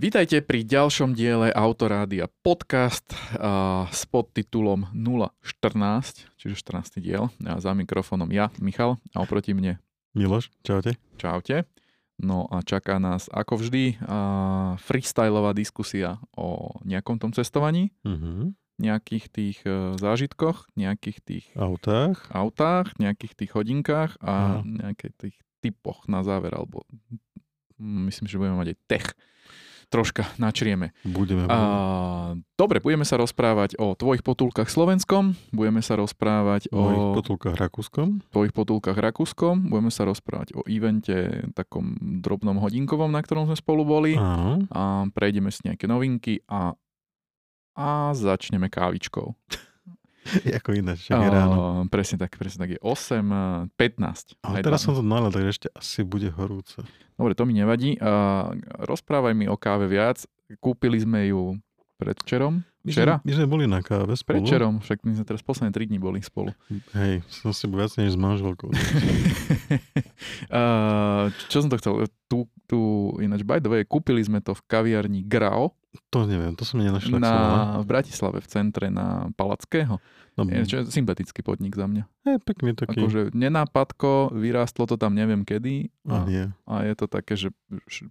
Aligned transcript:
Vítajte 0.00 0.40
pri 0.40 0.64
ďalšom 0.64 1.12
diele 1.12 1.52
Autorádia 1.52 2.24
podcast 2.40 3.04
uh, 3.36 3.84
s 3.92 4.08
podtitulom 4.08 4.88
014, 4.96 6.24
čiže 6.40 6.56
14. 6.56 7.04
diel. 7.04 7.28
A 7.44 7.60
za 7.60 7.76
mikrofónom 7.76 8.32
ja, 8.32 8.48
Michal, 8.56 8.96
a 9.12 9.20
oproti 9.20 9.52
mne 9.52 9.76
Miloš, 10.16 10.48
čaute. 10.64 10.96
Čaute. 11.20 11.68
No 12.16 12.48
a 12.48 12.64
čaká 12.64 12.96
nás 12.96 13.28
ako 13.28 13.60
vždy 13.60 13.96
freestyleová 14.80 15.52
diskusia 15.52 16.16
o 16.32 16.72
nejakom 16.84 17.20
tom 17.20 17.32
cestovaní, 17.36 17.92
Uh-huh. 18.00 18.56
nejakých 18.80 19.24
tých 19.28 19.58
uh, 19.68 20.00
zážitkoch, 20.00 20.72
nejakých 20.80 21.18
tých 21.20 21.44
Autách. 21.60 22.24
autách, 22.32 22.96
nejakých 22.96 23.36
tých 23.36 23.50
hodinkách 23.52 24.16
a 24.24 24.64
Áno. 24.64 24.80
nejakých 24.80 25.14
tých 25.16 25.36
typoch 25.60 26.08
na 26.08 26.24
záver, 26.24 26.56
alebo 26.56 26.88
mm, 27.76 28.08
myslím, 28.08 28.26
že 28.28 28.40
budeme 28.40 28.56
mať 28.56 28.68
aj 28.72 28.78
tech. 28.88 29.06
Troška 29.90 30.22
načrieme. 30.38 30.94
Budeme. 31.02 31.50
A, 31.50 31.58
dobre, 32.54 32.78
budeme 32.78 33.02
sa 33.02 33.18
rozprávať 33.18 33.74
o 33.74 33.98
tvojich 33.98 34.22
potulkách 34.22 34.70
Slovenskom, 34.70 35.34
budeme 35.50 35.82
sa 35.82 35.98
rozprávať 35.98 36.70
o 36.70 36.78
mojich 36.78 37.08
potulkách 37.18 37.58
Rakúskom. 37.58 38.22
tvojich 38.30 38.54
potulkách 38.54 38.94
Rakúskom, 38.94 39.66
budeme 39.66 39.90
sa 39.90 40.06
rozprávať 40.06 40.54
o 40.54 40.62
evente 40.70 41.42
takom 41.58 41.98
drobnom 42.22 42.62
hodinkovom, 42.62 43.10
na 43.10 43.18
ktorom 43.18 43.50
sme 43.50 43.58
spolu 43.58 43.82
boli 43.82 44.14
Áno. 44.14 44.62
a 44.70 45.10
prejdeme 45.10 45.50
si 45.50 45.66
nejaké 45.66 45.90
novinky 45.90 46.38
a, 46.46 46.78
a 47.74 48.14
začneme 48.14 48.70
kávičkou. 48.70 49.34
Ako 50.60 50.76
ináč, 50.76 51.08
však 51.08 51.18
je 51.20 51.30
ráno. 51.30 51.56
Á, 51.56 51.66
presne 51.88 52.16
tak, 52.20 52.36
presne 52.36 52.58
tak 52.66 52.70
je 52.76 52.80
8, 52.82 53.72
15. 53.74 54.40
Ale 54.44 54.60
teraz 54.60 54.84
12. 54.84 54.86
som 54.86 54.92
to 54.98 55.02
nalil, 55.04 55.30
takže 55.32 55.50
ešte 55.50 55.68
asi 55.72 56.00
bude 56.04 56.28
horúce. 56.34 56.80
Dobre, 57.16 57.32
to 57.36 57.44
mi 57.44 57.56
nevadí. 57.56 57.96
A 58.00 58.48
rozprávaj 58.84 59.32
mi 59.36 59.48
o 59.48 59.56
káve 59.56 59.88
viac. 59.88 60.24
Kúpili 60.60 61.00
sme 61.00 61.28
ju 61.28 61.56
predvčerom. 62.00 62.64
My 62.80 62.90
Včera? 62.96 63.14
Sme, 63.20 63.24
my 63.28 63.32
sme 63.36 63.46
boli 63.46 63.64
na 63.68 63.84
káve 63.84 64.16
spolu. 64.16 64.40
Predvčerom, 64.40 64.80
však 64.80 65.04
my 65.04 65.12
sme 65.20 65.24
teraz 65.28 65.44
posledné 65.44 65.68
3 65.76 65.90
dní 65.92 65.98
boli 66.00 66.24
spolu. 66.24 66.56
Hej, 66.96 67.20
som 67.28 67.52
si 67.52 67.68
viac 67.68 67.92
než 68.00 68.16
s 68.16 68.18
manželkou. 68.18 68.72
A, 70.48 71.28
čo 71.52 71.60
som 71.60 71.68
to 71.68 71.76
chcel? 71.76 72.08
Tu, 72.24 72.48
tu 72.70 72.78
ináč, 73.18 73.42
by 73.42 73.58
the 73.58 73.66
way, 73.68 73.82
kúpili 73.82 74.22
sme 74.22 74.38
to 74.38 74.52
v 74.52 74.62
kaviarni 74.64 75.20
Grao 75.20 75.74
To 76.08 76.22
neviem, 76.22 76.54
to 76.54 76.62
som 76.62 76.78
nenašla. 76.78 77.18
na, 77.18 77.34
v 77.76 77.84
Bratislave, 77.84 78.38
v 78.38 78.46
centre 78.46 78.86
na 78.86 79.26
Palackého. 79.34 79.98
No, 80.38 80.46
Je, 80.46 80.62
čo 80.64 80.86
sympatický 80.86 81.42
podnik 81.42 81.74
za 81.74 81.84
mňa. 81.84 82.06
je 82.24 82.38
pekný 82.38 82.72
taký. 82.72 83.02
Akože 83.02 83.34
nenápadko, 83.34 84.30
vyrástlo 84.32 84.86
to 84.86 84.94
tam 84.94 85.12
neviem 85.12 85.42
kedy 85.42 85.90
A 86.06 86.22
a, 86.22 86.24
nie. 86.24 86.44
a 86.64 86.74
je 86.82 86.94
to 86.94 87.06
také, 87.06 87.34
že 87.34 87.50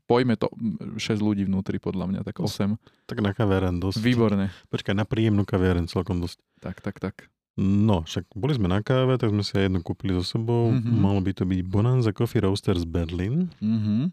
pojme 0.06 0.36
to 0.36 0.52
6 0.94 1.00
ľudí 1.18 1.44
vnútri 1.44 1.80
podľa 1.80 2.06
mňa, 2.06 2.22
tak 2.22 2.38
8. 2.38 2.76
Tak 3.08 3.18
na 3.18 3.32
kaviareň 3.32 3.80
dosť. 3.80 3.98
Výborné. 3.98 4.52
Počkaj, 4.68 4.94
na 4.94 5.08
príjemnú 5.08 5.42
kaviareň 5.42 5.88
celkom 5.88 6.20
dosť. 6.20 6.38
Tak, 6.60 6.84
tak, 6.84 7.00
tak. 7.00 7.16
No, 7.56 8.04
však 8.04 8.28
boli 8.34 8.54
sme 8.54 8.68
na 8.68 8.80
káve, 8.80 9.16
tak 9.16 9.32
sme 9.32 9.42
si 9.42 9.52
aj 9.54 9.68
jednu 9.68 9.80
kúpili 9.80 10.12
so 10.14 10.24
sebou. 10.24 10.70
Mhm. 10.70 10.92
Malo 10.94 11.20
by 11.20 11.32
to 11.34 11.44
byť 11.44 11.60
Bonanza 11.66 12.12
Coffee 12.12 12.40
Roasters 12.40 12.84
Berlin. 12.84 13.48
Mhm. 13.58 14.12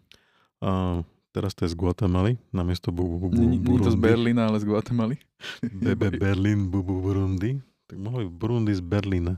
A 0.62 1.02
teraz 1.30 1.52
to 1.52 1.68
je 1.68 1.72
z 1.72 1.76
Guatemaly, 1.76 2.40
namiesto 2.48 2.88
bu, 2.88 3.04
bu, 3.04 3.28
bu, 3.28 3.36
Nie 3.36 3.56
nie 3.56 3.60
to 3.60 3.92
z 3.92 3.96
Burundi. 3.96 4.00
Berlína, 4.00 4.42
ale 4.48 4.56
z 4.56 4.64
Guatemaly. 4.64 5.16
BB 5.84 6.16
Berlin, 6.16 6.70
bu, 6.70 6.80
bu, 6.80 7.00
Burundi. 7.00 7.60
Tak 7.86 7.98
mohli 8.00 8.24
Burundi 8.26 8.72
z 8.72 8.80
Berlína. 8.80 9.36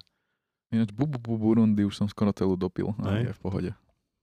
Ináč 0.70 0.92
bu, 0.92 1.08
bu, 1.08 1.18
bu, 1.18 1.34
Burundi 1.36 1.82
už 1.82 1.96
som 1.96 2.06
skoro 2.06 2.30
celú 2.30 2.54
dopil. 2.54 2.92
A 3.02 3.18
Hej. 3.18 3.28
je 3.28 3.32
v 3.34 3.40
pohode. 3.40 3.70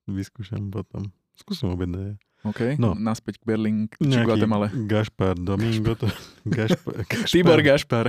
Vyskúšam 0.06 0.70
potom. 0.70 1.10
Skúsim 1.36 1.68
objednať. 1.68 2.16
OK, 2.46 2.78
No. 2.78 2.94
naspäť 2.94 3.42
k 3.42 3.44
Berlín, 3.50 3.90
či 3.90 4.22
Guatemala. 4.22 4.70
Gašpar 4.70 5.34
Domingo, 5.34 5.98
to, 5.98 6.06
Gašpar, 6.46 7.02
Gašpar, 7.10 7.26
Tibor 7.26 7.60
Gašpar. 7.66 8.06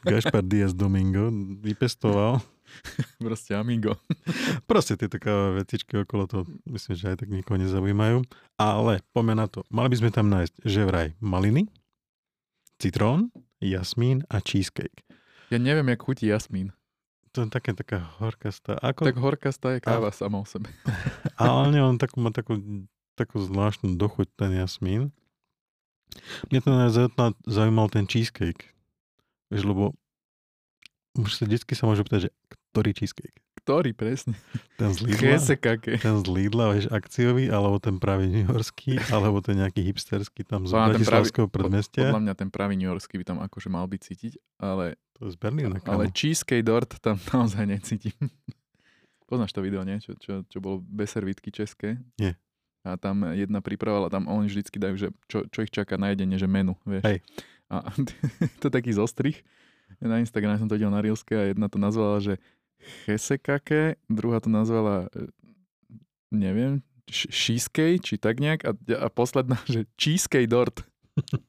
Gašpar 0.00 0.40
Diaz 0.40 0.72
Domingo 0.72 1.28
vypestoval. 1.60 2.40
Proste 3.24 3.56
amigo. 3.56 3.96
Proste 4.70 4.94
tieto 4.94 5.18
káve 5.20 5.62
vecičky 5.62 5.98
okolo 5.98 6.24
toho, 6.28 6.42
myslím, 6.68 6.94
že 6.94 7.04
aj 7.14 7.16
tak 7.24 7.28
nikoho 7.32 7.58
nezaujímajú. 7.60 8.24
Ale 8.58 9.02
poďme 9.12 9.34
na 9.38 9.46
to. 9.46 9.64
Mali 9.72 9.88
by 9.92 9.96
sme 9.98 10.10
tam 10.14 10.26
nájsť, 10.30 10.54
že 10.64 10.80
vraj 10.86 11.08
maliny, 11.18 11.66
citrón, 12.78 13.34
jasmín 13.58 14.22
a 14.30 14.38
cheesecake. 14.38 15.02
Ja 15.48 15.56
neviem, 15.56 15.88
jak 15.88 16.04
chutí 16.04 16.28
jasmín. 16.28 16.76
To 17.36 17.44
je 17.44 17.48
také, 17.52 17.76
taká 17.76 18.04
horkastá. 18.18 18.80
Ako, 18.80 19.04
Tak 19.04 19.20
horkastá 19.20 19.76
je 19.76 19.80
káva 19.84 20.12
sama 20.12 20.40
o 20.40 20.46
sebe. 20.48 20.72
Ale 21.40 21.72
nie, 21.72 21.82
on 21.84 22.00
takú, 22.00 22.20
má 22.20 22.32
takú, 22.32 22.58
takú 23.14 23.40
zvláštnu 23.40 23.96
dochuť 23.96 24.28
ten 24.36 24.56
jasmín. 24.56 25.12
Mne 26.48 26.60
to 26.64 26.70
zaujímal 27.44 27.92
ten 27.92 28.08
cheesecake. 28.08 28.72
Vieš, 29.52 29.64
lebo 29.68 29.92
už 31.16 31.34
sa 31.34 31.44
vždycky 31.44 31.72
sa 31.74 31.88
môže 31.88 32.04
pýtať, 32.04 32.28
že 32.28 32.30
ktorý 32.72 32.90
cheesecake? 32.94 33.38
Ktorý 33.64 33.92
presne? 33.92 34.32
Ten 34.80 34.96
z 34.96 35.04
Lidla? 35.04 35.36
Ten 36.00 36.16
z 36.22 36.24
Lidla, 36.24 36.72
vieš, 36.72 36.86
akciový, 36.88 37.52
alebo 37.52 37.76
ten 37.76 38.00
pravý 38.00 38.30
newyorský, 38.32 38.96
alebo 39.12 39.44
ten 39.44 39.60
nejaký 39.60 39.84
hipsterský 39.92 40.46
tam 40.48 40.64
z 40.64 40.72
Bratislavského 40.72 41.52
predmestia. 41.52 42.08
Podľa 42.08 42.24
mňa 42.24 42.34
ten 42.38 42.48
pravý 42.48 42.80
New 42.80 42.88
Yorkský 42.88 43.20
by 43.20 43.24
tam 43.28 43.38
akože 43.44 43.68
mal 43.68 43.84
byť 43.84 44.00
cítiť, 44.00 44.32
ale, 44.56 44.96
To 45.20 45.28
je 45.28 45.36
z 45.36 45.38
Berlína, 45.40 45.84
ale 45.84 46.08
cheesecake 46.08 46.64
dort 46.64 46.96
tam 47.04 47.20
naozaj 47.34 47.68
necítim. 47.68 48.16
Poznáš 49.28 49.52
to 49.52 49.60
video, 49.60 49.84
nie? 49.84 50.00
Čo, 50.00 50.16
čo, 50.16 50.32
čo 50.48 50.58
bolo 50.64 50.80
bez 50.80 51.12
servítky 51.12 51.52
české? 51.52 52.00
Nie. 52.16 52.40
A 52.80 52.96
tam 52.96 53.20
jedna 53.36 53.60
pripravovala, 53.60 54.08
tam 54.08 54.24
oni 54.24 54.48
vždycky 54.48 54.80
dajú, 54.80 54.96
že 54.96 55.08
čo, 55.28 55.44
čo 55.52 55.68
ich 55.68 55.72
čaká 55.74 56.00
na 56.00 56.16
jedenie, 56.16 56.40
že 56.40 56.48
menu, 56.48 56.72
vieš. 56.88 57.04
Hej. 57.04 57.18
A 57.68 57.84
to 58.64 58.70
je 58.70 58.72
taký 58.72 58.96
zostrih. 58.96 59.36
Na 60.00 60.20
Instagrame 60.20 60.56
som 60.56 60.68
to 60.68 60.76
videl 60.76 60.92
na 60.92 61.04
Reelske 61.04 61.36
a 61.36 61.52
jedna 61.52 61.68
to 61.68 61.76
nazvala, 61.80 62.20
že 62.20 62.40
chesekake, 63.04 63.96
druhá 64.08 64.40
to 64.40 64.48
nazvala, 64.48 65.08
e, 65.12 65.28
neviem, 66.30 66.80
cheesecake, 67.08 68.04
či 68.04 68.18
tak 68.18 68.36
nejak, 68.38 68.64
a, 68.64 68.72
a 69.00 69.08
posledná, 69.08 69.56
že 69.72 69.84
cheesecake 69.96 70.46
dort. 70.46 70.84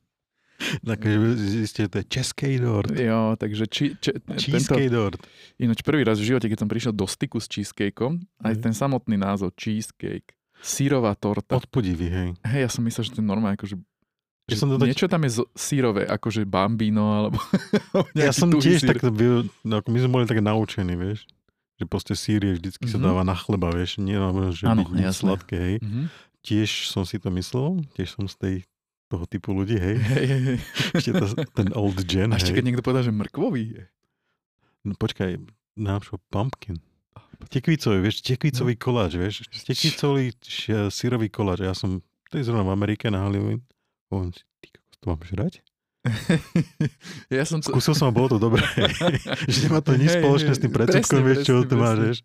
Takže 0.84 1.40
zistíte, 1.40 1.88
že 1.88 1.90
to 1.90 1.98
je 2.04 2.08
český 2.12 2.60
dort. 2.60 2.92
Jo, 2.92 3.40
takže 3.40 3.64
či, 3.72 3.96
či, 3.96 4.12
tento, 4.20 4.36
Cheesecake 4.36 4.92
dort. 4.92 5.16
ináč 5.56 5.80
prvý 5.88 6.04
raz 6.04 6.20
v 6.20 6.36
živote, 6.36 6.52
keď 6.52 6.60
som 6.60 6.68
prišiel 6.68 6.92
do 6.92 7.08
styku 7.08 7.40
s 7.40 7.48
cheesecakeom, 7.48 8.20
aj 8.44 8.60
Mhm. 8.60 8.62
ten 8.68 8.74
samotný 8.76 9.16
názov 9.16 9.56
cheesecake, 9.56 10.36
sírová 10.60 11.16
torta. 11.16 11.56
Odpudivý, 11.56 12.12
hej. 12.12 12.30
Hej, 12.44 12.60
ja 12.60 12.70
som 12.70 12.84
myslel, 12.84 13.08
že 13.08 13.16
to 13.16 13.24
je 13.24 13.28
normálne, 13.32 13.56
akože 13.56 13.80
Ja 14.50 14.52
že 14.52 14.60
som 14.60 14.68
to 14.68 14.76
tak- 14.76 14.90
niečo 14.90 15.06
tam 15.06 15.22
je 15.22 15.32
sírové, 15.54 16.04
akože 16.04 16.44
bambino, 16.44 17.06
alebo 17.20 17.38
Ja 18.18 18.30
som 18.32 18.50
tiež 18.52 18.82
sír. 18.82 18.90
tak, 18.90 19.06
byl, 19.06 19.46
no, 19.64 19.76
my 19.80 19.98
sme 20.00 20.10
boli 20.12 20.26
tak 20.26 20.40
naučení, 20.40 20.94
vieš. 20.94 21.30
Že 21.78 21.86
proste 21.86 22.14
sír 22.14 22.42
je 22.42 22.54
vždycky 22.56 22.86
sa 22.86 22.98
Mhm. 22.98 23.06
dáva 23.06 23.22
na 23.22 23.34
chleba, 23.34 23.70
vieš. 23.70 23.98
Nie, 23.98 24.18
no, 24.18 24.34
že 24.50 24.66
Áno, 24.66 24.84
byť 24.84 25.00
jasné. 25.00 25.14
sladké, 25.16 25.56
hej. 25.56 25.76
Mhm. 25.80 26.04
Tiež 26.40 26.70
som 26.88 27.04
si 27.04 27.16
to 27.16 27.30
myslel, 27.30 27.84
tiež 27.94 28.10
som 28.12 28.26
z 28.26 28.36
tej 28.36 28.56
toho 29.08 29.26
typu 29.26 29.52
ľudí, 29.52 29.76
hej. 29.76 29.96
Hej, 30.12 30.26
hej, 30.26 30.42
hej. 30.46 30.58
Ešte 30.94 31.12
to, 31.14 31.26
ten 31.52 31.70
old 31.74 31.98
gen, 32.04 32.30
A 32.30 32.38
ešte 32.38 32.52
keď 32.52 32.64
niekto 32.64 32.82
povedal, 32.82 33.04
že 33.04 33.12
mrkvový 33.12 33.64
je. 33.72 33.84
No, 34.82 34.94
počkaj, 34.94 35.40
nášho 35.74 36.20
pumpkin. 36.30 36.78
Tekvicový, 37.48 38.00
vieš, 38.02 38.20
tekvicový 38.22 38.76
No. 38.76 38.82
koláč, 38.82 39.12
vieš. 39.16 39.36
Tekvicový 39.64 40.36
sírový 40.90 41.28
koláč. 41.28 41.60
Ja 41.62 41.72
som, 41.72 42.04
to 42.28 42.36
je 42.36 42.44
zrovna 42.44 42.62
v 42.62 42.74
Amerike 42.74 43.08
na 43.08 43.24
Halloween. 43.24 43.64
Hovorím 44.10 44.34
si, 44.34 44.42
ty 44.60 44.68
kokos, 44.74 44.96
to 44.98 45.06
mám 45.06 45.22
žrať? 45.22 45.54
ja 47.34 47.44
som 47.44 47.60
to... 47.60 47.70
Skúsil 47.70 47.94
som 47.94 48.10
a 48.10 48.14
bolo 48.16 48.32
to 48.32 48.40
dobré. 48.40 48.64
že 49.52 49.68
nemá 49.68 49.84
to 49.84 49.94
nič 49.94 50.16
spoločné 50.16 50.52
s 50.56 50.62
tým 50.62 50.72
predsudkom, 50.72 51.22
vieš, 51.22 51.38
čo 51.46 51.62
to 51.62 51.76
máš, 51.76 52.24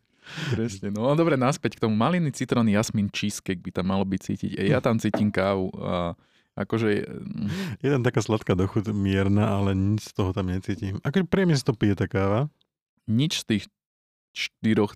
presne. 0.54 0.88
no 0.94 1.12
dobre, 1.12 1.34
naspäť 1.36 1.76
k 1.76 1.84
tomu. 1.84 1.92
Maliny, 1.98 2.30
citrón, 2.32 2.70
jasmín, 2.70 3.10
cheesecake 3.10 3.60
by 3.60 3.70
tam 3.74 3.90
malo 3.90 4.06
byť 4.06 4.20
cítiť. 4.20 4.50
E, 4.56 4.70
Ja 4.70 4.78
tam 4.78 4.96
cítim 4.96 5.28
kávu 5.28 5.68
a 5.76 6.14
akože... 6.54 6.88
mm, 7.04 7.82
Je 7.82 7.88
tam 7.90 8.02
taká 8.06 8.22
sladká 8.22 8.54
dochuť, 8.54 8.94
mierna, 8.94 9.52
ale 9.52 9.74
nič 9.74 10.08
z 10.08 10.12
toho 10.16 10.30
tam 10.32 10.48
necítim. 10.48 11.02
Akože 11.02 11.26
príjemne 11.28 11.58
si 11.58 11.66
to 11.66 11.74
pije 11.74 11.98
tá 11.98 12.06
káva. 12.06 12.46
Nič 13.04 13.42
z 13.42 13.58
tých 13.58 13.64
štyroch, 14.32 14.94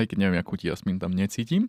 aj 0.00 0.08
keď 0.10 0.16
neviem, 0.18 0.40
akú 0.40 0.56
ti 0.58 0.66
jasmín 0.66 0.98
tam 0.98 1.14
necítim. 1.14 1.68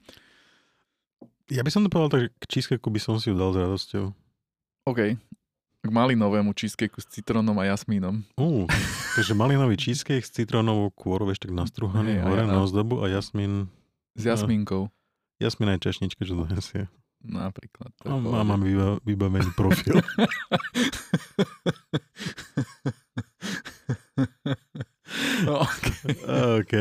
Ja 1.47 1.63
by 1.63 1.71
som 1.71 1.83
to 1.83 1.91
povedal 1.91 2.11
tak, 2.11 2.21
že 2.23 2.29
k 2.33 2.43
cheesecakeu 2.49 2.89
by 2.89 2.99
som 2.99 3.15
si 3.19 3.29
ju 3.29 3.35
dal 3.37 3.51
s 3.51 3.59
radosťou. 3.59 4.05
OK. 4.87 5.17
K 5.77 5.85
malinovému 5.85 6.51
cheesecakeu 6.51 6.97
s 6.97 7.05
citrónom 7.07 7.53
a 7.53 7.65
jasmínom. 7.65 8.23
Uh, 8.35 8.65
takže 9.13 9.33
malinový 9.33 9.75
cheesecake 9.75 10.21
s 10.21 10.31
citrónovou 10.31 10.89
kôrou, 10.89 11.25
vieš, 11.25 11.39
tak 11.39 11.51
nastruhaný 11.51 12.13
Hej, 12.13 12.19
a 12.19 12.25
hore 12.25 12.41
ja- 12.41 12.49
na 12.49 12.59
ozdobu 12.59 12.99
a 12.99 13.07
jasmín, 13.07 13.67
S 14.15 14.23
No. 14.23 14.29
jasmínkou. 14.31 14.89
jasmín 15.37 15.69
aj 15.69 15.83
čašnička, 15.83 16.23
čo 16.23 16.35
donesie. 16.35 16.87
Napríklad. 17.19 17.91
A 18.01 18.13
pohode. 18.13 18.43
mám 18.43 18.59
vyba, 18.59 18.97
vybavený 19.03 19.51
profil. 19.53 20.01
OK, 25.67 25.87
OK, 26.61 26.73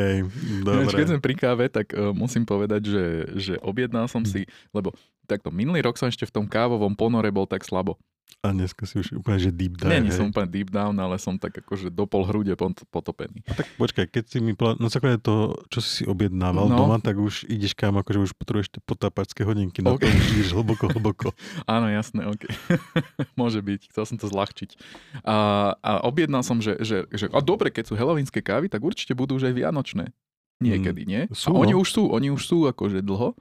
Ináč, 0.63 0.91
dobre. 0.91 0.99
keď 0.99 1.07
sme 1.13 1.21
pri 1.21 1.35
káve, 1.35 1.65
tak 1.69 1.93
uh, 1.93 2.11
musím 2.13 2.45
povedať, 2.45 2.89
že, 2.89 3.05
že 3.37 3.55
objednal 3.63 4.07
som 4.09 4.25
si, 4.25 4.45
lebo 4.71 4.93
takto 5.27 5.51
minulý 5.51 5.83
rok 5.83 5.99
som 5.99 6.09
ešte 6.09 6.25
v 6.25 6.35
tom 6.43 6.47
kávovom 6.47 6.95
ponore 6.95 7.29
bol 7.35 7.45
tak 7.45 7.67
slabo. 7.67 7.99
A 8.47 8.55
dneska 8.55 8.87
si 8.87 9.03
už 9.03 9.19
úplne, 9.19 9.43
že 9.43 9.51
deep 9.51 9.75
dive. 9.75 9.91
Nie, 9.91 9.99
nie 9.99 10.15
som 10.15 10.31
úplne 10.31 10.47
deep 10.47 10.71
down, 10.71 10.95
ale 11.03 11.19
som 11.19 11.35
tak 11.35 11.59
akože 11.67 11.91
do 11.91 12.07
pol 12.07 12.23
hrude 12.23 12.55
pot- 12.55 12.79
potopený. 12.95 13.43
Tak 13.43 13.67
počkaj, 13.75 14.07
keď 14.07 14.25
si 14.31 14.39
mi 14.39 14.55
povedal, 14.55 14.79
na 14.79 14.87
základe 14.87 15.19
toho, 15.19 15.59
čo 15.67 15.83
si 15.83 15.91
si 15.91 16.03
objednával 16.07 16.71
No. 16.71 16.79
doma, 16.79 17.03
tak 17.03 17.19
už 17.19 17.49
ideš 17.51 17.75
kam, 17.75 17.99
akože 17.99 18.31
už 18.31 18.33
potrebuješ 18.39 18.79
tie 18.79 18.83
potápačské 18.87 19.43
hodinky, 19.43 19.83
na 19.83 19.99
OK. 19.99 20.07
to 20.07 20.07
už 20.07 20.27
ideš 20.39 20.51
hlboko, 20.55 20.87
hlboko. 20.95 21.29
Áno, 21.67 21.91
jasné, 21.91 22.23
OK. 22.23 22.47
Môže 23.41 23.59
byť, 23.67 23.91
chcel 23.91 24.05
som 24.07 24.17
to 24.21 24.31
zľahčiť. 24.31 24.79
A, 25.27 25.37
a 25.83 25.91
objednal 26.07 26.47
som, 26.47 26.63
že, 26.63 26.79
že, 26.87 27.11
že 27.11 27.27
a 27.33 27.41
dobre, 27.43 27.75
keď 27.75 27.91
sú 27.91 27.95
helovínske 27.99 28.47
kávy, 28.47 28.71
tak 28.71 28.87
určite 28.87 29.19
budú 29.19 29.43
už 29.43 29.51
aj 29.51 29.55
vianočné. 29.59 30.15
Niekedy, 30.63 31.03
nie? 31.05 31.23
sú, 31.35 31.53
a 31.53 31.61
oni 31.61 31.77
no. 31.77 31.85
už 31.85 31.89
sú, 31.93 32.03
oni 32.09 32.31
už 32.33 32.43
sú 32.47 32.65
akože 32.65 33.05
dlho. 33.05 33.37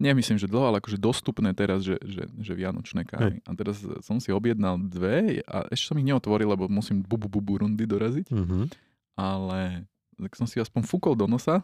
Nemyslím, 0.00 0.40
že 0.40 0.48
dlho, 0.48 0.72
ale 0.72 0.80
akože 0.80 0.96
dostupné 0.96 1.52
teraz, 1.52 1.84
že, 1.84 2.00
že, 2.00 2.24
že 2.40 2.52
vianočné 2.56 3.04
kávy. 3.04 3.44
A 3.44 3.50
teraz 3.52 3.84
som 4.00 4.16
si 4.16 4.32
objednal 4.32 4.80
dve 4.80 5.44
a 5.44 5.68
ešte 5.68 5.92
som 5.92 6.00
ich 6.00 6.08
neotvoril, 6.08 6.48
lebo 6.48 6.72
musím 6.72 7.04
bubu 7.04 7.28
bubu 7.28 7.60
rundy 7.60 7.84
doraziť. 7.84 8.32
Mhm. 8.32 8.72
Ale 9.20 9.84
tak 10.16 10.32
som 10.40 10.48
si 10.48 10.56
aspoň 10.56 10.88
fúkol 10.88 11.12
do 11.12 11.28
nosa, 11.28 11.60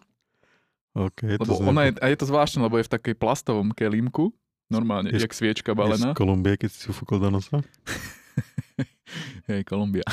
OK, 0.96 1.36
to 1.36 1.44
lebo 1.44 1.52
znie 1.60 1.68
ona 1.68 1.82
je, 1.88 1.92
a 2.00 2.06
je 2.08 2.16
to 2.16 2.24
zvláštne, 2.24 2.64
lebo 2.64 2.80
je 2.80 2.88
v 2.88 2.92
takej 2.96 3.14
plastovom 3.20 3.68
kelímku, 3.76 4.32
normálne, 4.72 5.12
Je 5.12 5.20
jak 5.20 5.36
sviečka 5.36 5.72
je 5.72 5.76
z 5.76 5.80
balená. 5.84 6.08
Kolumbie, 6.16 6.56
keď 6.56 6.72
si 6.72 6.88
fúkol 6.88 7.20
do 7.20 7.28
nosa. 7.28 7.60
Hej, 9.52 9.68
Kolumbia. 9.68 10.08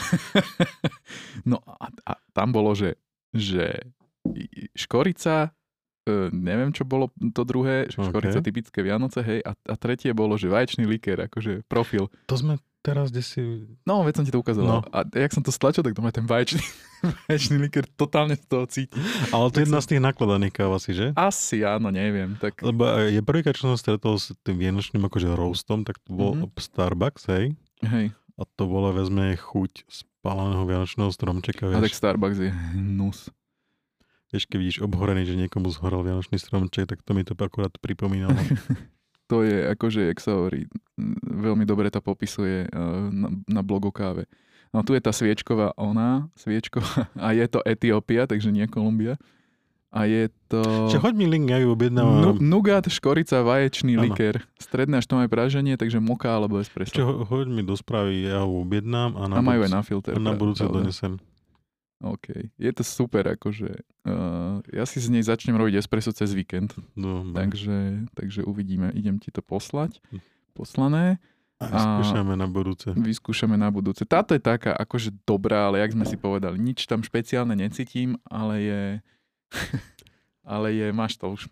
no 1.49 1.63
a, 1.63 1.87
a 2.03 2.11
tam 2.35 2.51
bolo, 2.51 2.75
že, 2.75 2.99
že 3.31 3.79
škorica, 4.75 5.55
e, 6.03 6.29
neviem 6.29 6.69
čo 6.69 6.83
bolo 6.83 7.07
to 7.31 7.43
druhé, 7.43 7.87
že 7.87 7.99
škorica 7.99 8.39
OK. 8.39 8.45
typické 8.45 8.79
Vianoce, 8.79 9.19
hej, 9.19 9.39
a, 9.41 9.51
a 9.53 9.75
tretie 9.75 10.11
bolo, 10.11 10.35
že 10.35 10.47
vaječný 10.47 10.83
likér, 10.83 11.25
akože 11.25 11.63
profil. 11.65 12.07
To 12.27 12.35
sme 12.35 12.55
teraz, 12.79 13.09
kde 13.09 13.23
si... 13.23 13.39
No, 13.83 14.03
veď 14.03 14.13
som 14.19 14.25
ti 14.27 14.31
to 14.31 14.43
ukazoval. 14.43 14.67
No. 14.67 14.79
A 14.91 15.07
jak 15.07 15.31
som 15.31 15.39
to 15.39 15.55
stlačil, 15.55 15.81
tak 15.81 15.95
to 15.95 16.03
má 16.03 16.11
ten 16.11 16.27
vaječný, 16.27 16.59
vaječný 17.27 17.55
likér 17.57 17.87
totálne 17.89 18.35
z 18.35 18.43
toho 18.43 18.67
cíti. 18.67 18.99
Ale 19.31 19.47
to 19.49 19.57
je 19.57 19.65
jedna 19.65 19.79
z 19.79 19.87
tých 19.95 20.03
nakladaných 20.03 20.51
káv 20.51 20.75
asi, 20.75 20.91
že? 20.91 21.05
Asi 21.15 21.63
áno, 21.63 21.87
neviem. 21.89 22.35
Tak, 22.35 22.59
Lebo 22.59 22.83
e, 22.99 23.15
je 23.15 23.21
prvýkrát, 23.21 23.55
čo 23.55 23.71
som 23.71 23.79
stretol 23.79 24.19
s 24.19 24.35
tým 24.43 24.59
vianočným 24.59 24.99
akože 24.99 25.31
roastom, 25.31 25.87
tak 25.87 25.95
to 26.03 26.11
bol 26.11 26.35
Mhm. 26.35 26.51
Starbucks, 26.59 27.23
hej? 27.31 27.55
hej, 27.83 28.11
A 28.35 28.43
to 28.49 28.67
bola, 28.67 28.91
vezme, 28.91 29.31
chuť 29.31 29.87
spáleného 29.87 30.63
vianočného 30.63 31.07
stromčeka, 31.07 31.71
a 31.71 31.79
tak 31.79 31.87
vieš. 31.87 31.99
Starbucks 31.99 32.39
je 32.39 32.51
hnus. 32.51 33.31
Vieš, 34.33 34.43
keď 34.45 34.57
vidíš 34.57 34.77
obhorený, 34.81 35.23
že 35.23 35.37
niekomu 35.37 35.69
zhorel 35.69 36.01
vianočný 36.01 36.35
stromček, 36.35 36.89
tak 36.89 36.99
to 36.99 37.13
mi 37.13 37.21
to 37.21 37.37
akurát 37.37 37.71
pripomínalo. 37.77 38.33
To 39.23 39.39
je 39.39 39.71
akože, 39.71 40.11
jak 40.11 40.19
sa 40.19 40.35
hovorí, 40.35 40.67
m, 40.93 41.15
veľmi 41.23 41.63
dobre 41.63 41.87
to 41.87 42.03
popisuje 42.03 42.65
eh, 42.65 42.69
na, 43.09 43.31
na 43.47 43.61
blogu 43.63 43.87
káve. 43.87 44.27
No 44.69 44.83
tu 44.83 44.91
je 44.91 44.99
tá 44.99 45.15
sviečková 45.15 45.71
ona, 45.73 46.27
sviečková, 46.35 47.07
a 47.17 47.31
je 47.31 47.47
to 47.47 47.63
Etiópia, 47.63 48.27
takže 48.27 48.51
nie 48.51 48.67
Kolumbia. 48.67 49.15
A 49.89 50.05
je 50.05 50.27
to 50.49 50.59
Čiže 50.89 50.99
hoď 50.99 51.13
mi 51.15 51.25
link, 51.25 51.47
ja 51.47 51.57
ju 51.57 51.69
nu, 51.69 51.73
objednávam. 51.73 52.35
nugat, 52.35 52.89
škorica, 52.89 53.39
vaječný 53.39 53.95
Áno. 53.95 54.11
likér. 54.11 54.43
Stredné 54.57 54.97
až 54.97 55.07
to 55.07 55.15
aj 55.15 55.29
praženie, 55.29 55.77
takže 55.77 56.01
moka 56.01 56.27
alebo 56.27 56.59
espresso. 56.59 56.97
Ho- 56.97 57.23
hoď 57.23 57.47
mi 57.47 57.61
do 57.61 57.73
správy, 57.73 58.27
ja 58.27 58.41
ho 58.41 58.59
objednám 58.59 59.13
a 59.15 59.23
na, 59.29 59.35
a 59.37 59.41
majú 59.41 59.61
aj 59.61 59.69
budúce, 59.69 59.73
na 59.73 59.81
filter. 59.81 60.13
a 60.13 60.19
na 60.19 60.33
budúce 60.33 60.61
pravda. 60.61 60.77
donesem. 60.83 61.13
OK. 62.03 62.51
Je 62.59 62.71
to 62.75 62.83
super, 62.83 63.23
akože 63.31 63.71
uh, 64.03 64.59
ja 64.69 64.83
si 64.83 64.99
z 64.99 65.07
nej 65.07 65.23
začnem 65.23 65.55
robiť 65.55 65.79
espresso 65.79 66.11
cez 66.11 66.35
víkend, 66.35 66.75
Dobre. 66.93 67.31
takže, 67.31 68.03
takže 68.11 68.43
uvidíme. 68.43 68.91
Idem 68.91 69.23
ti 69.23 69.31
to 69.31 69.39
poslať. 69.39 70.03
Hm. 70.11 70.19
Poslané. 70.51 71.17
A 71.63 71.65
a- 71.71 71.79
skúšame 71.79 72.35
na 72.35 72.43
budúce. 72.43 72.91
Vyskúšame 72.91 73.55
na 73.55 73.71
budúce. 73.71 74.03
Táto 74.03 74.35
je 74.35 74.43
taká 74.43 74.75
akože 74.75 75.15
dobrá, 75.23 75.71
ale 75.71 75.79
jak 75.79 75.95
sme 75.95 76.03
si 76.03 76.19
povedali, 76.19 76.59
nič 76.59 76.83
tam 76.83 76.99
špeciálne 76.99 77.55
necítim, 77.55 78.19
ale 78.27 78.53
je... 78.59 78.83
ale 80.43 80.75
je, 80.75 80.87
máš 80.91 81.15
to 81.15 81.31
už. 81.31 81.47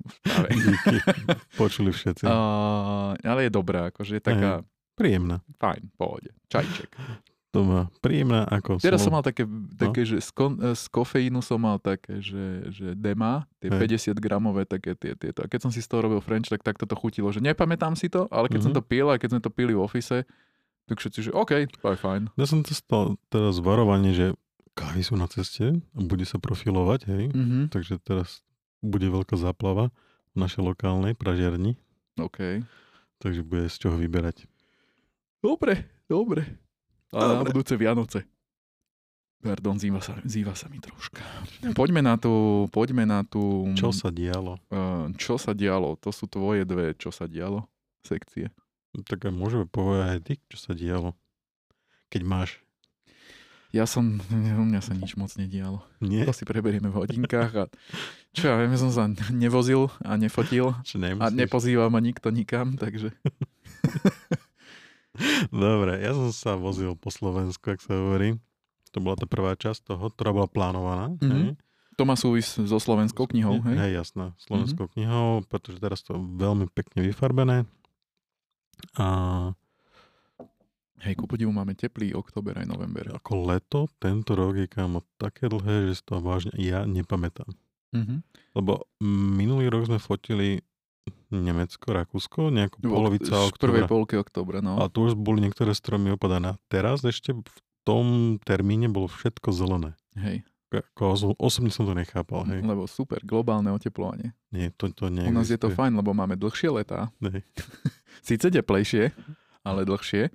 Díky. 0.51 0.99
Počuli 1.61 1.95
všetci. 1.95 2.27
Uh, 2.27 3.15
ale 3.23 3.47
je 3.47 3.51
dobrá, 3.55 3.87
akože 3.87 4.19
je 4.19 4.23
taká 4.23 4.51
Príjemná. 4.99 5.39
fajn, 5.63 5.95
pohode. 5.95 6.35
Čajček. 6.51 6.91
To 7.51 7.67
má 7.67 7.91
príjemná 7.99 8.47
ako 8.47 8.79
Teraz 8.79 9.03
som 9.03 9.11
mal 9.11 9.19
také, 9.19 9.43
také 9.75 10.07
že 10.07 10.23
z, 10.23 10.31
kon, 10.31 10.55
z 10.55 10.87
kofeínu 10.87 11.43
som 11.43 11.59
mal 11.59 11.83
také, 11.83 12.23
že, 12.23 12.71
že 12.71 12.95
dema, 12.95 13.43
tie 13.59 13.67
Hej. 13.67 14.15
50 14.15 14.23
gramové 14.23 14.63
také 14.63 14.95
tie, 14.95 15.19
tieto. 15.19 15.43
A 15.43 15.51
keď 15.51 15.67
som 15.67 15.71
si 15.71 15.83
z 15.83 15.87
toho 15.91 16.07
robil 16.07 16.23
French, 16.23 16.47
tak 16.47 16.63
takto 16.63 16.87
to 16.87 16.95
chutilo, 16.95 17.27
že 17.27 17.43
nepamätám 17.43 17.99
si 17.99 18.07
to, 18.07 18.31
ale 18.31 18.47
keď 18.47 18.63
som 18.63 18.71
Mhm. 18.71 18.77
to 18.79 18.83
pil 18.87 19.11
a 19.11 19.19
keď 19.19 19.29
sme 19.35 19.41
to 19.43 19.51
pili 19.51 19.75
v 19.75 19.83
office, 19.83 20.23
tak 20.87 20.95
všetci, 20.95 21.27
že 21.27 21.31
OK, 21.35 21.67
to 21.75 21.87
je 21.91 21.99
fajn. 21.99 22.31
Ja 22.39 22.47
som 22.47 22.63
to 22.63 22.71
stal 22.71 23.19
teraz 23.27 23.59
varovanie, 23.59 24.15
že 24.15 24.31
kávy 24.71 25.03
sú 25.03 25.19
na 25.19 25.27
ceste 25.27 25.75
a 25.75 25.99
bude 25.99 26.23
sa 26.23 26.39
profilovať, 26.39 26.99
hej. 27.11 27.23
Mhm. 27.35 27.67
Takže 27.67 27.99
teraz 27.99 28.47
bude 28.79 29.11
veľká 29.11 29.35
záplava 29.35 29.91
v 30.31 30.37
našej 30.39 30.63
lokálnej 30.63 31.19
pražiarni, 31.19 31.75
OK. 32.15 32.63
takže 33.19 33.43
bude 33.43 33.67
z 33.67 33.75
čoho 33.75 33.99
vyberať. 33.99 34.47
Dobre, 35.43 35.91
dobre. 36.07 36.47
A 37.11 37.39
na 37.39 37.43
budúce 37.43 37.75
Vianoce. 37.75 38.23
Pardon, 39.41 39.73
zýva 39.73 39.97
sa, 40.05 40.13
zýva 40.21 40.53
sa 40.53 40.69
mi 40.69 40.77
troška. 40.77 41.17
Poďme 41.73 42.05
na 42.05 42.13
tú, 42.13 42.69
poďme 42.69 43.09
na 43.09 43.25
tú... 43.25 43.73
Čo 43.73 43.89
sa 43.89 44.13
dialo? 44.13 44.61
eh, 44.69 45.05
čo 45.17 45.41
sa 45.41 45.57
dialo? 45.57 45.97
To 45.97 46.13
sú 46.13 46.29
tvoje 46.29 46.61
dve, 46.61 46.93
čo 46.93 47.09
sa 47.09 47.25
dialo 47.25 47.65
sekcie. 48.05 48.53
Tak 48.93 49.25
aj 49.25 49.33
môžeme 49.33 49.65
povedať 49.65 50.07
aj 50.13 50.21
ty, 50.21 50.33
čo 50.45 50.57
sa 50.61 50.71
dialo. 50.77 51.17
Keď 52.13 52.21
máš. 52.21 52.61
Ja 53.71 53.87
som, 53.87 54.19
u 54.61 54.63
mňa 54.67 54.81
sa 54.85 54.93
nič 54.93 55.17
moc 55.17 55.33
nedialo. 55.33 55.81
Nie? 56.03 56.29
To 56.29 56.35
si 56.35 56.45
preberieme 56.45 56.93
v 56.93 57.01
hodinkách 57.01 57.51
a 57.55 57.63
čo 58.37 58.45
ja 58.45 58.55
viem, 58.61 58.77
som 58.77 58.93
sa 58.93 59.09
nevozil 59.33 59.89
a 60.05 60.15
nefotil 60.21 60.77
a 61.19 61.25
nepozýva 61.33 61.89
ma 61.89 61.99
nikto 61.99 62.29
nikam, 62.29 62.77
takže 62.79 63.11
Dobre, 65.51 65.99
ja 65.99 66.11
som 66.15 66.31
sa 66.31 66.55
vozil 66.55 66.95
po 66.95 67.11
Slovensku, 67.11 67.75
ak 67.75 67.83
sa 67.83 67.97
hovorí. 67.97 68.39
To 68.91 68.99
bola 68.99 69.15
tá 69.15 69.27
prvá 69.27 69.55
časť 69.55 69.95
toho, 69.95 70.11
ktorá 70.11 70.31
bola 70.35 70.47
plánovaná. 70.47 71.15
Mhm. 71.19 71.31
hej. 71.31 71.55
to 71.99 72.03
má 72.07 72.15
súvis 72.17 72.57
so 72.57 72.77
slovenskou 72.81 73.29
knihou, 73.29 73.61
hej? 73.67 73.77
Hej, 73.77 73.91
jasná. 74.03 74.33
Slovenskou 74.41 74.89
knihou, 74.89 75.45
pretože 75.45 75.77
teraz 75.77 76.01
to 76.01 76.17
je 76.17 76.21
veľmi 76.39 76.65
pekne 76.71 77.05
vyfarbené. 77.05 77.67
A 78.97 79.07
Hej, 81.01 81.17
ku 81.17 81.25
podivu 81.25 81.49
máme 81.49 81.73
teplý 81.73 82.13
október 82.13 82.61
aj 82.61 82.69
november. 82.69 83.09
ako 83.09 83.49
leto, 83.49 83.89
tento 83.97 84.37
rok 84.37 84.53
je 84.53 84.69
kámo 84.69 85.01
také 85.17 85.49
dlhé, 85.49 85.89
že 85.89 85.97
si 85.97 86.03
to 86.05 86.21
vážne 86.21 86.53
ja 86.61 86.85
nepamätám. 86.85 87.49
Mhm. 87.91 88.21
Lebo 88.53 88.85
minulý 89.33 89.73
rok 89.73 89.89
sme 89.89 89.97
fotili 89.97 90.61
Nemecko, 91.29 91.95
Rakúsko, 91.95 92.51
nejakú 92.51 92.83
polovica 92.83 93.47
v 93.47 93.55
prvej 93.55 93.83
oktobra. 93.83 93.87
polke 93.87 94.15
októbra, 94.15 94.59
no. 94.59 94.77
A 94.77 94.91
tu 94.91 95.05
už 95.05 95.15
boli 95.15 95.39
niektoré 95.39 95.71
stromy 95.71 96.11
opadané. 96.11 96.59
Teraz 96.67 97.01
ešte 97.01 97.31
v 97.31 97.57
tom 97.81 98.05
termíne 98.37 98.85
bolo 98.85 99.07
všetko 99.07 99.49
zelené. 99.49 99.95
Hej, 100.13 100.43
Ako 100.69 101.03
oso- 101.09 101.37
osobne 101.39 101.71
som 101.71 101.83
to 101.83 101.95
nechápal, 101.95 102.43
hej. 102.45 102.59
lebo 102.61 102.83
super, 102.83 103.23
globálne 103.23 103.71
oteplovanie. 103.71 104.35
Nie, 104.49 104.71
to, 104.71 104.91
to 104.91 105.07
U 105.07 105.31
nás 105.31 105.47
je 105.47 105.55
to 105.55 105.67
fajn, 105.67 105.95
lebo 105.95 106.11
máme 106.11 106.35
dlhšie 106.35 106.67
letá, 106.69 107.09
Hej. 107.21 107.41
síce 108.27 108.51
teplejšie, 108.51 109.15
ale 109.63 109.83
dlhšie. 109.83 110.29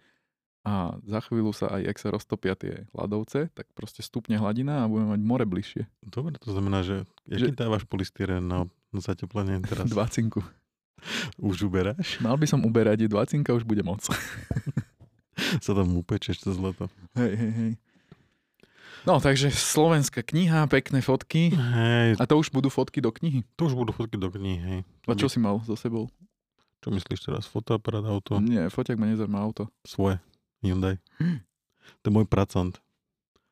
A 0.67 0.99
za 1.07 1.23
chvíľu 1.23 1.55
sa 1.55 1.71
aj, 1.71 1.83
ak 1.87 1.97
sa 1.97 2.09
roztopia 2.11 2.59
tie 2.59 2.91
ľadovce, 2.91 3.55
tak 3.55 3.71
proste 3.71 4.03
stupne 4.03 4.35
hladina 4.35 4.83
a 4.83 4.91
budeme 4.91 5.15
mať 5.15 5.21
more 5.23 5.47
bližšie. 5.47 5.87
Dobre, 6.03 6.35
to 6.43 6.51
znamená, 6.51 6.83
že 6.83 7.07
Že- 7.23 7.39
aký 7.39 7.51
dávaš 7.55 7.87
polystyren 7.87 8.43
na, 8.43 8.59
na 8.59 8.86
zateplenie 8.99 9.61
teraz? 9.71 9.87
Dvacinku. 9.87 10.41
Už 11.37 11.69
uberáš? 11.69 12.17
Mal 12.19 12.35
by 12.35 12.47
som 12.47 12.65
uberať, 12.65 13.05
dvacinka 13.07 13.53
už 13.53 13.63
bude 13.63 13.85
moc. 13.85 14.01
Sa 15.65 15.73
tam 15.73 15.93
upečeš 15.95 16.41
cez 16.41 16.57
leto. 16.57 16.89
Hej, 17.15 17.33
hej, 17.37 17.53
hej. 17.53 17.73
No, 19.07 19.23
takže 19.23 19.55
slovenská 19.55 20.25
kniha, 20.27 20.67
pekné 20.67 20.99
fotky. 20.99 21.55
Hej, 21.55 22.19
A 22.19 22.25
to 22.27 22.41
už 22.41 22.51
budú 22.51 22.67
fotky 22.67 22.99
do 22.99 23.15
knihy. 23.15 23.47
to 23.55 23.71
už 23.71 23.79
budú 23.79 23.95
fotky 23.95 24.19
do 24.19 24.27
kníh, 24.27 24.59
hej. 24.59 24.81
A 25.07 25.15
čo 25.15 25.31
si 25.31 25.39
mal 25.39 25.63
so 25.63 25.79
sebou? 25.79 26.11
Čo 26.83 26.91
myslíš 26.91 27.21
teraz? 27.23 27.45
Fotoaparát, 27.47 28.03
auto? 28.03 28.43
Nie, 28.43 28.67
foťak 28.67 28.99
ma 28.99 29.07
nezaujíma 29.07 29.39
auto. 29.39 29.71
Svoje. 29.87 30.19
Hyundai. 30.59 30.99
To 32.03 32.11
je 32.11 32.13
môj 32.13 32.27
pracant. 32.27 32.83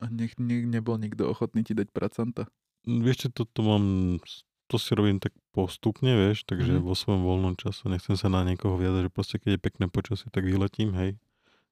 A 0.03 0.11
nech, 0.11 0.35
nech 0.35 0.67
nebol 0.67 0.99
nikto 0.99 1.23
ochotný 1.23 1.63
ti 1.63 1.71
dať 1.71 1.87
pracanta. 1.87 2.51
Vieš 2.83 3.15
čo, 3.15 3.29
toto 3.31 3.63
mám, 3.63 4.17
to 4.67 4.75
si 4.75 4.91
robím 4.91 5.17
tak 5.17 5.31
postupne, 5.51 6.09
vieš, 6.09 6.43
takže 6.43 6.73
Mhm. 6.73 6.81
vo 6.81 6.93
svojom 6.93 7.21
voľnom 7.21 7.53
čase 7.53 7.85
nechcem 7.85 8.13
sa 8.13 8.27
na 8.27 8.41
niekoho 8.41 8.75
viazať, 8.75 9.01
že 9.03 9.11
proste 9.11 9.35
keď 9.37 9.51
je 9.51 9.61
pekné 9.61 9.85
počasie, 9.87 10.27
tak 10.27 10.43
vyletím, 10.43 10.91
hej, 10.93 11.15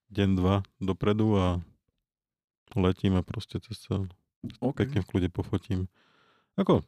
deň, 0.10 0.30
dva 0.34 0.56
dopredu 0.80 1.36
a 1.36 1.48
letím 2.74 3.16
a 3.16 3.22
proste 3.22 3.58
cez 3.60 3.78
celé 3.80 4.08
OK. 4.60 4.76
pekne 4.76 5.00
v 5.00 5.08
kľude 5.08 5.30
pofotím. 5.30 5.90
Ako, 6.56 6.86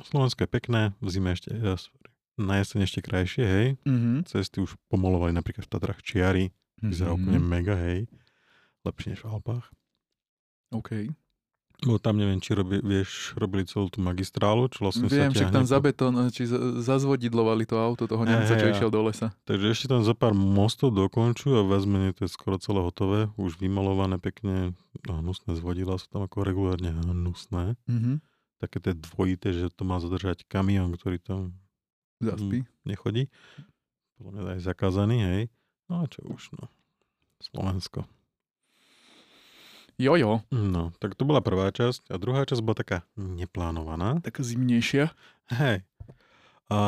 Slovensko 0.00 0.42
je 0.42 0.50
pekné, 0.50 0.80
v 0.98 1.08
zime 1.08 1.30
ešte, 1.30 1.50
eh, 1.50 1.76
sorry, 1.76 2.08
na 2.34 2.58
jeseň 2.58 2.80
ešte 2.82 3.00
krajšie, 3.00 3.44
hej. 3.44 3.66
Mhm. 3.84 4.24
Cesty 4.24 4.58
už 4.58 4.74
pomalovali 4.88 5.30
napríklad 5.30 5.62
v 5.62 5.70
Tatrach 5.70 6.00
Čiary, 6.00 6.50
vyzerá 6.80 7.10
Mhm. 7.10 7.16
úplne 7.16 7.38
mega, 7.40 7.76
hej. 7.76 8.06
Lepšie 8.82 9.12
než 9.12 9.20
v 9.20 9.30
Alpách. 9.30 9.66
OK. 10.70 11.12
Bo 11.82 11.98
tam 11.98 12.14
neviem, 12.14 12.38
či 12.38 12.54
robi, 12.54 12.78
vieš, 12.78 13.34
robili 13.34 13.66
celú 13.66 13.90
tú 13.90 13.98
magistrálu, 13.98 14.70
čo 14.70 14.86
vlastne 14.86 15.10
Viem, 15.10 15.28
sa 15.28 15.34
však 15.34 15.50
tam 15.50 15.66
po- 15.66 15.70
za 15.70 15.78
betón, 15.78 16.14
či 16.30 16.46
za- 16.46 16.78
zazvodidlovali 16.78 17.66
to 17.66 17.74
auto 17.74 18.06
toho 18.06 18.22
Nemca, 18.22 18.54
čo 18.54 18.70
išiel 18.70 18.86
do 18.86 19.02
lesa. 19.02 19.34
Takže 19.42 19.66
ešte 19.68 19.86
tam 19.90 20.00
za 20.00 20.14
pár 20.14 20.30
mostov 20.30 20.94
dokončujú 20.94 21.58
a 21.58 21.66
viac 21.66 21.82
menej 21.82 22.14
to 22.14 22.22
je 22.22 22.30
skoro 22.30 22.54
celé 22.56 22.78
hotové, 22.78 23.26
už 23.34 23.58
vymalované 23.58 24.16
pekne, 24.16 24.78
no, 25.02 25.12
hnusné 25.18 25.52
zvodidla 25.52 25.98
sú 25.98 26.06
tam 26.06 26.22
ako 26.22 26.40
regulárne 26.40 26.94
hnusné. 26.94 27.74
Mhm. 27.90 28.22
Také 28.56 28.78
tie 28.78 28.94
dvojité, 28.94 29.50
že 29.50 29.66
to 29.68 29.82
má 29.82 29.98
zadržať 29.98 30.46
kamión, 30.46 30.94
ktorý 30.94 31.18
tam 31.18 31.58
Zaspí. 32.22 32.62
nechodí. 32.86 33.26
Podľa 34.14 34.30
mňa 34.30 34.42
aj 34.54 34.60
zakázaný, 34.62 35.18
hej. 35.20 35.42
No 35.90 35.98
a 35.98 36.06
čo 36.06 36.22
už, 36.22 36.54
no. 36.54 36.70
Slovensko. 37.42 38.06
Jojo, 40.00 40.42
No, 40.50 40.92
tak 40.98 41.14
to 41.14 41.24
bola 41.24 41.40
prvá 41.40 41.68
časť 41.68 42.10
a 42.10 42.16
druhá 42.16 42.42
časť 42.42 42.60
bola 42.60 42.76
taká 42.76 42.98
neplánovaná. 43.14 44.18
taká 44.20 44.42
zimnejšia. 44.42 45.12
Hej. 45.52 45.84
A 46.72 46.78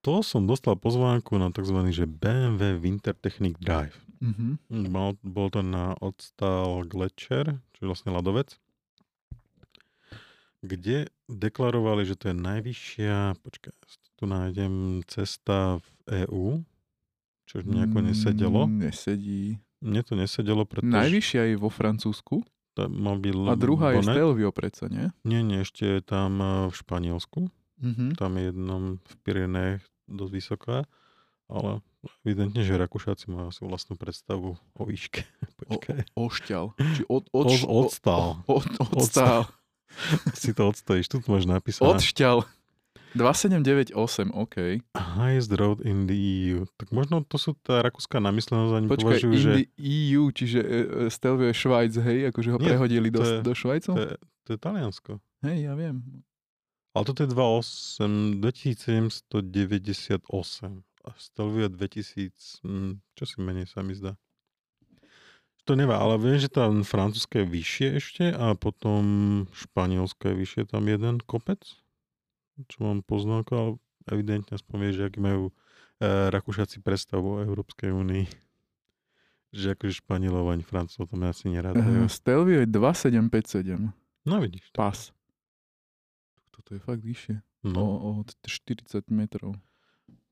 to 0.00 0.22
som 0.22 0.46
dostal 0.46 0.76
pozvánku 0.76 1.34
na 1.34 1.50
tzv. 1.50 1.74
Že 1.90 2.06
BMW 2.06 2.78
Winter 2.78 3.16
Technic 3.16 3.58
Drive. 3.58 3.96
Mhm. 4.20 4.60
Mal, 4.88 5.16
bol 5.20 5.48
to 5.50 5.60
na 5.60 5.92
odstal 5.98 6.84
Gletscher, 6.86 7.58
čo 7.76 7.78
je 7.84 7.88
vlastne 7.88 8.14
ľadovec, 8.14 8.56
kde 10.64 11.06
deklarovali, 11.28 12.02
že 12.02 12.16
to 12.16 12.32
je 12.32 12.36
najvyššia, 12.36 13.16
počkaj, 13.38 13.74
tu 14.16 14.24
nájdem 14.24 15.04
cesta 15.04 15.76
v 15.76 15.88
EÚ, 16.24 16.64
čo 17.44 17.60
nejako 17.62 17.98
nesedelo. 18.02 18.64
Mm, 18.66 18.88
Nesedí. 18.88 19.60
Mne 19.84 20.00
to 20.02 20.16
nesedelo, 20.16 20.64
pretože 20.64 20.92
Najvyššia 20.92 21.52
je 21.52 21.56
vo 21.60 21.68
Francúzsku 21.68 22.42
mal 22.84 23.16
byť 23.16 23.34
a 23.48 23.54
druhá 23.56 23.96
je 23.96 24.04
Bonnet. 24.04 24.16
Stelvio 24.20 24.50
predsa, 24.52 24.84
nie? 24.92 25.08
Nie, 25.24 25.40
nie, 25.40 25.64
ešte 25.64 25.88
je 25.88 26.00
tam 26.04 26.36
eh, 26.36 26.48
v 26.68 26.74
Španielsku. 26.76 27.40
Mhm. 27.80 28.16
Tam 28.20 28.30
je 28.36 28.52
jednom 28.52 28.82
v 29.00 29.14
Pyrenejach 29.24 29.84
dosť 30.08 30.32
vysoká, 30.32 30.76
ale 31.48 31.84
evidentne, 32.24 32.64
že 32.64 32.78
Rakúšáci 32.78 33.28
majú 33.28 33.52
asi 33.52 33.64
vlastnú 33.64 33.96
predstavu 34.00 34.56
o 34.56 34.82
výške. 34.84 35.24
Počkaj. 35.60 36.12
Ošťal. 36.16 36.64
Či 36.76 37.02
od, 37.08 37.28
od, 37.32 37.46
Od- 37.48 37.68
odstal. 37.68 38.44
Od, 38.48 38.64
od, 38.80 38.92
odstal. 38.96 39.40
si 40.40 40.52
to 40.52 40.68
odstojíš, 40.68 41.08
tu 41.08 41.20
máš 41.28 41.48
napísané. 41.48 41.96
Odšťal. 41.96 42.44
2798, 43.16 43.96
OK. 44.30 44.56
Highest 44.92 45.50
road 45.56 45.80
in 45.82 46.04
the 46.04 46.14
EU. 46.14 46.68
Tak 46.76 46.92
možno 46.92 47.24
to 47.24 47.36
sú 47.36 47.56
tá 47.58 47.80
rakúska 47.80 48.20
namyslenosť, 48.20 48.72
oni 48.74 48.86
Počkaj, 48.86 49.02
považujú, 49.02 49.32
in 49.32 49.40
že 49.40 49.50
the 49.56 49.66
EU, 49.80 50.24
čiže 50.30 50.60
e, 50.60 50.68
e, 50.68 51.08
Stelvio 51.08 51.48
je 51.48 51.56
Švajc, 51.56 51.92
hej? 51.98 52.18
Akože 52.28 52.48
ho 52.52 52.58
Nie, 52.60 52.68
prehodili 52.70 53.08
do, 53.08 53.20
je- 53.20 53.40
do 53.40 53.52
Švajcu? 53.52 53.90
to 53.90 54.02
je, 54.02 54.14
to 54.44 54.48
je 54.52 54.58
Taliansko. 54.58 55.10
Hej, 55.42 55.58
ja 55.64 55.74
viem. 55.74 56.04
Ale 56.92 57.04
toto 57.04 57.20
je 57.20 57.28
28, 57.28 58.40
2798. 58.40 60.20
A 61.02 61.10
Stelvio 61.16 61.62
je 61.62 61.72
2000, 61.72 62.60
hm, 62.62 62.92
čo 63.14 63.24
si 63.24 63.36
menej 63.38 63.64
sa 63.64 63.80
mi 63.80 63.94
zdá. 63.94 64.16
To 65.64 65.74
nevá, 65.74 65.98
ale 65.98 66.14
viem, 66.16 66.38
že 66.38 66.46
tam 66.46 66.82
francúzske 66.82 67.42
je 67.42 67.46
vyššie 67.48 67.88
ešte 67.98 68.24
a 68.30 68.54
potom 68.54 69.02
španielské 69.50 70.30
je 70.30 70.38
vyššie 70.38 70.62
tam 70.66 70.86
jeden 70.86 71.18
kopec, 71.20 71.58
čo 72.64 72.78
mám 72.80 73.00
poznámku, 73.00 73.52
ale 73.52 73.70
evidentne 74.06 74.52
aspoň 74.52 74.76
vieš, 74.78 74.94
že 74.96 75.06
aký 75.06 75.18
majú 75.18 75.42
e, 75.44 75.52
Rakúšaci 76.30 76.80
predstavu 76.80 77.26
o 77.28 77.42
Európskej 77.42 77.90
únii. 77.90 78.24
Že 79.56 79.72
akože 79.72 80.04
Španielov 80.04 80.50
ani 80.50 80.60
Francúzov 80.60 81.06
tam 81.06 81.22
asi 81.24 81.48
Uh, 81.48 81.54
nerádajú. 81.54 82.04
Stelvio 82.10 82.60
je 82.60 82.68
2757. 82.68 83.88
No 84.26 84.36
vidíš. 84.36 84.68
to. 84.68 84.76
Pas. 84.76 84.98
Toto 86.50 86.74
je 86.74 86.80
fakt 86.82 87.00
vyššie. 87.00 87.40
No. 87.64 87.80
o 87.96 88.08
40 88.42 88.84
metrov. 89.08 89.56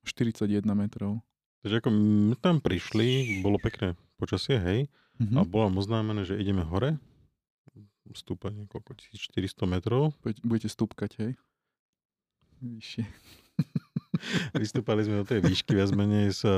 41 0.04 0.44
metrov. 0.68 1.24
Takže 1.62 1.80
ako 1.80 1.88
my 1.88 2.36
tam 2.36 2.60
prišli, 2.60 3.40
bolo 3.40 3.56
pekné 3.56 3.96
počasie, 4.16 4.58
hej, 4.58 4.80
Mhm. 5.16 5.34
a 5.34 5.42
bolo 5.42 5.70
nám 5.70 5.78
oznámené, 5.78 6.22
že 6.22 6.36
ideme 6.36 6.60
hore, 6.60 6.98
stúpanie 8.12 8.66
koľko, 8.66 8.98
1400 8.98 9.64
metrov. 9.64 10.12
Budete 10.42 10.68
stúpkať, 10.68 11.10
hej? 11.16 11.32
Vyššie. 12.60 13.04
Vystúpali 14.62 15.02
sme 15.02 15.22
do 15.22 15.26
tej 15.26 15.42
výšky 15.42 15.74
viac 15.74 15.90
menej 15.90 16.30
z 16.30 16.42
eh, 16.46 16.54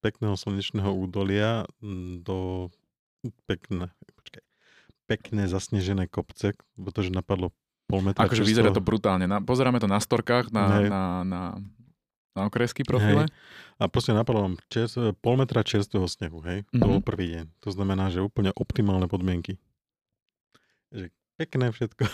pekného 0.00 0.34
slnečného 0.34 0.90
údolia 0.90 1.64
mm, 1.82 2.22
do 2.22 2.68
pekné, 3.44 3.90
počkaj, 4.14 4.42
pekné 5.06 5.42
zasnežené 5.46 6.06
kopce, 6.06 6.54
pretože 6.74 7.10
napadlo 7.10 7.50
pol 7.86 8.02
metra 8.02 8.26
Akože 8.26 8.42
vyzerá 8.42 8.70
to 8.70 8.82
brutálne. 8.82 9.26
Na, 9.26 9.38
pozeráme 9.38 9.78
to 9.78 9.86
na 9.86 9.98
storkách, 9.98 10.50
na, 10.50 10.64
Hej. 10.78 10.86
na, 10.90 11.02
na, 11.22 11.42
na 12.34 12.40
okresky 12.46 12.82
profile. 12.82 13.26
A 13.76 13.86
proste 13.86 14.10
napadlo 14.10 14.46
nám 14.46 14.56
čers, 14.72 14.96
pol 15.20 15.34
metra 15.36 15.60
čerstvého 15.62 16.06
snehu, 16.06 16.40
hej? 16.42 16.64
To 16.74 16.84
Mhm. 16.86 16.90
bol 16.90 17.00
prvý 17.02 17.26
deň. 17.38 17.44
To 17.62 17.70
znamená, 17.70 18.10
že 18.10 18.24
úplne 18.24 18.50
optimálne 18.56 19.06
podmienky. 19.06 19.58
Že 20.90 21.10
pekné 21.36 21.70
všetko. 21.70 22.04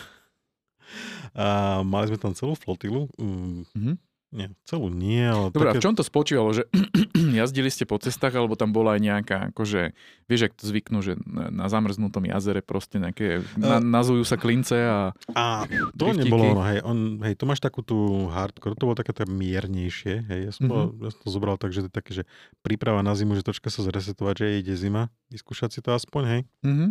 A 1.32 1.46
mali 1.80 2.06
sme 2.06 2.18
tam 2.18 2.32
celú 2.32 2.52
flotilu. 2.52 3.08
Mm, 3.16 3.64
Mhm. 3.72 3.94
nie, 4.32 4.48
celú 4.64 4.88
nie, 4.88 5.20
ale 5.20 5.48
Dobre, 5.48 5.70
také... 5.70 5.76
v 5.76 5.84
čom 5.84 5.92
to 5.92 6.00
spočívalo? 6.00 6.50
Že 6.50 6.64
jazdili 7.44 7.68
ste 7.68 7.84
po 7.84 7.96
cestách, 7.96 8.32
alebo 8.32 8.52
tam 8.54 8.70
bola 8.70 8.96
aj 8.96 9.00
nejaká, 9.02 9.36
akože, 9.52 9.92
vieš, 10.24 10.48
ak 10.48 10.56
to 10.56 10.64
zvyknú, 10.64 10.98
že 11.00 11.20
na, 11.22 11.68
zamrznutom 11.68 12.24
jazere 12.24 12.60
proste 12.60 12.96
nejaké, 12.96 13.44
na, 13.54 13.76
nazujú 13.76 14.24
sa 14.24 14.34
klince 14.34 14.72
a... 14.78 15.12
A 15.30 15.68
to 15.92 16.08
driftíky. 16.08 16.24
nebolo 16.24 16.48
ono, 16.50 16.64
hej, 16.64 16.80
on, 16.80 16.98
hej, 17.20 17.34
to 17.34 17.44
máš 17.44 17.60
takú 17.60 17.80
tú 17.80 17.98
hardcore, 18.26 18.72
to 18.72 18.86
bolo 18.86 18.96
také 18.96 19.12
tá 19.12 19.24
miernejšie, 19.26 20.24
hej, 20.24 20.40
ja 20.42 20.50
som, 20.50 20.64
Mhm. 20.64 20.72
mm-hmm. 20.72 20.96
ja 20.98 21.10
som 21.10 21.20
to 21.20 21.28
zobral 21.28 21.56
tak, 21.56 21.70
že 21.70 21.84
to 21.84 21.88
je 21.88 21.94
také, 21.94 22.12
že 22.14 22.22
príprava 22.58 23.00
na 23.00 23.12
zimu, 23.12 23.32
že 23.34 23.44
troška 23.44 23.68
sa 23.68 23.80
zresetovať, 23.82 24.34
že 24.34 24.46
ide 24.58 24.74
zima, 24.74 25.12
vyskúšať 25.28 25.70
si 25.70 25.80
to 25.80 25.92
aspoň, 25.92 26.22
hej. 26.26 26.40
Mhm. 26.62 26.86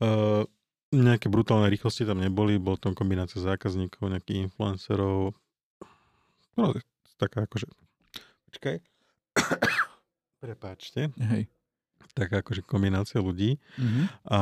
Uh, 0.00 0.48
nejaké 0.90 1.30
brutálne 1.30 1.70
rýchlosti 1.70 2.02
tam 2.02 2.18
neboli, 2.18 2.58
bol 2.58 2.74
tam 2.74 2.92
kombinácia 2.92 3.38
zákazníkov, 3.38 4.10
nejakých 4.10 4.50
influencerov. 4.50 5.32
No, 6.58 6.74
taká 7.16 7.46
akože... 7.46 7.70
Počkaj. 8.50 8.76
Prepáčte. 10.40 11.12
Hej. 11.30 11.46
Taká 12.16 12.42
akože 12.42 12.64
kombinácia 12.64 13.20
ľudí. 13.20 13.60
Mhm. 13.78 14.02
A 14.26 14.40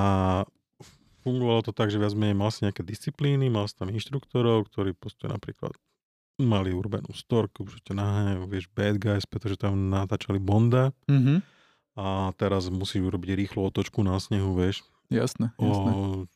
fungovalo 1.21 1.61
to 1.61 1.73
tak, 1.75 1.93
že 1.93 2.01
viac 2.01 2.15
menej 2.15 2.39
mal 2.39 2.49
si 2.49 2.65
nejaké 2.65 2.81
disciplíny, 2.81 3.51
mal 3.51 3.69
si 3.69 3.77
tam 3.77 3.93
inštruktorov, 3.93 4.71
ktorí 4.71 4.97
proste 4.97 5.29
napríklad 5.29 5.75
mali 6.39 6.71
urbanú 6.71 7.11
storku, 7.11 7.67
že 7.67 7.83
ťa 7.83 7.95
naháňajú, 7.99 8.43
vieš, 8.47 8.71
bad 8.71 8.97
guys, 8.97 9.27
pretože 9.27 9.59
tam 9.59 9.91
natáčali 9.91 10.39
Bonda 10.39 10.95
Mhm. 11.11 11.43
a 11.99 12.31
teraz 12.39 12.71
musíš 12.71 13.03
urobiť 13.03 13.35
rýchlu 13.35 13.67
otočku 13.67 14.07
na 14.07 14.15
snehu, 14.23 14.55
vieš, 14.55 14.87
Jasné, 15.11 15.51
jasné. 15.59 15.91
o, 15.91 16.31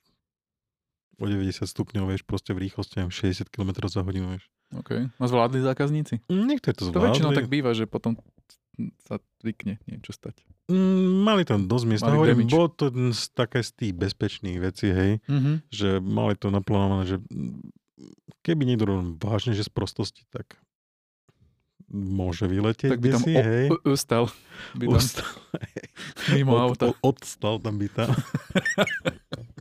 o 1.23 1.25
90 1.25 1.62
stupňov, 1.62 2.05
vieš, 2.05 2.23
proste 2.23 2.50
v 2.50 2.67
rýchlosti 2.67 2.99
neviem, 2.99 3.14
60 3.14 3.47
km 3.47 3.71
za 3.87 4.00
hodinu, 4.00 4.35
vieš. 4.35 4.50
OK. 4.73 4.91
A 5.07 5.23
zvládli 5.23 5.61
zákazníci? 5.61 6.19
Niektorí 6.26 6.75
to 6.75 6.88
To 6.88 6.99
väčšinou 6.99 7.31
zvládli. 7.31 7.38
tak 7.38 7.47
býva, 7.47 7.71
že 7.71 7.85
potom 7.85 8.19
sa 9.00 9.21
zvykne 9.38 9.79
niečo 9.85 10.11
stať. 10.11 10.43
Mm, 10.67 11.23
Mali 11.23 11.43
tam 11.43 11.64
dosť 11.64 11.85
miesta. 11.87 12.09
Hovorím, 12.09 12.45
bolo 12.45 12.67
to 12.69 12.85
z, 13.12 13.23
také 13.31 13.61
z 13.61 13.71
tých 13.71 13.93
bezpečných 13.95 14.59
vecí, 14.59 14.88
hej, 14.88 15.21
Mhm. 15.25 15.69
že 15.69 15.88
mali 15.99 16.35
to 16.35 16.49
naplánované, 16.49 17.07
že 17.07 17.17
keby 18.41 18.64
niekto 18.64 18.88
vážne, 19.17 19.52
že 19.52 19.62
z 19.62 19.71
prostosti, 19.71 20.25
tak 20.26 20.57
môže 21.87 22.43
vyletieť 22.43 22.88
Tak 22.88 22.99
by 22.99 23.11
tam 23.11 23.21
si, 23.21 23.31
o- 23.31 23.45
hej. 23.45 23.67
ustal. 23.85 24.25
By 24.73 24.85
tam 24.88 24.97
Ustal, 24.97 25.29
mimo 26.33 26.52
od, 26.55 26.62
auta. 26.73 26.85
od, 26.88 26.97
odstal 27.05 27.55
tam 27.59 27.76
by 27.76 27.88
tam. 27.91 28.09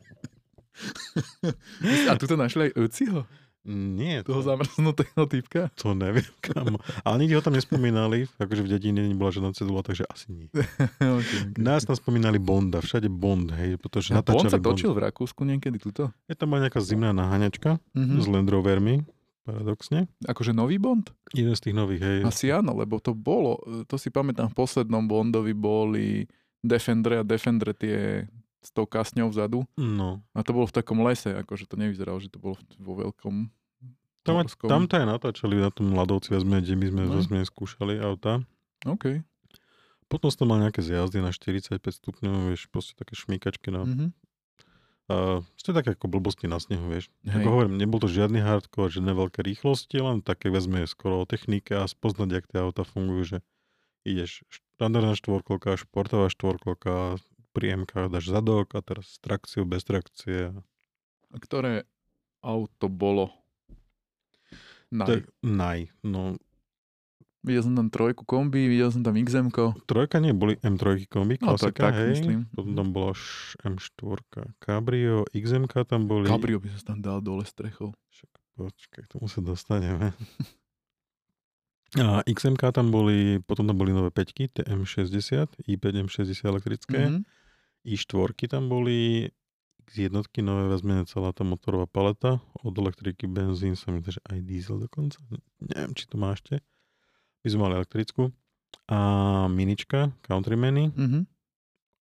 A 2.10 2.16
tu 2.16 2.26
to 2.26 2.36
našli 2.36 2.68
aj 2.68 2.78
Uciho? 2.78 3.22
Nie, 3.64 4.26
Toho 4.26 4.42
to, 4.42 4.48
zamrznutého 4.48 5.22
typka? 5.28 5.70
to 5.76 5.94
neviem 5.94 6.26
kam. 6.42 6.82
Ale 7.06 7.16
nikdy 7.22 7.38
ho 7.38 7.46
tam 7.46 7.54
nespomínali, 7.54 8.26
akože 8.36 8.66
v 8.66 8.70
dedine 8.72 9.06
nebola 9.06 9.30
žiadna 9.30 9.54
cedula, 9.54 9.80
takže 9.80 10.02
asi 10.04 10.28
nie. 10.28 10.48
okay, 10.98 11.06
okay. 11.06 11.62
Nás 11.62 11.86
tam 11.86 11.94
spomínali 11.94 12.42
Bonda, 12.42 12.82
všade 12.82 13.06
Bond, 13.08 13.54
hej, 13.54 13.78
pretože 13.78 14.12
A 14.12 14.18
on 14.18 14.26
natáčali 14.26 14.50
sa 14.50 14.58
Bond. 14.58 14.66
točil 14.74 14.92
v 14.92 15.06
Rakúsku 15.06 15.46
niekedy 15.46 15.78
tuto? 15.78 16.10
Je 16.26 16.34
tam 16.34 16.50
aj 16.52 16.66
nejaká 16.66 16.82
zimná 16.82 17.14
naháňačka 17.14 17.78
s 17.94 18.26
Mhm. 18.26 18.34
Land 18.34 18.50
Rovermi, 18.50 18.96
paradoxne. 19.44 20.10
Akože 20.24 20.52
nový 20.52 20.82
Bond? 20.82 21.14
Jeden 21.30 21.54
z 21.54 21.62
tých 21.62 21.78
nových, 21.78 22.02
hej. 22.02 22.18
Asi 22.24 22.50
áno, 22.50 22.74
lebo 22.74 22.98
to 22.98 23.14
bolo, 23.14 23.62
to 23.86 23.94
si 23.94 24.10
pamätám, 24.10 24.50
v 24.50 24.58
poslednom 24.58 25.06
Bondovi 25.06 25.54
boli 25.54 26.26
Defendre 26.58 27.18
a 27.18 27.24
Defendre 27.24 27.74
tie 27.74 28.26
s 28.62 28.70
tou 28.70 28.86
kasňou 28.86 29.34
vzadu. 29.34 29.66
No. 29.76 30.22
A 30.38 30.46
to 30.46 30.54
bolo 30.54 30.70
v 30.70 30.76
takom 30.78 31.02
lese, 31.02 31.34
akože 31.34 31.66
to 31.66 31.76
nevyzeralo, 31.82 32.22
že 32.22 32.30
to 32.30 32.38
bolo 32.38 32.56
vo 32.78 32.94
veľkom. 33.02 33.50
Tam, 34.22 34.38
morskom. 34.38 34.70
tam 34.70 34.86
to 34.86 35.02
aj 35.02 35.08
natáčali 35.10 35.58
na 35.58 35.74
tom 35.74 35.98
ľadovci, 35.98 36.30
vezme, 36.30 36.62
kde 36.62 36.78
my 36.78 36.88
sme 37.26 37.42
No. 37.42 37.50
skúšali 37.50 37.98
auta. 37.98 38.46
OK. 38.86 39.26
Potom 40.06 40.30
som 40.30 40.46
mal 40.46 40.62
nejaké 40.62 40.86
zjazdy 40.86 41.26
na 41.26 41.34
45 41.34 41.82
stupňov, 41.82 42.54
vieš, 42.54 42.70
proste 42.70 42.94
také 42.94 43.18
šmíkačky 43.18 43.74
na... 43.74 43.82
Mhm. 43.82 44.08
A 45.12 45.44
ste 45.60 45.76
také 45.76 45.92
ako 45.92 46.08
blbosti 46.08 46.48
na 46.48 46.56
snehu, 46.62 46.88
vieš. 46.88 47.12
Hej. 47.28 47.44
Ako 47.44 47.48
hovorím, 47.52 47.76
nebol 47.76 48.00
to 48.00 48.08
žiadny 48.08 48.40
hardcore, 48.40 48.88
žiadne 48.94 49.12
veľké 49.12 49.44
rýchlosti, 49.44 50.00
len 50.00 50.24
také 50.24 50.48
vezme 50.48 50.88
skoro 50.88 51.20
o 51.20 51.28
technike 51.28 51.76
a 51.76 51.84
spoznať, 51.84 52.30
jak 52.32 52.46
tie 52.48 52.60
auta 52.64 52.88
fungujú, 52.88 53.24
že 53.26 53.38
ideš 54.08 54.48
štandardná 54.48 55.20
štvorkolka, 55.20 55.76
športová 55.76 56.32
štvorkolka, 56.32 57.20
MK 57.54 58.08
dáš 58.08 58.32
zadok 58.32 58.72
a 58.72 58.80
teraz 58.80 59.06
s 59.06 59.20
trakciou, 59.20 59.64
bez 59.64 59.84
trakcie. 59.84 60.56
A 61.28 61.38
ktoré 61.38 61.84
auto 62.40 62.88
bolo? 62.88 63.36
Naj. 64.90 65.08
Tak, 65.08 65.22
naj. 65.42 65.80
No, 66.02 66.40
Videl 67.42 67.66
som 67.66 67.74
tam 67.74 67.90
trojku 67.90 68.22
kombi, 68.22 68.70
videl 68.70 68.94
som 68.94 69.02
tam 69.02 69.18
xm 69.18 69.50
trojka 69.90 70.22
nie, 70.22 70.30
boli 70.30 70.62
M3 70.62 71.10
kombi, 71.10 71.42
No, 71.42 71.58
tak- 71.58 71.74
klasika, 71.74 71.90
tak 71.90 71.94
hej. 71.98 72.10
myslím. 72.14 72.40
Potom 72.54 72.78
tam 72.78 72.88
bola 72.94 73.12
š- 73.12 73.58
M4, 73.66 74.22
Cabrio, 74.62 75.26
XMK 75.28 75.74
tam 75.84 76.06
boli. 76.06 76.30
Cabrio 76.30 76.62
by 76.62 76.70
sa 76.70 76.94
tam 76.94 77.02
dal 77.02 77.18
dole 77.18 77.42
strechou. 77.44 77.98
Však 78.14 78.30
počkaj, 78.56 79.04
tomu 79.10 79.26
sa 79.26 79.42
dostaneme. 79.42 80.14
A 81.98 82.22
XMK 82.24 82.62
tam 82.72 82.88
boli, 82.88 83.42
potom 83.42 83.66
tam 83.66 83.76
boli 83.76 83.90
nové 83.90 84.08
5 84.08 84.32
tie 84.48 84.64
M60, 84.64 85.50
i5 85.66 85.84
M60 86.00 86.46
elektrické. 86.46 87.10
Mhm. 87.10 87.22
I4 87.84 88.14
tam 88.48 88.68
boli, 88.68 89.30
X 89.82 89.98
jednotky 90.00 90.40
nové 90.40 90.68
vezme 90.68 91.02
celá 91.04 91.30
tá 91.30 91.42
motorová 91.42 91.86
paleta, 91.86 92.38
od 92.58 92.74
elektriky, 92.74 93.26
benzín, 93.26 93.74
sa 93.74 93.90
mi 93.90 94.00
že 94.00 94.22
aj 94.24 94.40
diesel 94.40 94.78
dokonca, 94.78 95.18
neviem, 95.60 95.92
či 95.92 96.06
to 96.06 96.16
má 96.16 96.32
ešte. 96.32 96.62
My 97.42 97.48
sme 97.48 97.62
mali 97.64 97.74
elektrickú. 97.76 98.30
A 98.86 98.98
minička, 99.48 100.14
Countrymany, 100.22 100.92
Mhm. 100.92 101.26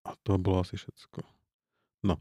a 0.02 0.10
to 0.18 0.36
bolo 0.36 0.60
asi 0.60 0.76
všetko. 0.76 1.24
No. 2.02 2.20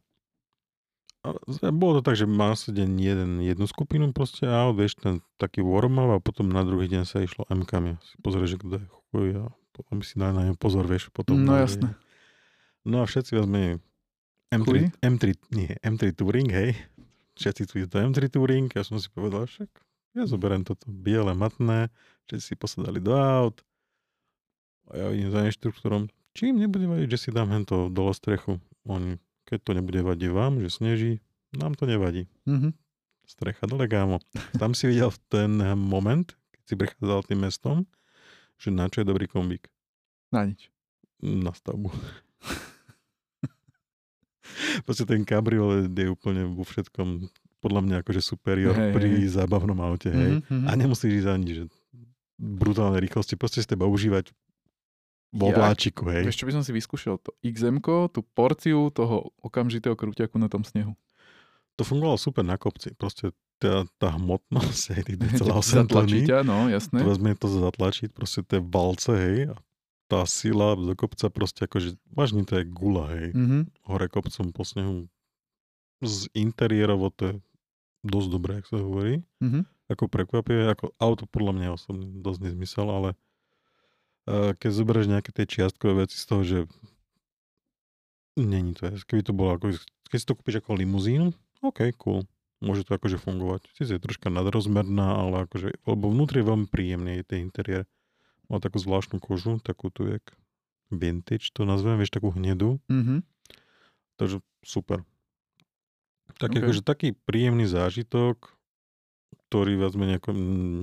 A 1.19 1.35
z- 1.45 1.69
bolo 1.69 1.99
to 1.99 2.05
tak, 2.05 2.15
že 2.15 2.25
mal 2.25 2.55
sa 2.55 2.71
deň 2.71 2.89
jeden, 2.95 3.31
jednu 3.39 3.65
skupinu 3.65 4.09
proste 4.09 4.45
aut, 4.45 4.73
vieš, 4.73 4.95
ten 4.95 5.19
taký 5.35 5.59
warm 5.59 5.99
a 5.99 6.17
potom 6.17 6.47
na 6.47 6.63
druhý 6.63 6.87
deň 6.87 7.03
sa 7.03 7.19
išlo 7.19 7.43
M-kami. 7.47 7.99
Si 8.01 8.15
pozrieš, 8.17 8.55
že 8.55 8.57
kto 8.57 8.73
je 8.73 8.85
chuj 8.87 9.27
a 9.37 9.45
potom 9.71 9.99
si 9.99 10.15
daj 10.15 10.31
na 10.31 10.47
ňom 10.47 10.55
pozor, 10.55 10.83
vieš, 10.83 11.11
potom. 11.11 11.35
No 11.35 11.53
jasné. 11.55 11.93
No 12.89 13.01
a 13.01 13.05
všetci 13.05 13.37
vezme 13.37 13.77
M3, 14.49 14.65
Chuj? 14.65 14.79
M3, 15.05 15.23
nie, 15.53 15.71
M3 15.85 16.09
Touring, 16.17 16.49
hej. 16.49 16.73
Všetci 17.37 17.69
tu 17.69 17.85
to 17.85 17.97
M3 18.01 18.33
Touring, 18.33 18.67
ja 18.73 18.81
som 18.81 18.97
si 18.97 19.05
povedal, 19.13 19.45
však 19.45 19.69
ja 20.17 20.25
zoberiem 20.25 20.65
toto 20.65 20.89
biele, 20.89 21.37
matné, 21.37 21.93
všetci 22.25 22.43
si 22.43 22.55
posadali 22.57 22.97
do 22.97 23.13
aut. 23.13 23.61
A 24.89 25.05
ja 25.05 25.07
idem 25.13 25.29
za 25.29 25.45
inštruktorom, 25.45 26.09
či 26.33 26.49
im 26.49 26.57
nebude 26.57 26.89
vadiť, 26.89 27.07
že 27.13 27.21
si 27.21 27.29
dám 27.29 27.53
hento 27.53 27.93
dole 27.93 28.09
strechu. 28.17 28.57
Oni, 28.89 29.21
keď 29.45 29.59
to 29.61 29.71
nebude 29.77 30.01
vadiť 30.01 30.29
vám, 30.33 30.57
že 30.57 30.73
sneží, 30.73 31.21
nám 31.53 31.77
to 31.77 31.85
nevadí. 31.85 32.25
Mhm. 32.49 32.73
Strecha 33.29 33.69
dole, 33.69 33.85
kámo. 33.85 34.17
Tam 34.57 34.73
si 34.73 34.89
videl 34.89 35.13
ten 35.29 35.61
moment, 35.77 36.25
keď 36.57 36.63
si 36.65 36.73
prechádzal 36.73 37.21
tým 37.29 37.45
mestom, 37.45 37.85
že 38.57 38.73
na 38.73 38.89
čo 38.89 39.05
je 39.05 39.13
dobrý 39.13 39.29
kombík. 39.29 39.69
Na 40.33 40.49
nič. 40.49 40.73
Na 41.21 41.53
stavbu. 41.53 41.93
Proste 44.83 45.05
ten 45.05 45.21
kabriolet 45.23 45.91
je 45.91 46.07
úplne 46.09 46.47
vo 46.49 46.63
všetkom 46.63 47.27
podľa 47.59 47.81
mňa 47.83 47.95
akože 48.03 48.21
superior 48.23 48.71
Hej, 48.71 48.91
pri 48.95 49.09
hej. 49.19 49.35
zábavnom 49.35 49.75
aute, 49.83 50.07
hej. 50.09 50.39
Mhm, 50.39 50.47
mhm. 50.47 50.65
A 50.67 50.71
nemusíš 50.79 51.23
ísť 51.23 51.29
ani, 51.29 51.49
že 51.51 51.63
brutálne 52.39 53.03
rýchlosti, 53.03 53.35
proste 53.35 53.59
z 53.59 53.75
teba 53.75 53.83
užívať 53.83 54.31
vo 55.35 55.51
Ja- 55.51 55.57
vláčiku, 55.59 56.07
hej. 56.09 56.23
Vieš, 56.25 56.39
čo 56.39 56.47
by 56.47 56.53
som 56.55 56.63
si 56.63 56.71
vyskúšal? 56.71 57.19
To 57.19 57.35
xm 57.43 57.83
tú 58.09 58.23
porciu 58.23 58.89
toho 58.89 59.29
okamžitého 59.43 59.93
krúťaku 59.93 60.39
na 60.39 60.47
tom 60.47 60.63
snehu. 60.63 60.95
To 61.75 61.83
fungovalo 61.83 62.15
super 62.19 62.43
na 62.43 62.55
kopci, 62.55 62.95
proste 62.95 63.31
tá, 63.59 63.83
tá 63.99 64.15
hmotnosť, 64.15 64.83
hej, 64.95 65.01
tých 65.03 65.17
Zatlačí 65.43 65.75
2,8 65.83 65.91
tony, 65.91 66.19
ťa, 66.23 66.37
no 66.47 66.71
jasné. 66.71 66.97
to 67.03 67.07
vezme 67.11 67.31
to 67.35 67.47
zatlačiť, 67.51 68.09
proste 68.15 68.39
tie 68.47 68.59
valce, 68.63 69.11
hej, 69.11 69.37
a 69.51 69.55
tá 70.09 70.25
sila 70.25 70.73
do 70.73 70.97
kopca 70.97 71.29
proste 71.29 71.69
akože, 71.69 71.93
vážne 72.09 72.41
to 72.41 72.57
je 72.57 72.65
gula, 72.65 73.13
hej. 73.13 73.29
Mhm. 73.37 73.69
hore 73.85 74.09
kopcom 74.09 74.49
po 74.49 74.65
snehu. 74.65 75.05
Z 76.01 76.31
interiérovo 76.33 77.13
to 77.13 77.21
je 77.29 77.35
dosť 78.01 78.27
dobré, 78.33 78.51
ak 78.59 78.65
sa 78.65 78.81
hovorí. 78.81 79.21
Mhm. 79.39 79.69
Ako 79.89 80.09
prekvapivé, 80.09 80.69
ako 80.69 80.93
auto 80.97 81.25
podľa 81.29 81.53
mňa 81.53 81.67
osobne 81.73 82.05
dosť 82.21 82.39
nezmysel, 82.49 82.87
ale 82.89 83.09
uh, 84.29 84.53
keď 84.57 84.69
zoberieš 84.73 85.07
nejaké 85.09 85.29
tie 85.33 85.45
čiastkové 85.49 86.05
veci 86.05 86.17
z 86.17 86.25
toho, 86.25 86.41
že 86.45 86.57
není 88.37 88.77
to, 88.77 88.89
keby 89.09 89.21
to 89.25 89.33
bolo 89.33 89.57
ako, 89.57 89.73
keď 90.09 90.17
si 90.17 90.27
to 90.29 90.37
kúpiš 90.37 90.61
ako 90.61 90.77
limuzínu, 90.77 91.33
OK, 91.59 91.91
cool. 91.99 92.23
Môže 92.59 92.83
to 92.87 92.95
akože 92.95 93.19
fungovať. 93.19 93.67
Sice 93.75 93.95
je 93.95 94.03
troška 94.03 94.27
nadrozmerná, 94.31 95.15
ale 95.15 95.47
akože, 95.47 95.79
lebo 95.83 96.11
vnútri 96.11 96.43
je 96.43 96.47
veľmi 96.47 96.67
príjemný 96.67 97.23
je 97.23 97.25
ten 97.27 97.39
interiér. 97.47 97.83
Má 98.49 98.57
takú 98.57 98.81
zvláštnu 98.81 99.21
kožu, 99.21 99.61
takú 99.61 99.93
tu 99.93 100.09
jak 100.09 100.25
vintage, 100.89 101.53
to 101.53 101.69
nazvem, 101.69 102.01
vieš, 102.01 102.13
takú 102.13 102.33
hnedú. 102.33 102.81
Mhm. 102.89 103.21
Takže 104.19 104.41
super. 104.65 105.05
Tak 106.41 106.51
OK. 106.51 106.59
akože 106.59 106.81
taký 106.83 107.15
príjemný 107.15 107.69
zážitok, 107.69 108.51
ktorý 109.47 109.79
viac 109.79 109.93
menej 109.95 110.19
ako, 110.19 110.35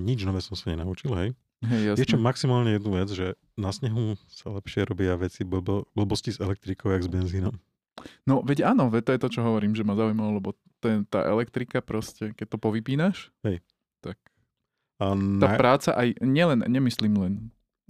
nič 0.02 0.24
nové 0.24 0.40
som 0.40 0.57
sa 0.57 0.72
nenaučil, 0.72 1.12
hej. 1.14 1.31
Hej. 1.64 1.96
Vieš 1.96 2.16
čo, 2.16 2.18
maximálne 2.20 2.76
jednu 2.76 2.90
vec, 2.92 3.09
že 3.09 3.33
na 3.57 3.72
snehu 3.72 4.20
sa 4.29 4.52
lepšie 4.52 4.85
robia 4.85 5.16
veci 5.16 5.40
blbo, 5.42 5.88
blbosti 5.96 6.37
s 6.37 6.38
elektrikou, 6.38 6.92
jak 6.92 7.05
s 7.05 7.11
benzínom. 7.11 7.57
No 8.29 8.44
veď 8.44 8.76
áno, 8.76 8.92
veď 8.92 9.02
to 9.09 9.12
je 9.16 9.22
to, 9.24 9.29
čo 9.33 9.40
hovorím, 9.40 9.72
že 9.72 9.81
ma 9.81 9.96
zaujímalo, 9.96 10.37
lebo 10.37 10.52
ten, 10.85 11.09
tá 11.09 11.24
elektrika 11.24 11.81
proste, 11.81 12.37
keď 12.37 12.46
to 12.52 12.59
povypínaš, 12.61 13.33
Hej. 13.40 13.64
tak 14.05 14.20
A 15.00 15.16
tá 15.16 15.48
práca 15.57 15.96
aj, 15.96 16.20
nielen, 16.20 16.61
nemyslím 16.68 17.16
len 17.16 17.35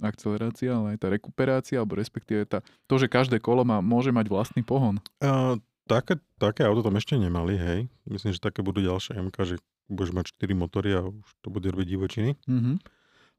akcelerácia, 0.00 0.76
ale 0.76 0.96
aj 0.96 0.98
tá 1.00 1.08
rekuperácia, 1.08 1.76
alebo 1.80 1.96
respektíve 1.96 2.44
tá, 2.44 2.60
to, 2.84 2.94
že 3.00 3.08
každé 3.08 3.40
kolo 3.40 3.64
má, 3.64 3.80
môže 3.80 4.12
mať 4.12 4.28
vlastný 4.28 4.62
pohon. 4.64 5.00
a, 5.20 5.56
také, 5.88 6.20
také 6.36 6.66
auto 6.66 6.84
tam 6.84 6.98
ešte 6.98 7.16
nemali, 7.16 7.56
hej. 7.56 7.80
Myslím, 8.04 8.34
že 8.36 8.42
také 8.42 8.60
budú 8.60 8.82
ďalšie 8.84 9.16
MK, 9.16 9.36
že 9.46 9.56
budeš 9.86 10.12
mať 10.12 10.24
4 10.36 10.52
motory 10.58 10.90
a 10.98 11.06
už 11.06 11.28
to 11.40 11.48
bude 11.48 11.66
robiť 11.66 11.86
divočiny. 11.86 12.30
Mhm. 12.46 12.82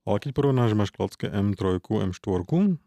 Ale 0.08 0.24
keď 0.24 0.32
porovnáš, 0.32 0.72
že 0.72 0.80
máš 0.80 0.92
klacké 0.96 1.28
M3, 1.28 1.84
M4, 1.84 2.80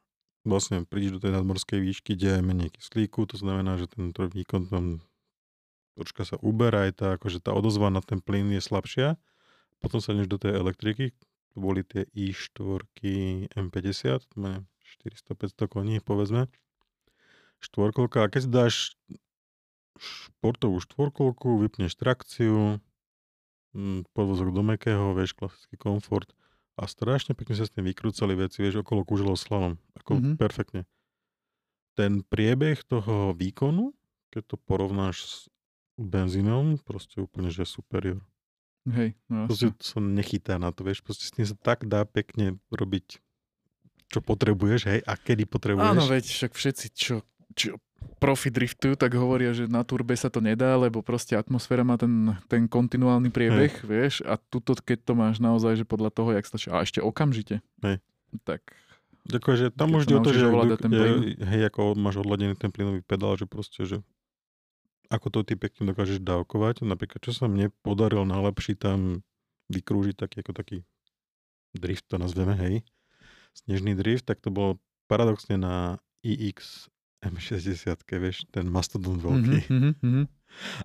vlastne 0.48 0.88
prídeš 0.88 1.20
do 1.20 1.22
tej 1.28 1.36
nadmorskej 1.36 1.76
výšky, 1.76 2.16
kde 2.16 2.40
je 2.40 2.40
menej 2.40 2.70
kyslíku, 2.72 3.28
to 3.28 3.36
znamená, 3.36 3.76
že 3.76 3.92
ten 3.92 4.08
výkon 4.08 4.72
tam 4.72 5.04
troška 6.00 6.24
sa 6.24 6.36
uberá, 6.40 6.88
aj 6.88 6.92
tá, 6.96 7.06
akože 7.20 7.44
tá 7.44 7.52
odozva 7.52 7.92
na 7.92 8.00
ten 8.00 8.24
plyn 8.24 8.48
je 8.56 8.64
slabšia. 8.64 9.20
Potom 9.84 10.00
sa 10.00 10.16
ideš 10.16 10.32
do 10.32 10.40
tej 10.40 10.56
elektriky, 10.56 11.12
to 11.50 11.56
boli 11.58 11.82
tie 11.82 12.06
i4 12.14 12.86
M50, 13.54 14.26
to 14.30 14.36
má 14.38 14.62
400-500 15.02 15.66
koní, 15.70 15.96
povedzme. 16.02 16.46
Štvorkolka, 17.60 18.24
a 18.24 18.30
keď 18.32 18.48
dáš 18.48 18.96
športovú 20.00 20.80
štvorkolku, 20.80 21.60
vypneš 21.60 21.92
trakciu, 21.98 22.80
mm, 23.76 24.08
podvozok 24.16 24.54
do 24.56 24.62
mekého, 24.64 25.12
vieš, 25.12 25.36
klasický 25.36 25.76
komfort, 25.76 26.32
a 26.80 26.88
strašne 26.88 27.36
pekne 27.36 27.52
sa 27.60 27.68
s 27.68 27.74
tým 27.76 27.84
vykrúcali 27.84 28.32
veci, 28.32 28.64
vieš, 28.64 28.80
okolo 28.80 29.04
kúželov 29.04 29.36
slalom. 29.36 29.76
Ako 30.00 30.16
Mhm. 30.16 30.20
mm-hmm. 30.20 30.36
perfektne. 30.40 30.82
Ten 31.98 32.24
priebeh 32.24 32.80
toho 32.88 33.36
výkonu, 33.36 33.92
keď 34.32 34.54
to 34.54 34.56
porovnáš 34.56 35.16
s 35.20 35.34
benzínom, 36.00 36.80
proste 36.80 37.20
úplne, 37.20 37.52
že 37.52 37.68
superior. 37.68 38.24
Hej, 38.88 39.12
no 39.28 39.44
Proste 39.44 39.76
to 39.76 39.84
sa 39.84 40.00
nechytá 40.00 40.56
na 40.56 40.72
to, 40.72 40.88
vieš, 40.88 41.04
proste 41.04 41.28
s 41.28 41.32
tým 41.36 41.44
sa 41.44 41.52
tak 41.52 41.84
dá 41.84 42.08
pekne 42.08 42.56
robiť, 42.72 43.20
čo 44.08 44.18
potrebuješ, 44.24 44.80
hej, 44.88 45.00
a 45.04 45.12
kedy 45.20 45.44
potrebuješ. 45.44 45.90
Áno, 45.92 46.08
veď 46.08 46.24
však 46.24 46.52
všetci, 46.56 46.86
čo, 46.96 47.20
čo 47.52 47.76
profi 48.16 48.48
driftujú, 48.48 48.96
tak 48.96 49.12
hovoria, 49.20 49.52
že 49.52 49.68
na 49.68 49.84
turbe 49.84 50.16
sa 50.16 50.32
to 50.32 50.40
nedá, 50.40 50.80
lebo 50.80 51.04
proste 51.04 51.36
atmosféra 51.36 51.84
má 51.84 52.00
ten, 52.00 52.32
ten 52.48 52.64
kontinuálny 52.64 53.28
priebeh, 53.28 53.84
vieš, 53.84 54.24
a 54.24 54.40
tuto, 54.40 54.72
keď 54.72 54.98
to 55.04 55.12
máš 55.12 55.36
naozaj, 55.44 55.76
že 55.76 55.84
podľa 55.84 56.10
toho, 56.16 56.32
jak 56.32 56.48
stačí, 56.48 56.72
a 56.72 56.80
ešte 56.80 57.04
okamžite, 57.04 57.60
Hej. 57.84 58.00
tak 58.48 58.64
Akože 59.28 59.68
tam 59.76 59.92
už 59.94 60.08
ide 60.08 60.16
o 60.16 60.24
to, 60.24 60.32
že 60.32 60.48
je, 60.48 61.36
hej, 61.44 61.62
ako 61.68 61.92
máš 61.92 62.24
odladený 62.24 62.56
ten 62.56 62.72
plynový 62.72 63.04
pedál, 63.04 63.36
že 63.36 63.44
proste, 63.44 63.84
že 63.84 64.00
ako 65.10 65.26
to 65.28 65.38
ty 65.42 65.54
pekne 65.58 65.90
dokážeš 65.90 66.22
dávkovať. 66.22 66.86
Napríklad, 66.86 67.20
čo 67.20 67.34
sa 67.34 67.50
mne 67.50 67.74
podarilo 67.82 68.22
najlepší 68.22 68.78
tam 68.78 69.26
vykrúžiť 69.70 70.16
taký 70.16 70.36
ako 70.46 70.52
taký 70.54 70.76
drift, 71.74 72.06
to 72.10 72.18
nazveme, 72.18 72.54
hej, 72.58 72.82
snežný 73.54 73.94
drift, 73.94 74.26
tak 74.26 74.42
to 74.42 74.50
bolo 74.50 74.78
paradoxne 75.06 75.58
na 75.58 75.98
iX 76.22 76.90
M60, 77.20 78.00
vieš, 78.16 78.48
ten 78.48 78.64
mastodon 78.64 79.20
veľký. 79.20 79.58
Mhm, 79.68 79.76
mhm, 79.76 79.92
mhm. 80.00 80.24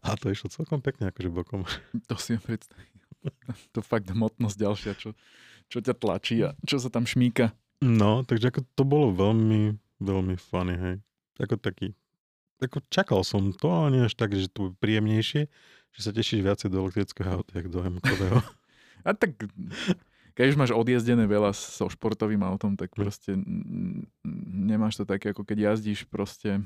A 0.06 0.14
to 0.20 0.30
išlo 0.30 0.52
celkom 0.52 0.84
pekne 0.84 1.10
akože 1.10 1.30
bokom. 1.32 1.64
To 2.12 2.16
si 2.20 2.38
predstavím. 2.38 2.92
To 3.74 3.82
fakt 3.82 4.06
hmotnosť 4.06 4.54
ďalšia, 4.54 4.94
čo, 5.02 5.18
čo 5.66 5.82
ťa 5.82 5.98
tlačí 5.98 6.46
a 6.46 6.54
čo 6.62 6.78
sa 6.78 6.94
tam 6.94 7.10
šmíka. 7.10 7.58
No, 7.82 8.22
takže 8.22 8.54
ako 8.54 8.62
to 8.78 8.84
bolo 8.86 9.10
veľmi, 9.10 9.74
veľmi 9.98 10.36
funny, 10.38 10.78
hej. 10.78 10.96
Ako 11.42 11.58
taký, 11.58 11.98
ako 12.62 12.80
čakal 12.88 13.22
som 13.28 13.52
to, 13.52 13.68
ale 13.68 13.88
nie 13.92 14.04
až 14.08 14.16
tak, 14.16 14.32
že 14.32 14.48
to 14.48 14.72
bude 14.72 14.76
príjemnejšie, 14.80 15.52
že 15.96 16.00
sa 16.02 16.12
tešíš 16.12 16.44
viacej 16.44 16.70
do 16.72 16.84
elektrického 16.84 17.42
auta, 17.42 17.52
jak 17.56 17.68
do 17.68 17.84
M-kového. 17.84 18.40
A 19.08 19.14
tak, 19.14 19.38
keď 20.34 20.46
už 20.50 20.58
máš 20.58 20.72
odjezdené 20.74 21.30
veľa 21.30 21.54
so 21.54 21.86
športovým 21.86 22.42
autom, 22.42 22.74
tak 22.74 22.92
proste 22.98 23.38
n- 23.38 24.10
n- 24.26 24.46
nemáš 24.66 24.98
to 24.98 25.06
také, 25.06 25.30
ako 25.30 25.46
keď 25.46 25.72
jazdíš 25.72 26.10
proste 26.10 26.66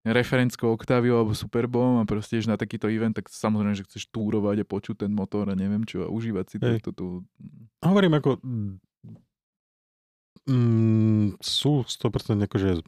referenckou 0.00 0.72
Octavio 0.72 1.20
alebo 1.20 1.36
Superbom 1.36 2.00
a 2.00 2.08
proste 2.08 2.40
na 2.48 2.56
takýto 2.56 2.88
event, 2.88 3.12
tak 3.12 3.28
samozrejme, 3.28 3.76
že 3.76 3.84
chceš 3.84 4.08
túrovať 4.08 4.64
a 4.64 4.68
počuť 4.68 5.04
ten 5.04 5.12
motor 5.12 5.52
a 5.52 5.54
neviem 5.54 5.84
čo 5.84 6.08
a 6.08 6.08
užívať 6.08 6.46
si 6.48 6.56
Hej. 6.56 6.80
to, 6.88 6.90
to, 6.96 7.04
Hovorím 7.84 8.16
ako, 8.16 8.40
mm, 10.48 11.36
sú 11.44 11.84
100% 11.84 12.48
akože 12.48 12.80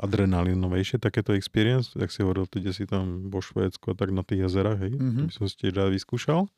adrenalinovejšie 0.00 0.96
takéto 0.96 1.30
experience, 1.30 1.92
jak 1.92 2.08
si 2.08 2.20
hovoril, 2.20 2.44
kde 2.46 2.72
si 2.72 2.84
tam 2.84 3.28
vo 3.28 3.38
Švédsku 3.38 3.84
a 3.86 3.94
tak 3.94 4.10
na 4.10 4.20
tých 4.20 4.44
jazerách, 4.44 4.80
hej, 4.80 4.92
Mhm. 4.92 5.14
to 5.14 5.22
by 5.26 5.34
som 5.34 5.44
si 5.44 5.56
tiež 5.58 5.72
rád 5.74 5.92
vyskúšal. 5.92 6.48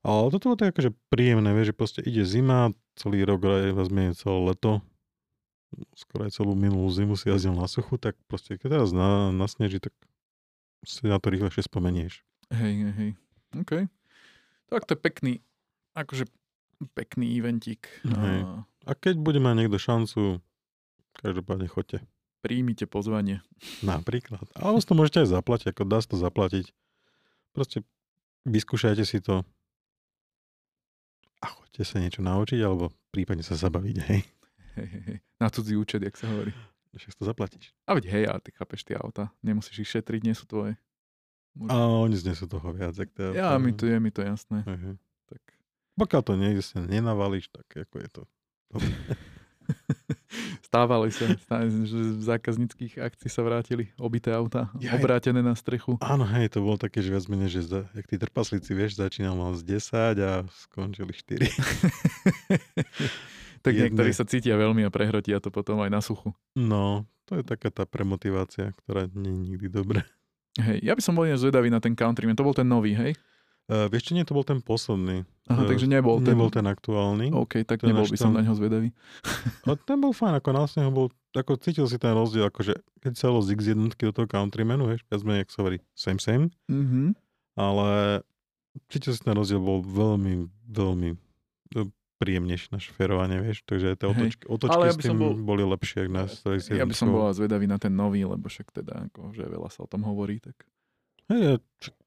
Ale 0.00 0.28
toto 0.28 0.44
bolo 0.46 0.58
tak 0.58 0.72
akože 0.72 0.92
príjemné, 1.08 1.48
vieš, 1.50 1.72
že 1.72 1.74
proste 1.74 2.00
ide 2.00 2.24
zima, 2.24 2.72
celý 2.94 3.20
rok 3.22 3.40
vezme 3.72 4.12
celé 4.12 4.38
leto, 4.46 4.84
skoro 5.94 6.24
aj 6.24 6.32
celú 6.32 6.52
minulú 6.54 6.86
zimu 6.86 7.14
si 7.14 7.26
jazdil 7.26 7.52
na 7.52 7.64
suchu, 7.64 7.96
tak 7.96 8.12
proste 8.24 8.54
keď 8.54 8.68
teraz 8.74 8.90
na, 8.90 9.28
nasneží, 9.30 9.80
tak 9.80 9.96
si 10.82 11.04
na 11.04 11.16
to 11.16 11.28
rýchlejšie 11.28 11.62
spomenieš. 11.62 12.20
hej, 12.48 12.74
hej, 12.78 12.92
hej. 12.92 13.10
OK. 13.56 13.72
Tak 14.68 14.84
to 14.84 14.92
je 14.92 15.00
pekný, 15.00 15.32
akože 15.94 16.24
pekný 16.92 17.32
eventík. 17.34 17.88
Hej. 18.04 18.44
A 18.84 18.92
keď 18.92 19.16
bude 19.16 19.38
mať 19.38 19.54
niekto 19.56 19.78
šancu, 19.78 20.44
každopádne 21.16 21.64
choďte. 21.66 22.04
Príjmite 22.44 22.84
pozvanie. 22.84 23.40
Napríklad. 23.80 24.44
Alebo 24.52 24.84
to 24.84 24.92
môžete 24.92 25.24
aj 25.24 25.40
zaplatiť, 25.40 25.72
ako 25.72 25.82
dá 25.88 26.04
sa 26.04 26.08
to 26.12 26.18
zaplatiť. 26.20 26.76
Proste 27.56 27.80
vyskúšajte 28.44 29.04
si 29.08 29.24
to 29.24 29.48
a 31.40 31.46
choďte 31.48 31.88
sa 31.88 31.96
niečo 32.04 32.20
naučiť, 32.20 32.60
alebo 32.60 32.92
prípadne 33.08 33.40
sa 33.40 33.56
zabaviť, 33.56 33.96
hej. 34.12 34.20
Hej, 34.76 34.88
hej, 34.92 35.02
hej. 35.08 35.18
Na 35.40 35.48
cudzí 35.48 35.72
účet, 35.72 36.04
jak 36.04 36.20
sa 36.20 36.28
hovorí. 36.28 36.52
Však 36.94 37.16
to 37.16 37.24
zaplatíš. 37.26 37.74
A 37.88 37.96
veď 37.96 38.04
hej, 38.12 38.24
ale 38.30 38.38
ty 38.44 38.54
chápeš 38.54 38.86
tie 38.86 38.94
auta. 38.94 39.32
Nemusíš 39.42 39.82
ich 39.82 39.90
šetriť, 39.90 40.20
nie 40.22 40.36
sú 40.36 40.46
tvoje. 40.46 40.78
A 41.66 41.74
oni 41.86 42.14
znesú 42.18 42.46
toho 42.46 42.70
viac, 42.70 42.94
jak 42.94 43.10
to 43.14 43.34
Ja, 43.34 43.54
mi 43.58 43.74
to 43.74 43.86
je, 43.86 43.96
mi 43.98 44.10
to 44.10 44.22
jasné. 44.22 44.62
Hej. 44.66 44.98
Tak. 45.26 45.42
Pokiaľ 45.98 46.22
to 46.22 46.32
niekde 46.38 46.62
sa 46.62 46.82
nenavalíš, 46.82 47.50
tak 47.50 47.66
ako 47.66 47.96
je 47.98 48.08
to. 48.10 48.22
Stávali 50.74 51.14
sa, 51.14 51.30
že 51.86 52.18
z 52.18 52.20
zákazníckých 52.26 52.98
akcií 52.98 53.30
sa 53.30 53.46
vrátili 53.46 53.94
obité 53.94 54.34
auta, 54.34 54.74
Jaj. 54.82 54.98
obrátené 54.98 55.38
na 55.38 55.54
strechu. 55.54 56.02
Áno, 56.02 56.26
hej, 56.26 56.50
to 56.50 56.66
bolo 56.66 56.74
také, 56.74 56.98
že 56.98 57.14
viac 57.14 57.30
menej, 57.30 57.54
že 57.54 57.62
za, 57.62 57.86
jak 57.94 58.10
tí 58.10 58.18
trpaslíci, 58.18 58.74
vieš, 58.74 58.98
začínal 58.98 59.38
mal 59.38 59.54
z 59.54 59.78
10 59.78 60.18
a 60.18 60.42
skončili 60.66 61.14
4. 61.14 61.46
tak 63.64 63.70
Jedné. 63.70 63.86
niektorí 63.86 64.10
sa 64.10 64.26
cítia 64.26 64.58
veľmi 64.58 64.82
a 64.82 64.90
prehrotia 64.90 65.38
to 65.38 65.54
potom 65.54 65.78
aj 65.78 65.94
na 65.94 66.02
suchu. 66.02 66.34
No, 66.58 67.06
to 67.30 67.38
je 67.38 67.46
taká 67.46 67.70
tá 67.70 67.86
premotivácia, 67.86 68.74
ktorá 68.82 69.06
nie 69.14 69.30
je 69.30 69.40
nikdy 69.54 69.66
dobrá. 69.70 70.02
Hej, 70.58 70.82
ja 70.82 70.98
by 70.98 71.02
som 71.06 71.14
bol 71.14 71.30
zvedavý 71.38 71.70
na 71.70 71.78
ten 71.78 71.94
Countryman. 71.94 72.34
To 72.34 72.42
bol 72.42 72.54
ten 72.54 72.66
nový, 72.66 72.98
hej? 72.98 73.14
Uh, 73.64 73.88
vieš, 73.88 74.12
nie, 74.12 74.20
to 74.22 74.32
bol 74.32 74.42
ten 74.42 74.60
posledný. 74.60 75.24
Aha, 75.46 75.64
Eh, 75.64 75.68
takže 75.70 75.84
nebol 75.86 76.18
ten. 76.18 76.36
Nebol 76.36 76.48
ten 76.48 76.64
aktuálny. 76.64 77.32
OK, 77.32 77.64
tak 77.64 77.80
ten 77.80 77.90
nebol 77.90 78.04
by 78.04 78.12
som 78.14 78.28
tam- 78.30 78.36
na 78.36 78.42
ňo 78.42 78.54
zvedavý. 78.54 78.92
A 79.64 79.72
ten 79.74 79.96
bol 79.96 80.12
fajn, 80.12 80.36
ako 80.36 80.48
na 80.50 80.64
ho 80.66 80.92
bol, 80.92 81.06
ako 81.32 81.56
cítil 81.56 81.84
si 81.84 81.96
ten 81.96 82.12
rozdiel, 82.12 82.44
akože 82.46 82.72
keď 83.00 83.12
sa 83.14 83.32
z 83.34 83.48
X1 83.50 83.88
do 83.90 84.12
toho 84.12 84.24
Countrymanu, 84.26 84.84
vieš, 84.86 85.04
viac 85.06 85.20
menej, 85.22 85.40
jak 85.42 85.50
sa 85.50 85.58
hovorí, 85.58 85.78
same 85.92 86.16
same, 86.18 86.44
Mhm. 86.66 87.16
ale 87.54 88.20
cítil 88.86 89.10
si 89.10 89.20
ten 89.20 89.32
rozdiel, 89.32 89.58
bol 89.58 89.80
veľmi, 89.80 90.32
veľmi 90.66 91.08
e, 91.74 91.80
príjemnejší 92.14 92.68
na 92.68 92.78
šoferovanie, 92.78 93.40
vieš, 93.40 93.64
takže 93.64 93.92
tie 93.94 94.06
Hej. 94.06 94.12
otočky, 94.14 94.44
otočky 94.46 94.76
Ale 94.76 94.84
ja 94.84 94.92
s 94.92 95.00
tým 95.00 95.16
bol- 95.16 95.36
boli 95.36 95.62
lepšie, 95.62 95.98
ak 96.02 96.10
na 96.10 96.22
Ja 96.70 96.84
by 96.84 96.92
som 96.92 97.08
X1. 97.08 97.14
bol 97.14 97.24
zvedavý 97.30 97.64
na 97.64 97.76
ten 97.76 97.92
nový, 97.92 98.22
lebo 98.22 98.44
však 98.44 98.70
teda, 98.74 99.08
ako, 99.08 99.32
že 99.32 99.42
veľa 99.42 99.68
sa 99.68 99.80
o 99.80 99.88
tom 99.88 100.04
hovorí, 100.04 100.36
tak... 100.38 100.54
Hej, 101.26 101.40
ja, 101.40 101.54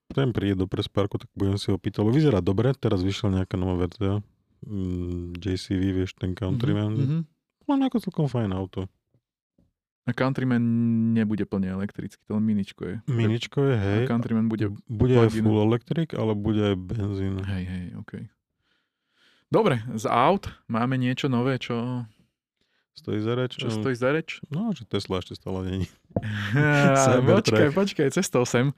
ten 0.08 0.32
príde 0.32 0.56
do 0.56 0.66
Presparku, 0.66 1.18
tak 1.18 1.30
budem 1.34 1.56
si 1.56 1.68
ho 1.68 1.78
pýtať, 1.78 2.00
lebo 2.00 2.12
vyzerá 2.12 2.40
dobre, 2.40 2.72
teraz 2.74 3.04
vyšla 3.04 3.44
nejaká 3.44 3.56
nová 3.56 3.76
verzia, 3.78 4.24
mm, 4.64 5.36
JCV, 5.38 5.82
vieš, 5.94 6.16
ten 6.16 6.32
Countryman, 6.32 6.94
Mhm. 6.96 7.20
len 7.68 7.80
ako 7.84 8.00
celkom 8.00 8.28
fajn 8.28 8.52
auto. 8.52 8.88
A 10.08 10.16
Countryman 10.16 10.64
nebude 11.12 11.44
plne 11.44 11.68
elektrický, 11.68 12.24
to 12.24 12.40
len 12.40 12.48
miničko 12.48 12.82
je. 12.88 12.96
Miničko 13.12 13.60
je, 13.68 13.76
hej, 13.76 14.02
A 14.04 14.08
Countryman 14.08 14.48
bude... 14.48 14.72
bude 14.88 15.12
aj 15.14 15.36
full 15.36 15.60
electric, 15.60 16.16
ale 16.16 16.32
bude 16.32 16.64
aj 16.64 16.76
benzín. 16.80 17.44
Hej, 17.44 17.64
hej, 17.68 17.86
OK. 18.00 18.12
Dobre, 19.48 19.84
z 19.96 20.08
aut 20.08 20.48
máme 20.68 20.96
niečo 20.96 21.28
nové, 21.28 21.60
čo, 21.60 22.08
Stojí 22.96 23.20
za 23.22 23.36
reč? 23.36 23.60
čo 23.60 23.68
stojí 23.70 23.94
za 23.94 24.10
reč? 24.10 24.40
No, 24.50 24.72
že 24.72 24.88
Tesla 24.88 25.20
ešte 25.20 25.36
stále 25.36 25.68
není. 25.68 25.86
počkaj, 27.36 27.70
počkaj, 27.76 28.08
cestou 28.10 28.48
sem. 28.48 28.72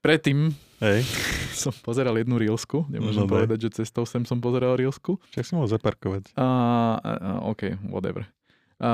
Predtým 0.00 0.52
Hej, 0.78 1.02
som 1.62 1.72
pozeral 1.80 2.16
jednu 2.16 2.36
reelsku, 2.36 2.84
nemôžem 2.86 3.24
No, 3.24 3.30
povedať, 3.30 3.68
že 3.68 3.82
cestou 3.82 4.04
sem 4.04 4.22
som 4.22 4.38
pozeral 4.38 4.76
reelsku. 4.76 5.16
však 5.32 5.44
si 5.44 5.52
mohol 5.56 5.70
zaparkovať. 5.70 6.36
A, 6.36 6.44
a, 6.44 6.46
OK, 7.48 7.76
whatever. 7.88 8.28
A, 8.76 8.92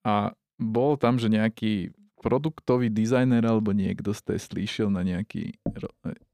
a 0.00 0.14
bol 0.56 0.96
tam, 0.96 1.20
že 1.20 1.28
nejaký 1.28 1.92
produktový 2.24 2.88
dizajner 2.88 3.44
alebo 3.44 3.76
niekto 3.76 4.16
z 4.16 4.20
Tesly 4.24 4.64
išiel 4.64 4.88
na 4.88 5.04
nejaký, 5.04 5.52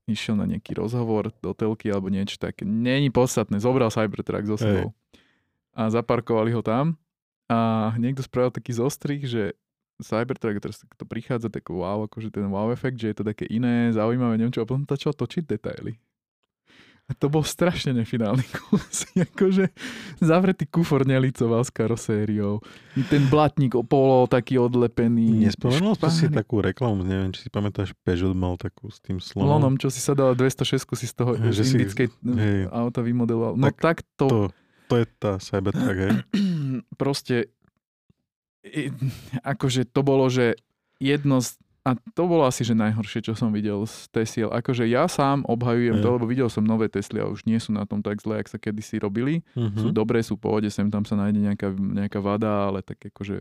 išiel 0.07 0.39
na 0.39 0.47
nejaký 0.47 0.79
rozhovor 0.79 1.35
do 1.43 1.51
telky 1.51 1.91
alebo 1.91 2.07
niečo 2.07 2.39
také. 2.39 2.63
Není 2.63 3.11
podstatné, 3.11 3.59
zobral 3.59 3.91
Cybertruck 3.91 4.47
so 4.47 4.55
sebou. 4.55 4.95
A 5.75 5.91
zaparkovali 5.91 6.55
ho 6.55 6.63
tam 6.63 6.95
a 7.51 7.91
niekto 7.99 8.23
spravil 8.23 8.55
taký 8.55 8.71
zostrih, 8.71 9.27
že 9.27 9.59
Cybertruck 10.01 10.59
teraz 10.59 10.81
to 10.83 11.05
prichádza 11.05 11.47
tak 11.47 11.69
wow, 11.69 12.05
akože 12.05 12.29
ten 12.29 12.47
wow 12.47 12.69
efekt, 12.69 12.97
že 12.97 13.09
je 13.09 13.17
to 13.17 13.25
také 13.25 13.45
iné, 13.47 13.91
zaujímavé, 13.91 14.35
neviem 14.35 14.51
čo, 14.51 14.61
a 14.61 14.69
potom 14.69 14.85
začal 14.85 15.13
točiť 15.13 15.45
detaily. 15.47 15.97
A 17.05 17.19
to 17.19 17.27
bol 17.27 17.43
strašne 17.43 17.91
nefinálny 17.91 18.47
kus. 18.63 19.03
akože 19.13 19.75
zavretý 20.23 20.63
kufor 20.63 21.03
nelicoval 21.03 21.59
s 21.59 21.69
karosériou. 21.69 22.63
Ten 23.11 23.27
blatník 23.27 23.75
o 23.75 23.83
polo 23.83 24.31
taký 24.31 24.63
odlepený. 24.63 25.43
Nespomenul 25.43 25.99
to 25.99 26.07
si 26.07 26.31
takú 26.31 26.63
reklamu, 26.63 27.03
neviem, 27.03 27.35
či 27.35 27.43
si 27.43 27.51
pamätáš, 27.51 27.99
Peugeot 28.01 28.31
mal 28.31 28.55
takú 28.55 28.87
s 28.87 29.03
tým 29.03 29.19
slonom. 29.19 29.59
Lonom, 29.59 29.75
čo 29.75 29.91
si 29.91 29.99
sa 29.99 30.15
dal 30.15 30.39
206 30.39 30.87
si 30.95 31.07
z 31.07 31.15
toho 31.19 31.35
Že 31.35 31.51
z 31.51 31.59
si- 31.59 31.71
indickej 31.75 32.07
hej. 32.31 32.71
auta 32.71 33.03
vymodeloval. 33.03 33.59
No 33.59 33.67
Tak 33.67 33.77
tak 33.83 33.97
to, 34.15 34.27
To, 34.31 34.39
to 34.87 34.95
je 34.95 35.07
tá 35.19 35.43
Cybertruck, 35.43 35.99
hej? 35.99 36.15
proste 36.95 37.51
akože 39.43 39.85
to 39.85 40.01
bolo, 40.01 40.27
že 40.27 40.57
jedno 40.97 41.41
z, 41.41 41.57
a 41.81 41.97
to 41.97 42.29
bolo 42.29 42.45
asi, 42.45 42.61
že 42.61 42.77
najhoršie, 42.77 43.25
čo 43.25 43.33
som 43.33 43.49
videl 43.49 43.89
z 43.89 44.05
Tesiel. 44.13 44.53
Akože 44.53 44.85
ja 44.85 45.09
sám 45.09 45.49
obhajujem 45.49 45.99
to, 45.99 46.09
Hej. 46.09 46.15
lebo 46.21 46.27
videl 46.29 46.49
som 46.53 46.61
nové 46.61 46.93
Tesly 46.93 47.19
a 47.19 47.27
už 47.27 47.49
nie 47.49 47.57
sú 47.57 47.73
na 47.73 47.89
tom 47.89 48.05
tak 48.05 48.21
zle, 48.21 48.37
jak 48.37 48.49
sa 48.49 48.61
kedysi 48.61 49.01
robili. 49.01 49.41
Sú 49.57 49.89
Mhm. 49.89 49.97
dobré, 49.97 50.21
sú 50.21 50.37
pohode, 50.37 50.69
sem 50.69 50.87
tam 50.87 51.03
sa 51.03 51.17
nájde 51.17 51.41
nejaká, 51.41 51.73
nejaká 51.73 52.21
vada, 52.21 52.69
ale 52.69 52.85
tak 52.85 53.01
akože 53.01 53.41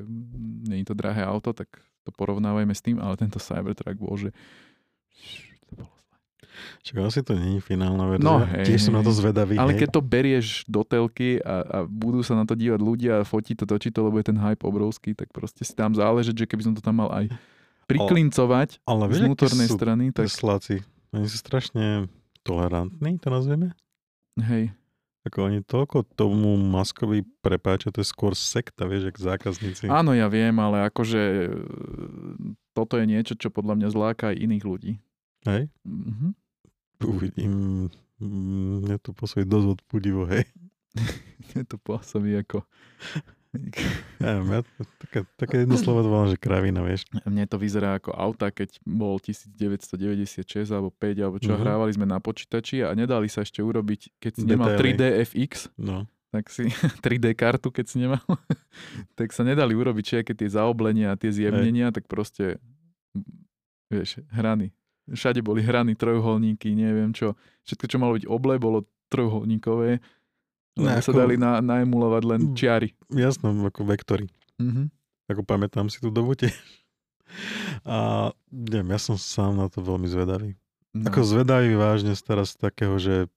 nie 0.66 0.82
je 0.82 0.88
to 0.88 0.96
drahé 0.96 1.20
auto, 1.22 1.52
tak 1.52 1.68
to 2.08 2.16
porovnávajme 2.16 2.72
s 2.72 2.80
tým, 2.80 3.04
ale 3.04 3.20
tento 3.20 3.44
Cybertruck 3.44 4.00
bol, 4.00 4.16
že 4.16 4.32
Čak 6.84 6.95
asi 7.06 7.22
to 7.22 7.36
není 7.36 7.60
finálna 7.60 8.06
verzia. 8.08 8.26
No, 8.26 8.41
hej, 8.43 8.65
Tiež 8.65 8.89
som 8.89 8.95
na 8.95 9.04
to 9.04 9.12
zvedavý, 9.12 9.60
Ale 9.60 9.76
hej. 9.76 9.86
keď 9.86 9.89
to 9.95 10.02
berieš 10.02 10.63
do 10.65 10.82
telky 10.84 11.39
a, 11.41 11.56
a 11.63 11.78
budú 11.88 12.24
sa 12.24 12.36
na 12.36 12.43
to 12.43 12.56
dívať 12.56 12.80
ľudia 12.80 13.12
a 13.22 13.28
fotí 13.28 13.54
to, 13.54 13.67
točí 13.67 13.91
to, 13.91 14.06
lebo 14.06 14.17
je 14.19 14.32
ten 14.32 14.39
hype 14.39 14.63
obrovský, 14.63 15.13
tak 15.13 15.30
proste 15.36 15.62
si 15.63 15.74
tam 15.76 15.91
záležet, 15.93 16.36
že 16.36 16.45
keby 16.48 16.65
som 16.65 16.74
to 16.74 16.82
tam 16.82 17.02
mal 17.02 17.10
aj 17.12 17.32
priklincovať 17.89 18.86
Ale 18.86 19.04
z 19.06 19.10
vieš, 19.10 19.17
akí 19.17 19.26
vnútornej 19.26 19.67
sú 19.67 19.76
strany, 19.76 20.04
tak 20.13 20.26
Tesláci, 20.30 20.76
oni 21.10 21.26
sú 21.26 21.38
strašne 21.41 21.86
tolerantní, 22.45 23.17
to 23.17 23.28
nazvieme. 23.34 23.74
hej. 24.38 24.72
Ako 25.28 25.52
oni 25.52 25.60
toľko 25.67 26.08
tomu 26.15 26.56
Maskovi 26.56 27.28
prepáčia, 27.43 27.91
to 27.91 28.00
je 28.00 28.08
skôr 28.08 28.32
sekta, 28.39 28.88
vieš, 28.88 29.12
jak 29.12 29.19
zákazníci. 29.19 29.91
Áno, 29.91 30.15
ja 30.15 30.32
viem, 30.32 30.56
ale 30.56 30.88
akože 30.88 31.19
e, 31.19 31.48
toto 32.72 32.95
je 32.95 33.04
niečo, 33.04 33.36
čo 33.36 33.52
podľa 33.52 33.84
mňa 33.84 33.88
zláka 33.91 34.32
aj 34.32 34.39
iných 34.39 34.63
ľudí. 34.63 34.91
Hej? 35.43 35.67
Mhm. 35.84 36.39
Uvidím, 37.02 37.88
mne 38.20 38.96
to 38.98 39.12
pôsobí 39.12 39.44
dosť 39.44 39.80
odpudivo, 39.80 40.26
hej. 40.26 40.44
Je 41.56 41.64
to 41.64 41.78
pôsobí 41.78 42.36
ako... 42.38 42.64
Ja, 44.22 44.38
tak 44.46 44.88
Také, 45.02 45.20
také 45.34 45.56
jedno 45.60 45.74
slovo 45.74 46.06
to 46.06 46.08
volám, 46.08 46.30
že 46.30 46.38
kravina, 46.38 46.86
vieš. 46.86 47.10
Mne 47.24 47.50
to 47.50 47.58
vyzerá 47.58 47.98
ako 47.98 48.14
auta, 48.14 48.54
keď 48.54 48.78
bol 48.84 49.18
1996 49.18 50.38
alebo 50.70 50.94
5 50.94 51.18
alebo 51.18 51.38
čo, 51.38 51.50
Mhm. 51.50 51.60
hrávali 51.60 51.90
sme 51.90 52.06
na 52.06 52.20
počítači 52.20 52.86
a 52.86 52.94
nedali 52.94 53.26
sa 53.26 53.42
ešte 53.42 53.60
urobiť, 53.60 54.14
keď 54.20 54.32
si 54.34 54.46
nemal 54.46 54.70
Detaily. 54.70 54.94
3D 54.94 55.04
FX, 55.26 55.52
No. 55.78 56.06
tak 56.30 56.54
si 56.54 56.70
3D 57.02 57.34
kartu, 57.34 57.74
keď 57.74 57.86
si 57.88 57.98
nemal, 57.98 58.22
tak 59.18 59.32
sa 59.32 59.42
nedali 59.42 59.74
urobiť 59.74 60.06
všetky 60.06 60.34
tie 60.36 60.50
zaoblenia 60.52 61.10
a 61.10 61.18
tie 61.18 61.34
zjemnenia, 61.34 61.90
tak 61.90 62.06
proste, 62.06 62.62
vieš, 63.88 64.22
hrany. 64.30 64.70
Všade 65.10 65.39
boli 65.39 65.60
hrany, 65.60 65.93
trojuholníky, 65.93 66.72
neviem 66.72 67.10
čo. 67.10 67.34
Všetko, 67.63 67.86
čo 67.86 67.98
malo 67.98 68.13
byť 68.13 68.26
oble, 68.26 68.56
bolo 68.56 68.80
trojuholníkové. 69.08 69.98
No, 70.76 70.86
Lebo 70.86 71.02
sa 71.02 71.10
ako- 71.10 71.17
dali 71.17 71.36
na, 71.36 71.60
naemulovať 71.60 72.24
len 72.24 72.41
Mm. 72.41 72.54
čiary. 72.54 72.89
Jasno, 73.10 73.52
ako 73.52 73.84
vektory. 73.84 74.30
Mhm. 74.58 74.93
Ako 75.28 75.41
pamätám 75.43 75.88
si 75.88 75.98
tú 75.98 76.10
dobu 76.10 76.34
tiež. 76.34 76.54
A 77.84 78.30
neviem, 78.50 78.89
ja 78.89 78.98
som 78.98 79.13
sám 79.13 79.54
na 79.54 79.65
to 79.65 79.80
veľmi 79.80 80.06
zvedavý. 80.06 80.58
No. 80.91 81.06
Ako 81.06 81.22
zvedavý 81.22 81.74
vážne 81.74 82.13
teraz 82.15 82.54
takého, 82.54 82.98
že 82.98 83.30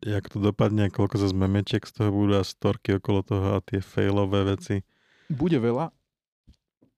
jak 0.00 0.28
to 0.28 0.36
dopadne, 0.38 0.88
koľko 0.88 1.16
zase 1.18 1.32
memečiek 1.32 1.80
z 1.80 1.92
toho 1.92 2.10
budú 2.10 2.34
a 2.34 2.44
storky 2.44 2.92
okolo 2.94 3.20
toho 3.20 3.56
a 3.56 3.60
tie 3.60 3.78
failové 3.78 4.44
veci. 4.46 4.84
Bude 5.26 5.56
veľa. 5.56 5.92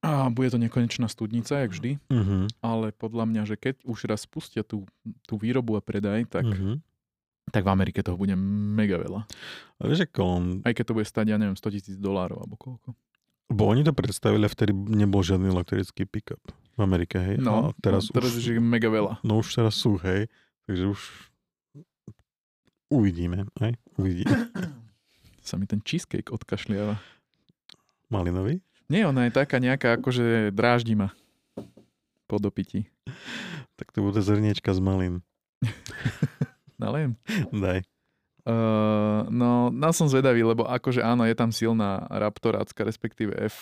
A 0.03 0.27
bude 0.29 0.51
to 0.51 0.59
nekonečná 0.59 1.07
studnica, 1.07 1.63
jak 1.63 1.71
vždy. 1.71 1.91
Uh-huh. 2.11 2.51
Ale 2.59 2.91
podľa 2.91 3.23
mňa, 3.23 3.43
že 3.47 3.55
keď 3.55 3.87
už 3.87 4.11
raz 4.11 4.27
spustia 4.27 4.67
tú, 4.67 4.83
tú 5.23 5.39
výrobu 5.39 5.79
a 5.79 5.83
predaj, 5.83 6.27
tak, 6.27 6.43
Uh-huh. 6.43 6.83
tak 7.55 7.63
v 7.63 7.71
Amerike 7.71 8.03
toho 8.03 8.19
bude 8.19 8.35
mega 8.35 8.99
veľa. 8.99 9.23
A 9.79 9.83
vieš, 9.87 10.11
on, 10.19 10.59
Aj 10.67 10.75
keď 10.75 10.85
to 10.91 10.97
bude 10.99 11.07
stať, 11.07 11.31
ja 11.31 11.39
neviem, 11.39 11.55
100 11.55 11.75
tisíc 11.79 11.97
dolárov 12.03 12.35
alebo 12.35 12.59
koľko. 12.59 12.99
bo 13.47 13.63
oni 13.71 13.87
to 13.87 13.95
predstavili 13.95 14.49
vtedy 14.51 14.75
nebol 14.75 15.23
žiadny 15.23 15.53
elektrický 15.55 16.03
pick-up 16.09 16.43
v 16.75 16.81
Amerike, 16.83 17.21
hej. 17.23 17.37
No, 17.39 17.71
a 17.71 17.77
teraz, 17.79 18.09
no, 18.11 18.19
teraz 18.19 18.33
už, 18.35 18.43
je 18.43 18.59
mega 18.59 18.89
veľa. 18.91 19.23
no 19.23 19.39
už 19.39 19.55
teraz 19.55 19.77
sú, 19.79 20.01
hej. 20.03 20.27
Takže 20.67 20.85
už 20.89 21.01
uvidíme, 22.91 23.47
hej. 23.61 23.79
Uvidíme. 23.97 24.51
Sa 25.47 25.59
mi 25.59 25.67
ten 25.67 25.83
cheesecake 25.83 26.31
odkašliava. 26.31 26.97
Malinový? 28.09 28.63
Nie, 28.93 29.09
ona 29.09 29.25
je 29.25 29.33
taká 29.33 29.57
nejaká, 29.57 29.97
akože 29.97 30.53
dráždi 30.53 30.93
ma 30.93 31.17
po 32.29 32.37
dopití. 32.37 32.93
Tak 33.81 33.89
to 33.89 34.05
bude 34.05 34.21
zrniečka 34.21 34.77
z 34.77 34.85
malín. 34.85 35.15
Nalejem. 36.83 37.17
Daj. 37.49 37.89
Uh, 38.45 39.25
no, 39.33 39.73
no 39.73 39.89
som 39.97 40.13
zvedavý, 40.13 40.45
lebo 40.45 40.69
akože 40.69 41.01
áno, 41.01 41.25
je 41.25 41.33
tam 41.33 41.49
silná 41.49 42.05
Raptorácka, 42.13 42.85
respektíve 42.85 43.33
F, 43.49 43.57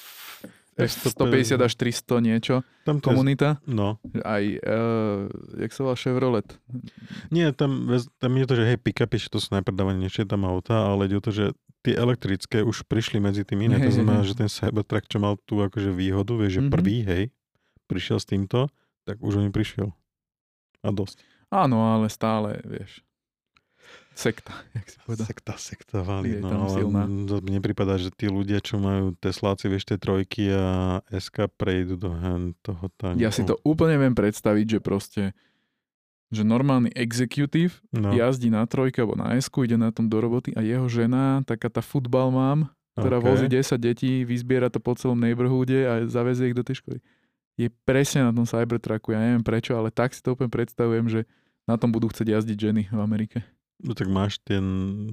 F150 0.77 1.59
až 1.59 1.73
300 1.75 2.21
niečo, 2.21 2.55
Tam 2.83 2.99
to 2.99 3.09
je, 3.09 3.13
komunita. 3.13 3.49
no, 3.65 3.99
Aj, 4.21 4.41
uh, 4.41 5.27
jak 5.57 5.71
sa 5.71 5.81
volá 5.83 5.95
Chevrolet. 5.95 6.47
Nie, 7.29 7.51
tam, 7.51 7.85
tam 8.17 8.33
je 8.33 8.45
to, 8.45 8.55
že 8.55 8.65
hej, 8.67 8.79
pick-upy, 8.79 9.17
že 9.17 9.29
to 9.29 9.39
sú 9.39 9.53
najpredávanejšie 9.53 10.25
tam 10.25 10.43
auta, 10.43 10.89
ale 10.89 11.05
ide 11.05 11.17
o 11.17 11.23
to, 11.23 11.31
že 11.31 11.45
tie 11.81 11.93
elektrické 11.93 12.61
už 12.61 12.85
prišli 12.85 13.19
medzi 13.19 13.43
tým 13.43 13.61
iné. 13.63 13.77
To 13.77 13.83
Hej, 13.83 13.89
hej, 13.89 13.97
znamená, 13.97 14.21
hej. 14.21 14.29
že 14.29 14.39
ten 14.39 14.49
Cybertruck, 14.49 15.05
čo 15.05 15.17
mal 15.17 15.37
tú 15.43 15.59
akože 15.59 15.91
výhodu, 15.91 16.33
vieš, 16.35 16.53
že 16.55 16.63
Mhm. 16.63 16.71
prvý, 16.71 16.97
hej, 17.03 17.23
prišiel 17.85 18.17
s 18.17 18.27
týmto, 18.27 18.69
tak 19.05 19.19
už 19.19 19.37
on 19.37 19.49
prišiel. 19.49 19.93
A 20.81 20.89
dosť. 20.89 21.21
Áno, 21.49 21.83
ale 21.91 22.07
stále, 22.07 22.63
vieš, 22.63 23.03
sekta, 24.21 24.53
jak 24.77 24.87
si 24.87 24.97
povedal. 25.01 25.25
Sekta, 25.25 25.53
sekta 25.57 25.99
valí. 26.05 26.37
Je 26.37 26.45
No, 26.45 26.69
silná. 26.69 27.09
mne 27.09 27.59
prípada, 27.65 27.97
že 27.97 28.13
tí 28.13 28.29
ľudia, 28.29 28.61
čo 28.61 28.77
majú 28.77 29.17
Tesláci, 29.17 29.73
vieš, 29.73 29.89
tie 29.89 29.97
trojky 29.97 30.53
a 30.53 31.01
SK 31.09 31.49
prejdú 31.57 31.97
do 31.97 32.13
hen 32.13 32.53
toho 32.61 32.93
tanku. 33.01 33.17
Ja 33.17 33.33
si 33.33 33.49
to 33.49 33.57
úplne 33.65 33.97
viem 33.97 34.13
predstaviť, 34.13 34.77
že 34.77 34.79
proste, 34.85 35.23
že 36.29 36.45
normálny 36.45 36.93
executive 36.93 37.81
no, 37.91 38.13
jazdí 38.13 38.53
na 38.53 38.63
trojke 38.69 39.01
alebo 39.01 39.17
na 39.17 39.35
s 39.35 39.49
ide 39.49 39.81
na 39.81 39.91
tom 39.91 40.07
do 40.07 40.21
roboty 40.21 40.53
a 40.55 40.61
jeho 40.61 40.87
žena, 40.87 41.41
taká 41.43 41.67
tá 41.73 41.81
futbal 41.81 42.29
mám, 42.31 42.69
ktorá 42.95 43.19
OK. 43.19 43.27
vozí 43.27 43.47
10 43.49 43.81
detí, 43.81 44.23
vyzbiera 44.23 44.69
to 44.69 44.79
po 44.79 44.93
celom 44.95 45.17
neighborhoode 45.19 45.75
a 45.89 46.05
zavezie 46.07 46.53
ich 46.53 46.59
do 46.59 46.63
tej 46.63 46.85
školy. 46.85 46.99
Je 47.59 47.69
presne 47.85 48.25
na 48.25 48.33
tom 48.33 48.47
Cybertrucku, 48.47 49.13
ja 49.13 49.21
neviem 49.21 49.45
prečo, 49.45 49.75
ale 49.77 49.91
tak 49.91 50.15
si 50.15 50.23
to 50.23 50.33
úplne 50.33 50.49
predstavujem, 50.49 51.11
že 51.11 51.21
na 51.69 51.77
tom 51.77 51.93
budú 51.93 52.09
chcieť 52.09 52.41
jazdiť 52.41 52.57
ženy 52.57 52.83
v 52.89 53.01
Amerike. 53.01 53.45
No 53.81 53.93
tak 53.93 54.07
máš 54.07 54.37
ten, 54.39 54.65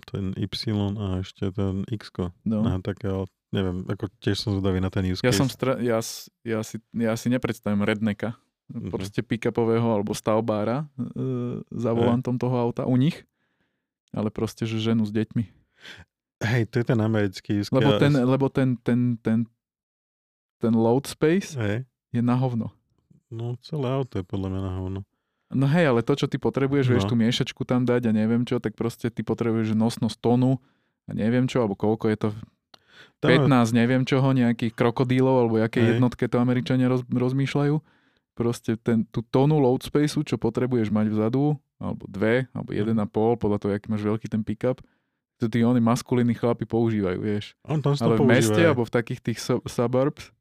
ten 0.04 0.36
Y 0.36 0.52
a 0.94 1.20
ešte 1.20 1.50
ten 1.50 1.88
X. 1.88 2.12
No. 2.44 2.62
No. 2.62 2.80
také, 2.80 3.08
ale 3.08 3.26
neviem, 3.50 3.84
ako 3.86 4.12
tiež 4.18 4.38
som 4.38 4.52
zvedavý 4.54 4.78
na 4.78 4.90
ten 4.90 5.04
use 5.04 5.20
Ja 5.20 5.32
case. 5.32 5.40
som 5.40 5.48
stra- 5.48 5.80
ja, 5.80 6.04
ja, 6.44 6.60
si, 6.62 6.76
ja 6.92 7.14
si 7.14 7.28
nepredstavím 7.28 7.82
redneka, 7.82 8.36
Mhm. 8.68 8.92
proste 8.92 9.24
pick-upového 9.24 9.88
alebo 9.88 10.12
stavbára 10.12 10.92
e, 10.94 11.16
za 11.72 11.96
volantom 11.96 12.36
toho 12.36 12.52
auta 12.54 12.84
u 12.84 12.94
nich, 12.94 13.24
ale 14.12 14.28
proste, 14.28 14.64
že 14.64 14.84
ženu 14.84 15.02
s 15.02 15.12
deťmi. 15.12 15.44
Hej, 16.38 16.68
to 16.68 16.76
je 16.78 16.86
ten 16.86 17.00
americký 17.00 17.58
use 17.58 17.72
Lebo 17.72 17.96
ten, 17.96 18.12
lebo 18.14 18.46
ten, 18.48 18.76
ten, 18.78 19.16
ten, 19.18 19.48
ten 20.58 20.74
load 20.74 21.08
space 21.08 21.56
Hej, 21.56 21.88
je 22.12 22.20
na 22.20 22.36
hovno. 22.36 22.68
no 23.28 23.56
celé 23.58 23.88
auto 23.88 24.20
je 24.20 24.26
podľa 24.26 24.50
mňa 24.50 24.62
na 24.62 24.74
hovno. 24.76 25.00
No 25.48 25.64
hej, 25.66 25.88
ale 25.88 26.04
to, 26.04 26.14
čo 26.14 26.28
ty 26.28 26.36
potrebuješ, 26.36 26.86
vieš 26.90 27.06
No. 27.06 27.10
tú 27.10 27.16
miešačku 27.16 27.64
tam 27.64 27.84
dať 27.84 28.08
a 28.08 28.12
neviem 28.12 28.44
čo, 28.44 28.60
tak 28.60 28.76
proste 28.76 29.08
ty 29.08 29.24
potrebuješ 29.24 29.72
nosnosť 29.74 30.18
tonu 30.18 30.60
a 31.06 31.12
neviem 31.12 31.48
čo, 31.48 31.64
alebo 31.64 31.74
koľko 31.74 32.06
je 32.08 32.18
to, 32.18 32.30
Tam 33.18 33.30
je- 33.30 33.40
15, 33.40 33.72
neviem 33.72 34.04
čoho, 34.04 34.28
nejakých 34.30 34.74
krokodílov, 34.74 35.36
alebo 35.40 35.56
aké 35.58 35.80
Hej. 35.80 35.90
jednotke 35.96 36.26
to 36.26 36.38
Američania 36.38 36.86
roz, 36.86 37.08
rozmýšľajú. 37.08 37.80
Proste 38.34 38.76
ten, 38.76 39.08
tú 39.08 39.24
tonu 39.24 39.58
load 39.58 39.82
spaceu, 39.82 40.22
čo 40.22 40.36
potrebuješ 40.36 40.90
mať 40.90 41.10
vzadu, 41.10 41.56
alebo 41.78 42.06
dve, 42.06 42.46
alebo 42.52 42.70
jeden 42.70 42.98
a 42.98 43.06
pol, 43.06 43.34
podľa 43.34 43.58
toho, 43.58 43.72
aký 43.72 43.88
máš 43.88 44.04
veľký 44.04 44.28
ten 44.28 44.42
pickup, 44.42 44.82
to 45.38 45.46
tí 45.46 45.62
oni 45.62 45.78
maskulíni 45.78 46.34
chlapi 46.34 46.66
používajú, 46.66 47.18
vieš. 47.18 47.54
On 47.64 47.78
tam 47.78 47.94
Ale 47.96 48.14
v 48.14 48.20
používa, 48.20 48.34
meste, 48.36 48.62
alebo 48.62 48.84
v 48.84 48.92
takých 48.92 49.22
tých 49.24 49.40
su- 49.40 49.62
suburbs, 49.64 50.34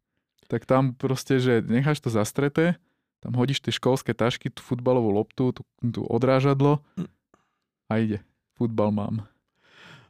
tak 0.49 0.64
tam 0.64 0.92
proste, 0.92 1.37
že 1.37 1.61
necháš 1.61 2.01
to 2.01 2.09
zastreté, 2.09 2.77
tam 3.18 3.33
hodíš 3.35 3.59
tie 3.59 3.70
školské 3.70 4.12
tašky, 4.12 4.48
tú 4.48 4.61
futbalovú 4.61 5.11
loptu, 5.11 5.50
tú, 5.50 5.62
tú 5.81 6.00
odrážadlo 6.05 6.79
a 7.85 7.96
ide. 7.96 8.20
Futbal 8.55 8.88
mám. 8.88 9.26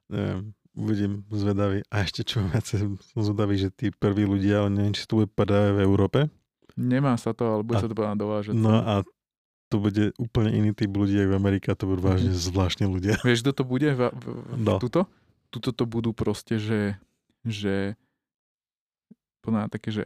Neviem, 0.07 0.41
budem 0.71 1.13
zvedavý. 1.29 1.83
A 1.89 2.01
ešte 2.01 2.23
čo 2.23 2.41
viac, 2.41 2.63
som 2.63 2.95
zvedavý, 3.17 3.57
že 3.57 3.69
tí 3.69 3.91
prví 3.91 4.23
ľudia, 4.23 4.61
ale 4.61 4.71
neviem, 4.71 4.93
či 4.93 5.03
to 5.03 5.19
bude 5.19 5.31
padať 5.31 5.73
v 5.73 5.81
Európe. 5.81 6.19
Nemá 6.73 7.15
sa 7.15 7.33
to, 7.33 7.49
ale 7.49 7.63
bude 7.63 7.77
A- 7.77 7.83
sa 7.83 7.89
to 7.89 7.95
potom 7.95 8.15
dovážať. 8.15 8.53
No 8.53 8.71
a 8.77 9.01
to 9.67 9.77
bude 9.77 10.15
úplne 10.15 10.53
iný 10.53 10.71
typ 10.71 10.89
ľudí, 10.89 11.17
ako 11.17 11.33
v 11.33 11.39
Amerike, 11.39 11.67
to 11.73 11.85
budú 11.85 12.03
vážne 12.05 12.31
Mhm. 12.31 12.39
zvláštni 12.39 12.87
ľudia. 12.87 13.15
Vieš, 13.25 13.43
kto 13.43 13.53
to 13.53 13.65
bude? 13.65 13.89
V, 13.89 14.01
v, 14.07 14.25
v, 14.27 14.51
No. 14.61 14.79
Tuto? 14.79 15.11
Tuto 15.49 15.71
to 15.71 15.85
budú 15.85 16.13
proste, 16.13 16.57
že, 16.57 17.01
že 17.43 17.97
podľa 19.41 19.67
také, 19.69 19.91
že 19.91 20.05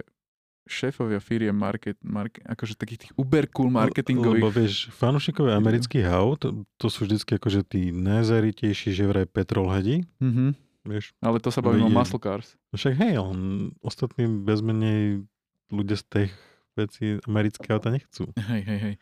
šéfovia 0.71 1.19
firiem 1.19 1.53
market, 1.53 1.99
market, 2.01 2.41
akože 2.45 2.75
takých 2.75 2.99
tých 3.05 3.13
uber 3.15 3.51
cool 3.51 3.69
marketingových. 3.69 4.41
Lebo 4.41 4.55
vieš, 4.55 4.89
fanúšikovia 4.91 5.55
amerických 5.55 6.07
aut, 6.07 6.47
to, 6.77 6.87
sú 6.87 7.05
vždycky 7.05 7.35
akože 7.35 7.61
tí 7.63 7.91
najzaritejší, 7.91 8.89
že 8.91 9.05
vraj 9.05 9.27
petrolhedi, 9.27 10.07
Mhm. 10.19 10.55
vieš. 10.83 11.11
Ale 11.19 11.37
to 11.37 11.51
sa 11.51 11.61
bavíme 11.61 11.85
o 11.85 11.93
muscle 11.93 12.17
cars. 12.17 12.55
No 12.71 12.79
Však 12.79 12.95
hej, 12.97 13.19
on, 13.19 13.39
ostatní 13.81 14.25
bez 14.27 14.61
menej 14.61 15.27
ľudia 15.69 15.99
z 15.99 16.05
tých 16.07 16.33
vecí 16.73 17.19
americké 17.25 17.67
auta 17.69 17.91
nechcú. 17.91 18.31
Hej, 18.39 18.63
hej, 18.63 18.79
hej. 18.81 18.95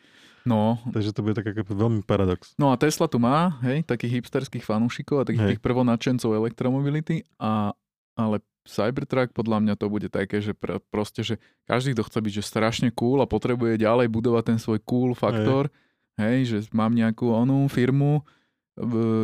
No, 0.43 0.81
Takže 0.89 1.13
to 1.13 1.21
bude 1.21 1.37
tak 1.37 1.53
ako 1.53 1.77
veľmi 1.77 2.01
paradox. 2.03 2.57
no 2.57 2.73
a 2.73 2.81
Tesla 2.81 3.05
tu 3.05 3.21
má, 3.21 3.61
hej, 3.61 3.85
takých 3.85 4.25
hipsterských 4.25 4.65
fanúšikov 4.65 5.21
a 5.21 5.27
takých 5.29 5.45
Hej. 5.45 5.51
tých 5.53 5.63
prvonačencov 5.63 6.33
elektromobility, 6.33 7.21
a, 7.37 7.77
ale 8.17 8.41
Cybertruck 8.69 9.33
podľa 9.33 9.65
mňa 9.65 9.75
to 9.81 9.89
bude 9.89 10.13
také, 10.13 10.45
že 10.45 10.53
pr- 10.53 10.79
proste, 10.93 11.25
že 11.25 11.41
každý, 11.65 11.97
kto 11.97 12.05
chce 12.05 12.19
byť 12.21 12.33
že 12.39 12.45
strašne 12.45 12.89
cool 12.93 13.25
a 13.25 13.27
potrebuje 13.27 13.81
ďalej 13.81 14.13
budovať 14.13 14.45
ten 14.55 14.59
svoj 14.61 14.79
cool 14.85 15.17
faktor, 15.17 15.73
hej, 16.21 16.39
že 16.45 16.59
mám 16.77 16.93
nejakú 16.93 17.33
onú 17.33 17.65
firmu, 17.73 18.21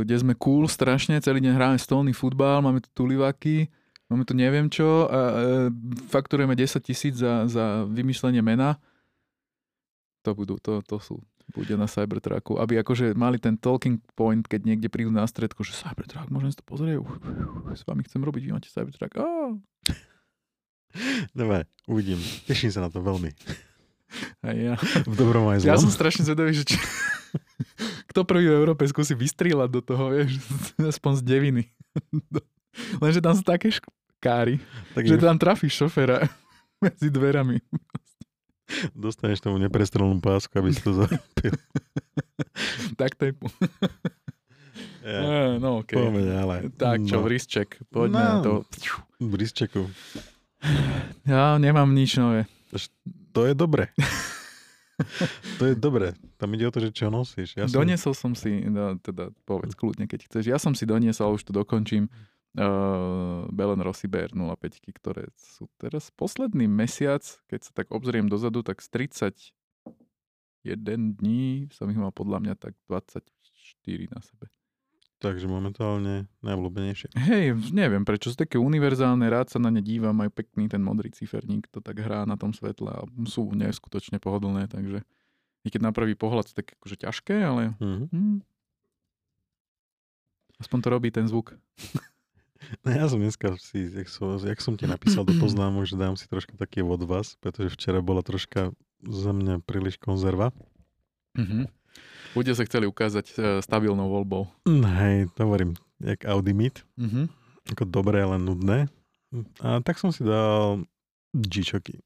kde 0.03 0.17
sme 0.19 0.35
cool 0.35 0.67
strašne, 0.67 1.23
celý 1.23 1.39
deň 1.39 1.55
hráme 1.55 1.79
stolný 1.79 2.11
futbal, 2.11 2.59
máme 2.59 2.83
tu 2.83 2.91
tulivaky, 2.91 3.71
máme 4.11 4.27
tu 4.27 4.35
neviem 4.35 4.67
čo 4.67 5.07
a 5.07 5.19
e, 5.19 5.35
fakturujeme 6.11 6.59
10 6.59 6.83
tisíc 6.83 7.15
za, 7.15 7.47
za 7.47 7.87
vymyslenie 7.87 8.43
mena. 8.43 8.83
To 10.27 10.35
budú, 10.35 10.59
to, 10.59 10.83
to 10.83 10.99
sú, 10.99 11.23
bude 11.53 11.77
na 11.77 11.85
Cybertrucku, 11.85 12.57
aby 12.57 12.81
akože 12.81 13.13
mali 13.13 13.37
ten 13.37 13.61
talking 13.61 14.01
point, 14.17 14.45
keď 14.49 14.65
niekde 14.65 14.89
prídu 14.89 15.13
na 15.13 15.29
stredku, 15.29 15.61
že 15.61 15.77
Cybertruck, 15.77 16.33
môžem 16.33 16.55
si 16.55 16.59
to 16.59 16.65
pozrieť, 16.65 17.05
Uf, 17.05 17.21
uf, 17.21 17.69
s 17.75 17.85
vami 17.85 18.01
chcem 18.09 18.25
robiť, 18.25 18.43
vy 18.49 18.51
máte 18.57 18.73
Cybertruck. 18.73 19.13
Á, 19.21 19.27
Dobre, 21.39 21.67
uvidím. 21.91 22.23
Teším 22.49 22.71
sa 22.71 22.87
na 22.87 22.91
to 22.91 23.03
veľmi. 23.03 23.35
a 24.47 24.49
ja. 24.55 24.75
V 25.05 25.15
dobrom 25.19 25.51
aj 25.51 25.67
zlom. 25.67 25.71
Ja 25.75 25.77
som 25.77 25.91
strašne 25.91 26.23
zvedavý, 26.25 26.55
že 26.55 26.65
či... 26.65 26.77
kto 28.15 28.23
prvý 28.23 28.47
v 28.47 28.59
Európe 28.63 28.87
skúsi 28.87 29.13
vystrieľať 29.19 29.69
do 29.75 29.81
toho, 29.83 30.15
vieš, 30.15 30.39
aspoň 30.95 31.13
z 31.19 31.23
deviny. 31.27 31.65
Lenže 33.03 33.19
tam 33.19 33.35
sú 33.35 33.43
také 33.43 33.75
šk- 33.75 33.91
kári. 34.23 34.63
Tak 34.95 35.03
Že 35.03 35.19
tam 35.19 35.39
trafíš 35.39 35.83
šoféra 35.83 36.31
medzi 36.79 37.11
dverami. 37.11 37.59
Dostaneš 38.95 39.45
tomu 39.45 39.61
neprestrelnú 39.61 40.19
pásku, 40.21 40.53
aby 40.57 40.71
si 40.73 40.81
to 40.81 41.05
zapil. 41.05 41.55
Tak 42.95 43.19
to 43.19 43.27
je... 43.27 43.33
Yeah. 45.03 45.59
No, 45.59 45.83
okay. 45.83 45.99
Poďme 45.99 46.23
ďalej. 46.23 46.59
Tak 46.79 46.97
čo, 47.05 47.21
no. 47.21 47.27
Vrisček, 47.27 47.69
poďme 47.91 48.23
na 48.23 48.35
to. 48.41 48.53
Brisčeku. 49.21 49.91
Ja 51.29 51.61
nemám 51.61 51.93
nič 51.93 52.17
nové. 52.17 52.49
To 53.37 53.45
je 53.45 53.53
dobre. 53.53 53.91
to 55.59 55.63
je 55.69 55.75
dobre. 55.75 56.15
Tam 56.39 56.49
ide 56.55 56.65
o 56.65 56.73
to, 56.73 56.81
že 56.81 56.95
čo 56.95 57.11
nosíš. 57.11 57.59
Ja 57.59 57.67
som... 57.67 57.83
Doniesol 57.83 58.15
som 58.15 58.33
si, 58.33 58.65
no, 58.65 58.97
teda 59.03 59.35
povedz 59.45 59.75
kľudne, 59.75 60.07
keď 60.07 60.31
chceš. 60.31 60.45
Ja 60.49 60.57
som 60.57 60.73
si 60.73 60.87
doniesol, 60.87 61.35
už 61.35 61.45
to 61.45 61.53
dokončím, 61.53 62.07
uh, 62.59 63.47
Belen 63.51 63.81
Rossi 63.83 64.07
BR 64.07 64.33
05, 64.35 64.99
ktoré 64.99 65.29
sú 65.37 65.69
teraz 65.79 66.11
posledný 66.15 66.67
mesiac, 66.71 67.23
keď 67.51 67.61
sa 67.67 67.73
tak 67.75 67.91
obzriem 67.91 68.27
dozadu, 68.31 68.63
tak 68.63 68.83
z 68.83 69.11
31 70.65 71.19
dní 71.21 71.69
som 71.71 71.91
ich 71.91 71.99
mal 71.99 72.11
podľa 72.11 72.39
mňa 72.41 72.55
tak 72.57 72.75
24 72.89 73.23
na 74.11 74.21
sebe. 74.23 74.47
Takže 75.23 75.49
momentálne 75.49 76.29
najobľúbenejšie. 76.45 77.17
Hej, 77.17 77.57
neviem 77.73 78.05
prečo, 78.05 78.29
sú 78.29 78.37
také 78.37 78.61
univerzálne, 78.61 79.25
rád 79.33 79.49
sa 79.49 79.59
na 79.63 79.73
ne 79.73 79.81
dívam, 79.81 80.13
aj 80.21 80.29
pekný 80.37 80.69
ten 80.69 80.85
modrý 80.85 81.09
ciferník, 81.17 81.65
to 81.73 81.81
tak 81.81 81.97
hrá 81.97 82.29
na 82.29 82.37
tom 82.37 82.53
svetle 82.53 82.93
a 82.93 83.09
sú 83.25 83.49
neskutočne 83.57 84.21
pohodlné, 84.21 84.69
takže 84.69 85.01
i 85.65 85.69
keď 85.73 85.81
na 85.81 85.93
prvý 85.97 86.13
pohľad 86.13 86.53
sú 86.53 86.55
také 86.61 86.77
akože 86.77 86.97
ťažké, 87.09 87.37
ale 87.41 87.73
Mhm. 87.81 88.05
hm, 88.13 88.39
aspoň 90.61 90.79
to 90.85 90.89
robí 90.93 91.09
ten 91.09 91.25
zvuk. 91.25 91.57
No 92.85 92.89
ja 92.93 93.05
som 93.09 93.19
dneska 93.21 93.57
si, 93.61 93.89
jak 93.91 94.09
som, 94.09 94.37
jak 94.41 94.61
som 94.61 94.75
ti 94.77 94.85
napísal 94.89 95.25
do 95.25 95.35
poznámok, 95.43 95.89
že 95.89 95.97
dám 95.97 96.15
si 96.17 96.29
troška 96.29 96.57
taký 96.57 96.85
od 96.85 97.03
vás, 97.05 97.37
pretože 97.41 97.73
včera 97.75 98.05
bola 98.05 98.21
troška 98.21 98.73
za 99.05 99.33
mňa 99.33 99.61
príliš 99.65 100.01
konzerva. 100.01 100.53
Mhm. 101.37 101.69
Ľudia 102.35 102.59
sa 102.59 102.67
chceli 102.67 102.91
ukázať 102.91 103.27
e, 103.31 103.35
stabilnou 103.63 104.11
voľbou. 104.11 104.51
Mm, 104.67 104.83
Hej, 104.83 105.17
to 105.39 105.47
hovorím, 105.47 105.79
jak 106.03 106.27
Audi 106.27 106.51
Meet. 106.51 106.83
Mhm. 106.99 107.31
Ako 107.71 107.87
dobré, 107.87 108.27
ale 108.27 108.37
nudné. 108.43 108.91
A 109.63 109.79
tak 109.81 110.03
som 110.03 110.11
si 110.11 110.27
dal 110.27 110.85
G-Shocky. 111.33 112.03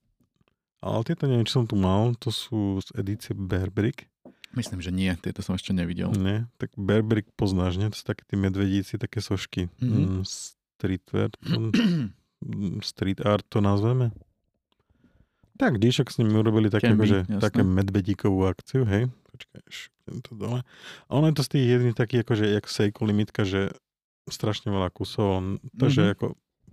Ale 0.78 1.02
tieto 1.02 1.26
neviem, 1.26 1.42
či 1.48 1.58
som 1.58 1.66
tu 1.66 1.74
mal, 1.74 2.14
to 2.22 2.30
sú 2.30 2.78
z 2.78 2.88
edície 2.94 3.34
Bearbrick. 3.34 4.06
Myslím, 4.50 4.80
že 4.80 4.88
nie, 4.88 5.12
tieto 5.14 5.40
som 5.40 5.52
ešte 5.52 5.70
nevidel. 5.70 6.08
Nie, 6.10 6.48
tak 6.56 6.72
Bearbrick 6.74 7.28
poznáš, 7.34 7.76
nie? 7.76 7.86
To 7.86 7.94
sú 7.94 8.04
také 8.04 8.24
tí 8.24 8.34
medvedíci, 8.34 8.96
také 8.96 9.20
sošky. 9.20 9.68
Mhm. 9.78 9.98
Mm, 10.00 10.22
streetwear, 10.22 11.28
to- 11.34 11.72
mm, 12.40 12.80
street 12.80 13.20
art 13.20 13.44
to 13.46 13.58
nazveme. 13.58 14.10
Tak, 15.54 15.76
G-Shock 15.76 16.08
s 16.08 16.18
nimi 16.18 16.32
urobili 16.32 16.68
také, 16.68 16.86
Can 16.86 16.94
be, 16.94 17.02
akože, 17.02 17.18
jasné. 17.26 17.42
také 17.42 17.60
medvedíkovú 17.60 18.46
akciu, 18.46 18.86
hej. 18.86 19.10
Počkaj, 19.28 19.60
to 20.22 20.32
dole. 20.32 20.62
A 21.04 21.10
ono 21.10 21.26
je 21.26 21.34
to 21.34 21.42
z 21.42 21.50
tých 21.50 21.64
jedných 21.68 21.96
takých, 21.96 22.22
akože, 22.22 22.44
jak 22.48 22.64
Seiko 22.64 23.02
limitka, 23.02 23.42
že 23.42 23.74
strašne 24.24 24.70
veľa 24.70 24.88
kusov. 24.88 25.42
Takže 25.72 26.02
Mhm. 26.04 26.10
ako, 26.14 26.26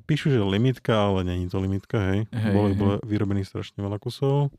píšu, 0.03 0.29
že 0.29 0.39
limitka, 0.39 0.93
ale 0.93 1.25
není 1.25 1.47
to 1.47 1.57
limitka, 1.57 1.97
hej. 2.05 2.19
Hej, 2.29 2.53
bolo, 2.53 2.67
hej. 2.67 2.77
bolo 2.77 2.93
vyrobených 3.01 3.47
strašne 3.47 3.79
veľa 3.79 3.97
kusov. 3.97 4.53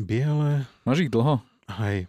Biele, 0.00 0.64
Máš 0.82 1.04
ich 1.04 1.10
dlho? 1.10 1.44
hej. 1.78 2.08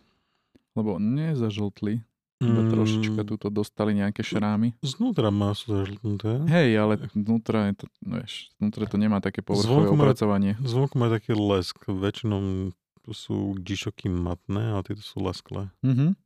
Lebo 0.71 0.95
nezažltli. 0.97 1.99
Iba 2.41 2.61
Mm, 2.63 2.71
trošička 2.73 3.21
tuto 3.21 3.53
dostali 3.53 3.93
nejaké 3.93 4.25
šrámy. 4.25 4.73
Znútra 4.81 5.29
má 5.29 5.53
sú 5.53 5.77
zažltnuté. 5.77 6.41
Hej, 6.49 6.69
ale 6.73 6.93
vnútra 7.13 7.69
je 7.69 7.73
to, 7.77 7.85
no 8.01 8.17
vieš, 8.17 8.49
vnútra 8.57 8.89
to 8.89 8.97
nemá 8.97 9.21
také 9.21 9.45
povrchové 9.45 9.69
Zvonku 9.85 9.93
má- 9.93 10.09
opracovanie. 10.09 10.57
Zvonku 10.57 10.97
má 10.97 11.13
taký 11.13 11.37
lesk. 11.37 11.77
Väčšinou 11.85 12.73
sú 13.13 13.53
G-Shocky 13.59 14.09
matné 14.09 14.73
a 14.73 14.81
tieto 14.81 15.05
sú 15.05 15.21
lesklé. 15.21 15.69
Mhm. 15.85 16.17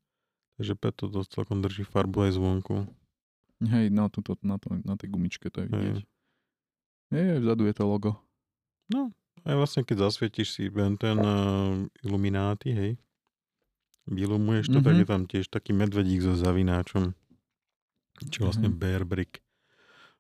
Takže 0.56 0.74
preto 0.80 1.12
to 1.12 1.20
celkom 1.28 1.60
drží 1.60 1.84
farbu 1.84 2.32
aj 2.32 2.40
zvonku. 2.40 2.88
Hej, 3.60 3.92
no 3.92 4.08
tuto, 4.08 4.40
na, 4.40 4.56
to, 4.56 4.72
na 4.88 4.96
tej 4.96 5.12
gumičke 5.12 5.52
to 5.52 5.64
je 5.64 5.68
vidieť. 5.68 5.98
Hej. 6.00 6.08
Je, 7.12 7.44
vzadu 7.44 7.68
je 7.68 7.76
to 7.76 7.84
logo. 7.84 8.12
Aj 9.46 9.54
vlastne 9.54 9.82
keď 9.82 10.10
zasvietíš 10.10 10.48
si 10.52 10.64
len 10.68 10.98
ten 10.98 11.16
uh, 11.16 11.78
ilumináty, 12.02 12.74
hej, 12.74 12.92
vylumuješ 14.06 14.68
to, 14.68 14.74
mm-hmm. 14.74 14.84
tak 14.84 14.94
Mhm. 14.94 15.02
je 15.02 15.08
tam 15.08 15.22
tiež 15.26 15.46
taký 15.48 15.72
medvedík 15.72 16.22
so 16.22 16.34
zavináčom. 16.34 17.14
Čo 18.26 18.38
je 18.38 18.44
vlastne 18.44 18.70
Mhm. 18.70 18.78
Bear 18.78 19.04
Brick. 19.04 19.42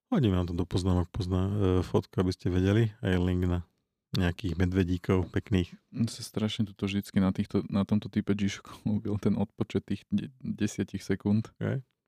Hodím 0.07 0.33
vám 0.33 0.45
to 0.45 0.53
do 0.53 0.63
poznámok 0.63 1.09
pozná, 1.09 1.41
uh, 1.47 1.53
fotku, 1.81 2.13
aby 2.17 2.29
ste 2.29 2.47
vedeli. 2.47 2.93
Aj 3.01 3.17
link 3.17 3.45
na 3.45 3.65
nejakých 4.13 4.55
medvedíkov 4.55 5.27
pekných. 5.27 5.73
Sa 6.07 6.21
strašne 6.21 6.63
tuto 6.63 6.85
vždycky 6.85 7.19
na, 7.19 7.35
týchto, 7.35 7.65
na 7.67 7.83
tomto 7.83 8.07
type 8.07 8.31
g 8.31 8.47
ľúbil 8.87 9.17
ten 9.17 9.35
odpočet 9.35 9.83
tých 9.83 10.01
de- 10.07 10.29
desiatich 10.39 11.01
sekúnd. 11.01 11.49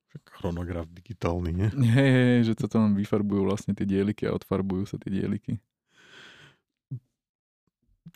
Však 0.08 0.24
chronograf 0.32 0.88
digitálny, 0.88 1.52
nie? 1.52 1.68
Hej, 1.68 2.10
hej, 2.14 2.40
že 2.48 2.54
sa 2.56 2.68
tam 2.70 2.96
vyfarbujú 2.96 3.44
vlastne 3.44 3.76
tie 3.76 3.84
dieliky 3.84 4.24
a 4.24 4.32
odfarbujú 4.32 4.88
sa 4.88 4.96
tie 4.96 5.12
dieliky. 5.12 5.60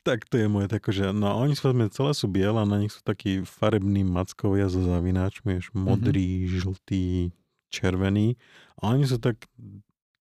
Tak 0.02 0.26
to 0.26 0.36
je 0.36 0.48
moje 0.48 0.66
tako, 0.66 0.90
že 0.90 1.14
no 1.14 1.30
oni 1.38 1.54
sú 1.54 1.70
celé 1.90 2.12
sú 2.12 2.26
biele 2.26 2.58
a 2.58 2.66
na 2.66 2.78
nich 2.78 2.90
sú 2.90 3.02
takí 3.02 3.42
farební 3.42 4.02
mackovia 4.02 4.66
so 4.66 4.82
zavináčmi, 4.82 5.56
vieš, 5.56 5.70
modrý, 5.72 6.42
mm-hmm. 6.42 6.58
žltý, 6.58 7.06
červený. 7.70 8.34
A 8.78 8.92
oni 8.92 9.06
sú 9.06 9.22
tak, 9.22 9.38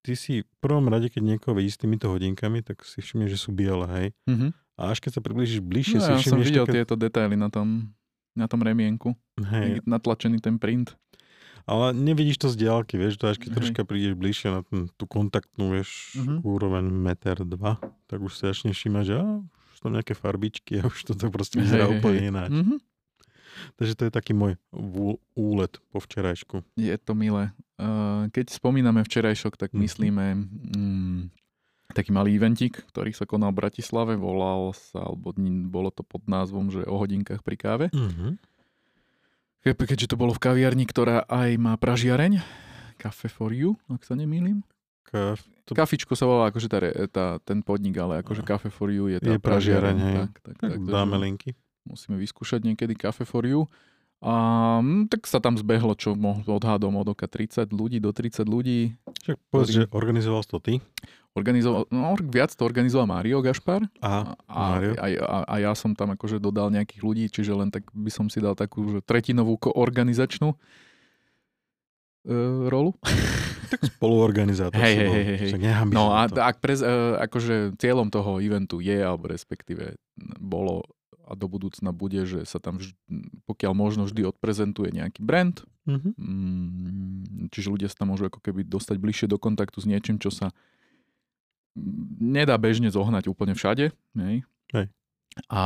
ty 0.01 0.12
si 0.12 0.45
v 0.45 0.55
prvom 0.61 0.85
rade, 0.85 1.09
keď 1.09 1.23
niekoho 1.25 1.57
vidíš 1.57 1.77
s 1.77 1.81
týmito 1.81 2.07
hodinkami, 2.07 2.61
tak 2.61 2.85
si 2.85 3.01
všimneš, 3.01 3.31
že 3.33 3.40
sú 3.40 3.51
biele, 3.51 3.88
hej. 3.88 4.07
Mhm. 4.29 4.53
A 4.77 4.93
až 4.93 5.01
keď 5.01 5.16
sa 5.16 5.21
priblížiš 5.21 5.61
bližšie, 5.61 5.97
No, 5.97 6.05
si 6.05 6.09
ja 6.09 6.16
som 6.16 6.40
všimneš 6.40 6.47
videl 6.49 6.64
také, 6.64 6.77
tieto 6.81 6.95
detaily 6.97 7.37
na 7.37 7.49
tom, 7.49 7.93
na 8.33 8.49
tom 8.49 8.61
remienku. 8.61 9.12
hej. 9.40 9.81
Natlačený 9.85 10.40
ten 10.40 10.57
print. 10.57 10.93
ale 11.69 11.93
nevidíš 11.93 12.37
to 12.37 12.49
z 12.49 12.57
diálky, 12.59 12.97
vieš, 12.97 13.14
to 13.16 13.29
až 13.29 13.37
keď 13.38 13.53
Hej. 13.53 13.57
troška 13.61 13.81
prídeš 13.85 14.14
bližšie 14.16 14.49
na 14.51 14.61
ten, 14.64 14.88
tú 14.97 15.05
kontaktnú, 15.07 15.71
vieš, 15.71 16.16
Mhm. 16.16 16.43
úroveň 16.43 16.85
meter 16.85 17.45
dva, 17.45 17.77
tak 18.09 18.21
už 18.21 18.33
sa 18.35 18.51
začneš 18.51 18.75
všímať, 18.77 19.05
že 19.07 19.14
á, 19.21 19.27
sú 19.81 19.88
tam 19.88 19.97
nejaké 19.97 20.12
farbičky 20.12 20.77
a 20.77 20.85
už 20.85 21.09
to 21.09 21.16
proste 21.27 21.57
vyzerá 21.57 21.88
hej, 21.88 21.97
úplne 21.97 22.21
ináč. 22.23 22.53
Mhm. 22.53 22.77
Takže 23.77 23.93
to 23.95 24.03
je 24.05 24.12
taký 24.12 24.33
môj 24.33 24.61
úlet 25.33 25.73
po 25.88 25.99
včerajšku. 25.99 26.61
Je 26.77 26.93
to 26.97 27.12
milé. 27.12 27.53
Uh, 27.77 28.29
Keď 28.31 28.53
spomíname 28.53 29.01
včerajšok, 29.01 29.57
tak 29.57 29.73
Mhm. 29.73 29.81
myslíme 29.81 30.25
mm, 30.77 31.21
taký 31.90 32.11
malý 32.11 32.37
eventík, 32.37 32.85
ktorý 32.87 33.11
sa 33.11 33.25
konal 33.25 33.51
v 33.51 33.59
Bratislave, 33.59 34.14
volal 34.14 34.71
sa, 34.71 35.03
alebo 35.03 35.33
bolo 35.66 35.88
to 35.88 36.01
pod 36.01 36.23
názvom, 36.25 36.69
že 36.69 36.85
o 36.85 36.95
hodinkách 36.95 37.40
pri 37.40 37.57
káve. 37.57 37.87
Ke- 39.61 39.75
Keďže 39.75 40.09
to 40.09 40.16
bolo 40.16 40.31
v 40.31 40.40
kaviarni, 40.40 40.85
ktorá 40.85 41.25
aj 41.27 41.57
má 41.57 41.75
pražiareň, 41.75 42.40
Cafe 42.97 43.27
for 43.27 43.51
you, 43.51 43.81
ak 43.88 44.05
sa 44.05 44.12
nemýlim. 44.12 44.61
Kaf, 45.11 45.40
to 45.66 45.73
Kafičko 45.75 46.14
sa 46.14 46.27
volá 46.27 46.51
akože 46.51 46.66
tá, 46.66 46.79
tá, 47.11 47.27
ten 47.42 47.62
podnik, 47.62 47.99
ale 47.99 48.23
akože 48.23 48.42
Cafe 48.42 48.70
for 48.70 48.90
you 48.90 49.07
je 49.07 49.18
tá 49.18 49.35
Je 49.35 49.38
pražiareň. 49.38 49.96
Tak, 49.99 50.31
tak, 50.42 50.55
tak 50.59 50.70
tak, 50.75 50.81
dáme 50.83 51.14
takže 51.14 51.25
linky. 51.27 51.51
Musíme 51.87 52.16
vyskúšať 52.18 52.62
niekedy 52.62 52.94
Cafe 52.94 53.23
for 53.23 53.42
you. 53.42 53.66
A 54.20 54.35
mm, 54.85 55.09
tak 55.09 55.25
sa 55.25 55.40
tam 55.40 55.57
zbehlo, 55.57 55.96
čo 55.96 56.12
mohlo 56.12 56.61
odhadom 56.61 56.92
od 56.92 57.09
oka 57.09 57.25
30 57.25 57.73
ľudí 57.73 57.99
do 58.05 58.12
30 58.12 58.44
ľudí. 58.44 58.92
Však 59.25 59.37
povedz, 59.49 59.68
ktorý- 59.73 59.79
že 59.88 59.92
organizoval 59.96 60.42
to 60.44 60.61
ty. 60.61 60.75
Organizoval, 61.31 61.87
no, 61.94 62.18
viac 62.18 62.51
to 62.51 62.66
organizoval 62.66 63.07
Mario 63.07 63.38
Gašpar 63.38 63.87
A, 64.03 64.35
a, 64.51 64.61
Mário. 64.75 64.99
a, 64.99 65.07
a, 65.14 65.37
a 65.46 65.55
ja 65.62 65.73
som 65.79 65.94
tam 65.94 66.11
akože 66.18 66.42
dodal 66.42 66.75
nejakých 66.75 67.01
ľudí, 67.01 67.25
čiže 67.31 67.55
len 67.55 67.70
tak 67.70 67.87
by 67.94 68.11
som 68.11 68.27
si 68.27 68.42
dal 68.42 68.59
takú 68.59 68.83
že 68.90 69.01
tretinovú 69.01 69.55
organizačnú 69.70 70.59
e, 72.22 72.35
rolu. 72.66 72.94
tak 73.70 73.87
spoluorganizátor 73.87 74.74
Hej, 74.76 74.94
hej, 74.98 75.09
hej, 75.09 75.37
hej. 75.38 75.50
No 75.88 76.11
a 76.11 76.26
to. 76.26 76.38
ak 76.38 76.59
prez, 76.59 76.80
e, 76.80 76.90
akože 77.18 77.78
cieľom 77.78 78.09
toho 78.09 78.38
eventu 78.38 78.83
je, 78.83 78.98
alebo 78.98 79.26
respektíve 79.26 79.94
bolo 80.37 80.83
a 81.22 81.38
do 81.38 81.46
budúcna 81.46 81.94
bude, 81.94 82.26
že 82.26 82.42
sa 82.42 82.59
tam 82.59 82.83
vž- 82.83 82.98
pokiaľ 83.46 83.70
možno 83.70 84.03
vždy 84.03 84.26
odprezentuje 84.26 84.90
nejaký 84.90 85.22
brand, 85.22 85.62
Mhm. 85.80 86.11
Mm, 86.12 87.49
Čiže 87.51 87.72
ľudia 87.72 87.88
sa 87.88 88.05
tam 88.05 88.12
môžu 88.12 88.28
ako 88.28 88.38
keby 88.38 88.62
dostať 88.62 89.01
bližšie 89.01 89.26
do 89.26 89.40
kontaktu 89.40 89.80
s 89.80 89.88
niečím, 89.88 90.20
čo 90.20 90.28
sa 90.28 90.53
mm, 91.74 92.20
nedá 92.20 92.55
bežne 92.55 92.92
zohnať 92.92 93.26
úplne 93.26 93.57
všade. 93.57 93.90
Hej? 94.14 94.45
Hej. 94.70 94.86
A, 95.47 95.62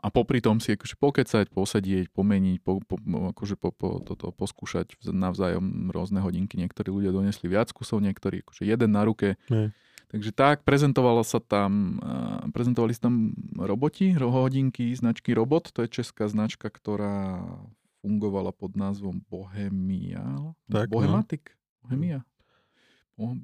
a 0.00 0.08
popri 0.08 0.40
tom 0.40 0.56
si 0.56 0.72
akože 0.72 0.96
pokecať, 0.96 1.46
posedieť, 1.52 2.08
pomeniť, 2.16 2.64
po, 2.64 2.80
po, 2.80 2.96
akože 3.36 3.60
po, 3.60 3.68
po, 3.68 4.00
toto, 4.00 4.32
poskúšať 4.32 4.96
vz- 4.96 5.12
navzájom 5.12 5.92
rôzne 5.92 6.24
hodinky. 6.24 6.56
Niektorí 6.56 6.88
ľudia 6.88 7.12
donesli 7.12 7.52
viac 7.52 7.68
kusov, 7.76 8.00
niektorí 8.00 8.40
akože 8.40 8.64
jeden 8.64 8.96
na 8.96 9.04
ruke. 9.04 9.36
Hej. 9.52 9.76
Takže 10.12 10.30
tak, 10.32 10.64
prezentovalo 10.64 11.24
sa 11.24 11.40
tam, 11.40 11.96
prezentovali 12.52 12.92
sa 12.92 13.08
tam 13.08 13.36
roboti, 13.56 14.12
ro- 14.12 14.32
hodinky 14.32 14.92
značky 14.92 15.32
Robot. 15.32 15.72
To 15.72 15.84
je 15.84 15.92
česká 15.92 16.28
značka, 16.28 16.68
ktorá 16.68 17.40
fungovala 18.04 18.52
pod 18.52 18.76
názvom 18.76 19.24
Bohemia. 19.28 20.52
Tak, 20.68 20.88
no. 20.88 20.92
Bohematic? 20.92 21.56
Bohemia? 21.84 22.24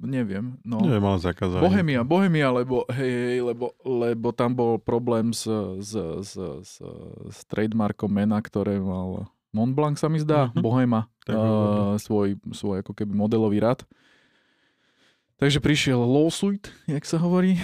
Neviem. 0.03 0.59
No. 0.61 0.83
Neviem, 0.83 1.05
ale 1.05 1.19
zakázané. 1.19 1.61
Bohemia, 1.63 2.01
Bohemia, 2.03 2.47
lebo, 2.51 2.83
hej, 2.91 3.11
hej, 3.11 3.39
lebo, 3.43 3.71
lebo 3.81 4.29
tam 4.35 4.51
bol 4.53 4.77
problém 4.77 5.31
s, 5.31 5.47
s, 5.79 5.93
s, 5.95 6.33
s, 6.39 6.73
s 7.29 7.39
trademarkom 7.47 8.11
mena, 8.11 8.39
ktoré 8.43 8.77
mal 8.77 9.27
Montblanc 9.49 9.97
sa 9.97 10.05
mi 10.13 10.21
zdá, 10.21 10.53
Mhm. 10.53 10.61
Bohema, 10.61 11.01
Tak 11.25 11.33
uh, 11.33 11.97
svoj, 11.97 12.37
svoj 12.53 12.85
ako 12.85 12.93
keby 12.93 13.17
modelový 13.17 13.57
rad. 13.57 13.81
Takže 15.39 15.63
prišiel 15.63 15.97
lawsuit, 15.97 16.67
jak 16.83 17.07
sa 17.07 17.15
hovorí, 17.15 17.55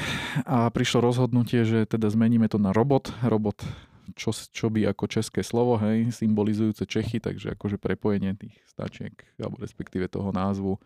a 0.47 0.71
prišlo 0.71 1.03
rozhodnutie, 1.03 1.67
že 1.67 1.83
teda 1.83 2.07
zmeníme 2.07 2.47
to 2.47 2.55
na 2.55 2.71
robot. 2.71 3.11
Robot, 3.19 3.67
čo, 4.15 4.31
čo 4.31 4.71
by 4.71 4.95
ako 4.95 5.11
české 5.11 5.43
slovo, 5.43 5.75
hej, 5.83 6.07
symbolizujúce 6.15 6.87
Čechy, 6.87 7.19
takže 7.19 7.51
akože 7.53 7.75
prepojenie 7.75 8.31
tých 8.39 8.55
stačiek, 8.71 9.11
alebo 9.35 9.59
respektíve 9.59 10.07
toho 10.07 10.31
názvu 10.31 10.79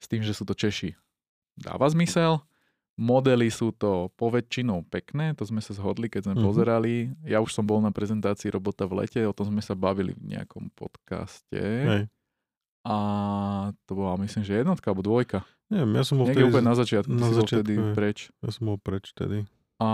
s 0.00 0.06
tým, 0.08 0.24
že 0.24 0.32
sú 0.32 0.42
to 0.42 0.56
Češi. 0.56 0.96
Dáva 1.54 1.86
zmysel. 1.86 2.40
Modely 2.96 3.48
sú 3.48 3.72
to 3.72 4.12
poväčšinou 4.16 4.84
pekné, 4.84 5.32
to 5.32 5.44
sme 5.44 5.60
sa 5.60 5.72
zhodli, 5.72 6.08
keď 6.08 6.28
sme 6.28 6.34
Mhm. 6.36 6.44
pozerali. 6.44 6.94
Ja 7.24 7.40
už 7.40 7.52
som 7.52 7.64
bol 7.64 7.80
na 7.80 7.88
prezentácii 7.88 8.52
robota 8.52 8.84
v 8.84 9.04
lete, 9.04 9.20
o 9.24 9.32
tom 9.32 9.48
sme 9.48 9.60
sa 9.60 9.72
bavili 9.72 10.12
v 10.12 10.36
nejakom 10.36 10.68
podcaste. 10.74 11.56
Hej. 11.56 12.02
A 12.80 12.96
to 13.84 13.92
bola 13.92 14.16
myslím, 14.20 14.40
že 14.40 14.56
jednotka 14.56 14.88
alebo 14.88 15.04
dvojka. 15.04 15.44
Neviem, 15.68 15.92
ja 15.96 16.04
som 16.04 16.16
bol 16.18 16.26
Niekde 16.26 16.44
vtedy, 16.44 16.50
úplne 16.50 16.66
na 16.66 16.76
začiatku, 16.76 17.12
na 17.12 17.18
si 17.20 17.22
bol 17.22 17.38
začiatku, 17.40 17.56
vtedy 17.62 17.72
hej. 17.76 17.92
preč. 17.94 18.18
ja 18.40 18.50
som 18.50 18.62
bol 18.66 18.78
preč 18.80 19.04
vtedy. 19.12 19.38
A 19.80 19.88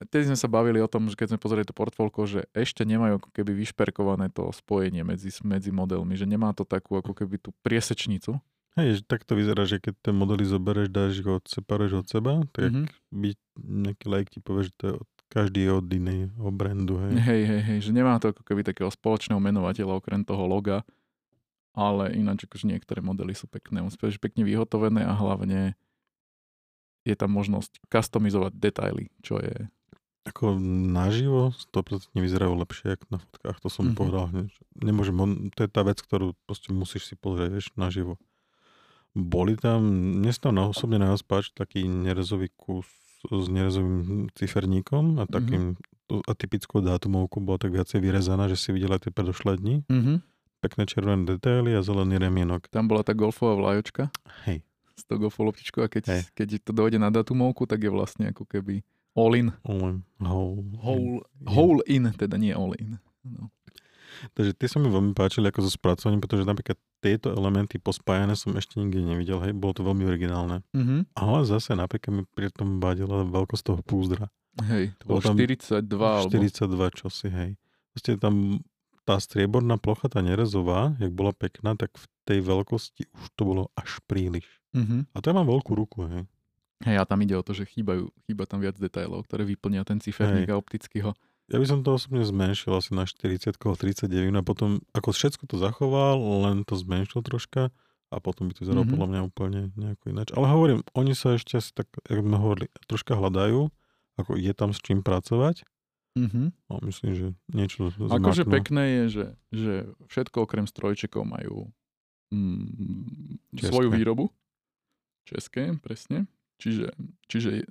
vtedy 0.00 0.24
sme 0.24 0.38
sa 0.40 0.48
bavili 0.48 0.80
o 0.80 0.88
tom, 0.88 1.04
že 1.04 1.12
keď 1.12 1.36
sme 1.36 1.38
pozreli 1.38 1.64
to 1.64 1.76
portfólko, 1.76 2.24
že 2.24 2.48
ešte 2.56 2.80
nemajú 2.80 3.20
ako 3.20 3.28
keby 3.28 3.52
vyšperkované 3.60 4.32
to 4.32 4.48
spojenie 4.56 5.04
medzi, 5.04 5.28
medzi 5.44 5.68
modelmi, 5.68 6.16
že 6.16 6.24
nemá 6.24 6.56
to 6.56 6.64
takú 6.64 6.96
ako 6.96 7.12
keby 7.12 7.36
tú 7.36 7.52
priesečnicu. 7.60 8.40
Hej, 8.78 9.02
tak 9.04 9.26
to 9.26 9.34
vyzerá, 9.34 9.66
že 9.66 9.76
keď 9.76 9.94
tie 9.98 10.12
modely 10.14 10.46
zoberieš, 10.46 10.88
dáš 10.88 11.18
ich 11.18 11.26
od, 11.26 11.42
separuješ 11.44 11.92
od 11.96 12.06
seba, 12.06 12.32
tak 12.48 12.70
Mhm. 12.70 12.86
by 13.10 13.28
nejaký 13.58 14.06
like 14.06 14.30
ti 14.30 14.38
povie, 14.38 14.66
že 14.66 14.72
to 14.74 14.84
je 14.86 14.94
od, 14.96 15.08
každý 15.28 15.60
je 15.66 15.72
od 15.74 15.86
iného 15.88 16.48
brandu, 16.48 16.94
hej. 17.02 17.12
Hej, 17.18 17.42
hej, 17.44 17.60
hej, 17.60 17.78
že 17.82 17.90
nemá 17.90 18.16
to 18.16 18.30
ako 18.30 18.46
keby 18.46 18.62
takého 18.62 18.88
spoločného 18.88 19.36
menovateľa 19.36 19.98
okrem 19.98 20.22
toho 20.22 20.46
loga, 20.46 20.86
ale 21.74 22.14
ináč 22.14 22.46
akože 22.46 22.64
niektoré 22.64 22.98
modely 22.98 23.34
sú 23.34 23.44
pekné, 23.44 23.82
musíš 23.82 24.16
pekne 24.16 24.42
vyhotovené 24.42 25.02
a 25.02 25.12
hlavne 25.12 25.74
je 27.02 27.14
tam 27.14 27.32
možnosť 27.32 27.82
customizovať 27.88 28.52
detaily, 28.54 29.08
čo 29.22 29.40
je 29.40 29.66
Ako 30.28 30.60
naživo 30.92 31.56
100% 31.72 32.12
vyzerajú 32.12 32.52
lepšie, 32.52 33.00
ako 33.00 33.04
na 33.08 33.18
fotkách, 33.18 33.58
to 33.64 33.68
som 33.72 33.88
Mhm. 33.88 33.88
mm-hmm. 33.88 33.96
povedal. 33.96 34.24
Nemôžem, 34.76 35.16
to 35.56 35.64
je 35.64 35.70
tá 35.72 35.80
vec, 35.82 35.98
ktorú 35.98 36.36
proste 36.44 36.68
musíš 36.70 37.08
si 37.08 37.14
pozrieť, 37.16 37.48
vieš, 37.50 37.66
naživo. 37.74 38.20
Boli 39.18 39.58
tam, 39.58 39.82
mne 40.22 40.30
sa 40.30 40.48
tam 40.48 40.54
na- 40.54 40.70
osobne 40.70 41.02
najviac 41.02 41.26
páči 41.26 41.50
taký 41.50 41.90
nerezový 41.90 42.54
kus 42.54 42.86
s 43.26 43.46
nerezovým 43.50 44.30
ciferníkom 44.38 45.18
a 45.18 45.26
takým 45.26 45.74
mm-hmm. 45.74 46.22
atypickou 46.30 46.78
dátumovkou 46.78 47.42
bola 47.42 47.58
tak 47.58 47.74
viacej 47.74 47.98
vyrezaná, 47.98 48.46
že 48.46 48.54
si 48.54 48.70
videla 48.70 49.02
tie 49.02 49.10
predošlé 49.10 49.58
dni. 49.58 49.82
mm-hmm. 49.90 50.18
Pekné 50.58 50.90
červené 50.90 51.22
detaily 51.22 51.74
a 51.74 51.82
zelený 51.86 52.18
remienok. 52.18 52.66
Tam 52.70 52.90
bola 52.90 53.06
tá 53.06 53.14
golfová 53.14 53.54
vlajočka 53.54 54.10
Hej. 54.46 54.66
s 54.98 55.02
tou 55.06 55.18
golfovou 55.18 55.54
loptičkou 55.54 55.82
a 55.82 55.90
keď, 55.90 56.04
Hej. 56.10 56.22
keď 56.34 56.48
to 56.66 56.72
dojde 56.74 56.98
na 56.98 57.14
datumovku, 57.14 57.62
tak 57.66 57.86
je 57.86 57.90
vlastne 57.90 58.30
ako 58.34 58.42
keby 58.42 58.82
all 59.14 59.34
in. 59.34 59.54
All, 59.62 60.02
whole, 60.22 60.62
Whole, 60.78 61.22
whole 61.46 61.80
in, 61.90 62.10
teda 62.14 62.38
nie 62.38 62.50
all 62.54 62.74
in. 62.74 62.98
No. 63.22 63.50
Takže 64.34 64.52
tie 64.56 64.68
sa 64.68 64.78
mi 64.82 64.88
veľmi 64.88 65.12
páčili 65.12 65.48
ako 65.48 65.66
so 65.66 65.70
spracovaním, 65.70 66.22
pretože 66.22 66.48
napríklad 66.48 66.78
tieto 66.98 67.30
elementy 67.30 67.78
pospájané 67.78 68.34
som 68.34 68.54
ešte 68.58 68.82
nikdy 68.82 69.14
nevidel, 69.14 69.38
hej, 69.44 69.54
bolo 69.54 69.72
to 69.74 69.82
veľmi 69.86 70.04
originálne. 70.06 70.66
Mm-hmm. 70.74 71.14
Ale 71.14 71.38
zase 71.46 71.78
napríklad 71.78 72.12
mi 72.12 72.22
pri 72.26 72.50
tom 72.50 72.82
vadila 72.82 73.22
veľkosť 73.22 73.62
toho 73.62 73.80
púzdra. 73.86 74.26
Hej, 74.66 74.90
to 74.98 75.02
bolo 75.06 75.22
Bolo 75.22 75.30
tam 75.30 75.36
42 75.38 75.78
alebo... 75.94 76.30
42 76.30 76.98
čosi, 76.98 77.28
hej. 77.30 77.50
Proste 77.94 78.18
tam 78.18 78.62
tá 79.06 79.16
strieborná 79.16 79.80
plocha, 79.80 80.10
tá 80.12 80.20
nerezová, 80.20 80.92
jak 81.00 81.14
bola 81.14 81.32
pekná, 81.32 81.72
tak 81.78 81.94
v 81.96 82.04
tej 82.28 82.38
veľkosti 82.44 83.08
už 83.08 83.24
to 83.38 83.42
bolo 83.46 83.62
až 83.72 84.02
príliš. 84.04 84.44
Mm-hmm. 84.76 85.14
A 85.14 85.16
to 85.22 85.32
ja 85.32 85.34
mám 85.38 85.48
veľkú 85.48 85.72
ruku, 85.72 86.04
hej. 86.10 86.28
Hej, 86.86 86.96
a 87.00 87.04
tam 87.08 87.18
ide 87.26 87.34
o 87.34 87.42
to, 87.42 87.56
že 87.56 87.66
chýbajú, 87.66 88.06
chýba 88.28 88.46
tam 88.46 88.62
viac 88.62 88.78
detailov, 88.78 89.26
ktoré 89.26 89.42
vyplnia 89.42 89.82
ten 89.82 89.98
ciferník 89.98 90.46
a 90.46 90.54
opticky 90.54 91.02
ho. 91.02 91.10
Ja 91.48 91.56
by 91.56 91.64
som 91.64 91.80
to 91.80 91.90
osobne 91.90 92.20
zmenšil 92.22 92.70
asi 92.70 92.92
na 92.92 93.02
40 93.02 93.56
39 93.56 94.08
a 94.30 94.42
potom, 94.42 94.84
ako 94.92 95.10
všetko 95.10 95.44
to 95.44 95.56
zachoval, 95.56 96.16
len 96.44 96.60
to 96.62 96.74
zmenšil 96.74 97.20
troška 97.20 97.72
a 98.08 98.16
potom 98.18 98.46
by 98.46 98.52
to 98.52 98.62
vyzeralo 98.62 98.84
Mhm. 98.84 98.92
podľa 98.92 99.08
mňa 99.08 99.20
úplne 99.22 99.60
nejako 99.74 100.04
ináč. 100.08 100.28
Ale 100.30 100.46
hovorím, 100.46 100.80
oni 100.92 101.12
sa 101.12 101.34
ešte 101.34 101.56
asi 101.56 101.72
tak, 101.72 101.88
jak 102.02 102.18
sme 102.18 102.36
hovorili, 102.36 102.68
troška 102.84 103.12
hľadajú, 103.12 103.68
ako 104.16 104.30
je 104.34 104.52
tam 104.52 104.70
s 104.70 104.80
čím 104.80 105.00
pracovať. 105.00 105.64
Mm-hmm. 106.16 106.46
No, 106.66 106.74
myslím, 106.82 107.10
že 107.14 107.26
niečo 107.48 107.92
Akože 107.92 108.42
zmaknú. 108.42 108.50
pekné 108.50 108.82
je, 108.82 109.02
že, 109.08 109.26
že 109.54 109.74
všetko 110.08 110.42
okrem 110.42 110.66
strojčekov 110.66 111.22
majú 111.22 111.70
mm, 112.28 113.38
svoju 113.62 113.88
výrobu. 113.88 114.32
České, 115.24 115.76
presne. 115.78 116.26
Čiže, 116.58 116.90
čiže 117.28 117.68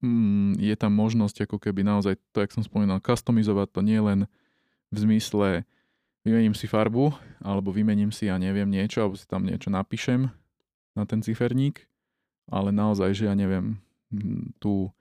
mm, 0.00 0.60
je 0.60 0.74
tam 0.76 0.92
možnosť 0.96 1.48
ako 1.48 1.56
keby 1.60 1.84
naozaj 1.84 2.16
to, 2.32 2.44
jak 2.44 2.52
som 2.52 2.64
spomínal, 2.64 3.00
customizovať 3.00 3.68
to 3.72 3.80
nie 3.84 4.00
len 4.00 4.20
v 4.90 4.96
zmysle 4.96 5.64
vymením 6.26 6.52
si 6.52 6.68
farbu, 6.68 7.14
alebo 7.40 7.72
vymením 7.72 8.12
si, 8.12 8.28
ja 8.28 8.36
neviem, 8.36 8.68
niečo, 8.68 9.00
alebo 9.00 9.16
si 9.16 9.24
tam 9.24 9.46
niečo 9.46 9.72
napíšem 9.72 10.28
na 10.92 11.04
ten 11.08 11.24
ciferník, 11.24 11.88
ale 12.50 12.74
naozaj, 12.74 13.14
že 13.14 13.24
ja 13.30 13.34
neviem, 13.38 13.80
mm, 14.12 14.60
tú, 14.60 14.92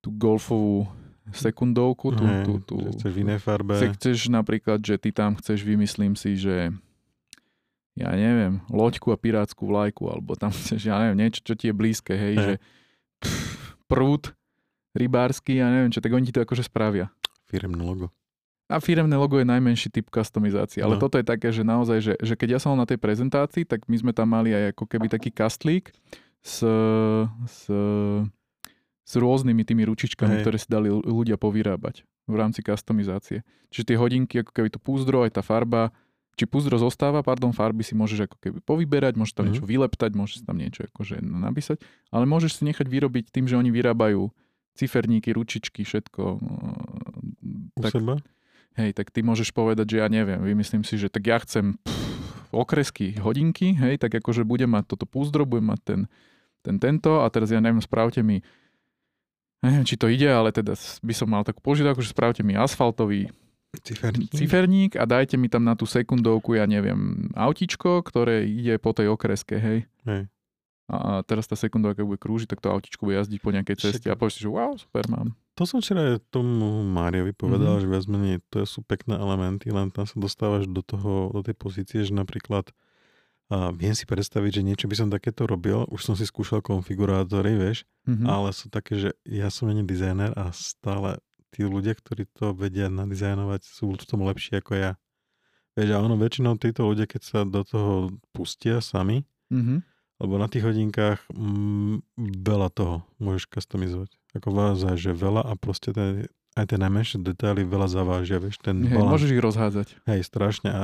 tú 0.00 0.08
golfovú 0.10 0.88
sekundovku, 1.34 2.14
tú, 2.14 2.24
Hej, 2.24 2.42
tú, 2.46 2.52
tú, 2.62 2.76
že 2.78 2.90
chceš 3.02 3.12
v 3.12 3.20
inej 3.26 3.40
farbe. 3.42 3.74
Chce, 3.74 3.86
chceš 3.98 4.18
napríklad, 4.30 4.78
že 4.78 4.94
ty 4.98 5.10
tam 5.10 5.34
chceš, 5.34 5.66
vymyslím 5.66 6.14
si, 6.14 6.38
že 6.38 6.70
ja 7.96 8.12
neviem, 8.12 8.62
loďku 8.70 9.10
a 9.10 9.18
pirátsku 9.18 9.66
vlajku, 9.66 10.06
alebo 10.06 10.38
tam 10.38 10.54
chceš, 10.54 10.86
ja 10.86 11.02
neviem, 11.02 11.26
niečo, 11.26 11.42
čo 11.42 11.54
ti 11.58 11.72
je 11.72 11.74
blízke, 11.74 12.14
hej, 12.14 12.34
Hej. 12.36 12.42
že 12.42 12.52
pff, 13.22 13.80
prúd 13.90 14.35
rybársky, 14.96 15.56
ja 15.56 15.68
neviem 15.68 15.88
čo, 15.88 16.00
tak 16.00 16.10
oni 16.10 16.24
ti 16.24 16.32
to 16.32 16.40
akože 16.40 16.64
spravia. 16.64 17.12
Firemné 17.44 17.78
logo. 17.78 18.08
A 18.66 18.82
firemné 18.82 19.14
logo 19.14 19.36
je 19.36 19.46
najmenší 19.46 19.88
typ 19.90 20.08
customizácie, 20.08 20.80
ale 20.80 20.96
No. 20.96 21.00
toto 21.00 21.14
je 21.16 21.24
také, 21.24 21.48
že 21.50 21.62
naozaj, 21.62 21.98
že, 22.00 22.14
že 22.18 22.34
keď 22.34 22.48
ja 22.48 22.60
som 22.60 22.74
na 22.74 22.82
tej 22.82 22.98
prezentácii, 22.98 23.62
tak 23.62 23.86
my 23.86 23.94
sme 23.94 24.10
tam 24.10 24.26
mali 24.28 24.50
aj 24.50 24.74
ako 24.74 24.84
keby 24.86 25.06
taký 25.06 25.30
kastlík 25.30 25.94
s, 26.42 26.66
s, 27.46 27.60
s 29.06 29.12
rôznymi 29.14 29.62
tými 29.62 29.86
ručičkami, 29.86 30.34
Hej. 30.34 30.42
ktoré 30.42 30.56
si 30.58 30.66
dali 30.66 30.90
ľudia 30.90 31.38
povyrábať 31.38 32.02
v 32.26 32.34
rámci 32.34 32.58
customizácie. 32.60 33.46
Čiže 33.70 33.94
tie 33.94 33.96
hodinky, 33.96 34.42
ako 34.42 34.50
keby 34.50 34.68
to 34.68 34.82
púzdro, 34.82 35.22
aj 35.22 35.38
tá 35.38 35.42
farba, 35.46 35.94
či 36.34 36.44
púzdro 36.44 36.74
zostáva, 36.76 37.22
pardon, 37.22 37.54
farby 37.54 37.80
si 37.80 37.94
môžeš 37.94 38.26
ako 38.26 38.36
keby 38.42 38.58
povyberať, 38.60 39.14
môžeš 39.14 39.32
tam 39.32 39.46
Mhm. 39.46 39.50
niečo 39.54 39.64
vyleptať, 39.64 40.10
môžeš 40.12 40.38
tam 40.42 40.56
niečo 40.58 40.82
akože 40.90 41.22
napísať, 41.22 41.78
ale 42.10 42.26
môžeš 42.26 42.58
si 42.58 42.62
nechať 42.66 42.84
vyrobiť 42.84 43.30
tým, 43.30 43.46
že 43.46 43.54
oni 43.54 43.70
vyrábajú 43.70 44.26
ciferníky, 44.76 45.32
ručičky, 45.32 45.82
všetko. 45.82 46.22
U 47.76 47.80
Tak, 47.80 47.92
seba? 47.96 48.20
hej, 48.76 48.92
tak 48.92 49.08
ty 49.08 49.24
môžeš 49.24 49.56
povedať, 49.56 49.96
že 49.96 49.96
ja 50.04 50.08
neviem, 50.12 50.38
vymyslím 50.38 50.84
si, 50.84 51.00
že 51.00 51.08
tak 51.08 51.24
ja 51.24 51.40
chcem 51.40 51.80
pff, 51.80 52.52
okresky 52.52 53.16
hodinky, 53.18 53.72
hej, 53.74 53.96
tak 53.96 54.12
akože 54.20 54.44
budem 54.44 54.70
mať 54.70 54.96
toto 54.96 55.08
púzdro, 55.08 55.48
budem 55.48 55.72
mať 55.72 55.80
ten, 55.82 56.00
ten 56.60 56.76
tento 56.76 57.24
a 57.24 57.26
teraz 57.32 57.48
ja 57.48 57.60
neviem, 57.60 57.80
spravte 57.80 58.20
mi 58.20 58.44
neviem, 59.64 59.82
či 59.82 59.98
to 59.98 60.06
ide, 60.06 60.28
ale 60.28 60.52
teda 60.54 60.76
by 61.02 61.14
som 61.16 61.26
mal 61.26 61.42
takú 61.42 61.58
požiadavku, 61.64 62.04
že 62.04 62.14
spravte 62.14 62.44
mi 62.46 62.54
asfaltový 62.54 63.32
Ciferník. 63.76 64.32
ciferník 64.32 64.92
a 64.96 65.04
dajte 65.04 65.36
mi 65.36 65.52
tam 65.52 65.66
na 65.66 65.76
tú 65.76 65.84
sekundovku, 65.84 66.56
ja 66.56 66.64
neviem, 66.64 67.28
autičko, 67.36 68.00
ktoré 68.00 68.48
ide 68.48 68.80
po 68.80 68.96
tej 68.96 69.12
okreske, 69.12 69.60
hej. 69.60 69.78
Hej. 70.08 70.32
A 70.86 71.22
teraz 71.22 71.44
tá 71.44 71.54
sekundovka 71.54 72.02
bude 72.02 72.16
krúžiť, 72.16 72.46
tak 72.46 72.62
to 72.62 72.70
autičko 72.70 73.04
bude 73.04 73.18
jazdiť 73.18 73.40
po 73.42 73.50
nejakej 73.50 73.76
ceste 73.76 74.06
Však- 74.06 74.14
a 74.14 74.18
povieš 74.18 74.38
že 74.38 74.48
wow, 74.48 74.72
super 74.76 75.04
mám. 75.10 75.34
To 75.54 75.64
som 75.64 75.80
včera 75.80 76.22
tomu 76.30 76.84
Máriovi 76.84 77.32
povedal, 77.32 77.76
Mhm. 77.76 77.80
že 77.80 77.86
viac 77.88 78.04
menej 78.06 78.36
to 78.46 78.62
sú 78.62 78.82
pekné 78.82 79.14
elementy, 79.14 79.68
len 79.68 79.90
tam 79.90 80.04
sa 80.04 80.14
dostávaš 80.14 80.66
do, 80.66 80.80
toho, 80.80 81.32
do 81.32 81.42
tej 81.42 81.54
pozície, 81.54 82.00
že 82.02 82.12
napríklad 82.12 82.70
a 83.46 83.70
viem 83.70 83.94
si 83.94 84.02
predstaviť, 84.04 84.58
že 84.58 84.62
niečo 84.64 84.86
by 84.86 84.96
som 84.96 85.06
takéto 85.08 85.46
robil, 85.46 85.86
už 85.86 86.02
som 86.02 86.14
si 86.14 86.26
skúšal 86.26 86.58
konfigurátory, 86.60 87.54
vieš, 87.54 87.86
Mhm. 88.04 88.26
ale 88.26 88.50
sú 88.50 88.66
také, 88.68 88.98
že 88.98 89.10
ja 89.22 89.50
som 89.50 89.70
není 89.70 89.82
dizajner 89.82 90.34
a 90.34 90.50
stále 90.50 91.22
tí 91.50 91.62
ľudia, 91.62 91.94
ktorí 91.94 92.26
to 92.28 92.50
vedia 92.52 92.90
nadizajnovať, 92.90 93.60
sú 93.62 93.94
v 93.94 94.02
tom 94.02 94.22
lepší 94.22 94.58
ako 94.58 94.74
ja. 94.74 94.92
Vieš, 95.72 95.88
a 95.88 95.98
ono 96.00 96.14
väčšinou 96.16 96.58
títo 96.58 96.84
ľudia, 96.84 97.06
keď 97.06 97.22
sa 97.22 97.38
do 97.42 97.62
toho 97.62 97.92
pustia 98.30 98.82
sami, 98.82 99.22
Mhm. 99.46 99.78
Lebo 100.16 100.40
na 100.40 100.48
tých 100.48 100.64
hodinkách 100.64 101.20
mm, 101.28 102.16
veľa 102.40 102.68
toho 102.72 103.04
môžeš 103.20 103.52
customizovať. 103.52 104.10
Ako 104.36 104.52
naozaj, 104.52 104.96
že 104.96 105.12
veľa 105.16 105.44
a 105.44 105.52
proste 105.56 105.92
ten, 105.92 106.28
aj 106.56 106.72
tie 106.72 106.78
najmenšie 106.80 107.20
detaily 107.20 107.68
veľa 107.68 107.88
zavážia, 107.88 108.40
vieš, 108.40 108.60
ten 108.60 108.84
Hej, 108.84 108.96
balans. 108.96 109.12
môžeš 109.12 109.30
ich 109.32 109.44
rozhádzať. 109.44 109.86
Hej, 110.08 110.20
strašne. 110.24 110.68
A 110.72 110.82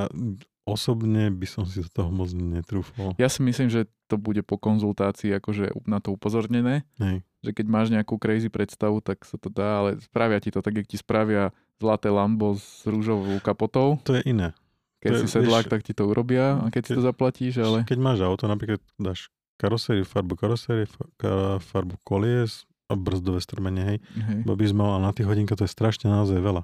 osobne 0.68 1.32
by 1.32 1.46
som 1.48 1.64
si 1.64 1.82
do 1.82 1.90
toho 1.90 2.12
moc 2.12 2.30
netrúfal. 2.32 3.16
Ja 3.18 3.26
si 3.32 3.42
myslím, 3.42 3.72
že 3.72 3.88
to 4.06 4.20
bude 4.20 4.44
po 4.44 4.60
konzultácii 4.60 5.32
akože 5.40 5.72
na 5.88 5.98
to 5.98 6.12
upozornené, 6.12 6.84
Hej. 7.00 7.24
že 7.40 7.50
keď 7.56 7.66
máš 7.66 7.88
nejakú 7.88 8.20
crazy 8.20 8.52
predstavu, 8.52 9.00
tak 9.00 9.24
sa 9.24 9.40
to 9.40 9.48
dá, 9.48 9.80
ale 9.82 9.98
spravia 10.04 10.38
ti 10.38 10.52
to 10.52 10.60
tak, 10.60 10.76
jak 10.76 10.86
ti 10.86 11.00
spravia 11.00 11.50
zlaté 11.82 12.12
Lambo 12.12 12.54
s 12.54 12.86
rúžovou 12.86 13.42
kapotou. 13.42 13.98
To 14.06 14.14
je 14.14 14.22
iné. 14.28 14.54
Keď 15.02 15.10
To 15.10 15.18
si 15.18 15.26
sedlák, 15.28 15.66
vieš- 15.66 15.72
tak 15.74 15.82
ti 15.82 15.92
to 15.92 16.06
urobia 16.06 16.62
a 16.62 16.70
keď 16.70 16.82
si 16.86 16.92
to 16.94 17.02
zaplatíš, 17.02 17.58
ale... 17.58 17.82
Keď 17.82 17.98
máš 17.98 18.22
auto, 18.22 18.46
napríklad 18.46 18.78
dáš 18.96 19.28
karosériu, 19.58 20.06
farbu 20.06 20.38
karosériu, 20.38 20.86
fa- 20.86 21.10
ka- 21.18 21.58
farbu 21.58 21.98
kolies 22.06 22.64
a 22.86 22.94
brzdové 22.94 23.42
strmenie, 23.42 23.82
hej. 23.82 23.98
Hej. 24.14 24.40
Bo 24.46 24.54
by 24.54 24.64
sme 24.64 24.80
mal 24.80 25.02
na 25.02 25.10
tých 25.10 25.26
hodinkách, 25.26 25.58
to 25.58 25.66
je 25.66 25.74
strašne 25.74 26.06
naozaj 26.06 26.38
veľa. 26.38 26.62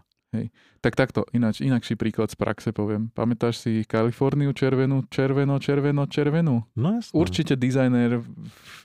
Tak 0.85 0.93
takto, 0.93 1.25
ináč, 1.33 1.65
inakší 1.65 1.97
príklad 1.97 2.29
z 2.29 2.37
praxe 2.37 2.69
poviem. 2.71 3.09
Pamätáš 3.17 3.65
si 3.65 3.81
Kaliforniu 3.83 4.53
červenú, 4.53 5.09
červeno, 5.09 5.57
červeno, 5.57 6.05
červenú? 6.05 6.69
No 6.77 7.01
jasné. 7.01 7.17
Určite 7.17 7.55
dizajner 7.57 8.21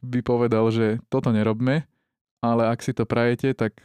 by 0.02 0.20
povedal, 0.24 0.72
že 0.72 1.04
toto 1.12 1.36
nerobme, 1.36 1.84
ale 2.40 2.64
ak 2.72 2.80
si 2.80 2.96
to 2.96 3.04
prajete, 3.04 3.52
tak 3.54 3.76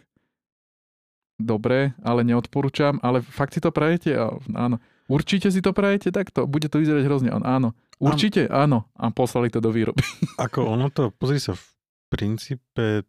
dobre, 1.35 1.99
ale 2.01 2.23
neodporúčam, 2.23 3.03
ale 3.03 3.23
fakt 3.23 3.55
si 3.55 3.61
to 3.61 3.75
prajete? 3.75 4.15
A, 4.15 4.31
áno. 4.55 4.79
Určite 5.09 5.49
si 5.49 5.59
to 5.59 5.73
prajete 5.73 6.09
takto? 6.09 6.45
Bude 6.45 6.69
to 6.69 6.79
vyzerať 6.79 7.03
hrozne. 7.03 7.31
On, 7.31 7.41
áno. 7.41 7.73
Určite? 7.97 8.47
Áno. 8.47 8.87
A 8.95 9.09
poslali 9.09 9.49
to 9.49 9.59
do 9.59 9.73
výroby. 9.73 9.99
Ako 10.39 10.69
ono 10.69 10.89
to, 10.89 11.09
pozri 11.11 11.37
sa, 11.39 11.57
v 11.57 11.65
princípe 12.09 13.03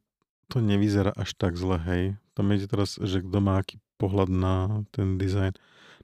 to 0.48 0.58
nevyzerá 0.58 1.14
až 1.14 1.36
tak 1.36 1.54
zle, 1.54 1.78
hej. 1.78 2.04
Tam 2.34 2.50
ide 2.50 2.66
teraz, 2.66 2.96
že 2.96 3.20
kto 3.20 3.38
má 3.38 3.60
aký 3.60 3.78
pohľad 3.96 4.28
na 4.28 4.56
ten 4.90 5.20
dizajn. 5.20 5.54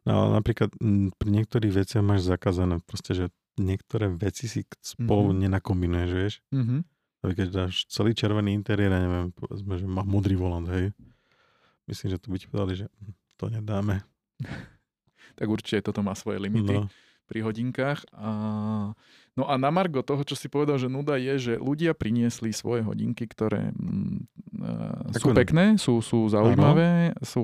No 0.04 0.12
ale 0.22 0.38
napríklad 0.38 0.70
pri 1.16 1.30
niektorých 1.32 1.74
veciach 1.74 2.04
máš 2.04 2.28
zakázané, 2.28 2.78
proste, 2.80 3.16
že 3.16 3.26
niektoré 3.56 4.12
veci 4.12 4.46
si 4.46 4.62
spolu 4.78 5.32
Mhm. 5.32 5.39
nenakombinuješ, 5.41 6.12
vieš. 6.12 6.34
Mhm. 6.52 6.78
Ale 7.24 7.32
keď 7.34 7.48
dáš 7.50 7.89
celý 7.89 8.14
červený 8.14 8.54
interiér, 8.54 8.91
ja 8.91 9.02
neviem, 9.02 9.32
povedzme, 9.32 9.80
že 9.80 9.88
má 9.88 10.04
modrý 10.04 10.36
volant, 10.36 10.68
hej. 10.70 10.93
Myslím, 11.86 12.12
že 12.12 12.20
to 12.20 12.30
by 12.30 12.38
ti 12.38 12.46
povedali, 12.46 12.74
že 12.76 12.86
hm, 12.86 13.14
to 13.36 13.46
nedáme. 13.50 13.96
Tak 15.36 15.47
určite 15.47 15.86
toto 15.91 16.01
má 16.01 16.15
svoje 16.15 16.39
limity. 16.39 16.73
No, 16.73 16.91
pri 17.25 17.39
hodinkách. 17.41 18.05
A... 18.15 18.29
No 19.36 19.43
a 19.51 19.59
na 19.59 19.67
Margo 19.67 19.99
toho, 19.99 20.23
čo 20.23 20.39
si 20.39 20.47
povedal, 20.47 20.79
že 20.79 20.88
nuda 20.88 21.19
je, 21.19 21.36
že 21.36 21.53
ľudia 21.59 21.91
priniesli 21.91 22.55
svoje 22.55 22.88
hodinky, 22.88 23.27
ktoré 23.27 23.75
mm, 23.75 24.15
uh, 24.63 25.11
sú 25.11 25.36
pekné, 25.36 25.75
sú, 25.75 25.99
sú 25.99 26.31
zaujímavé, 26.31 27.11
sú 27.19 27.43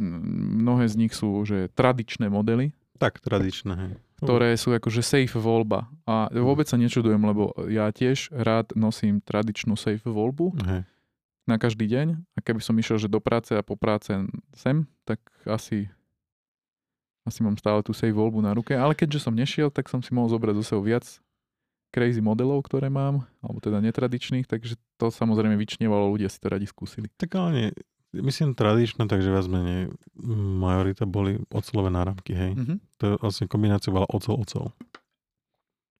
mm, 0.00 0.20
mnohé 0.64 0.88
z 0.88 0.94
nich 0.96 1.12
sú 1.12 1.44
že 1.44 1.68
tradičné 1.76 2.32
modely, 2.32 2.72
tak 2.96 3.18
tradičné, 3.20 3.72
hej. 3.74 3.92
ktoré 4.22 4.54
sú 4.54 4.70
akože 4.72 5.02
safe 5.02 5.34
voľba. 5.34 5.90
A 6.06 6.30
vôbec 6.30 6.64
sa 6.64 6.78
nečudujem, 6.78 7.18
lebo 7.20 7.50
ja 7.66 7.90
tiež 7.90 8.30
rád 8.30 8.72
nosím 8.78 9.18
tradičnú 9.18 9.74
safe 9.74 10.06
voľbu 10.06 10.54
Hej. 10.62 10.86
na 11.44 11.56
každý 11.58 11.90
deň. 11.90 12.06
A 12.16 12.38
keby 12.40 12.62
som 12.62 12.78
išiel 12.78 13.02
že 13.02 13.10
do 13.10 13.18
práce 13.18 13.50
a 13.52 13.66
po 13.66 13.74
práce 13.74 14.14
sem, 14.54 14.86
tak 15.02 15.18
asi 15.42 15.90
asi 17.24 17.40
mám 17.40 17.56
stále 17.56 17.80
tú 17.80 17.96
safe 17.96 18.12
voľbu 18.12 18.44
na 18.44 18.52
ruke. 18.52 18.76
Ale 18.76 18.92
keďže 18.92 19.24
som 19.24 19.34
nešiel, 19.34 19.72
tak 19.72 19.88
som 19.88 20.04
si 20.04 20.12
mohol 20.12 20.28
zobrať 20.28 20.60
zo 20.60 20.64
sebou 20.64 20.84
viac 20.84 21.04
crazy 21.94 22.18
modelov, 22.18 22.66
ktoré 22.66 22.90
mám, 22.90 23.22
alebo 23.38 23.62
teda 23.62 23.78
netradičných, 23.78 24.50
takže 24.50 24.74
to 24.98 25.14
samozrejme 25.14 25.54
vyčnievalo, 25.54 26.10
ľudia 26.10 26.26
si 26.26 26.42
to 26.42 26.50
radi 26.50 26.66
skúsili. 26.66 27.06
Tak 27.14 27.30
ale 27.38 27.50
nie, 27.54 27.66
myslím 28.18 28.58
tradičné, 28.58 29.06
takže 29.06 29.30
viac 29.30 29.46
menej 29.46 29.94
majorita 30.58 31.06
boli 31.06 31.38
ocelové 31.54 31.94
náramky, 31.94 32.34
hej. 32.34 32.52
Mhm. 32.58 32.74
To 32.98 33.02
je 33.06 33.12
vlastne 33.22 33.46
kombinácia 33.46 33.94
bola 33.94 34.10
ocel-ocel. 34.10 34.74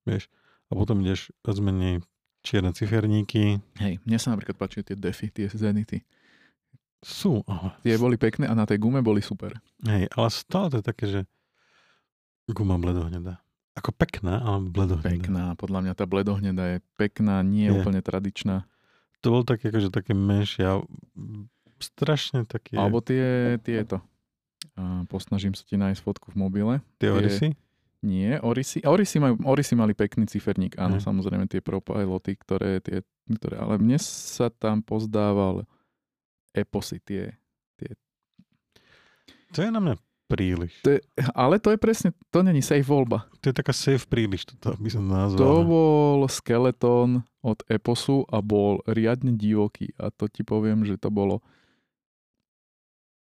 Vieš. 0.05 0.27
A 0.68 0.72
potom 0.75 0.99
ideš 1.07 1.31
viac 1.47 1.59
menej 1.62 1.95
čierne 2.45 2.75
ciferníky. 2.77 3.62
Hej, 3.81 4.03
mne 4.05 4.18
sa 4.20 4.35
napríklad 4.35 4.59
páčili 4.59 4.85
tie 4.85 4.99
defy, 4.99 5.31
tie 5.33 5.47
zenity. 5.49 6.03
Sú, 7.05 7.44
ale, 7.44 7.76
Tie 7.84 8.00
boli 8.00 8.16
pekné 8.16 8.48
a 8.48 8.57
na 8.57 8.64
tej 8.64 8.80
gume 8.80 9.05
boli 9.05 9.20
super. 9.20 9.52
hej, 9.84 10.09
ale 10.09 10.28
stále 10.32 10.72
to 10.72 10.76
je 10.80 10.84
také, 10.84 11.05
že 11.05 11.20
guma 12.48 12.80
bledohnedá. 12.80 13.44
Ako 13.76 13.92
pekná, 13.92 14.40
ale 14.40 14.64
bledohnedá. 14.72 15.05
Pekná, 15.05 15.44
podľa 15.55 15.80
mňa 15.84 15.92
tá 15.92 16.05
bledohneda 16.09 16.64
je 16.74 16.78
pekná, 16.96 17.44
nie 17.44 17.68
je 17.68 17.72
Je. 17.74 17.78
úplne 17.78 18.00
tradičná. 18.00 18.64
To 19.20 19.26
bol 19.28 19.42
také, 19.44 19.68
akože 19.68 19.92
také 19.92 20.12
menšie 20.16 20.64
a 20.64 20.74
strašne 21.80 22.44
také... 22.48 22.76
Alebo 22.76 23.00
tie, 23.05 23.57
tieto. 23.61 24.00
A 24.78 25.05
posnažím 25.09 25.52
sa 25.52 25.64
ti 25.66 25.76
nájsť 25.76 26.00
fotku 26.00 26.32
v 26.32 26.36
mobile. 26.40 26.74
tie 26.96 27.11
orisy? 27.12 27.48
Nie, 28.05 28.36
Orisy. 28.44 28.84
Orisy, 28.84 29.16
majú, 29.16 29.40
Orisy 29.48 29.72
mali 29.72 29.96
pekný 29.96 30.28
ciferník, 30.28 30.76
áno, 30.76 31.00
Hej. 31.00 31.09
samozrejme 31.09 31.48
tie 31.48 31.64
propiloty, 31.64 32.36
ktoré, 32.36 32.84
tie, 32.84 33.00
ktoré, 33.32 33.57
ale 33.57 33.80
mne 33.80 33.96
sa 33.96 34.52
tam 34.52 34.84
pozdával 34.84 35.64
Eposy, 36.55 37.02
tie, 37.02 37.34
To 39.55 39.62
je 39.62 39.70
na 39.70 39.78
mňa 39.78 39.94
príliš. 40.26 40.82
to 40.82 40.98
je, 40.98 41.00
ale 41.36 41.62
to 41.62 41.70
je 41.70 41.78
presne, 41.78 42.11
to 42.34 42.42
není 42.42 42.59
safe 42.64 42.82
voľba. 42.82 43.28
To 43.44 43.52
je 43.52 43.55
taká 43.55 43.70
safe 43.70 44.02
príliš, 44.09 44.50
toto 44.50 44.74
by 44.80 44.90
som 44.90 45.07
nazval. 45.07 45.38
To 45.38 45.52
bol 45.62 46.18
skeleton 46.26 47.22
od 47.44 47.59
Eposu 47.70 48.26
a 48.32 48.42
bol 48.42 48.82
riadne 48.88 49.36
divoký 49.36 49.94
a 50.00 50.11
to 50.11 50.26
ti 50.26 50.42
poviem, 50.42 50.82
že 50.82 50.98
to 50.98 51.12
bolo 51.12 51.44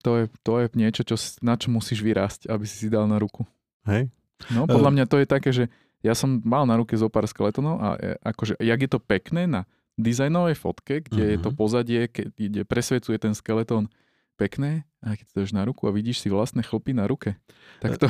to 0.02 0.18
je, 0.18 0.26
to 0.42 0.54
je 0.58 0.66
niečo, 0.74 1.06
čo, 1.06 1.16
na 1.46 1.54
čo 1.54 1.70
musíš 1.70 2.02
vyrásť, 2.02 2.50
aby 2.50 2.66
si 2.66 2.76
si 2.86 2.88
dal 2.90 3.06
na 3.06 3.22
ruku. 3.22 3.46
Hej? 3.86 4.10
No, 4.50 4.66
podľa 4.66 4.92
mňa 4.98 5.06
to 5.06 5.22
je 5.22 5.28
také, 5.30 5.50
že 5.54 5.70
ja 6.02 6.18
som 6.18 6.42
mal 6.42 6.66
na 6.66 6.74
ruke 6.74 6.98
zo 6.98 7.06
pár 7.06 7.30
skeletonov 7.30 7.78
a 7.78 7.90
e, 8.02 8.18
akože, 8.26 8.58
jak 8.58 8.80
je 8.82 8.90
to 8.90 8.98
pekné 8.98 9.46
na 9.46 9.70
dizajnovej 9.96 10.56
fotke, 10.56 11.02
kde 11.02 11.24
je 11.26 11.38
to 11.38 11.50
Mhm. 11.50 11.58
pozadie, 11.58 12.02
keď 12.08 12.28
ide, 12.36 12.62
presvedcuje 12.64 13.18
ten 13.18 13.32
skeletón 13.32 13.92
pekné, 14.36 14.84
a 15.00 15.14
keď 15.14 15.26
to 15.28 15.36
dáš 15.40 15.52
na 15.52 15.62
ruku 15.62 15.86
a 15.86 15.92
vidíš 15.92 16.20
si 16.20 16.28
vlastné 16.28 16.62
chlpy 16.62 16.92
na 16.92 17.06
ruke, 17.06 17.38
tak 17.80 17.98
to 17.98 18.08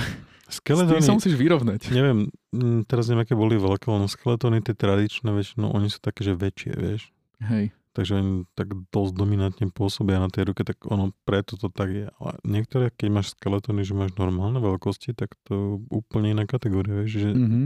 s 0.48 0.60
tým 0.60 0.76
Skeletóny, 0.76 1.00
sa 1.02 1.14
musíš 1.14 1.36
vyrovnať. 1.36 1.92
neviem, 1.92 2.28
mm, 2.52 2.84
teraz 2.86 3.08
neviem, 3.08 3.24
aké 3.24 3.34
boli 3.34 3.56
veľké, 3.56 3.88
len 3.88 4.04
skeletóny, 4.06 4.60
tie 4.60 4.74
tradičné 4.74 5.28
väčšinou, 5.30 5.72
oni 5.72 5.88
sú 5.88 6.00
také, 6.00 6.22
že 6.22 6.32
väčšie, 6.34 6.72
vieš. 6.74 7.12
Hej. 7.42 7.72
Takže 7.92 8.12
oni 8.16 8.32
tak 8.54 8.72
dosť 8.88 9.14
dominantne 9.14 9.68
pôsobia 9.68 10.16
na 10.16 10.28
tej 10.28 10.48
ruke, 10.48 10.64
tak 10.64 10.80
ono 10.82 11.12
preto 11.26 11.56
to 11.56 11.68
tak 11.68 11.90
je. 11.90 12.08
Ale 12.14 12.32
niektoré, 12.46 12.88
keď 12.90 13.08
máš 13.10 13.28
skeletóny, 13.34 13.84
že 13.84 13.92
máš 13.92 14.16
normálne 14.16 14.60
veľkosti, 14.60 15.12
tak 15.12 15.36
to 15.44 15.84
úplne 15.88 16.32
iná 16.32 16.44
kategória, 16.46 16.96
vieš, 16.98 17.20
že, 17.20 17.32
Mhm. 17.32 17.62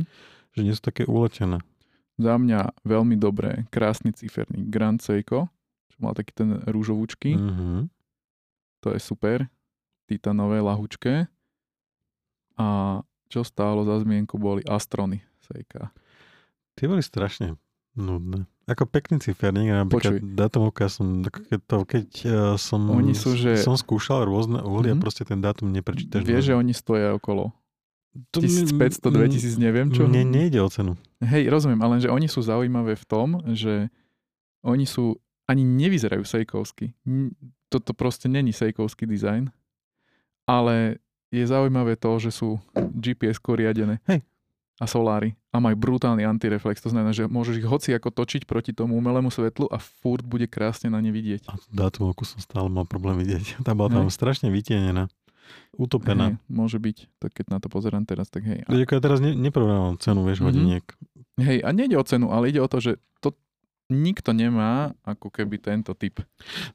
že 0.51 0.61
nie 0.61 0.74
sú 0.74 0.82
také 0.82 1.05
uletené. 1.05 1.61
Za 2.18 2.34
mňa 2.34 2.59
veľmi 2.82 3.16
dobré, 3.16 3.68
krásny 3.70 4.09
ciferník 4.09 4.66
Grand 4.66 4.97
Seiko, 4.97 5.51
čo 5.89 5.97
mal 5.99 6.11
taký 6.11 6.32
ten 6.34 6.61
rúžovúčky, 6.61 7.34
Mhm. 7.34 7.91
to 8.80 8.88
je 8.89 8.99
super, 8.99 9.51
titanové 10.05 10.59
lahučké. 10.59 11.28
A 12.55 12.68
čo 13.28 13.41
stálo 13.41 13.84
za 13.84 13.99
zmienku 13.99 14.38
boli 14.38 14.63
Astrony 14.63 15.20
Seika. 15.41 15.91
Tie 16.74 16.86
boli 16.86 17.01
strašne 17.01 17.59
nudné. 17.93 18.47
Ako 18.66 18.86
pekný 18.86 19.20
ciferník, 19.20 19.70
napríklad 19.70 20.18
Počuj. 20.18 20.34
dátumovka 20.34 20.86
som, 20.88 21.22
keď, 21.22 21.59
to, 21.61 21.78
keď 21.86 22.07
uh, 22.24 22.32
som, 22.55 22.82
Oni 22.89 23.11
sú, 23.13 23.34
že- 23.34 23.57
som 23.57 23.74
skúšal 23.74 24.24
rôzne 24.24 24.57
uhly 24.57 24.89
Mhm. 24.89 24.93
a 24.93 25.01
proste 25.01 25.22
ten 25.22 25.38
dátum 25.38 25.68
neprečítaš. 25.70 26.22
Vieš, 26.22 26.43
že 26.45 26.55
oni 26.55 26.72
stoja 26.72 27.11
okolo 27.11 27.51
To 28.32 28.39
mi- 28.39 28.47
1500, 28.47 29.11
2000, 29.11 29.59
neviem 29.59 29.91
čo. 29.91 30.07
Mne 30.07 30.24
nejde 30.24 30.63
o 30.63 30.70
cenu. 30.72 30.95
Hej, 31.20 31.51
rozumiem, 31.51 31.80
ale 31.84 31.99
že 31.99 32.07
oni 32.07 32.32
sú 32.32 32.39
zaujímavé 32.39 32.95
v 32.95 33.05
tom, 33.05 33.28
že 33.51 33.91
oni 34.63 34.88
sú, 34.88 35.20
ani 35.45 35.68
nevyzerajú 35.68 36.24
sejkovsky. 36.24 36.95
Toto 37.68 37.91
proste 37.91 38.32
není 38.32 38.55
sejkovský 38.55 39.03
dizajn, 39.03 39.51
ale 40.47 41.03
je 41.28 41.43
zaujímavé 41.43 41.99
to, 41.99 42.16
že 42.22 42.32
sú 42.32 42.61
GPS-ko 42.76 43.59
riadené. 43.59 43.99
Hej. 44.07 44.24
A 44.76 44.86
solári. 44.91 45.39
A 45.55 45.63
majú 45.63 45.80
brutálny 45.80 46.28
antireflex. 46.28 46.84
To 46.84 46.91
znamená, 46.91 47.16
že 47.16 47.32
môžeš 47.32 47.63
ich 47.63 47.68
hoci 47.68 47.95
ako 47.95 48.11
točiť 48.11 48.43
proti 48.43 48.76
tomu 48.76 48.99
umelému 48.99 49.32
svetlu 49.32 49.72
a 49.72 49.80
furt 49.80 50.24
bude 50.28 50.51
krásne 50.51 50.91
na 50.91 50.99
ne 50.99 51.16
vidieť. 51.16 51.47
A 51.47 51.55
tú 51.55 51.68
dátumovku 51.72 52.28
som 52.28 52.43
stále 52.43 52.68
mal 52.68 52.84
problém 52.84 53.16
vidieť. 53.24 53.55
Tá 53.68 53.72
bola 53.72 53.88
tam 53.91 54.07
Hej. 54.07 54.16
strašne 54.16 54.51
vytienená. 54.51 55.07
Utopená. 55.74 56.26
Hej, 56.30 56.39
môže 56.48 56.78
byť. 56.78 56.98
Tak 57.18 57.32
keď 57.34 57.46
na 57.48 57.58
to 57.58 57.68
pozerám 57.68 58.04
teraz, 58.04 58.28
tak 58.28 58.43
hej. 58.43 58.64
A, 58.64 58.72
ja 58.72 58.86
teraz 58.96 59.20
ne, 59.20 59.32
neporovnávam 59.32 59.98
cenu, 59.98 60.22
vieš, 60.22 60.39
Mhm. 60.39 60.46
hodiniek. 60.46 60.86
hej, 61.38 61.60
a 61.60 61.70
nejde 61.70 61.93
o 61.93 62.04
cenu, 62.04 62.30
ale 62.30 62.48
ide 62.48 62.58
o 62.58 62.66
to, 62.66 62.80
že 62.80 62.91
to 63.20 63.36
nikto 63.86 64.32
nemá 64.32 64.96
ako 65.02 65.28
keby 65.30 65.58
tento 65.58 65.93
typ 65.93 66.24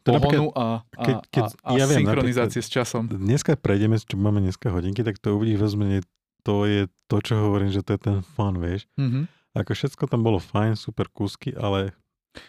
To 0.03 0.15
pohonu 0.15 0.53
a, 0.53 0.85
a, 0.91 1.03
keď- 1.03 1.23
keď- 1.29 1.55
a, 1.57 1.67
a 1.67 1.71
ja 1.75 1.85
viem, 1.85 1.99
synchronizácie 1.99 2.61
s 2.61 2.69
časom. 2.69 3.09
dneska 3.09 3.55
prejdeme, 3.55 3.97
čo 3.97 4.15
máme 4.15 4.39
dneska 4.39 4.69
hodinky, 4.69 5.01
tak 5.01 5.17
to 5.17 5.33
uvidíš 5.33 5.65
vezmenie, 5.65 6.05
to 6.41 6.65
je 6.65 6.87
to, 7.07 7.17
čo 7.19 7.35
hovorím, 7.37 7.69
že 7.69 7.81
to 7.81 7.93
je 7.93 8.01
ten 8.01 8.17
fun, 8.23 8.57
vieš. 8.57 8.85
Mhm. 8.95 9.27
Ako 9.53 9.73
všetko 9.73 10.07
tam 10.07 10.23
bolo 10.23 10.39
fajn, 10.39 10.75
super 10.75 11.09
kúsky, 11.09 11.51
ale 11.51 11.91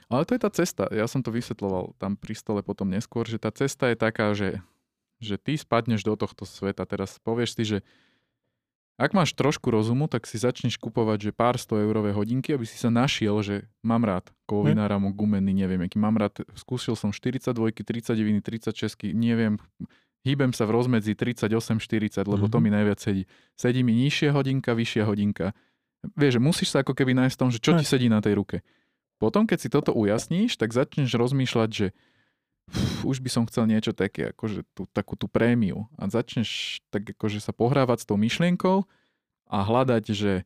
Ale 0.05 0.21
to 0.21 0.31
je 0.31 0.41
tá 0.41 0.51
cesta. 0.51 0.85
Ja 0.87 1.09
som 1.09 1.19
to 1.19 1.29
vysvetloval 1.29 1.97
tam 1.97 2.13
pri 2.13 2.37
stole 2.37 2.61
potom 2.61 2.85
neskôr, 2.85 3.25
že 3.25 3.35
tá 3.35 3.49
cesta 3.49 3.87
je 3.87 3.97
taká, 3.97 4.29
že, 4.31 4.61
že 5.21 5.37
ty 5.37 5.55
spadneš 5.55 6.01
do 6.01 6.17
tohto 6.17 6.43
sveta. 6.43 6.83
Teraz 6.83 7.21
povieš 7.21 7.49
si, 7.55 7.63
že 7.63 7.77
ak 9.01 9.17
máš 9.17 9.33
trošku 9.33 9.73
rozumu, 9.73 10.05
tak 10.05 10.29
si 10.29 10.37
začneš 10.37 10.77
kupovať 10.77 11.29
že 11.29 11.31
pár 11.33 11.57
100 11.57 11.89
eurové 11.89 12.13
hodinky, 12.13 12.53
aby 12.53 12.69
si 12.69 12.77
sa 12.77 12.93
našiel, 12.93 13.33
že 13.41 13.55
mám 13.81 14.05
rád 14.05 14.29
kovový 14.45 14.77
náramok, 14.77 15.17
gumený, 15.17 15.57
neviem, 15.57 15.81
aký 15.81 15.97
mám 15.97 16.21
rád. 16.21 16.45
Skúsil 16.53 16.93
som 16.93 17.09
42, 17.09 17.49
39, 17.81 18.13
36, 18.45 19.09
neviem, 19.17 19.57
hýbem 20.21 20.53
sa 20.53 20.69
v 20.69 20.77
rozmedzi 20.77 21.17
38-40, 21.17 22.29
lebo 22.29 22.45
to 22.45 22.61
Mhm. 22.61 22.63
mi 22.63 22.69
najviac 22.69 22.99
sedí. 23.01 23.25
Sedí 23.57 23.81
mi 23.81 23.97
nižšia 23.97 24.37
hodinka, 24.37 24.77
vyššia 24.77 25.03
hodinka. 25.09 25.57
Vieš, 26.13 26.37
že 26.37 26.41
musíš 26.41 26.69
sa 26.69 26.85
ako 26.85 26.93
keby 26.93 27.17
nájsť 27.17 27.35
v 27.37 27.41
tom, 27.41 27.49
že 27.49 27.57
čo 27.61 27.73
ti 27.77 27.85
sedí 27.85 28.05
na 28.05 28.21
tej 28.21 28.37
ruke. 28.37 28.61
Potom, 29.17 29.45
keď 29.45 29.57
si 29.65 29.69
toto 29.69 29.93
ujasníš, 29.93 30.57
tak 30.57 30.73
začneš 30.73 31.13
rozmýšľať, 31.13 31.69
že 31.69 31.87
už 33.03 33.19
by 33.19 33.29
som 33.29 33.43
chcel 33.47 33.67
niečo 33.67 33.91
také, 33.91 34.31
akože 34.31 34.63
tú, 34.71 34.87
takú 34.91 35.15
tú 35.15 35.27
prémiu. 35.27 35.87
A 35.97 36.07
začneš 36.07 36.79
tak 36.89 37.07
akože 37.11 37.39
sa 37.39 37.51
pohrávať 37.51 38.03
s 38.03 38.07
tou 38.07 38.17
myšlienkou 38.17 38.83
a 39.51 39.57
hľadať, 39.61 40.03
že 40.11 40.33
e, 40.39 40.43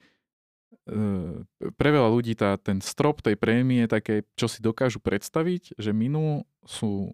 pre 1.77 1.89
veľa 1.93 2.09
ľudí 2.09 2.33
tá, 2.33 2.57
ten 2.57 2.81
strop 2.81 3.21
tej 3.21 3.37
prémie 3.37 3.85
také, 3.85 4.25
čo 4.35 4.49
si 4.49 4.61
dokážu 4.61 5.01
predstaviť, 5.01 5.77
že 5.77 5.91
minú 5.93 6.43
sú 6.65 7.13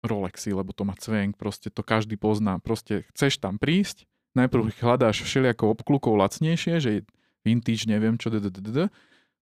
Rolexy, 0.00 0.56
lebo 0.56 0.72
to 0.72 0.88
má 0.88 0.96
cvenk, 0.96 1.36
proste 1.36 1.68
to 1.68 1.84
každý 1.84 2.16
pozná. 2.16 2.56
Proste 2.56 3.04
chceš 3.12 3.36
tam 3.36 3.60
prísť, 3.60 4.08
najprv 4.32 4.72
ich 4.72 4.80
hľadáš 4.80 5.20
všelijakou 5.20 5.68
obklukou 5.68 6.16
lacnejšie, 6.16 6.80
že 6.80 6.90
je 6.90 7.00
vintage, 7.44 7.84
neviem 7.84 8.16
čo, 8.16 8.32
dddd. 8.32 8.88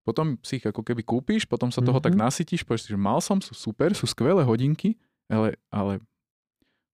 potom 0.02 0.40
si 0.40 0.56
ich 0.56 0.64
ako 0.64 0.80
keby 0.80 1.04
kúpiš, 1.04 1.44
potom 1.44 1.68
sa 1.68 1.84
toho 1.84 2.00
tak 2.00 2.16
Mhm. 2.16 2.22
nasytíš, 2.24 2.64
povieš 2.64 2.88
si, 2.88 2.96
že 2.96 2.98
mal 2.98 3.20
som, 3.20 3.38
sú 3.44 3.52
super, 3.52 3.92
sú 3.92 4.08
skvelé 4.08 4.40
hodinky, 4.40 4.96
ale, 5.28 5.60
ale 5.68 6.00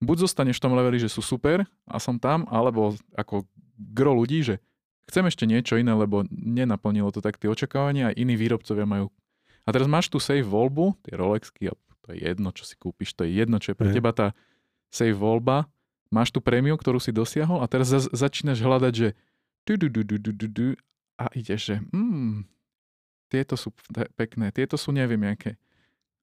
buď 0.02 0.28
zostaneš 0.28 0.60
v 0.60 0.64
tom 0.68 0.76
leveli, 0.76 1.00
že 1.00 1.10
sú 1.10 1.24
super 1.24 1.64
a 1.88 1.96
som 1.96 2.20
tam, 2.20 2.44
alebo 2.50 2.94
ako 3.14 3.46
gro 3.78 4.14
ľudí, 4.14 4.44
že 4.44 4.60
chcem 5.10 5.24
ešte 5.26 5.44
niečo 5.48 5.78
iné, 5.80 5.92
lebo 5.94 6.26
nenaplnilo 6.30 7.10
to 7.14 7.24
tak 7.24 7.40
tie 7.40 7.50
očakávania 7.50 8.10
a 8.10 8.16
iní 8.16 8.36
výrobcovia 8.36 8.84
majú. 8.84 9.08
A 9.64 9.72
teraz 9.72 9.88
máš 9.88 10.12
tu 10.12 10.20
safe 10.20 10.44
voľbu, 10.44 11.00
tie 11.08 11.16
Rolexky, 11.16 11.72
a 11.72 11.74
to 12.04 12.12
je 12.12 12.20
jedno, 12.20 12.52
čo 12.52 12.68
si 12.68 12.76
kúpiš, 12.76 13.16
to 13.16 13.24
je 13.24 13.32
jedno, 13.32 13.56
čo 13.56 13.72
je 13.72 13.78
pre 13.80 13.88
Hej. 13.88 13.96
teba 13.96 14.12
tá 14.12 14.26
safe 14.92 15.16
voľba, 15.16 15.64
máš 16.12 16.30
tu 16.30 16.44
prémiu, 16.44 16.76
ktorú 16.76 17.00
si 17.00 17.10
dosiahol 17.10 17.64
a 17.64 17.66
teraz 17.66 17.88
za- 17.88 18.12
začínaš 18.12 18.60
hľadať, 18.60 18.92
že 18.92 19.08
a 21.16 21.32
ideš, 21.32 21.72
že 21.72 21.76
hmm, 21.80 22.44
tieto 23.32 23.56
sú 23.56 23.72
pekné, 24.14 24.52
tieto 24.52 24.76
sú 24.76 24.92
neviem 24.92 25.24
aké. 25.24 25.56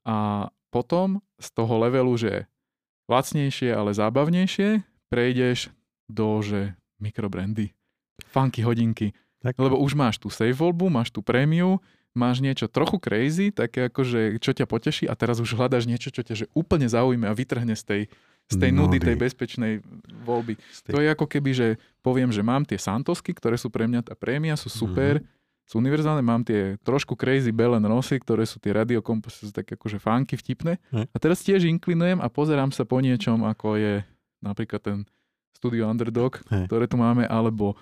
A 0.02 0.50
potom 0.72 1.20
z 1.38 1.48
toho 1.52 1.74
levelu, 1.82 2.14
že 2.16 2.48
lacnejšie, 3.06 3.76
ale 3.76 3.92
zábavnejšie, 3.92 4.82
prejdeš 5.12 5.70
do, 6.08 6.40
že 6.40 6.74
mikrobrandy, 7.02 7.76
funky 8.32 8.64
hodinky. 8.64 9.12
Tak. 9.42 9.58
Lebo 9.58 9.82
už 9.82 9.98
máš 9.98 10.22
tú 10.22 10.30
safe 10.30 10.54
voľbu, 10.54 10.88
máš 10.94 11.10
tú 11.10 11.26
prémiu, 11.26 11.82
máš 12.14 12.44
niečo 12.44 12.70
trochu 12.70 13.02
crazy, 13.02 13.50
také 13.50 13.90
akože, 13.90 14.38
čo 14.38 14.54
ťa 14.54 14.70
poteší 14.70 15.10
a 15.10 15.18
teraz 15.18 15.42
už 15.42 15.58
hľadáš 15.58 15.90
niečo, 15.90 16.14
čo 16.14 16.22
ťa 16.22 16.36
že 16.36 16.46
úplne 16.54 16.86
zaujme 16.86 17.26
a 17.26 17.34
vytrhne 17.34 17.74
z 17.74 17.84
tej, 17.84 18.02
z 18.52 18.56
tej 18.60 18.72
nudy, 18.76 19.00
tej 19.02 19.16
bezpečnej 19.18 19.74
voľby. 20.28 20.60
Tej- 20.60 20.94
To 20.94 21.00
je 21.02 21.10
ako 21.10 21.26
keby, 21.26 21.52
že 21.56 21.68
poviem, 22.06 22.30
že 22.30 22.46
mám 22.46 22.68
tie 22.68 22.78
Santosky, 22.78 23.34
ktoré 23.34 23.58
sú 23.58 23.74
pre 23.74 23.90
mňa 23.90 24.12
tá 24.12 24.14
prémia, 24.14 24.54
sú 24.60 24.70
super, 24.70 25.24
mm-hmm. 25.24 25.41
Sú 25.66 25.80
univerzálne, 25.80 26.20
mám 26.20 26.44
tie 26.44 26.76
trošku 26.84 27.16
crazy 27.16 27.56
Belen 27.56 27.84
Rosy, 27.88 28.20
ktoré 28.20 28.44
sú 28.44 28.60
tie 28.60 28.76
radiokompasy, 28.76 29.48
sú 29.48 29.54
také 29.56 29.80
akože 29.80 30.04
funky, 30.04 30.36
vtipné. 30.36 30.82
A 30.92 31.18
teraz 31.18 31.40
tiež 31.42 31.64
inklinujem 31.64 32.20
a 32.20 32.28
pozerám 32.28 32.76
sa 32.76 32.84
po 32.84 33.00
niečom, 33.00 33.48
ako 33.48 33.80
je 33.80 33.94
napríklad 34.44 34.82
ten 34.84 34.98
Studio 35.56 35.88
Underdog, 35.88 36.42
Hej. 36.50 36.68
ktoré 36.68 36.90
tu 36.90 36.98
máme, 36.98 37.24
alebo 37.30 37.78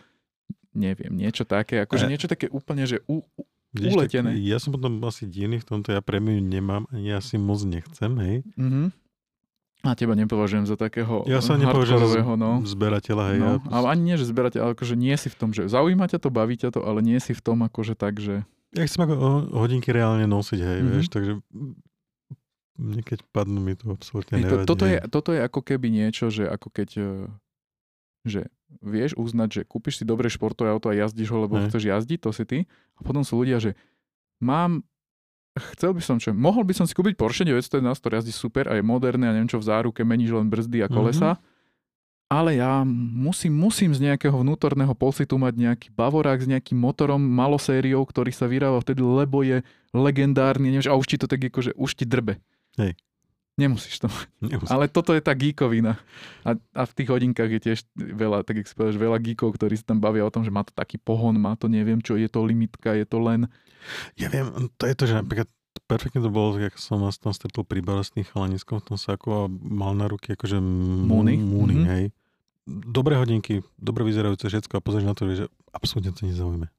neviem, 0.76 1.16
niečo 1.16 1.48
také, 1.48 1.82
akože 1.88 2.06
E- 2.06 2.12
niečo 2.12 2.28
také 2.30 2.52
úplne, 2.52 2.86
že 2.86 3.02
u, 3.10 3.24
u, 3.24 3.42
Vidíš, 3.74 3.94
uletené. 3.96 4.36
Tak, 4.36 4.44
ja 4.44 4.58
som 4.62 4.70
potom 4.76 5.02
asi 5.06 5.26
divný 5.26 5.62
v 5.62 5.66
tomto, 5.66 5.96
ja 5.96 6.02
prémiu 6.02 6.38
nemám, 6.42 6.86
ani 6.94 7.14
ja 7.14 7.22
si 7.22 7.40
moc 7.42 7.62
nechcem, 7.66 8.12
hej. 8.22 8.36
mm-hmm. 8.54 8.86
A 9.82 9.96
teba 9.96 10.12
nepovažujem 10.12 10.64
za 10.64 10.76
takého 10.76 11.24
Ja 11.24 11.40
sa 11.40 11.56
nepovažujem 11.56 12.04
za 12.04 12.36
no. 12.36 12.60
zberateľa, 12.62 13.24
hej. 13.32 13.40
No, 13.40 13.50
ja, 13.58 13.72
ale 13.72 13.86
ani 13.90 14.02
nie, 14.04 14.16
že 14.16 14.26
zberať, 14.26 14.60
ale 14.60 14.76
akože 14.76 14.94
nie 14.94 15.16
si 15.16 15.28
v 15.28 15.36
tom, 15.36 15.50
že 15.50 15.66
zaujíma 15.66 16.04
ťa 16.06 16.20
to, 16.20 16.30
baví 16.30 16.54
ťa 16.54 16.70
to, 16.70 16.84
ale 16.84 17.00
nie 17.00 17.16
si 17.18 17.32
v 17.32 17.40
tom 17.40 17.62
akože 17.62 17.96
tak, 17.96 18.18
že 18.18 18.44
ja 18.70 18.84
chcem 18.84 19.02
ako 19.02 19.16
ho- 19.16 19.48
hodinky 19.58 19.90
reálne 19.90 20.26
nosiť, 20.26 20.60
hej, 20.60 20.80
Mhm. 20.80 20.90
vieš, 20.90 21.08
takže 21.08 21.32
mne 22.76 23.02
keď 23.02 23.20
padnú 23.30 23.60
mi 23.60 23.74
to 23.74 23.88
absolútne 23.90 24.36
Hej, 24.36 24.42
to, 24.42 24.48
nevadí. 24.54 24.68
toto, 24.68 24.86
je, 24.86 24.98
toto 25.06 25.30
je 25.32 25.42
ako 25.42 25.60
keby 25.62 25.88
niečo, 25.90 26.28
že 26.28 26.44
ako 26.44 26.68
keď 26.70 26.90
e, 26.94 27.08
že 28.26 28.42
vieš 28.78 29.16
uznať, 29.16 29.50
že 29.50 29.62
kúpiš 29.64 30.00
si 30.00 30.06
dobré 30.06 30.28
športové 30.28 30.70
auto 30.70 30.88
a 30.88 30.96
jazdíš 30.98 31.28
ho, 31.30 31.40
lebo 31.42 31.56
Hej. 31.58 31.66
chceš 31.68 31.84
jazdiť, 31.86 32.20
to 32.20 32.32
si 32.32 32.44
ty. 32.44 32.58
A 32.94 33.02
potom 33.02 33.24
sú 33.24 33.36
ľudia, 33.36 33.58
že 33.58 33.76
mám, 34.38 34.84
chcel 35.76 35.92
by 35.94 36.02
som 36.02 36.18
čo, 36.18 36.32
mohol 36.32 36.64
by 36.64 36.74
som 36.74 36.86
si 36.88 36.96
kúpiť 36.96 37.20
Porsche 37.20 37.44
911, 37.44 38.00
ktorý 38.00 38.14
jazdí 38.20 38.34
super 38.34 38.66
a 38.72 38.80
je 38.80 38.84
moderné 38.84 39.30
a 39.30 39.36
neviem 39.36 39.52
čo 39.52 39.60
v 39.60 39.68
záruke, 39.68 40.02
meníš 40.02 40.34
len 40.34 40.48
brzdy 40.48 40.86
a 40.86 40.88
kolesa. 40.88 41.36
Mhm. 41.36 41.42
Ale 42.30 42.62
ja 42.62 42.86
musím, 42.86 43.58
musím 43.58 43.90
z 43.90 44.06
nejakého 44.06 44.38
vnútorného 44.46 44.94
pocitu 44.94 45.34
mať 45.42 45.54
nejaký 45.58 45.88
Bavorák 45.90 46.46
s 46.46 46.46
nejakým 46.46 46.78
motorom, 46.78 47.18
malosériou, 47.18 48.06
ktorý 48.06 48.30
sa 48.30 48.46
vyrába 48.46 48.78
vtedy, 48.86 49.02
lebo 49.02 49.42
je 49.42 49.66
legendárny, 49.98 50.70
nevieš, 50.70 50.94
a 50.94 50.98
už 50.98 51.10
ti 51.10 51.18
to 51.18 51.26
tak 51.26 51.42
akože, 51.42 51.74
už 51.74 51.98
ti 51.98 52.06
drbe. 52.06 52.38
Hej. 52.78 52.94
Nemusíš 53.60 54.00
to 54.00 54.08
Nemusím. 54.40 54.72
ale 54.72 54.88
toto 54.88 55.12
je 55.12 55.20
tá 55.20 55.36
geekovina. 55.36 56.00
A, 56.48 56.56
a 56.56 56.82
v 56.88 56.94
tých 56.96 57.12
hodinkách 57.12 57.52
je 57.60 57.62
tiež 57.72 57.80
veľa, 57.96 58.48
tak 58.48 58.64
jak 58.64 58.68
že 58.72 58.96
veľa 58.96 59.20
geekov, 59.20 59.60
ktorí 59.60 59.76
sa 59.76 59.92
tam 59.92 60.00
bavia 60.00 60.24
o 60.24 60.32
tom, 60.32 60.48
že 60.48 60.52
má 60.54 60.64
to 60.64 60.72
taký 60.72 60.96
pohon, 60.96 61.36
má 61.36 61.60
to 61.60 61.68
neviem 61.68 62.00
čo, 62.00 62.16
je 62.16 62.32
to 62.32 62.40
limitka, 62.42 62.96
je 62.96 63.04
to 63.04 63.20
len... 63.20 63.52
Ja 64.16 64.32
viem, 64.32 64.72
to 64.80 64.88
je 64.88 64.96
to, 64.96 65.04
že 65.08 65.20
napríklad 65.20 65.48
perfektne 65.86 66.22
to 66.22 66.32
bolo, 66.32 66.56
jak 66.60 66.78
som 66.78 67.02
vás 67.02 67.18
tam 67.18 67.34
stretol 67.34 67.66
pri 67.66 67.82
barostných 67.82 68.30
chalaniskom 68.30 68.80
v 68.80 68.94
tom 68.94 68.98
saku 69.00 69.28
a 69.34 69.42
mal 69.50 69.98
na 69.98 70.06
ruky 70.06 70.38
akože 70.38 70.62
Múny. 70.62 71.36
múny 71.40 71.76
Mhm. 71.76 71.86
hej. 71.90 72.04
Dobré 72.70 73.18
hodinky, 73.18 73.66
dobre 73.82 74.06
vyzerajúce 74.06 74.46
všetko 74.46 74.78
a 74.78 74.84
pozrieš 74.86 75.06
na 75.10 75.18
to, 75.18 75.26
že 75.26 75.50
absolútne 75.74 76.14
to 76.14 76.30
nezaujíme. 76.30 76.70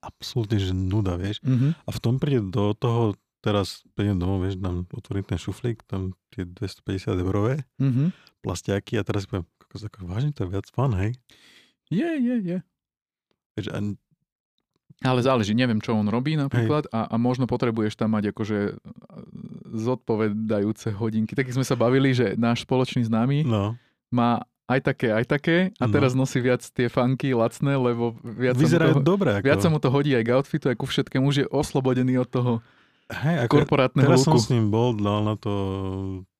Absolútne, 0.00 0.56
že 0.60 0.72
nuda, 0.72 1.16
vieš. 1.16 1.40
Mm-hmm. 1.44 1.84
A 1.84 1.90
v 1.92 1.98
tom 2.00 2.20
príde 2.20 2.44
do 2.44 2.76
toho, 2.76 3.16
teraz 3.44 3.84
prídem 3.92 4.16
domov, 4.16 4.40
vieš, 4.40 4.56
dám, 4.56 4.88
otvorím 4.88 5.22
ten 5.22 5.36
šuflík, 5.36 5.84
tam 5.84 6.16
tie 6.32 6.48
250 6.48 7.20
eurové 7.20 7.68
Mm-hmm. 7.76 8.08
plastiaky 8.40 8.96
a 8.96 9.04
teraz 9.04 9.28
poviem, 9.28 9.44
kokos, 9.60 9.84
ako 9.84 10.08
vážne 10.08 10.32
to 10.32 10.44
je 10.44 10.50
viac 10.50 10.64
fun, 10.72 10.96
hej. 10.96 11.12
Je, 11.92 12.08
je, 12.16 12.34
je. 12.40 12.58
Vieš, 13.54 13.68
a 13.68 13.78
Ale 15.04 15.20
záleží, 15.20 15.52
neviem, 15.52 15.78
čo 15.78 15.92
on 15.92 16.08
robí 16.08 16.32
napríklad 16.34 16.88
a, 16.88 17.04
a 17.12 17.16
možno 17.20 17.44
potrebuješ 17.44 18.00
tam 18.00 18.16
mať 18.16 18.32
akože 18.32 18.58
e, 18.66 18.72
zodpovedajúce 19.74 20.94
hodinky. 20.94 21.36
Tak 21.36 21.50
sme 21.50 21.66
sa 21.66 21.74
bavili, 21.74 22.14
že 22.14 22.34
náš 22.36 22.64
spoločný 22.64 23.04
známy 23.04 23.44
no, 23.44 23.76
má 24.08 24.42
aj 24.64 24.80
také, 24.80 25.12
aj 25.12 25.24
také 25.28 25.56
a 25.76 25.84
No. 25.84 25.92
teraz 25.92 26.16
nosí 26.16 26.40
viac 26.40 26.64
tie 26.64 26.88
funky 26.88 27.36
lacné, 27.36 27.76
lebo 27.76 28.16
viac 28.24 28.56
vyzerajú 28.56 28.96
sa 28.96 28.98
mu 28.98 29.04
to, 29.04 29.10
dobre. 29.12 29.30
Ako, 29.36 29.44
viac 29.44 29.60
sa 29.60 29.68
mu 29.68 29.78
to 29.78 29.88
hodí 29.92 30.16
aj 30.16 30.24
k 30.24 30.30
outfitu, 30.32 30.64
aj 30.72 30.76
ku 30.80 30.86
všetkému. 30.88 31.24
Už 31.28 31.36
je 31.44 31.46
oslobodený 31.52 32.16
od 32.16 32.28
toho 32.30 32.52
hej, 33.06 33.36
ako, 33.40 33.52
korporátneho 33.58 34.06
Teraz 34.06 34.22
som 34.22 34.32
luku. 34.32 34.40
s 34.40 34.48
ním 34.48 34.68
bol, 34.68 34.92
dal 34.92 35.20
na 35.22 35.34
to 35.34 35.52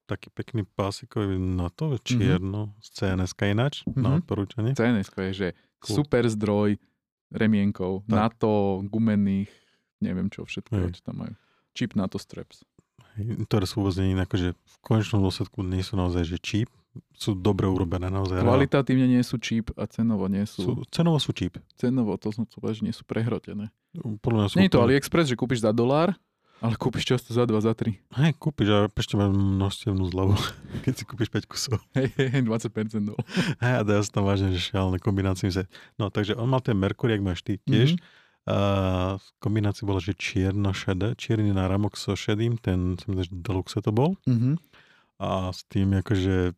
taký 0.04 0.28
pekný 0.30 0.62
pásikový 0.66 1.34
na 1.34 1.68
to, 1.68 1.96
čierno, 1.98 2.76
z 2.78 2.88
CNS 2.94 3.32
ináč, 3.42 3.74
na 3.88 4.10
Mhm. 4.10 4.16
odporúčanie. 4.18 4.72
CNS 4.72 5.08
je, 5.10 5.32
že 5.32 5.48
Cool. 5.80 5.96
super 5.98 6.24
zdroj 6.24 6.76
remienkov, 7.30 8.02
Tak. 8.02 8.12
NATO, 8.36 8.52
gumených, 8.84 9.48
neviem 9.98 10.28
čo 10.28 10.44
všetko, 10.44 10.72
Hej. 10.74 10.92
čo 10.94 11.02
tam 11.02 11.16
majú. 11.18 11.34
Chip 11.72 11.94
NATO 11.94 12.16
straps. 12.16 12.62
Hej, 13.14 13.46
ktoré 13.46 13.64
sú 13.64 13.80
vôbec 13.80 13.96
nie 13.96 14.12
inak, 14.12 14.28
že 14.28 14.52
v 14.52 14.76
konečnom 14.80 15.18
dôsledku 15.20 15.62
nie 15.62 15.80
sú 15.80 15.94
naozaj 15.94 16.26
že 16.26 16.38
cheap, 16.38 16.68
sú 17.12 17.34
dobre 17.34 17.66
urobené 17.66 18.06
naozaj. 18.06 18.38
Kvalitatívne 18.38 19.08
nie 19.08 19.22
sú 19.22 19.34
cheap 19.36 19.74
a 19.74 19.82
cenovo 19.84 20.26
nie 20.26 20.44
sú, 20.44 20.62
sú, 20.62 20.70
cenovo 20.88 21.16
sú 21.16 21.32
cheap. 21.32 21.58
cenovo, 21.74 22.14
to 22.14 22.30
som 22.30 22.44
chcel 22.44 22.60
že 22.72 22.82
nie 22.82 22.92
sú 22.92 23.02
prehrotené. 23.02 23.70
Podľa 24.20 24.38
mňa 24.38 24.48
sú 24.48 24.56
Nie 24.56 24.66
je 24.68 24.74
to 24.74 24.82
AliExpress, 24.82 25.26
že 25.26 25.34
kúpiš 25.34 25.58
za 25.60 25.70
dolár, 25.70 26.14
ale 26.64 26.80
kúpiš 26.80 27.04
často 27.04 27.36
za 27.36 27.44
2, 27.44 27.60
za 27.60 27.76
3. 27.76 27.92
Hej, 28.24 28.32
kúpiš 28.40 28.68
a 28.72 28.78
ešte 28.88 29.20
máš 29.20 29.36
množstevnú 29.36 30.08
zľavu, 30.08 30.32
keď 30.88 30.92
si 30.96 31.04
kúpiš 31.04 31.28
5 31.28 31.44
kusov. 31.44 31.76
Hej, 31.92 32.08
hej, 32.16 32.28
hej, 32.32 32.42
20% 32.48 33.04
dole. 33.04 33.20
Hej, 33.60 33.74
a 33.84 34.00
sa 34.00 34.10
tam 34.10 34.24
vážne, 34.24 34.48
že 34.56 34.72
šialené 34.72 34.96
kombinácie. 34.96 35.52
No, 36.00 36.08
takže 36.08 36.32
on 36.40 36.48
mal 36.48 36.64
ten 36.64 36.80
Mercury, 36.80 37.20
jak 37.20 37.22
máš 37.22 37.44
ty 37.44 37.60
tiež. 37.60 38.00
Mhm. 38.00 38.22
A 38.44 38.56
v 39.16 39.28
kombinácii 39.40 39.88
bola, 39.88 40.00
že 40.00 40.12
čierno 40.16 40.72
šedé, 40.76 41.16
čierny 41.16 41.52
náramok 41.52 41.96
so 41.96 42.12
šedým, 42.12 42.60
ten 42.60 42.96
som 43.00 43.16
že 43.16 43.32
deluxe 43.32 43.80
to 43.84 43.92
bol. 43.92 44.16
Mhm. 44.24 44.56
A 45.20 45.52
s 45.52 45.68
tým 45.68 45.92
akože 46.00 46.56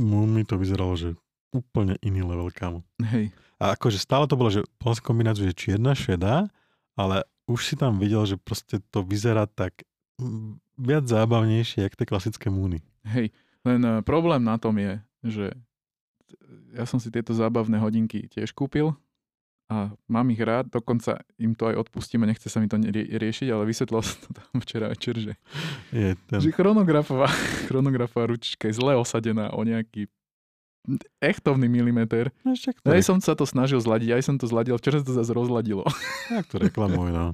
mi 0.00 0.42
to 0.44 0.60
vyzeralo, 0.60 0.96
že 0.96 1.16
úplne 1.56 1.96
iný 2.04 2.20
level 2.20 2.52
kamo. 2.52 2.84
Hej. 3.00 3.32
A 3.56 3.72
akože 3.72 3.96
stále 3.96 4.28
to 4.28 4.36
bolo, 4.36 4.52
že 4.52 4.60
bola 4.76 4.92
si 4.92 5.00
kombináciu, 5.00 5.48
že 5.48 5.56
čierna, 5.56 5.96
šedá, 5.96 6.52
ale 6.96 7.22
už 7.46 7.60
si 7.62 7.74
tam 7.78 8.00
videl, 8.02 8.26
že 8.26 8.36
proste 8.40 8.82
to 8.90 9.06
vyzerá 9.06 9.46
tak 9.46 9.86
viac 10.80 11.04
zábavnejšie, 11.06 11.84
jak 11.86 11.94
tie 11.94 12.08
klasické 12.08 12.48
múny. 12.48 12.82
Hej, 13.06 13.30
len 13.62 13.80
uh, 13.84 14.02
problém 14.02 14.42
na 14.42 14.56
tom 14.58 14.74
je, 14.80 14.98
že 15.22 15.46
ja 16.74 16.84
som 16.88 16.98
si 16.98 17.12
tieto 17.12 17.36
zábavné 17.36 17.78
hodinky 17.78 18.26
tiež 18.26 18.50
kúpil 18.50 18.96
a 19.66 19.90
mám 20.06 20.30
ich 20.30 20.38
rád, 20.38 20.70
dokonca 20.70 21.26
im 21.42 21.58
to 21.58 21.66
aj 21.66 21.86
odpustím 21.86 22.22
a 22.22 22.30
nechce 22.30 22.46
sa 22.46 22.62
mi 22.62 22.70
to 22.70 22.78
rie- 22.78 23.18
riešiť, 23.18 23.50
ale 23.50 23.66
vysvetlil 23.66 24.02
som 24.02 24.18
to 24.22 24.30
tam 24.38 24.56
včera 24.62 24.86
večer, 24.90 25.18
že, 25.18 25.32
Je 25.90 26.14
ten... 26.30 26.38
že 26.38 26.54
chronografová, 26.54 27.26
chronografová 27.70 28.30
ručička 28.30 28.70
je 28.70 28.78
zle 28.78 28.94
osadená 28.94 29.50
o 29.54 29.60
nejaký 29.66 30.06
echtovný 31.20 31.66
milimeter. 31.66 32.30
No 32.46 32.54
Aj 32.88 33.02
som 33.02 33.18
sa 33.18 33.34
to 33.34 33.44
snažil 33.44 33.82
zladiť, 33.82 34.14
aj 34.14 34.22
som 34.22 34.36
to 34.38 34.46
zladil, 34.46 34.78
včera 34.78 35.02
sa 35.02 35.06
to 35.06 35.14
zase 35.14 35.32
rozladilo. 35.34 35.84
jak 36.36 36.46
to 36.46 36.56
reklamuj, 36.62 37.10
no. 37.12 37.26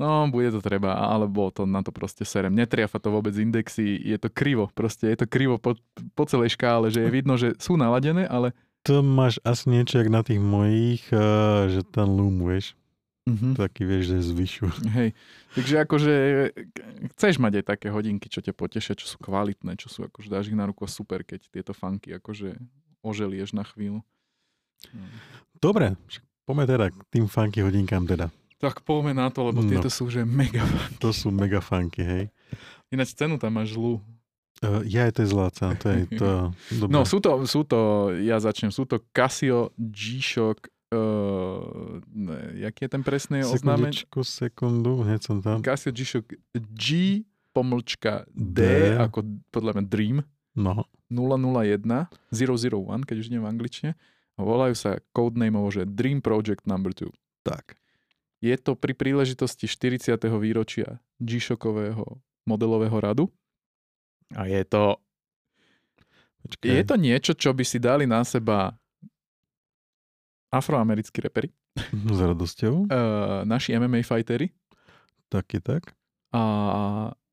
No, 0.00 0.24
bude 0.32 0.48
to 0.48 0.64
treba, 0.64 0.96
alebo 0.96 1.52
to 1.52 1.68
na 1.68 1.84
to 1.84 1.92
proste 1.92 2.24
serem. 2.24 2.56
Netriafa 2.56 2.96
to 2.96 3.12
vôbec 3.12 3.36
indexy, 3.36 4.00
je 4.00 4.16
to 4.16 4.32
krivo, 4.32 4.72
proste 4.72 5.12
je 5.12 5.16
to 5.20 5.26
krivo 5.28 5.60
po, 5.60 5.76
po 6.16 6.24
celej 6.24 6.56
škále, 6.56 6.88
že 6.88 7.04
je 7.04 7.10
vidno, 7.12 7.36
že 7.36 7.52
sú 7.60 7.76
naladené, 7.76 8.24
ale 8.24 8.56
To 8.88 9.04
máš 9.04 9.36
asi 9.44 9.68
niečo 9.68 10.00
jak 10.00 10.08
na 10.08 10.24
tých 10.24 10.40
mojich, 10.40 11.04
uh, 11.12 11.68
že 11.68 11.84
ten 11.84 12.08
loom, 12.08 12.48
vieš, 12.48 12.72
Mhm. 13.28 13.60
taký 13.60 13.84
vieš, 13.84 14.16
že 14.16 14.32
zvyšu. 14.32 14.66
Hej, 14.96 15.12
takže 15.52 15.74
akože 15.84 16.14
chceš 17.14 17.36
mať 17.36 17.60
aj 17.60 17.64
také 17.76 17.92
hodinky, 17.92 18.26
čo 18.32 18.40
ťa 18.40 18.56
potešia, 18.56 18.96
čo 18.96 19.06
sú 19.06 19.20
kvalitné, 19.20 19.76
čo 19.76 19.92
sú 19.92 20.08
akože 20.08 20.32
dáš 20.32 20.48
ich 20.48 20.56
na 20.56 20.64
ruku 20.64 20.88
super, 20.88 21.22
keď 21.22 21.44
tieto 21.52 21.76
funky 21.76 22.16
akože 22.16 22.56
oželieš 23.00 23.52
na 23.52 23.62
chvíľu. 23.62 24.00
No. 24.92 25.04
Dobre, 25.56 25.96
poďme 26.44 26.64
teda 26.64 26.86
k 26.88 26.98
tým 27.10 27.26
funky 27.26 27.60
hodinkám 27.60 28.04
teda. 28.04 28.32
Tak 28.56 28.80
poďme 28.80 29.12
na 29.14 29.28
to, 29.28 29.44
lebo 29.44 29.60
No. 29.60 29.68
tieto 29.68 29.88
sú 29.88 30.08
že 30.08 30.20
mega. 30.22 30.64
To 31.00 31.12
sú 31.12 31.28
mega 31.28 31.60
funky, 31.60 32.00
hej. 32.00 32.24
Ináč 32.88 33.12
cenu 33.12 33.36
tam 33.36 33.56
máš 33.56 33.72
zlú. 33.72 34.00
Uh, 34.60 34.84
ja 34.84 35.08
je 35.08 35.16
to 35.16 35.20
je 35.24 35.28
zlá 35.32 35.48
cena, 35.48 35.72
to 35.74 35.88
je 35.88 36.00
to... 36.20 36.52
Dobre. 36.76 36.92
No 36.92 37.04
sú 37.04 37.16
to, 37.18 37.44
sú 37.44 37.64
to, 37.64 37.78
ja 38.20 38.36
začnem, 38.36 38.68
sú 38.68 38.84
to 38.84 39.00
Casio 39.10 39.72
G-Shock, 39.74 40.68
uh, 40.92 41.64
ne, 42.06 42.36
jaký 42.60 42.84
je 42.84 42.90
ten 42.90 43.00
presný 43.00 43.40
oznámen? 43.40 43.88
Sekundičku, 43.88 44.20
sekundu, 44.20 45.00
hneď 45.00 45.20
som 45.22 45.40
tam. 45.40 45.64
Casio 45.64 45.88
G-Shock 45.90 46.36
G 46.76 47.24
pomlčka 47.50 48.28
D, 48.30 48.60
D. 48.60 49.00
ako 49.00 49.24
podľa 49.48 49.80
mňa 49.80 49.84
Dream. 49.88 50.16
No, 50.52 50.84
001, 51.10 51.84
001, 52.30 53.04
keď 53.04 53.16
už 53.18 53.26
idem 53.28 53.42
v 53.42 53.50
angličtine. 53.50 53.92
A 54.34 54.40
volajú 54.40 54.72
sa 54.72 55.02
codenameovo, 55.12 55.68
že 55.68 55.84
Dream 55.84 56.24
Project 56.24 56.64
number 56.64 56.94
2. 56.96 57.10
tak. 57.44 57.76
Je 58.40 58.56
to 58.56 58.72
pri 58.72 58.96
príležitosti 58.96 59.68
40. 59.68 60.16
výročia 60.40 60.96
G-Shockového 61.20 62.16
modelového 62.48 62.96
radu. 62.96 63.28
A 64.32 64.48
je 64.48 64.64
to, 64.64 64.96
Počkaj. 66.48 66.72
je 66.72 66.82
to 66.88 66.96
niečo, 66.96 67.32
čo 67.36 67.52
by 67.52 67.64
si 67.68 67.76
dali 67.76 68.08
na 68.08 68.24
seba 68.24 68.72
afroamerickí 70.48 71.20
repery, 71.20 71.52
S 72.16 72.18
radosťou, 72.18 72.88
uh, 72.88 73.44
naši 73.44 73.76
MMA 73.76 74.02
fightery 74.08 74.48
tak 75.30 75.54
je 75.54 75.60
tak. 75.62 75.94
a, 76.34 76.44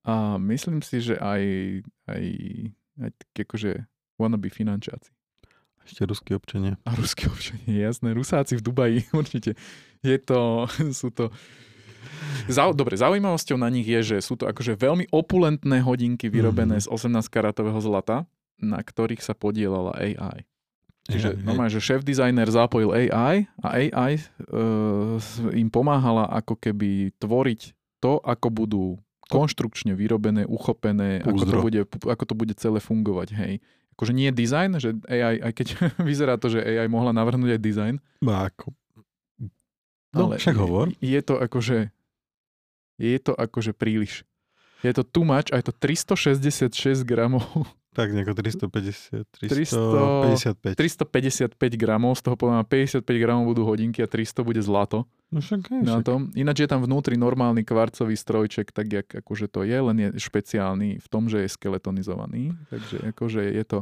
a 0.06 0.14
myslím 0.38 0.86
si, 0.86 1.02
že 1.02 1.18
aj, 1.18 1.42
aj, 2.06 2.24
aj 3.02 3.12
takí 3.16 3.40
akože 3.46 3.72
wannabe 4.18 4.50
finančáci. 4.50 5.14
Ešte 5.88 6.04
ruskí 6.04 6.36
občania. 6.36 6.76
A 6.84 6.92
ruskí 7.00 7.32
občania, 7.32 7.88
jasné. 7.88 8.12
Rusáci 8.12 8.60
v 8.60 8.66
Dubaji, 8.66 9.00
určite. 9.22 9.56
Je 10.04 10.18
to, 10.20 10.68
sú 11.00 11.14
to... 11.16 11.32
Zau, 12.52 12.72
dobre, 12.76 12.96
zaujímavosťou 13.00 13.56
na 13.60 13.68
nich 13.72 13.88
je, 13.88 14.16
že 14.16 14.18
sú 14.24 14.36
to 14.36 14.48
akože 14.48 14.76
veľmi 14.76 15.12
opulentné 15.12 15.80
hodinky 15.84 16.28
vyrobené 16.28 16.80
Mhm. 16.80 16.84
z 16.84 16.88
18-karatového 16.92 17.80
zlata, 17.80 18.28
na 18.60 18.80
ktorých 18.84 19.22
sa 19.24 19.32
podielala 19.38 19.96
AI. 19.96 20.44
Čiže 21.08 21.40
hej. 21.40 21.44
normálne, 21.48 21.72
že 21.72 21.80
šéf 21.80 22.04
dizajner 22.04 22.52
zapojil 22.52 22.92
AI 22.92 23.48
a 23.64 23.68
AI 23.80 24.20
uh, 24.20 25.16
im 25.56 25.72
pomáhala 25.72 26.28
ako 26.28 26.60
keby 26.60 27.16
tvoriť 27.16 27.72
to, 28.04 28.20
ako 28.20 28.48
budú 28.52 28.86
konštrukčne 29.28 29.94
vyrobené, 29.94 30.48
uchopené, 30.48 31.24
ako 31.24 31.44
to, 31.44 31.58
bude, 31.60 31.80
ako 31.88 32.24
to 32.24 32.34
bude 32.34 32.54
celé 32.56 32.80
fungovať, 32.80 33.30
hej. 33.36 33.54
Akože 33.98 34.14
nie 34.14 34.30
dizajn, 34.30 34.78
že 34.78 34.90
AI, 35.10 35.42
aj 35.42 35.54
keď 35.58 35.68
vyzerá 36.10 36.40
to, 36.40 36.54
že 36.54 36.64
AI 36.64 36.88
mohla 36.88 37.12
navrhnúť 37.12 37.58
aj 37.58 37.62
dizajn, 37.62 37.96
Má 38.24 38.50
ako... 38.50 38.72
No, 40.16 40.32
ale 40.32 40.42
však 40.42 40.58
hovor. 40.58 40.90
Je, 40.98 41.14
je 41.14 41.22
to 41.22 41.36
akože 41.38 41.92
je 42.98 43.20
to 43.22 43.38
akože 43.38 43.78
príliš. 43.78 44.26
Je 44.82 44.94
to 44.94 45.06
too 45.06 45.26
much 45.26 45.54
a 45.54 45.62
je 45.62 45.70
to 45.70 45.74
366 45.74 47.06
gramov, 47.06 47.46
Tak 47.98 48.14
nejako 48.14 48.38
350, 48.38 49.26
300 49.42 49.74
355. 50.38 50.78
355 50.78 51.58
gramov, 51.82 52.14
z 52.14 52.22
toho 52.22 52.38
podľa 52.38 52.62
mňa 52.62 52.66
55 53.02 53.02
gramov 53.18 53.50
budú 53.50 53.66
hodinky 53.66 54.06
a 54.06 54.08
300 54.08 54.46
bude 54.46 54.62
zlato 54.62 55.10
No 55.28 55.42
však, 55.42 55.74
hej, 55.74 55.82
na 55.84 56.00
tom. 56.06 56.30
Ináč 56.38 56.64
je 56.64 56.70
tam 56.70 56.80
vnútri 56.80 57.18
normálny 57.18 57.66
kvarcový 57.66 58.16
strojček, 58.16 58.70
tak 58.72 58.88
jak 58.88 59.08
akože 59.12 59.50
to 59.50 59.66
je, 59.66 59.76
len 59.76 59.98
je 59.98 60.08
špeciálny 60.16 61.02
v 61.02 61.08
tom, 61.10 61.28
že 61.28 61.44
je 61.44 61.50
skeletonizovaný. 61.52 62.54
Takže 62.70 63.12
akože 63.12 63.42
je 63.52 63.64
to, 63.68 63.80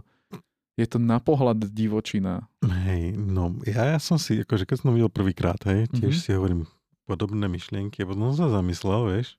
je 0.73 0.87
to 0.87 0.97
na 0.97 1.21
pohľad 1.21 1.61
divočina. 1.69 2.47
Hej, 2.65 3.13
no 3.13 3.53
ja, 3.61 3.93
ja 3.93 3.99
som 4.01 4.17
si, 4.17 4.41
akože 4.41 4.65
keď 4.65 4.75
som 4.79 4.85
to 4.89 4.95
videl 4.97 5.11
prvýkrát, 5.11 5.59
hej, 5.69 5.85
tiež 5.91 6.17
Mhm. 6.17 6.23
si 6.23 6.29
hovorím 6.33 6.61
podobné 7.05 7.45
myšlienky, 7.45 8.01
potom 8.01 8.33
som 8.33 8.47
sa 8.47 8.63
zamyslel, 8.63 9.01
vieš, 9.13 9.37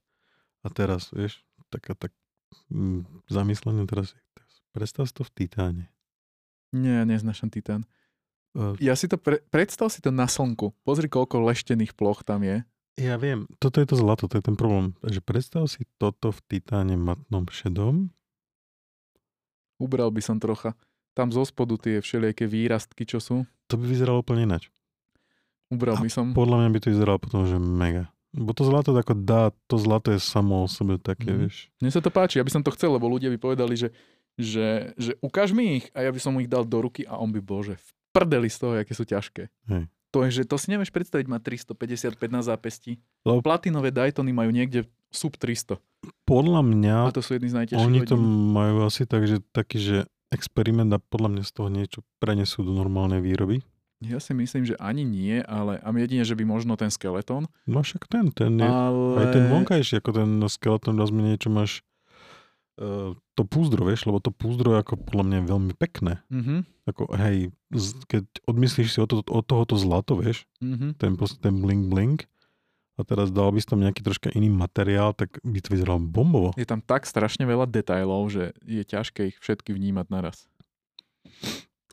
a 0.63 0.71
teraz, 0.71 1.11
vieš, 1.11 1.43
taká 1.67 1.99
tak 1.99 2.15
mm, 2.71 3.27
zamyslenie 3.27 3.83
teraz, 3.91 4.15
predstav 4.77 5.03
si 5.03 5.15
to 5.15 5.25
v 5.25 5.33
Titáne. 5.33 5.85
Nie, 6.69 7.01
ja 7.01 7.05
neznášam 7.05 7.49
titán. 7.49 7.89
Uh, 8.53 8.77
Ja 8.77 8.93
si 8.93 9.07
to, 9.07 9.17
pre, 9.17 9.41
predstav 9.47 9.89
si 9.89 9.99
to 9.99 10.11
na 10.11 10.27
slnku. 10.27 10.77
Pozri, 10.83 11.07
koľko 11.07 11.41
leštených 11.43 11.93
ploch 11.93 12.21
tam 12.21 12.43
je. 12.43 12.61
ja 12.97 13.17
viem, 13.17 13.49
toto 13.57 13.77
je 13.79 13.87
to 13.87 13.95
zlato, 13.95 14.25
to 14.25 14.37
je 14.37 14.45
ten 14.45 14.55
problém. 14.55 14.93
Takže 14.99 15.21
predstav 15.21 15.63
si 15.67 15.85
toto 15.97 16.29
v 16.29 16.41
Titáne 16.47 16.95
matnom 16.95 17.45
šedom. 17.47 18.13
Ubral 19.77 20.09
by 20.09 20.21
som 20.21 20.37
trocha. 20.37 20.73
Tam 21.13 21.29
zo 21.29 21.45
spodu 21.45 21.77
tie 21.79 22.01
všelijaké 22.01 22.45
výrastky, 22.45 23.05
čo 23.05 23.17
sú. 23.19 23.45
To 23.67 23.75
by 23.75 23.85
vyzeralo 23.87 24.21
úplne 24.21 24.45
ináč. 24.45 24.69
Ubral 25.67 25.97
A 25.97 26.01
by 26.01 26.09
som. 26.09 26.33
Podľa 26.33 26.57
mňa 26.59 26.71
by 26.71 26.79
to 26.79 26.89
vyzeralo 26.91 27.19
potom, 27.19 27.43
že 27.43 27.57
mega. 27.57 28.09
Bo 28.31 28.53
to 28.53 28.63
zlato 28.63 28.93
ako 28.93 29.17
dá, 29.17 29.49
to 29.67 29.77
zlato 29.77 30.13
je 30.13 30.21
samo 30.21 30.65
o 30.65 30.69
sebe 30.69 30.97
také, 30.99 31.27
Mhm. 31.27 31.39
vieš. 31.39 31.57
Mne 31.79 31.91
sa 31.91 32.01
to 32.01 32.09
páči, 32.09 32.37
ja 32.37 32.45
by 32.45 32.53
som 32.53 32.61
to 32.61 32.71
chcel, 32.71 32.93
lebo 32.93 33.05
ľudia 33.07 33.29
by 33.29 33.39
povedali, 33.39 33.75
že, 33.75 33.89
že, 34.37 34.93
že 35.01 35.17
ukáž 35.25 35.57
mi 35.57 35.81
ich 35.83 35.89
a 35.97 36.05
ja 36.05 36.11
by 36.13 36.21
som 36.21 36.37
mu 36.37 36.45
ich 36.45 36.49
dal 36.49 36.65
do 36.65 36.79
ruky 36.81 37.09
a 37.09 37.17
on 37.17 37.33
by 37.33 37.41
bol, 37.41 37.65
že 37.65 37.77
v 37.81 37.89
prdeli 38.13 38.49
z 38.49 38.57
toho, 38.57 38.73
aké 38.77 38.93
sú 38.97 39.05
ťažké. 39.05 39.49
Hej. 39.69 39.85
To 40.15 40.25
je, 40.25 40.41
že 40.41 40.43
to 40.49 40.57
si 40.57 40.73
nevieš 40.73 40.89
predstaviť, 40.89 41.27
má 41.29 41.37
355 41.37 42.17
na 42.33 42.41
zápesti. 42.41 42.97
Lebo- 43.29 43.45
Platinové 43.45 43.93
Daytony 43.93 44.33
majú 44.33 44.49
niekde 44.49 44.89
sub 45.13 45.37
300. 45.37 45.77
Podľa 46.25 46.61
mňa 46.65 46.97
A 47.09 47.13
to 47.13 47.21
sú 47.21 47.37
jedny 47.37 47.53
z 47.53 47.57
najťažších 47.65 47.85
Oni 47.85 48.01
to 48.09 48.17
hodín. 48.17 48.57
majú 48.57 48.89
asi 48.89 49.05
tak, 49.05 49.29
že 49.29 49.45
taký, 49.53 49.77
že 49.77 49.99
experiment 50.33 50.89
a 50.97 50.99
podľa 51.03 51.37
mňa 51.37 51.43
z 51.45 51.53
toho 51.53 51.69
niečo 51.69 52.01
prenesú 52.21 52.65
do 52.65 52.73
normálnej 52.73 53.21
výroby. 53.21 53.61
Ja 54.05 54.21
si 54.21 54.37
myslím, 54.37 54.69
že 54.69 54.77
ani 54.77 55.09
nie, 55.09 55.41
ale 55.41 55.81
a 55.81 55.89
jedine, 55.97 56.21
že 56.21 56.37
by 56.37 56.45
možno 56.45 56.77
ten 56.77 56.93
skeleton. 56.93 57.49
No 57.65 57.81
však 57.81 58.05
ten, 58.13 58.29
ten 58.29 58.53
je, 58.61 58.69
Ale... 58.69 59.25
aj 59.25 59.27
ten 59.33 59.45
vonkajší, 59.49 60.05
ako 60.05 60.11
ten 60.13 60.29
skeleton, 60.53 61.01
raz 61.01 61.09
mi 61.09 61.25
niečo 61.25 61.49
máš 61.49 61.81
uh, 62.77 63.17
to 63.37 63.45
púzdro, 63.45 63.85
vieš, 63.85 64.09
lebo 64.09 64.19
to 64.19 64.33
púzdro 64.33 64.75
je 64.75 64.83
ako 64.83 64.97
podľa 64.97 65.25
mňa 65.29 65.39
veľmi 65.45 65.75
pekné. 65.77 66.25
Mhm, 66.33 66.65
Ako, 66.89 67.13
hej, 67.19 67.53
z- 67.75 67.99
keď 68.09 68.25
odmyslíš 68.49 68.97
si 68.97 68.99
od, 69.03 69.13
to, 69.13 69.21
od 69.21 69.45
tohoto 69.45 69.77
zlato, 69.77 70.17
vieš, 70.17 70.49
mhm. 70.65 70.97
ten, 70.97 71.13
ten 71.19 71.55
bling 71.61 71.93
bling, 71.93 72.25
a 72.97 73.05
teraz 73.05 73.29
dal 73.29 73.53
by 73.53 73.61
si 73.61 73.69
tam 73.69 73.85
nejaký 73.85 74.01
troška 74.01 74.33
iný 74.33 74.49
materiál, 74.49 75.13
tak 75.13 75.37
by 75.45 75.61
to 75.61 75.69
vyzeralo 75.69 76.01
bombovo. 76.01 76.57
Je 76.57 76.65
tam 76.65 76.81
tak 76.81 77.05
strašne 77.05 77.45
veľa 77.45 77.69
detajlov, 77.69 78.33
že 78.33 78.57
je 78.65 78.81
ťažké 78.81 79.21
ich 79.29 79.37
všetky 79.37 79.77
vnímať 79.77 80.09
naraz. 80.09 80.49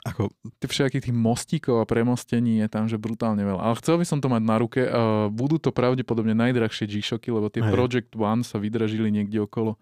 Ako, 0.04 0.32
Tých 0.60 0.72
všetkých 0.72 1.04
tých 1.08 1.16
mostíkov 1.16 1.80
a 1.80 1.88
premostení 1.88 2.60
je 2.60 2.68
tam, 2.68 2.91
že 2.91 3.00
brutálne 3.00 3.39
veľa. 3.39 3.60
Ale 3.60 3.80
chcel 3.80 3.96
by 4.00 4.06
som 4.08 4.20
to 4.20 4.28
mať 4.28 4.44
na 4.44 4.56
ruke. 4.60 4.84
Uh, 4.84 5.32
budú 5.32 5.60
to 5.60 5.72
pravdepodobne 5.72 6.36
najdrahšie 6.36 6.88
G-Shocky, 6.88 7.32
lebo 7.32 7.48
tie 7.48 7.64
Hej. 7.64 7.72
Project 7.72 8.12
One 8.20 8.44
sa 8.44 8.60
vydražili 8.60 9.12
niekde 9.12 9.44
okolo 9.44 9.80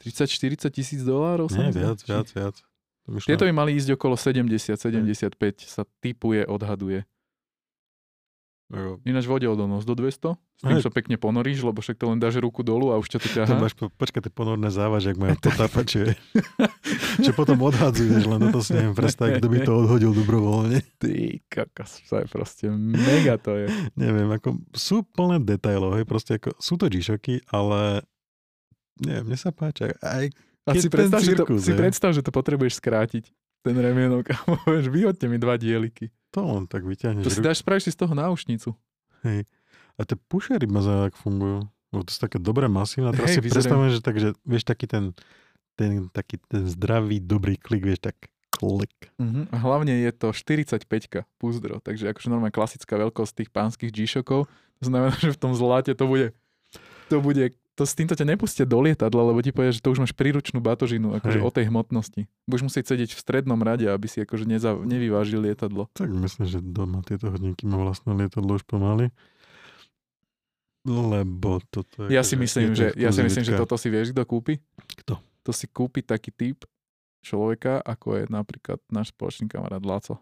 30-40 0.00 0.72
tisíc 0.72 1.00
dolárov. 1.00 1.52
nie, 1.52 1.70
viac, 1.70 2.00
viac, 2.00 2.28
viac. 2.28 2.56
To 3.04 3.08
by 3.10 3.18
šlo- 3.18 3.28
Tieto 3.28 3.44
by 3.44 3.52
mali 3.52 3.76
ísť 3.76 3.94
okolo 3.94 4.16
70-75 4.16 5.36
sa 5.62 5.84
typuje, 6.00 6.44
odhaduje. 6.44 7.04
Ináč 9.02 9.26
vodeodolnosť 9.26 9.82
do 9.82 9.94
200. 9.98 10.38
S 10.38 10.62
tým 10.62 10.78
Hej. 10.78 10.84
sa 10.86 10.92
pekne 10.92 11.18
ponoríš, 11.18 11.58
lebo 11.58 11.82
však 11.82 11.98
to 11.98 12.06
len 12.06 12.22
dáš 12.22 12.38
ruku 12.38 12.62
dolu 12.62 12.94
a 12.94 13.02
už 13.02 13.10
ťa 13.10 13.18
to 13.18 13.26
To 13.26 13.34
ťahá. 13.34 13.54
máš, 13.58 13.74
po, 13.74 13.90
počkaj, 13.90 14.22
tie 14.22 14.30
ponorné 14.30 14.70
závaže, 14.70 15.10
ak 15.10 15.18
majú 15.18 15.34
potápače, 15.42 16.14
že 17.18 17.30
potom 17.34 17.58
odhadzuješ, 17.58 18.30
len 18.30 18.38
toto 18.46 18.62
si 18.62 18.70
neviem 18.70 18.94
predstaviť, 18.94 19.42
kto 19.42 19.48
by 19.48 19.58
to 19.58 19.72
odhodil 19.74 20.12
dobrovoľne. 20.12 20.86
Ty 21.00 21.12
kakas, 21.48 21.98
to 22.04 22.14
je 22.14 22.26
proste 22.28 22.70
mega 22.70 23.42
to 23.42 23.58
je. 23.58 23.66
Neviem, 23.96 24.30
ako 24.30 24.48
sú 24.70 25.02
plné 25.02 25.42
detailov, 25.42 25.98
hej, 25.98 26.06
proste 26.06 26.38
ako, 26.38 26.54
sú 26.54 26.78
to 26.78 26.86
g 26.86 27.02
ale 27.48 28.06
neviem, 29.00 29.24
mne 29.32 29.38
sa 29.40 29.50
páči. 29.50 29.90
Aj, 30.00 30.26
A 30.68 30.70
si 30.76 30.88
predstav, 30.92 31.20
že 31.24 31.34
to, 31.34 31.44
cirkus, 31.48 31.60
si 31.64 31.72
predstav, 31.72 32.10
že 32.12 32.22
to 32.22 32.30
potrebuješ 32.30 32.78
skrátiť, 32.78 33.24
ten 33.60 33.76
remienok 33.76 34.30
a 34.34 34.36
povieš, 34.44 34.88
vyhoďte 34.88 35.26
mi 35.28 35.36
dva 35.36 35.60
dieliky. 35.60 36.08
To 36.32 36.46
len 36.46 36.64
tak 36.70 36.86
vyťahneš. 36.86 37.24
To 37.26 37.32
si 37.32 37.42
dáš, 37.42 37.60
spravíš 37.60 37.90
si 37.90 37.92
z 37.92 37.98
toho 38.06 38.14
náušnicu. 38.14 38.70
Hej. 39.26 39.44
A 39.98 40.06
tie 40.06 40.16
pušery 40.16 40.64
ma 40.70 40.80
zaujímavé, 40.80 41.12
fungujú. 41.18 41.60
Lebo 41.90 42.02
to 42.06 42.10
sú 42.14 42.20
také 42.22 42.38
dobré 42.38 42.70
masívne. 42.70 43.10
A 43.10 43.16
teraz 43.18 43.34
Hej, 43.34 43.42
si 43.42 43.50
predstavujem, 43.50 43.90
že, 43.98 44.00
tak, 44.00 44.16
že 44.16 44.28
vieš 44.46 44.62
taký 44.62 44.86
ten, 44.86 45.10
ten, 45.74 46.06
taký 46.14 46.38
ten 46.46 46.70
zdravý, 46.70 47.18
dobrý 47.18 47.58
klik, 47.58 47.82
vieš, 47.82 48.06
tak 48.06 48.16
klik. 48.54 48.94
Uh-huh. 49.18 49.50
A 49.50 49.56
hlavne 49.58 49.98
je 50.06 50.12
to 50.14 50.30
45 50.30 50.86
púzdro, 51.42 51.82
takže 51.82 52.14
akože 52.14 52.30
normálne 52.30 52.54
klasická 52.54 52.94
veľkosť 52.94 53.42
tých 53.42 53.50
pánskych 53.50 53.90
G-Shockov. 53.90 54.46
To 54.46 54.84
znamená, 54.86 55.18
že 55.24 55.34
v 55.34 55.40
tom 55.40 55.52
zlate 55.58 55.98
to 55.98 56.06
bude, 56.06 56.30
to 57.10 57.18
bude, 57.18 57.58
to 57.80 57.88
s 57.88 57.96
týmto 57.96 58.12
ťa 58.12 58.28
nepustia 58.28 58.68
do 58.68 58.76
lietadla, 58.84 59.32
lebo 59.32 59.40
ti 59.40 59.56
povie, 59.56 59.72
že 59.72 59.80
to 59.80 59.88
už 59.88 60.04
máš 60.04 60.12
príručnú 60.12 60.60
batožinu, 60.60 61.16
akože 61.16 61.40
Hej. 61.40 61.46
o 61.48 61.48
tej 61.48 61.64
hmotnosti. 61.72 62.28
Budeš 62.44 62.68
musieť 62.68 62.92
sedieť 62.92 63.16
v 63.16 63.20
strednom 63.24 63.56
rade, 63.56 63.88
aby 63.88 64.04
si 64.04 64.20
akože 64.20 64.44
neza, 64.44 64.76
nevyvážil 64.76 65.40
lietadlo. 65.40 65.88
Tak 65.96 66.12
myslím, 66.12 66.44
že 66.44 66.60
doma 66.60 67.00
tieto 67.00 67.32
hodinky 67.32 67.64
má 67.64 67.80
vlastné 67.80 68.12
lietadlo 68.12 68.60
už 68.60 68.68
pomaly. 68.68 69.08
Lebo 70.84 71.64
toto 71.72 72.04
je... 72.04 72.12
Ja 72.12 72.20
si 72.20 72.36
akože- 72.36 72.44
myslím, 72.44 72.68
je 72.68 72.68
to 72.68 72.76
že, 72.76 72.86
ja 73.00 73.10
si 73.16 73.20
myslím, 73.24 73.44
že 73.48 73.56
toto 73.56 73.80
si 73.80 73.88
vieš, 73.88 74.12
kto 74.12 74.28
kúpi? 74.28 74.60
Kto? 75.00 75.16
To 75.48 75.50
si 75.56 75.64
kúpi 75.64 76.04
taký 76.04 76.36
typ 76.36 76.68
človeka, 77.24 77.80
ako 77.80 78.20
je 78.20 78.24
napríklad 78.28 78.76
náš 78.92 79.08
spoločný 79.16 79.48
kamarát 79.48 79.80
Laco. 79.80 80.20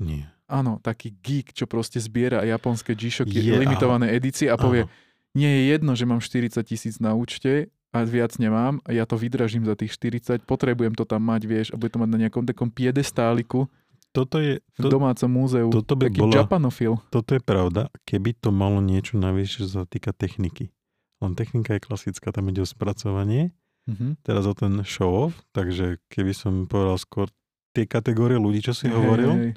Nie. 0.00 0.32
Áno, 0.48 0.80
taký 0.80 1.12
geek, 1.12 1.52
čo 1.52 1.68
proste 1.68 2.00
zbiera 2.00 2.40
japonské 2.44 2.96
G-Shocky, 2.96 3.36
Je, 3.36 3.52
limitované 3.56 4.12
edície 4.12 4.48
a 4.48 4.56
povie, 4.56 4.84
Áno. 4.84 4.92
Nie 5.34 5.50
je 5.50 5.62
jedno, 5.68 5.92
že 5.92 6.04
mám 6.04 6.18
40 6.18 6.62
tisíc 6.62 6.96
na 6.96 7.12
účte 7.12 7.66
a 7.90 8.02
viac 8.02 8.34
nemám 8.36 8.78
a 8.80 8.90
ja 8.90 9.02
to 9.02 9.14
vydražím 9.14 9.62
za 9.62 9.74
tých 9.74 9.92
40, 9.92 10.42
potrebujem 10.42 10.92
to 10.92 11.04
tam 11.04 11.22
mať, 11.22 11.42
vieš, 11.44 11.66
a 11.68 11.76
bude 11.76 11.88
to 11.88 11.98
mať 11.98 12.08
na 12.08 12.18
nejakom 12.20 12.42
takom 12.42 12.68
piedestáliku 12.68 13.66
Toto 14.10 14.38
je, 14.38 14.58
v 14.58 14.80
to, 14.80 14.88
domácom 14.88 15.26
múzeu. 15.28 15.66
toto 15.68 15.92
by 15.92 16.06
Taký 16.08 16.18
bola- 16.20 16.38
Japanofil. 16.40 16.92
toto 17.08 17.30
je 17.30 17.40
pravda, 17.40 17.86
keby 18.02 18.30
to 18.32 18.48
malo 18.48 18.78
niečo 18.80 19.14
navyše, 19.16 19.62
čo 19.62 19.68
sa 19.68 19.82
týka 19.84 20.10
techniky. 20.12 20.70
Len 21.18 21.32
technika 21.32 21.72
je 21.72 21.82
klasická, 21.82 22.30
tam 22.30 22.46
ide 22.46 22.58
o 22.58 22.68
spracovanie, 22.68 23.50
Mhm. 23.84 24.22
teraz 24.22 24.44
o 24.44 24.54
ten 24.54 24.80
show-off, 24.82 25.42
takže 25.50 25.98
keby 26.08 26.30
som 26.30 26.64
povedal 26.64 26.94
skôr 26.96 27.26
tie 27.72 27.84
kategórie 27.84 28.36
ľudí, 28.36 28.58
čo 28.60 28.72
si 28.72 28.86
hovoril, 28.86 29.30
Hej, 29.30 29.42
hej. 29.44 29.52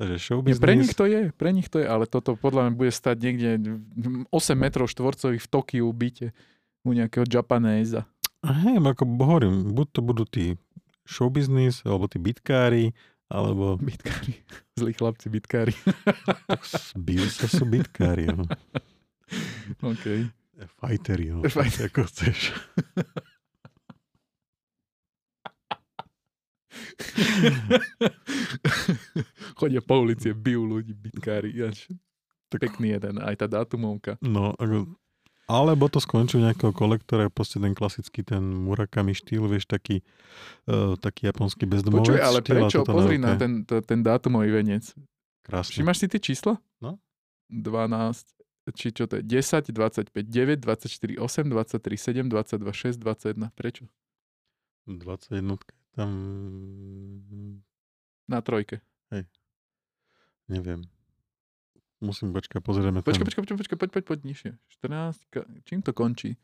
Takže 0.00 0.16
show 0.16 0.40
Nie, 0.40 0.56
pre 0.56 0.72
nich 0.72 0.96
to 0.96 1.04
je, 1.04 1.28
pre 1.36 1.52
nich 1.52 1.68
to 1.68 1.76
je, 1.76 1.84
ale 1.84 2.08
toto 2.08 2.32
podľa 2.32 2.66
mňa 2.66 2.72
bude 2.72 2.88
stať 2.88 3.16
niekde 3.20 3.48
8 4.32 4.56
metrov 4.56 4.88
štvorcových 4.88 5.44
v 5.44 5.50
Tokiu 5.52 5.86
byte 5.92 6.32
u 6.80 6.96
nejakého 6.96 7.28
Japanéza. 7.28 8.08
Hej, 8.40 8.80
ako 8.80 9.04
hovorím, 9.20 9.76
buď 9.76 9.86
to 9.92 10.00
budú 10.00 10.24
tí 10.24 10.56
show 11.04 11.28
business, 11.28 11.84
alebo 11.84 12.08
tí 12.08 12.16
bitkári, 12.16 12.96
alebo 13.28 13.76
Bitkári. 13.88 14.40
Zlí 14.80 14.96
chlapci 14.96 15.28
bitkári. 15.28 15.76
bijú 17.06 17.28
sa 17.28 17.46
sú 17.46 17.68
bitkári, 17.68 18.32
no. 18.32 18.48
OK. 19.84 20.32
Fighteri, 20.80 21.30
no. 21.30 21.44
Fight- 21.44 21.84
Ako 21.84 22.08
chceš. 22.08 22.56
Chodia 29.58 29.80
po 29.80 30.00
ulici, 30.00 30.32
bijú 30.32 30.66
ľudí, 30.66 30.94
bitkári. 30.94 31.52
Tak- 32.50 32.66
Pekný 32.66 32.98
jeden, 32.98 33.22
aj 33.22 33.34
tá 33.38 33.46
dátumovka. 33.46 34.18
No, 34.18 34.58
ako, 34.58 34.90
alebo 35.50 35.90
to 35.90 35.98
skončí 35.98 36.38
u 36.38 36.42
nejakého 36.42 36.74
kolektora, 36.74 37.30
proste 37.30 37.62
ten 37.62 37.74
klasický, 37.74 38.22
ten 38.22 38.42
Murakami 38.42 39.14
štýl, 39.14 39.46
vieš, 39.50 39.66
taký, 39.66 40.02
uh, 40.70 40.94
taký 40.98 41.30
japonský 41.30 41.66
bezdomovec. 41.66 42.06
Počuj, 42.06 42.18
ale 42.22 42.38
štýl 42.42 42.54
prečo? 42.54 42.78
Pozri 42.86 43.18
na 43.18 43.34
ten, 43.34 43.66
to, 43.66 43.82
ten 43.82 44.02
dátumový 44.02 44.50
venec. 44.50 44.94
Krásne. 45.42 45.78
Všimáš 45.78 45.96
si 46.02 46.06
tie 46.06 46.20
čísla? 46.22 46.54
No. 46.78 46.98
12, 47.50 48.70
či 48.78 48.94
čo 48.94 49.10
to 49.10 49.18
je? 49.18 49.22
10, 49.26 49.74
25, 49.74 50.10
9, 50.10 50.62
24, 50.62 51.18
8, 51.18 51.50
23, 51.50 51.98
7, 51.98 52.30
22, 52.30 52.70
6, 52.70 52.98
21. 52.98 53.50
Prečo? 53.54 53.90
21 54.86 55.79
tam... 55.94 56.10
Na 58.30 58.38
trojke. 58.40 58.78
Neviem. 60.50 60.82
Musím 62.02 62.34
počkať, 62.34 62.58
pozrieme 62.64 63.06
Počkaj, 63.06 63.22
tam. 63.22 63.26
počkaj, 63.28 63.42
počkaj, 63.46 63.58
počkaj, 63.60 63.78
poď, 63.78 63.90
poď, 63.94 64.04
poď 64.08 64.18
nižšie. 64.26 64.50
14, 64.82 65.30
ka- 65.30 65.46
čím 65.62 65.78
to 65.84 65.94
končí? 65.94 66.34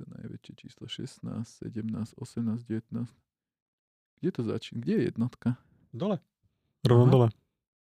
To 0.00 0.08
najväčšie 0.08 0.52
číslo 0.56 0.88
16, 0.88 1.20
17, 1.44 2.16
18, 2.16 2.64
19. 2.64 3.04
Kde 4.22 4.30
to 4.32 4.40
začína? 4.48 4.78
Kde 4.80 4.92
je 4.96 5.02
jednotka? 5.12 5.48
Dole. 5.92 6.24
Rovno 6.88 7.06
dole. 7.10 7.28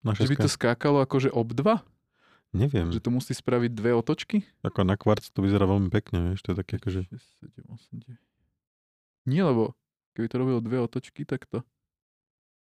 Na 0.03 0.11
Že 0.17 0.35
by 0.35 0.35
to 0.35 0.49
skákalo 0.51 0.99
akože 0.99 1.31
ob 1.31 1.55
dva? 1.55 1.79
Neviem. 2.51 2.91
Že 2.91 2.99
to 2.99 3.09
musí 3.13 3.31
spraviť 3.31 3.71
dve 3.71 3.95
otočky? 3.95 4.43
Ako 4.67 4.83
na 4.83 4.99
kvarc 4.99 5.23
to 5.31 5.39
vyzerá 5.45 5.63
veľmi 5.63 5.87
pekne, 5.87 6.33
vieš, 6.33 6.43
to 6.43 6.51
je 6.51 6.57
také 6.59 6.81
akože... 6.81 7.07
6, 7.07 7.55
7, 7.55 7.71
8, 7.71 8.03
9. 8.03 8.19
Nie, 9.31 9.47
lebo 9.47 9.77
keby 10.17 10.27
to 10.27 10.35
robilo 10.35 10.59
dve 10.59 10.77
otočky, 10.79 11.21
tak 11.21 11.45
to... 11.45 11.61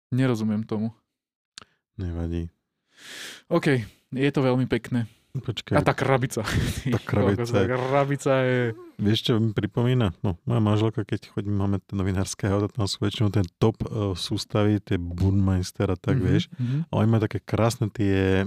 Nerozumiem 0.09 0.61
tomu. 0.61 0.89
Nevadí. 1.95 2.49
OK, 3.47 3.81
je 4.11 4.29
to 4.29 4.41
veľmi 4.41 4.65
pekné. 4.67 5.05
Počkaj, 5.33 5.73
A 5.73 5.81
tá 5.81 5.91
krabica. 5.91 6.45
Tá 6.45 6.99
krabica 7.09 7.41
tá 7.43 7.59
je- 7.59 7.67
krabica 7.67 8.31
je... 8.39 8.59
vieš 8.97 9.19
čo 9.25 9.31
mi 9.35 9.49
pripomína? 9.49 10.13
No, 10.19 10.37
moja 10.43 10.59
manželka, 10.59 11.01
keď 11.01 11.25
chodím, 11.27 11.53
máme 11.55 11.77
ten 11.79 11.95
novinárske 11.95 12.45
auto, 12.45 12.67
tam 12.67 12.85
sú 12.85 13.01
väčšinou 13.01 13.29
ten 13.31 13.41
top 13.57 13.81
uh, 13.83 14.13
sústavy, 14.13 14.77
tie 14.77 14.97
Budmeister 14.97 15.85
a 15.87 15.95
tak, 15.95 16.17
Mhm, 16.17 16.23
vieš. 16.23 16.43
mhm. 16.53 16.85
A 16.85 16.93
oni 16.95 17.07
majú 17.07 17.21
také 17.23 17.37
krásne 17.39 17.89
tie... 17.89 18.45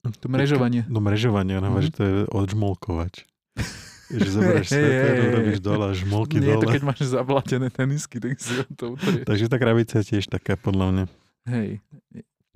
To 0.00 0.26
mrežovanie. 0.26 0.86
No 0.86 0.98
mrežovanie, 0.98 1.54
ona 1.54 1.66
Mhm. 1.68 1.78
že 1.80 1.90
to 1.90 2.00
je 2.00 2.12
odžmolkovač. 2.28 3.26
že 4.08 4.28
zoberieš 4.32 4.68
sveter, 4.72 5.12
robíš 5.36 5.58
dole 5.60 5.92
žmolky 5.92 6.40
Nie, 6.40 6.56
je 6.56 6.56
to 6.56 6.66
dole. 6.68 6.74
keď 6.74 6.82
máš 6.84 7.00
zablatené 7.08 7.68
tenisky, 7.68 8.16
tak 8.18 8.40
si 8.40 8.52
to 8.76 8.96
utrie. 8.96 9.22
Takže 9.28 9.52
tá 9.52 9.56
krabica 9.60 10.00
je 10.00 10.16
tiež 10.16 10.32
taká, 10.32 10.56
podľa 10.56 10.86
mňa. 10.90 11.04
Hej. 11.48 11.68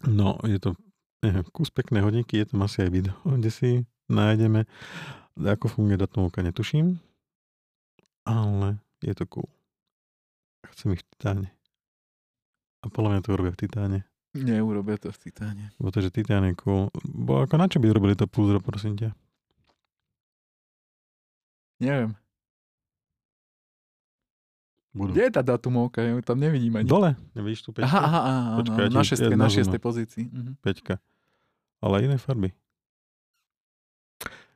No, 0.09 0.41
je 0.43 0.59
to 0.59 0.75
neviem, 1.23 1.47
kus 1.55 1.71
pekné 1.71 2.03
hodinky, 2.03 2.43
je 2.43 2.51
tam 2.51 2.67
asi 2.67 2.83
aj 2.83 2.91
video, 2.91 3.15
kde 3.23 3.51
si 3.51 3.71
nájdeme. 4.11 4.67
Ako 5.39 5.71
funguje 5.71 5.97
datomovka, 5.97 6.43
netuším. 6.43 6.99
Ale 8.27 8.83
je 9.01 9.15
to 9.15 9.25
cool. 9.31 9.49
Chcem 10.75 10.99
ich 10.99 11.03
v 11.03 11.09
titáne. 11.15 11.49
A 12.83 12.91
podľa 12.91 13.17
mňa 13.17 13.21
to 13.23 13.31
urobia 13.33 13.55
v 13.55 13.61
titáne. 13.63 13.99
Neurobia 14.33 14.97
to 14.97 15.13
v 15.13 15.29
Titáne. 15.29 15.77
Pretože 15.77 16.09
titán 16.09 16.49
je 16.49 16.57
cool. 16.65 16.89
Bo 17.05 17.45
ako 17.45 17.61
na 17.61 17.69
čo 17.69 17.77
by 17.85 17.93
robili 17.93 18.17
to 18.17 18.25
púzdro, 18.25 18.65
prosím 18.65 18.97
ťa? 18.97 19.13
Neviem. 21.83 22.15
Budú. 24.93 25.17
Kde 25.17 25.23
je 25.25 25.33
tá 25.33 25.43
datumovka? 25.43 25.99
Ja 25.99 26.13
tam 26.21 26.37
nevidím 26.37 26.77
ani. 26.77 26.85
Dole, 26.87 27.17
nevidíš 27.33 27.65
tu 27.65 27.73
peťka? 27.73 27.89
Aha, 27.89 27.99
aha, 27.99 28.21
aha, 28.23 28.41
Počkaj, 28.61 28.77
áno, 28.79 28.85
ja 28.85 28.93
na 28.93 29.03
šestke, 29.03 29.35
na 29.35 29.49
šiestej 29.49 29.81
no. 29.81 29.85
pozícii. 29.85 30.25
Mhm. 30.29 30.53
Peťka. 30.61 30.95
Ale 31.81 32.05
iné 32.05 32.17
farby. 32.17 32.53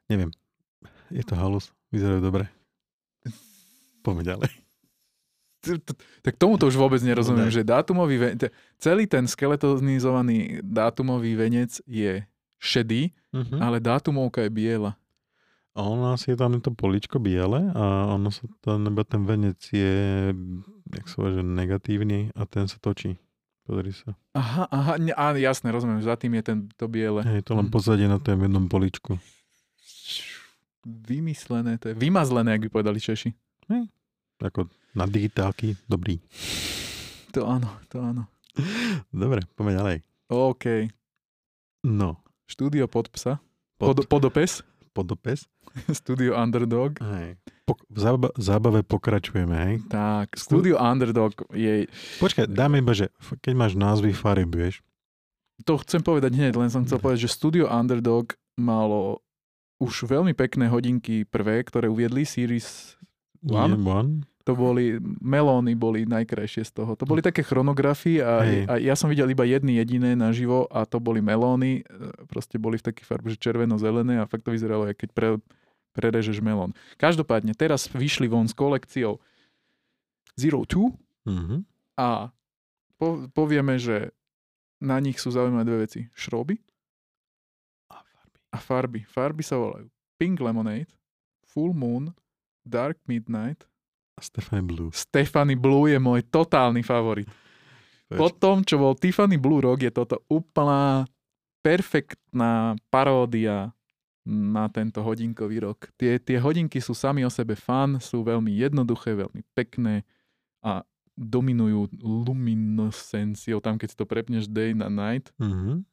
Neviem. 0.06 0.30
Je 1.10 1.24
to 1.24 1.34
halus. 1.34 1.72
Vyzerajú 1.90 2.20
dobre. 2.20 2.46
Poďme 4.04 4.22
ďalej. 4.22 4.50
Tak 6.22 6.38
tomuto 6.38 6.70
už 6.70 6.78
vôbec 6.78 7.02
nerozumiem, 7.02 7.50
No 7.50 7.54
že 7.54 7.66
dátumový 7.66 8.22
venec, 8.22 8.54
celý 8.78 9.10
ten 9.10 9.26
skeletonizovaný 9.26 10.62
dátumový 10.62 11.34
venec 11.34 11.82
je 11.82 12.22
šedý, 12.62 13.10
Mhm. 13.34 13.58
ale 13.58 13.82
dátumovka 13.82 14.46
je 14.46 14.50
biela. 14.52 14.94
A 15.76 15.82
u 15.82 15.94
nás 15.94 16.24
je 16.24 16.32
tam 16.32 16.56
to 16.56 16.72
poličko 16.72 17.18
biele 17.18 17.68
a 17.70 17.84
ono 18.10 18.32
sa 18.32 18.48
to, 18.58 18.74
nebo 18.74 19.04
ten 19.04 19.22
venec 19.22 19.60
je, 19.60 20.32
jak 20.88 21.04
sa 21.04 21.28
že 21.28 21.42
negatívny 21.42 22.32
a 22.32 22.42
ten 22.44 22.64
sa 22.64 22.78
točí. 22.78 23.20
Pozri 23.62 23.92
sa. 23.92 24.16
Aha, 24.32 24.64
aha, 24.64 24.92
ne, 24.96 25.12
á, 25.12 25.34
jasné, 25.34 25.68
rozumiem, 25.68 26.00
za 26.00 26.14
tým 26.14 26.32
je 26.32 26.42
ten, 26.44 26.58
to 26.72 26.86
biele. 26.86 27.20
Hej, 27.20 27.44
to 27.44 27.52
len 27.52 27.66
Mhm. 27.66 27.72
pozadie 27.72 28.06
na 28.06 28.16
tom 28.16 28.38
jednom 28.38 28.64
poličku. 28.64 29.20
Vymyslené, 30.86 31.76
to 31.76 31.88
je 31.88 31.94
vymazlené, 31.94 32.54
ak 32.54 32.62
by 32.62 32.70
povedali 32.70 32.96
Češi. 32.96 33.34
Ako 34.38 34.68
na 34.92 35.04
digitálky, 35.04 35.74
dobrý. 35.84 36.20
To 37.32 37.44
áno, 37.44 37.68
to 37.88 37.98
áno. 37.98 38.30
Dobre, 39.10 39.42
poďme 39.52 39.72
ďalej. 39.74 39.96
OK. 40.28 40.64
No, 41.82 42.22
Štúdio 42.46 42.86
Podpsa. 42.86 43.42
pod, 43.76 43.98
Pod, 43.98 44.06
podopes. 44.06 44.62
podopes. 44.92 45.50
Studio 46.00 46.34
Underdog. 46.34 46.98
Hej. 46.98 47.36
V 47.66 47.98
zába- 47.98 48.30
zábave 48.36 48.80
pokračujeme, 48.80 49.56
hej. 49.58 49.74
Tak, 49.86 50.38
Studio 50.38 50.78
Underdog 50.78 51.34
je... 51.50 51.90
Počkaj, 52.16 52.46
dáme 52.46 52.78
iba, 52.78 52.94
že 52.94 53.10
keď 53.40 53.52
máš 53.52 53.72
názvy 53.74 54.14
farieb, 54.14 54.48
vieš. 54.48 54.86
To 55.64 55.74
chcem 55.76 55.98
povedať 55.98 56.32
hneď, 56.32 56.54
len 56.54 56.68
som 56.68 56.84
chcel 56.84 56.96
povedať, 56.96 57.26
že 57.26 57.34
Studio 57.34 57.66
Underdog 57.66 58.36
malo 58.54 59.24
už 59.76 60.06
veľmi 60.06 60.32
pekné 60.32 60.66
hodinky 60.66 61.24
prvé, 61.24 61.60
ktoré 61.60 61.84
uviedli, 61.86 62.22
Series 62.22 62.94
Nie, 63.42 63.66
One. 63.66 63.76
one. 63.80 64.12
to 64.42 64.54
boli, 64.54 64.96
melóny 65.18 65.74
boli 65.74 66.06
najkrajšie 66.06 66.62
z 66.62 66.72
toho. 66.72 66.94
To 66.94 67.02
boli 67.02 67.18
také 67.18 67.42
chronografie 67.42 68.22
a, 68.22 68.40
a 68.64 68.74
ja 68.78 68.94
som 68.94 69.10
videl 69.10 69.26
iba 69.26 69.42
jedny 69.42 69.76
jediné 69.76 70.14
naživo 70.14 70.70
a 70.70 70.86
to 70.86 70.96
boli 70.96 71.18
melóny. 71.18 71.82
E, 71.82 71.82
Proste 72.24 72.56
boli 72.56 72.78
v 72.78 72.86
takých 72.86 73.04
farbe, 73.06 73.28
že 73.28 73.42
červeno-zelené 73.42 74.16
a 74.16 74.28
fakt 74.30 74.46
to 74.46 74.54
vyzeralo, 74.54 74.86
ako 74.86 74.96
keď 74.96 75.10
pre, 75.10 75.28
prerežeš 75.96 76.38
melón. 76.38 76.70
Každopádne, 76.94 77.52
teraz 77.52 77.88
vyšli 77.88 78.26
von 78.26 78.44
s 78.44 78.52
kolekciou 78.52 79.16
Zero 80.34 80.62
Two 80.62 80.92
Mhm. 81.24 81.64
a 81.96 82.30
po, 82.94 83.26
povieme, 83.28 83.76
že 83.76 84.12
na 84.78 84.96
nich 84.96 85.16
sú 85.16 85.28
zaujímavé 85.28 85.64
dve 85.64 85.78
veci. 85.82 86.00
Šroby 86.12 86.60
A 87.88 87.98
farby. 87.98 88.38
a 88.46 88.58
farby. 88.58 89.00
Farby 89.02 89.42
sa 89.42 89.56
volajú 89.56 89.88
Pink 90.14 90.38
Lemonade, 90.38 90.88
Full 91.46 91.72
Moon, 91.72 92.12
Dark 92.62 93.00
Midnight. 93.04 93.64
A 94.14 94.22
Stephanie 94.22 94.64
Blue. 94.64 94.88
Stephanie 94.90 95.56
Blue 95.56 95.84
je 95.86 95.96
môj 95.96 96.24
totálny 96.24 96.80
favorit. 96.80 97.28
Po 98.06 98.30
tom, 98.30 98.62
čo 98.62 98.78
bol 98.78 98.94
Tiffany 98.94 99.36
Blue 99.36 99.58
Rock, 99.58 99.82
je 99.82 99.90
toto 99.90 100.22
úplná 100.26 101.04
perfektná 101.60 102.72
paródia 102.86 103.75
na 104.26 104.66
tento 104.66 104.98
hodinkový 105.00 105.62
rok. 105.62 105.88
Tie, 105.94 106.18
tie 106.18 106.36
hodinky 106.36 106.76
sú 106.76 106.92
sami 106.92 107.22
o 107.22 107.30
sebe 107.30 107.54
fan, 107.54 107.96
sú 107.96 108.20
veľmi 108.20 108.50
jednoduché, 108.50 109.14
veľmi 109.14 109.46
pekné 109.54 110.02
a 110.60 110.82
dominujú 111.14 111.94
luminescenciou, 111.96 113.58
tam 113.58 113.78
keď 113.78 113.88
si 113.88 113.96
to 113.96 114.04
prepneš 114.04 114.44
day 114.44 114.74
na 114.74 114.90
night. 114.90 115.30
Mhm. 115.38 115.86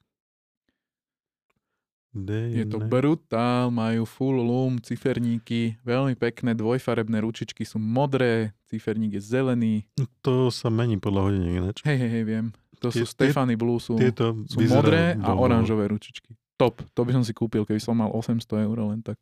Day 2.14 2.54
Je 2.54 2.66
to 2.68 2.78
night. 2.78 2.90
brutál, 2.90 3.70
majú 3.70 4.06
full 4.06 4.38
lum, 4.38 4.78
ciferníky, 4.78 5.82
veľmi 5.82 6.14
pekné, 6.14 6.54
dvojfarebné 6.54 7.18
ručičky 7.18 7.64
sú 7.64 7.78
modré, 7.78 8.54
ciferník 8.68 9.18
je 9.18 9.22
zelený. 9.24 9.76
To 10.22 10.54
sa 10.54 10.70
mení 10.70 11.02
podľa 11.02 11.22
hodiniek 11.26 11.54
ináč. 11.58 11.78
Hej, 11.82 11.98
hej, 11.98 12.10
hej, 12.12 12.24
viem. 12.24 12.46
To 12.78 12.92
Tie- 12.92 13.02
sú 13.02 13.06
Stefany 13.08 13.56
Blue, 13.56 13.82
sú, 13.82 13.98
Tieto 13.98 14.46
sú 14.46 14.62
modré 14.62 15.18
a 15.18 15.34
oranžové 15.34 15.90
ručičky. 15.90 16.38
Top, 16.56 16.82
to 16.94 17.02
by 17.02 17.12
som 17.12 17.24
si 17.26 17.34
kúpil, 17.34 17.66
keby 17.66 17.82
som 17.82 17.98
mal 17.98 18.14
800 18.14 18.46
eur 18.70 18.78
len 18.94 19.02
tak. 19.02 19.18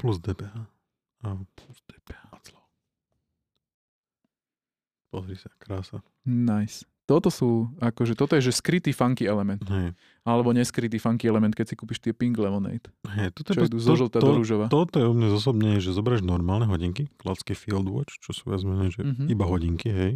Plus 0.00 0.18
DPH. 0.18 0.56
A 1.22 1.28
plus 1.54 1.78
DPH. 1.86 2.24
Pozri 5.12 5.36
sa, 5.38 5.48
krása. 5.56 6.02
Nice. 6.26 6.84
Toto 7.06 7.30
sú, 7.30 7.70
akože, 7.78 8.18
toto 8.18 8.34
je, 8.34 8.50
že 8.50 8.58
skrytý 8.58 8.90
funky 8.90 9.30
element. 9.30 9.62
Hej. 9.62 9.94
Alebo 10.26 10.50
neskrytý 10.50 10.98
funky 10.98 11.30
element, 11.30 11.54
keď 11.54 11.70
si 11.70 11.74
kúpiš 11.78 12.02
tie 12.02 12.10
Pink 12.10 12.34
Lemonade. 12.34 12.90
Hej, 13.14 13.30
toto 13.30 13.54
je 13.54 13.70
idú 13.70 13.78
to, 13.78 13.94
zo 13.94 14.10
to, 14.10 14.18
do 14.18 14.34
rúžova. 14.34 14.66
Toto 14.66 14.98
je 14.98 15.06
u 15.06 15.14
mňa 15.14 15.28
zosobne, 15.30 15.78
že 15.78 15.94
zoberieš 15.94 16.26
normálne 16.26 16.66
hodinky, 16.66 17.06
klassické 17.14 17.54
Field 17.54 17.86
Watch, 17.86 18.18
čo 18.18 18.34
sú 18.34 18.50
viac 18.50 18.66
menej, 18.66 18.90
že 18.90 19.06
Mhm. 19.06 19.30
iba 19.30 19.46
hodinky, 19.46 19.86
hej, 19.86 20.12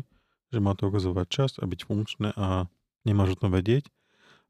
že 0.51 0.59
má 0.59 0.75
to 0.75 0.91
ukazovať 0.91 1.27
čas 1.31 1.51
a 1.63 1.65
byť 1.65 1.81
funkčné 1.87 2.35
a 2.35 2.67
nemáš 3.07 3.39
o 3.39 3.47
tom 3.47 3.55
vedieť 3.55 3.87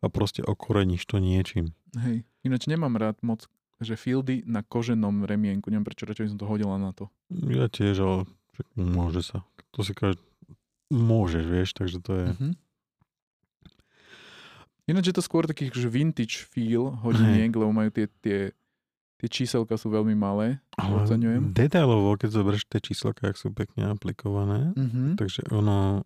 a 0.01 0.07
proste 0.07 0.40
okoreníš 0.40 1.05
to 1.05 1.16
niečím. 1.16 1.72
Hej. 1.94 2.24
Ináč 2.40 2.66
nemám 2.66 2.94
rád 2.94 3.20
moc, 3.20 3.44
že 3.78 3.94
fieldy 3.94 4.44
na 4.44 4.61
koženom 4.61 5.24
remienku. 5.24 5.68
Neviem 5.68 5.84
prečo, 5.84 6.05
radšej 6.05 6.24
by 6.24 6.30
som 6.30 6.40
to 6.40 6.46
hodila 6.46 6.76
na 6.76 6.90
to. 6.90 7.09
Ja 7.30 7.66
tiež, 7.66 7.96
ale 7.98 8.16
môže 8.74 9.20
sa. 9.22 9.44
To 9.70 9.80
si 9.80 9.92
každý... 9.92 10.20
Môžeš, 10.90 11.44
vieš, 11.46 11.70
takže 11.72 11.98
to 11.98 12.12
je... 12.14 12.26
Mhm. 12.30 12.51
Ináč 14.84 15.05
je 15.07 15.16
to 15.16 15.22
skôr 15.22 15.46
taký 15.46 15.70
že 15.70 15.86
vintage 15.86 16.42
feel 16.42 16.90
hodiniek, 16.98 17.46
lebo 17.48 17.70
majú 17.70 17.88
tie, 17.88 18.11
tie, 18.18 18.51
tie 19.16 19.28
číselka 19.30 19.78
sú 19.78 19.86
veľmi 19.86 20.18
malé. 20.18 20.59
Oceňujem. 20.76 21.55
detailovo, 21.55 22.18
keď 22.18 22.28
zoberieš 22.32 22.66
tie 22.66 22.82
číselka, 22.82 23.30
ak 23.30 23.38
sú 23.38 23.55
pekne 23.55 23.86
aplikované, 23.88 24.74
Mhm. 24.74 25.14
takže 25.14 25.46
ono, 25.48 26.03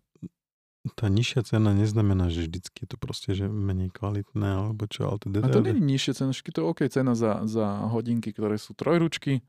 tá 0.93 1.09
nižšia 1.09 1.41
cena 1.49 1.73
neznamená, 1.73 2.29
že 2.29 2.45
vždycky 2.45 2.85
je 2.85 2.89
to 2.93 2.97
proste, 3.01 3.33
že 3.33 3.49
menej 3.49 3.89
kvalitné, 3.89 4.45
alebo 4.45 4.85
čo, 4.85 5.09
ale 5.09 5.17
tie 5.17 5.41
A 5.41 5.49
to 5.49 5.65
nie 5.65 5.73
je 5.73 5.81
nižšia 5.81 6.13
cena, 6.13 6.29
to 6.29 6.59
je 6.61 6.65
OK 6.65 6.81
cena 6.85 7.17
za, 7.17 7.41
za 7.49 7.89
hodinky, 7.89 8.29
ktoré 8.29 8.61
sú 8.61 8.77
trojručky 8.77 9.41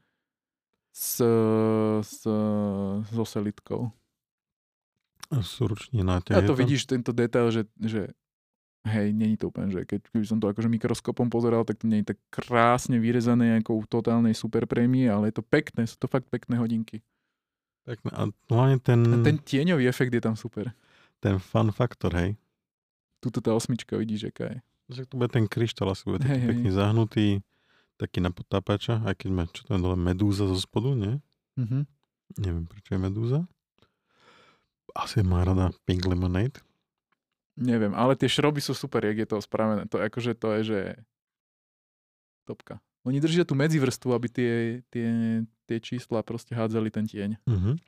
s, 0.97 1.21
s, 2.01 2.25
so 3.13 3.25
selitkou. 3.29 3.93
Sú 5.45 5.69
ruční 5.69 6.01
A 6.07 6.17
náťahy. 6.17 6.47
to 6.47 6.55
vidíš, 6.57 6.89
tento 6.89 7.13
detail, 7.13 7.53
že, 7.53 7.69
že 7.77 8.15
hej, 8.87 9.13
není 9.13 9.37
to 9.37 9.51
úplne, 9.51 9.69
že 9.75 9.83
keď 9.83 10.09
keby 10.09 10.25
som 10.25 10.39
to 10.39 10.49
akože 10.49 10.71
mikroskopom 10.71 11.29
pozeral, 11.29 11.67
tak 11.67 11.83
to 11.83 11.91
nie 11.91 12.01
je 12.01 12.15
tak 12.15 12.19
krásne 12.31 12.97
vyrezané 13.03 13.59
ako 13.61 13.83
u 13.83 13.85
totálnej 13.85 14.33
super 14.33 14.65
prémie, 14.65 15.11
ale 15.11 15.29
je 15.29 15.43
to 15.43 15.45
pekné, 15.45 15.85
sú 15.85 15.99
to 15.99 16.07
fakt 16.07 16.31
pekné 16.31 16.57
hodinky. 16.57 17.03
Pekné. 17.87 18.11
A 18.15 18.31
hlavne 18.51 18.79
ten, 18.83 19.01
A 19.05 19.17
ten... 19.23 19.37
tieňový 19.39 19.87
efekt 19.87 20.15
je 20.15 20.23
tam 20.23 20.35
super. 20.35 20.75
Ten 21.21 21.41
fun 21.41 21.73
faktor, 21.73 22.13
hej. 22.15 22.31
Tuto 23.21 23.41
tá 23.41 23.57
osmička, 23.57 23.97
vidíš, 23.97 24.31
aká 24.31 24.53
je. 24.53 24.59
Že 24.87 25.03
to 25.11 25.15
bude 25.19 25.31
ten 25.35 25.47
kryštál, 25.51 25.91
asi 25.91 26.07
bude 26.07 26.23
taký 26.23 26.39
hej. 26.39 26.49
pekne 26.53 26.71
zahnutý, 26.71 27.27
taký 27.99 28.19
na 28.23 28.31
potápača, 28.31 29.03
aj 29.03 29.25
keď 29.25 29.29
má, 29.33 29.43
čo 29.51 29.67
tam 29.67 29.83
dole, 29.83 29.97
medúza 29.99 30.47
zo 30.47 30.59
spodu, 30.61 30.95
nie? 30.95 31.19
Mhm. 31.59 31.89
Neviem, 32.43 32.65
prečo 32.67 32.95
je 32.95 33.01
medúza. 33.01 33.41
Asi 34.97 35.23
má 35.23 35.45
rada 35.45 35.71
Pink 35.85 36.05
Lemonade. 36.09 36.59
Neviem, 37.57 37.97
ale 37.97 38.17
tie 38.17 38.29
šroby 38.29 38.61
sú 38.61 38.77
super, 38.77 39.01
jak 39.01 39.17
je 39.17 39.29
to 39.29 39.41
spravené. 39.41 39.89
To 39.89 39.97
akože 39.97 40.37
to 40.37 40.49
je, 40.61 40.63
že 40.65 40.81
topka. 42.45 42.85
Oni 43.07 43.23
držia 43.23 43.47
tú 43.47 43.55
medzivrstvu, 43.55 44.11
aby 44.13 44.29
tie, 44.29 44.53
tie, 44.91 45.09
tie 45.71 45.79
čísla 45.79 46.27
proste 46.27 46.53
hádzali 46.53 46.91
ten 46.91 47.07
tieň. 47.07 47.39
Mhm. 47.47 47.81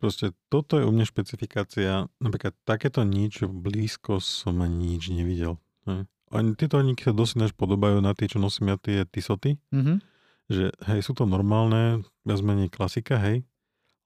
Proste 0.00 0.32
toto 0.48 0.80
je 0.80 0.88
u 0.88 0.92
mňa 0.96 1.04
špecifikácia, 1.04 2.08
napríklad 2.24 2.56
takéto 2.64 3.04
nič 3.04 3.44
blízko 3.44 4.16
som 4.16 4.64
ani 4.64 4.96
nič 4.96 5.12
nevidel. 5.12 5.60
Hej. 5.84 6.08
Oni, 6.32 6.56
tieto 6.56 6.80
hodinky 6.80 7.04
sa 7.04 7.12
dosť 7.12 7.32
ináč 7.36 7.52
podobajú 7.52 8.00
na 8.00 8.16
tie, 8.16 8.30
čo 8.30 8.40
nosím 8.40 8.72
ja, 8.72 8.76
tie 8.80 9.04
tisoty, 9.04 9.60
Mhm. 9.74 10.00
že 10.48 10.72
hej, 10.88 11.00
sú 11.04 11.12
to 11.12 11.28
normálne, 11.28 12.00
viac 12.24 12.40
menej 12.40 12.72
klasika, 12.72 13.20
hej, 13.20 13.44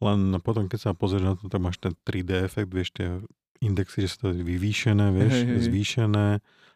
len 0.03 0.34
potom, 0.42 0.66
keď 0.66 0.78
sa 0.82 0.90
pozrieš 0.99 1.22
na 1.22 1.34
to, 1.38 1.47
tak 1.47 1.62
máš 1.62 1.78
ten 1.78 1.95
3D 2.03 2.42
efekt, 2.42 2.74
vieš, 2.74 2.90
tie 2.90 3.22
indexy, 3.62 4.05
že 4.05 4.18
sú 4.18 4.18
to 4.18 4.28
vyvýšené, 4.34 5.14
vieš, 5.14 5.34
Hej, 5.36 5.47
hej, 5.47 5.61
zvýšené 5.70 6.26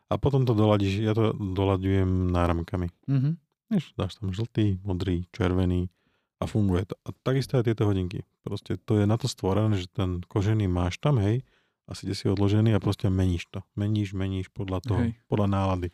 a 0.09 0.15
potom 0.17 0.47
to 0.47 0.55
doladíš, 0.55 1.03
ja 1.03 1.13
to 1.13 1.35
dolaďujem 1.35 2.31
náramkami. 2.31 2.89
Mhm. 3.11 3.31
Vieš, 3.69 3.85
dáš 3.99 4.17
tam 4.17 4.33
žltý, 4.33 4.81
modrý, 4.81 5.27
červený 5.35 5.91
a 6.39 6.45
funguje 6.47 6.87
to. 6.87 6.95
A 7.03 7.11
takisto 7.27 7.59
aj 7.59 7.67
tieto 7.67 7.87
hodinky. 7.87 8.23
Proste 8.47 8.79
to 8.79 9.03
je 9.03 9.07
na 9.07 9.19
to 9.19 9.27
stvorené, 9.27 9.75
že 9.75 9.91
ten 9.91 10.23
kožený 10.23 10.71
máš 10.71 11.03
tam, 11.03 11.19
hej, 11.19 11.43
a 11.89 11.97
si 11.97 12.05
si 12.13 12.29
odložený 12.29 12.77
a 12.77 12.85
proste 12.85 13.09
meníš 13.09 13.49
to. 13.49 13.65
Meníš, 13.73 14.13
meníš 14.13 14.53
podľa 14.53 14.85
toho, 14.85 15.01
Hej. 15.09 15.17
podľa 15.25 15.49
nálady. 15.49 15.89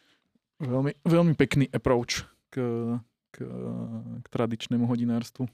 Veľmi, 0.59 0.99
veľmi 1.07 1.34
pekný 1.38 1.70
approach 1.70 2.26
k, 2.51 2.59
k, 3.30 3.36
k 4.20 4.26
tradičnému 4.26 4.90
hodinárstvu. 4.90 5.47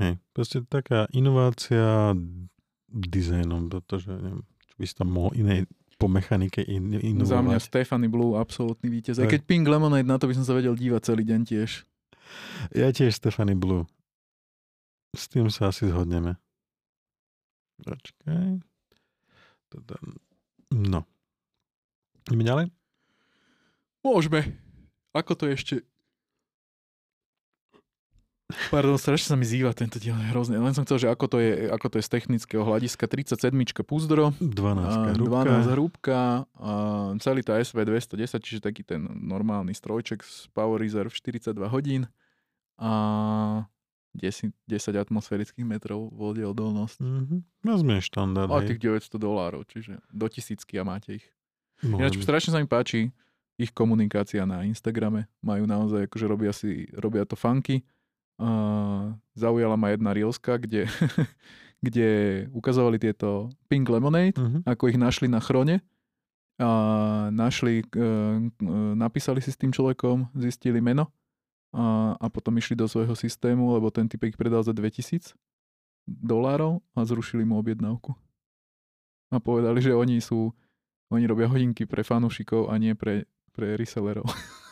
Hej, 0.00 0.16
proste 0.32 0.64
taká 0.64 1.04
inovácia 1.12 2.16
dizajnom, 2.88 3.68
pretože 3.68 4.08
neviem, 4.16 4.44
čo 4.64 4.74
by 4.80 4.84
si 4.88 4.94
tam 4.96 5.08
mohol 5.12 5.32
inej 5.36 5.68
po 6.00 6.08
mechanike 6.08 6.64
in, 6.64 6.88
Za 7.22 7.44
mňa 7.44 7.52
inovovať. 7.52 7.62
Stephanie 7.62 8.08
Blue 8.08 8.34
absolútny 8.40 8.88
víťaz. 8.88 9.20
Aj 9.20 9.28
keď 9.28 9.44
Pink 9.44 9.68
Lemonade, 9.68 10.08
na 10.08 10.16
to 10.16 10.26
by 10.26 10.34
som 10.34 10.42
sa 10.42 10.56
vedel 10.56 10.72
dívať 10.72 11.04
celý 11.04 11.22
deň 11.28 11.40
tiež. 11.46 11.70
Ja 12.72 12.88
tiež 12.90 13.12
Stephanie 13.12 13.54
Blue. 13.54 13.84
S 15.12 15.28
tým 15.28 15.52
sa 15.52 15.68
asi 15.68 15.88
zhodneme. 15.92 16.40
Počkaj. 17.84 18.64
No. 20.72 21.04
Ideme 22.28 22.44
ďalej? 22.44 22.66
Môžeme. 24.00 24.56
Ako 25.12 25.36
to 25.36 25.52
ešte... 25.52 25.84
Pardon, 28.68 29.00
strašne 29.00 29.32
sa 29.32 29.36
mi 29.36 29.48
zýva 29.48 29.72
tento 29.72 29.96
diel, 29.96 30.12
je 30.12 30.28
hrozný. 30.28 30.60
Len 30.60 30.76
som 30.76 30.84
chcel, 30.84 31.08
že 31.08 31.08
ako 31.08 31.24
to 31.24 31.36
je, 31.40 31.72
ako 31.72 31.86
to 31.88 31.96
je 31.96 32.04
z 32.04 32.10
technického 32.12 32.60
hľadiska. 32.60 33.08
37 33.08 33.48
púzdro, 33.80 34.36
12 34.40 34.44
a 34.44 35.16
hrúbka. 35.16 35.72
12 35.72 35.72
hrúbka, 35.72 36.44
a 36.60 36.72
celý 37.16 37.40
tá 37.40 37.56
SV 37.56 37.88
210, 37.88 38.44
čiže 38.44 38.60
taký 38.60 38.84
ten 38.84 39.08
normálny 39.08 39.72
strojček 39.72 40.20
z 40.20 40.52
Power 40.52 40.84
Reserve 40.84 41.08
42 41.08 41.48
hodín 41.72 42.12
a 42.76 42.92
10, 44.14 44.52
10 44.62 44.68
atmosférických 44.94 45.64
metrov 45.64 46.08
vode 46.08 46.40
odolnosť. 46.40 46.98
Mhm. 46.98 47.36
Vezme 47.62 47.96
štandard, 47.98 48.46
A 48.46 48.60
hej. 48.60 48.68
tých 48.70 48.80
900 48.82 49.16
dolárov, 49.16 49.64
čiže 49.64 50.00
do 50.08 50.26
tisícky 50.26 50.76
a 50.76 50.84
máte 50.84 51.16
ich. 51.16 51.26
Ináč 51.80 52.14
strašne 52.18 52.52
sa 52.52 52.58
mi 52.58 52.66
páči 52.66 53.10
ich 53.56 53.70
komunikácia 53.70 54.44
na 54.44 54.62
Instagrame. 54.62 55.26
Majú 55.40 55.64
naozaj, 55.64 56.06
akože 56.06 56.26
robia, 56.26 56.52
si, 56.52 56.86
robia 56.92 57.24
to 57.24 57.34
funky. 57.34 57.82
Uh, 58.36 59.12
zaujala 59.32 59.74
ma 59.74 59.90
jedna 59.90 60.10
reelska, 60.10 60.56
kde, 60.56 60.86
kde 61.86 62.08
ukazovali 62.50 62.98
tieto 62.98 63.50
Pink 63.66 63.86
Lemonade, 63.86 64.34
Mhm. 64.34 64.58
ako 64.64 64.88
ich 64.88 64.96
našli 64.96 65.26
na 65.26 65.38
chrone. 65.38 65.80
A 66.56 66.68
našli, 67.28 67.82
uh, 67.88 68.38
napísali 68.94 69.40
si 69.40 69.48
s 69.48 69.56
tým 69.56 69.70
človekom, 69.70 70.30
zistili 70.34 70.78
meno 70.78 71.10
a, 71.72 72.14
a 72.20 72.26
potom 72.28 72.56
išli 72.60 72.76
do 72.76 72.84
svojho 72.84 73.16
systému, 73.16 73.72
lebo 73.72 73.88
ten 73.88 74.06
typek 74.06 74.36
predal 74.36 74.60
za 74.60 74.76
2000 74.76 75.32
dolárov 76.06 76.82
a 76.92 77.06
zrušili 77.06 77.46
mu 77.46 77.56
objednávku. 77.58 78.12
A 79.32 79.40
povedali, 79.40 79.80
že 79.80 79.96
oni 79.96 80.20
sú, 80.20 80.52
oni 81.08 81.24
robia 81.24 81.48
hodinky 81.48 81.88
pre 81.88 82.04
fanúšikov 82.04 82.68
a 82.68 82.76
nie 82.76 82.92
pre, 82.92 83.24
pre 83.56 83.80
resellerov. 83.80 84.28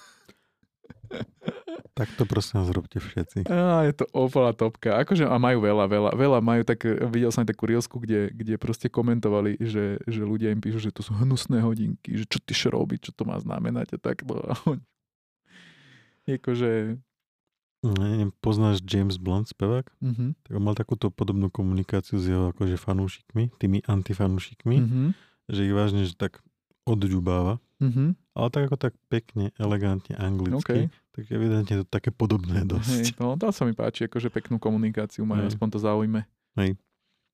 Tak 2.01 2.16
to 2.16 2.24
prosím 2.24 2.64
vás 2.64 2.72
robte 2.72 2.96
všetci. 2.96 3.44
A 3.51 3.84
je 3.84 3.92
to 3.92 4.09
úplná 4.16 4.57
topka. 4.57 4.96
Akože 5.05 5.28
a 5.28 5.36
majú 5.36 5.61
veľa, 5.61 5.84
veľa, 5.84 6.11
veľa 6.16 6.38
majú 6.40 6.64
tak, 6.64 6.80
videl 7.12 7.28
som 7.28 7.44
aj 7.44 7.53
takú 7.53 7.68
rielsku, 7.68 8.01
kde, 8.01 8.32
kde 8.32 8.57
proste 8.57 8.88
komentovali, 8.88 9.61
že, 9.61 10.01
že 10.09 10.22
ľudia 10.24 10.48
im 10.48 10.64
píšu, 10.64 10.80
že 10.80 10.96
to 10.96 11.05
sú 11.05 11.12
hnusné 11.12 11.61
hodinky, 11.61 12.16
že 12.16 12.24
čo 12.24 12.40
ty 12.40 12.57
robí, 12.72 12.96
čo 12.96 13.12
to 13.12 13.28
má 13.28 13.36
znamenať 13.36 13.96
a 13.96 13.98
tak. 14.01 14.24
No, 14.24 14.40
a 14.40 14.57
oni- 14.64 14.86
akože, 16.36 17.00
Ne, 17.80 18.28
poznáš 18.44 18.84
James 18.84 19.16
Blunt, 19.16 19.48
spevák? 19.48 19.88
mhm, 20.04 20.36
Tak 20.44 20.52
on 20.52 20.60
mal 20.62 20.76
takúto 20.76 21.08
podobnú 21.08 21.48
komunikáciu 21.48 22.20
s 22.20 22.28
jeho 22.28 22.52
akože 22.52 22.76
fanúšikmi, 22.76 23.48
tými 23.56 23.80
antifanúšikmi, 23.88 24.76
mhm, 24.84 25.04
že 25.48 25.60
ich 25.64 25.72
vážne, 25.72 26.04
že 26.04 26.12
tak 26.12 26.44
odďubáva. 26.84 27.56
mhm. 27.80 28.20
Ale 28.36 28.46
tak 28.52 28.68
ako 28.68 28.76
tak 28.78 28.94
pekne, 29.08 29.50
elegantne, 29.56 30.12
anglicky. 30.16 30.92
Tak 31.10 31.24
evidentne 31.28 31.82
to 31.82 31.86
také 31.88 32.12
podobné 32.12 32.62
Hej, 32.62 32.68
dosť. 32.68 33.04
no, 33.18 33.34
to 33.34 33.48
sa 33.50 33.64
mi 33.64 33.72
páči, 33.72 34.06
akože 34.06 34.28
peknú 34.28 34.60
komunikáciu 34.60 35.24
majú, 35.24 35.48
Hej. 35.48 35.56
aspoň 35.56 35.68
to 35.72 35.78
zaujme. 35.80 36.20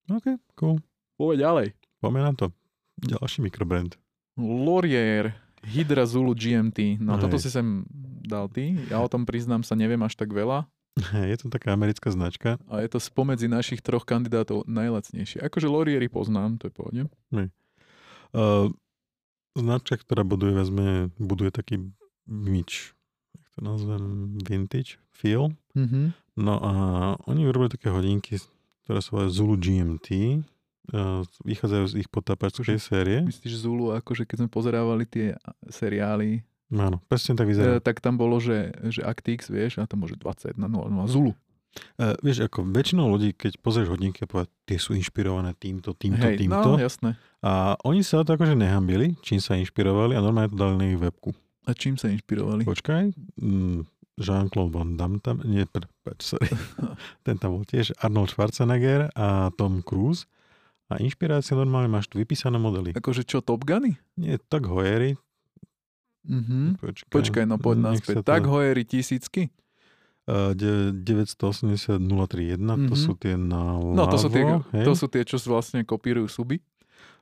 OK, 0.06 0.26
cool. 0.54 0.78
Poď 1.18 1.36
ďalej. 1.42 1.66
Poďme 1.98 2.20
na 2.22 2.32
to. 2.32 2.46
Ďalší 2.96 3.42
mikrobrand. 3.42 3.98
Laurier, 4.38 5.34
Hydra 5.66 6.06
Zulu 6.06 6.32
GMT. 6.32 7.02
No 7.02 7.18
Hej. 7.18 7.26
toto 7.26 7.36
si 7.42 7.50
sem 7.50 7.82
dal 8.22 8.46
ty. 8.50 8.78
Ja 8.86 9.02
o 9.02 9.10
tom 9.10 9.26
priznám 9.26 9.66
sa 9.66 9.74
neviem 9.74 9.98
až 10.02 10.14
tak 10.14 10.30
veľa. 10.30 10.66
Je 11.30 11.36
to 11.36 11.52
taká 11.52 11.76
americká 11.76 12.08
značka. 12.08 12.56
A 12.72 12.80
je 12.80 12.88
to 12.88 12.98
spomedzi 13.02 13.52
našich 13.52 13.84
troch 13.84 14.08
kandidátov 14.08 14.64
najlacnejšie. 14.64 15.44
Akože 15.44 15.68
Lauriery 15.68 16.08
poznám, 16.08 16.56
to 16.56 16.70
je 16.70 16.72
pohode. 16.72 17.00
Uh, 18.32 18.72
značka, 19.52 20.00
ktorá 20.00 20.24
buduje, 20.24 20.56
vezme, 20.56 21.12
buduje 21.20 21.52
taký 21.52 21.84
myč. 22.24 22.96
Jak 23.36 23.46
to 23.56 23.60
nazvem? 23.60 24.36
Vintage 24.40 24.96
feel. 25.12 25.52
Mm-hmm. 25.76 26.16
No 26.40 26.54
a 26.60 26.72
oni 27.28 27.44
vyrobili 27.44 27.72
také 27.72 27.92
hodinky, 27.92 28.40
ktoré 28.84 29.00
sa 29.04 29.10
volajú 29.16 29.30
Zulu 29.32 29.54
GMT. 29.60 30.40
Uh, 30.86 31.26
vychádzajú 31.42 31.84
z 31.90 31.94
ich 31.98 32.08
potápačskej 32.08 32.78
série. 32.78 33.18
Myslíš 33.26 33.58
Zulu, 33.58 33.90
akože 33.98 34.22
keď 34.22 34.46
sme 34.46 34.48
pozerávali 34.48 35.02
tie 35.02 35.34
seriály, 35.66 36.46
Áno, 36.74 36.98
presne 37.06 37.38
tak 37.38 37.46
e, 37.46 37.50
vyzerá. 37.54 37.78
tak 37.78 38.02
tam 38.02 38.18
bolo, 38.18 38.42
že, 38.42 38.74
že 38.90 39.06
Actix, 39.06 39.46
vieš, 39.46 39.78
a 39.78 39.86
tam 39.86 40.02
môže 40.02 40.18
20 40.18 40.58
na 40.58 40.66
0, 40.66 40.90
no 40.90 41.02
a 41.02 41.06
Zulu. 41.06 41.30
Uh, 42.00 42.16
vieš, 42.24 42.48
ako 42.48 42.64
väčšinou 42.72 43.06
ľudí, 43.12 43.36
keď 43.36 43.60
pozrieš 43.60 43.92
hodinky 43.92 44.24
a 44.24 44.26
povedať, 44.26 44.48
tie 44.64 44.78
sú 44.80 44.96
inšpirované 44.96 45.52
týmto, 45.60 45.92
týmto, 45.92 46.24
Hej, 46.24 46.40
týmto. 46.40 46.70
no 46.74 46.80
jasné. 46.80 47.20
A 47.44 47.76
oni 47.84 48.00
sa 48.00 48.24
to 48.24 48.34
akože 48.34 48.56
nehambili, 48.56 49.12
čím 49.20 49.38
sa 49.38 49.60
inšpirovali 49.60 50.16
a 50.16 50.24
normálne 50.24 50.50
to 50.50 50.58
dali 50.58 50.74
na 50.80 50.86
ich 50.88 50.98
webku. 50.98 51.36
A 51.68 51.76
čím 51.76 52.00
sa 52.00 52.08
inšpirovali? 52.08 52.64
Počkaj, 52.64 53.12
mm, 53.36 53.78
Jean-Claude 54.16 54.72
Van 54.72 54.96
Damme 54.96 55.20
tam, 55.20 55.44
nie, 55.44 55.68
pre, 55.68 55.84
preč, 56.00 56.24
sorry. 56.24 56.48
Ten 57.28 57.36
tam 57.36 57.60
bol 57.60 57.68
tiež, 57.68 57.92
Arnold 58.00 58.32
Schwarzenegger 58.32 59.12
a 59.12 59.52
Tom 59.54 59.84
Cruise. 59.84 60.24
A 60.86 60.98
inšpirácia 60.98 61.52
normálne 61.52 61.88
máš 61.88 62.06
tu 62.06 62.16
vypísané 62.16 62.56
modely. 62.56 62.92
Akože 62.92 63.22
čo, 63.22 63.40
Top 63.40 63.62
Guny? 63.62 63.98
Nie, 64.14 64.38
tak 64.38 64.64
hojery. 64.64 65.18
Mhm. 66.22 66.78
Počkaj, 66.78 67.10
Počkaj, 67.10 67.44
no 67.44 67.56
poď 67.56 67.76
naspäť. 67.88 68.14
to- 68.16 68.24
Tak 68.24 68.42
hojery 68.44 68.82
tisícky? 68.82 69.50
Uh, 70.26 70.50
de- 70.52 70.90
980 70.92 72.02
031, 72.02 72.58
to 72.84 72.94
Mhm. 72.94 72.98
sú 72.98 73.14
tie 73.14 73.34
na 73.36 73.78
No 73.78 74.10
to 74.10 74.18
sú 74.18 74.26
tie, 74.28 74.42
hej. 74.72 74.82
to 74.82 74.92
sú 74.92 75.06
tie, 75.06 75.22
čo 75.22 75.38
vlastne 75.44 75.82
kopírujú 75.82 76.26
suby. 76.28 76.58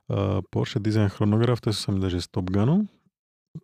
Uh, 0.07 0.41
Porsche 0.43 0.77
Design 0.79 1.07
Chronograph, 1.07 1.57
to 1.59 1.69
sú 1.69 1.79
sa 1.79 1.89
mi 1.89 1.97
dá, 1.97 2.07
že 2.07 2.17
z 2.19 2.29
Top 2.29 2.49
Gunu. 2.49 2.89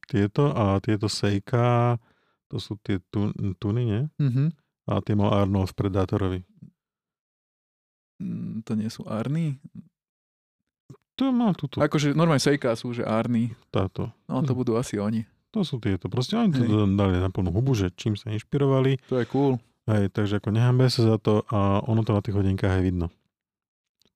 Tieto 0.04 0.49
a 0.49 0.78
tieto 0.78 1.06
Seika, 1.06 1.97
to 2.47 2.58
sú 2.58 2.78
tie 2.80 3.02
tu, 3.08 3.30
tuny, 3.56 3.82
nie? 3.84 4.02
Mhm. 4.20 4.54
A 4.88 4.97
tie 4.99 5.14
mal 5.14 5.34
Arnold 5.36 5.70
v 5.70 5.78
Predátorovi. 5.80 6.39
Mm, 8.20 8.62
To 8.62 8.72
nie 8.74 8.88
sú 8.88 9.02
Arny? 9.04 9.58
To 11.22 11.30
má 11.30 11.54
tuto, 11.54 11.78
Akože 11.78 12.12
normálne 12.12 12.42
Seika 12.42 12.74
sú, 12.74 12.90
že 12.92 13.06
Arny. 13.06 13.54
táto. 13.70 14.10
No 14.26 14.42
to 14.42 14.52
budú 14.52 14.74
asi 14.74 14.98
oni. 14.98 15.22
To 15.52 15.62
sú 15.62 15.78
tieto. 15.78 16.08
Proste 16.08 16.34
oni 16.34 16.50
to 16.50 16.64
Hej. 16.64 16.96
dali 16.96 17.14
na 17.16 17.30
plnú 17.30 17.52
hubu, 17.52 17.72
že 17.72 17.92
čím 17.92 18.16
sa 18.16 18.28
inšpirovali. 18.28 18.98
To 19.06 19.20
je 19.20 19.26
cool. 19.28 19.62
Hej, 19.84 20.10
takže 20.10 20.38
ako 20.38 20.50
nehambe 20.50 20.88
sa 20.88 21.06
za 21.06 21.18
to 21.18 21.46
a 21.48 21.84
ono 21.84 22.02
to 22.02 22.10
na 22.10 22.20
tých 22.20 22.34
hodinkách 22.34 22.72
aj 22.72 22.82
vidno. 22.82 23.08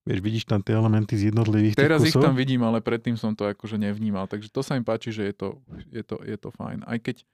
Vieš, 0.03 0.19
vidíš 0.19 0.45
tam 0.45 0.61
tie 0.61 0.73
elementy 0.73 1.13
z 1.13 1.29
jednotlivých 1.29 1.73
Teraz 1.75 2.01
ich 2.01 2.13
tam 2.13 2.33
vidím, 2.33 2.61
ale 2.61 2.77
predtým 2.77 3.13
som 3.13 3.33
to 3.33 3.43
akože 3.43 3.75
nevnímal. 3.75 4.25
Takže 4.25 4.47
to 4.47 4.61
sa 4.61 4.73
im 4.73 4.81
páči, 4.81 5.09
že 5.09 5.25
je 5.25 5.35
to, 5.35 5.47
je 5.87 6.01
to, 6.01 6.21
je 6.21 6.37
to 6.37 6.49
fajn. 6.51 6.81
Aj 6.81 6.95
keď 6.95 7.25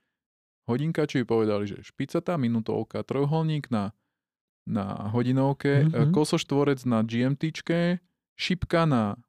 hodinkači 0.65 1.21
povedali, 1.21 1.63
že 1.65 1.79
špicatá 1.81 2.35
minútovka, 2.35 2.99
trojuholník 3.01 3.67
na, 3.67 3.91
na 4.63 5.07
hodinovke, 5.07 5.83
Mhm. 5.83 5.87
mm-hmm. 5.89 6.11
kosoštvorec 6.11 6.79
na 6.85 6.99
GMTčke, 7.01 7.99
šipka 8.33 8.83
na 8.85 9.19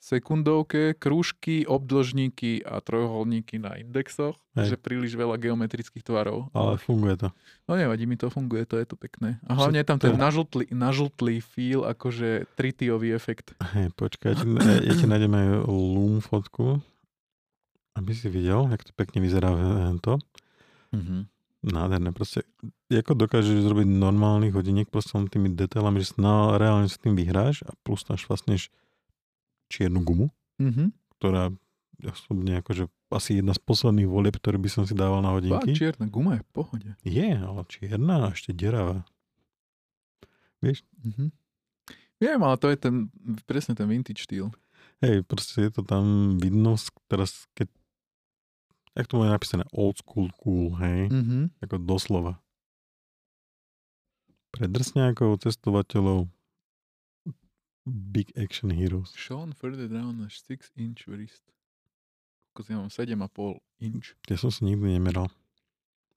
sekundovke, 0.00 0.96
krúžky, 0.96 1.68
obdĺžníky 1.68 2.64
a 2.64 2.80
trojuholníky 2.80 3.60
na 3.60 3.76
indexoch. 3.76 4.40
Hej. 4.56 4.74
Že 4.74 4.76
príliš 4.80 5.12
veľa 5.14 5.36
geometrických 5.36 6.00
tvarov. 6.02 6.48
Ale 6.56 6.80
funguje 6.80 7.20
to. 7.20 7.28
No 7.68 7.76
nevadí 7.76 8.08
mi 8.08 8.16
to, 8.16 8.32
funguje 8.32 8.64
to, 8.64 8.80
je 8.80 8.88
to 8.88 8.96
pekné. 8.96 9.38
A 9.44 9.54
hlavne 9.54 9.78
je 9.78 9.86
tam 9.86 10.00
ten 10.00 10.16
je- 10.16 10.18
nažltlý, 10.18 10.64
nažltlý 10.72 11.44
feel, 11.44 11.84
akože 11.84 12.48
tritiový 12.56 13.12
efekt. 13.12 13.52
Hej, 13.76 13.92
počkaj, 13.94 14.40
ja 14.82 14.92
ti, 14.96 15.06
nájdem 15.06 15.30
aj 15.36 15.46
Loom 15.68 16.24
fotku, 16.24 16.80
aby 17.94 18.10
si 18.16 18.32
videl, 18.32 18.72
jak 18.72 18.82
to 18.82 18.96
pekne 18.96 19.20
vyzerá 19.20 19.52
v- 19.52 20.00
to. 20.00 20.16
Mm-hmm. 20.96 21.20
Nádherné, 21.60 22.16
proste, 22.16 22.48
ako 22.88 23.12
dokážeš 23.12 23.60
zrobiť 23.60 23.84
normálnych 23.84 24.56
hodiniek 24.56 24.88
proste 24.88 25.12
len 25.12 25.28
tými 25.28 25.52
detailami, 25.52 26.00
že 26.00 26.16
na, 26.16 26.56
reálne 26.56 26.88
s 26.88 26.96
tým 26.96 27.12
vyhráš 27.12 27.60
a 27.68 27.76
plus 27.84 28.00
tam 28.00 28.16
vlastne 28.16 28.56
čiernu 29.70 30.02
gumu, 30.02 30.28
Mm-hmm. 30.60 30.88
ktorá 31.16 31.48
osobne 32.04 32.60
akože 32.60 32.84
asi 33.08 33.40
jedna 33.40 33.56
z 33.56 33.60
posledných 33.64 34.04
volieb, 34.04 34.36
ktoré 34.36 34.60
by 34.60 34.68
som 34.68 34.84
si 34.84 34.92
dával 34.92 35.24
na 35.24 35.32
hodinky. 35.32 35.72
čierna 35.72 36.04
guma 36.04 36.36
je 36.36 36.44
v 36.44 36.50
pohode. 36.52 36.90
Je, 37.00 37.28
ale 37.32 37.64
čierna 37.64 38.28
a 38.28 38.36
ešte 38.36 38.52
deravá. 38.52 39.08
Mm-hmm. 40.60 41.28
Viem, 42.20 42.40
ale 42.44 42.56
to 42.60 42.68
je 42.68 42.76
ten, 42.76 42.94
presne 43.48 43.72
ten 43.72 43.88
vintage 43.88 44.20
štýl. 44.20 44.52
Hej, 45.00 45.24
proste 45.24 45.64
je 45.64 45.72
to 45.72 45.80
tam 45.80 46.36
vidno, 46.36 46.76
teraz 47.08 47.48
keď 47.56 47.72
jak 48.92 49.06
to 49.08 49.24
je 49.24 49.32
napísané, 49.32 49.64
old 49.72 49.96
school 49.96 50.28
cool, 50.36 50.76
hej, 50.76 51.08
Mm-hmm. 51.08 51.56
ako 51.64 51.80
doslova. 51.80 52.36
Pre 54.52 54.66
drsňákov, 54.66 55.40
cestovateľov, 55.40 56.28
big 57.86 58.30
action 58.34 58.70
heroes. 58.70 59.12
Shown 59.14 59.52
further 59.52 59.86
down 59.86 60.20
a 60.20 60.28
6 60.28 60.72
inch 60.76 61.06
wrist. 61.06 61.42
Ako 62.50 62.66
ja 62.66 62.76
mám 62.76 62.90
7,5 62.90 63.62
inch. 63.80 64.14
Ja 64.26 64.36
som 64.36 64.50
si 64.50 64.64
nikdy 64.64 64.98
nemeral. 64.98 65.30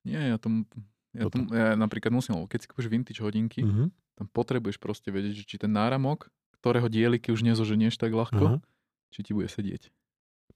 Nie, 0.03 0.33
ja 0.33 0.37
tomu... 0.37 0.65
Ja, 1.13 1.29
tomu, 1.29 1.45
ja 1.53 1.77
napríklad 1.77 2.09
musím, 2.09 2.41
keď 2.43 2.59
si 2.59 2.67
kúpiš 2.67 2.89
vintage 2.89 3.21
hodinky, 3.21 3.61
Mhm. 3.61 3.93
tam 4.17 4.25
potrebuješ 4.27 4.81
proste 4.81 5.13
vedieť, 5.13 5.41
že 5.41 5.45
či 5.45 5.55
ten 5.57 5.69
náramok, 5.69 6.25
ktorého 6.57 6.89
dieliky 6.89 7.29
už 7.29 7.45
nezoženieš 7.45 8.01
tak 8.01 8.11
ľahko, 8.11 8.57
Aha. 8.57 8.57
či 9.13 9.21
ti 9.21 9.31
bude 9.31 9.45
sedieť. 9.45 9.93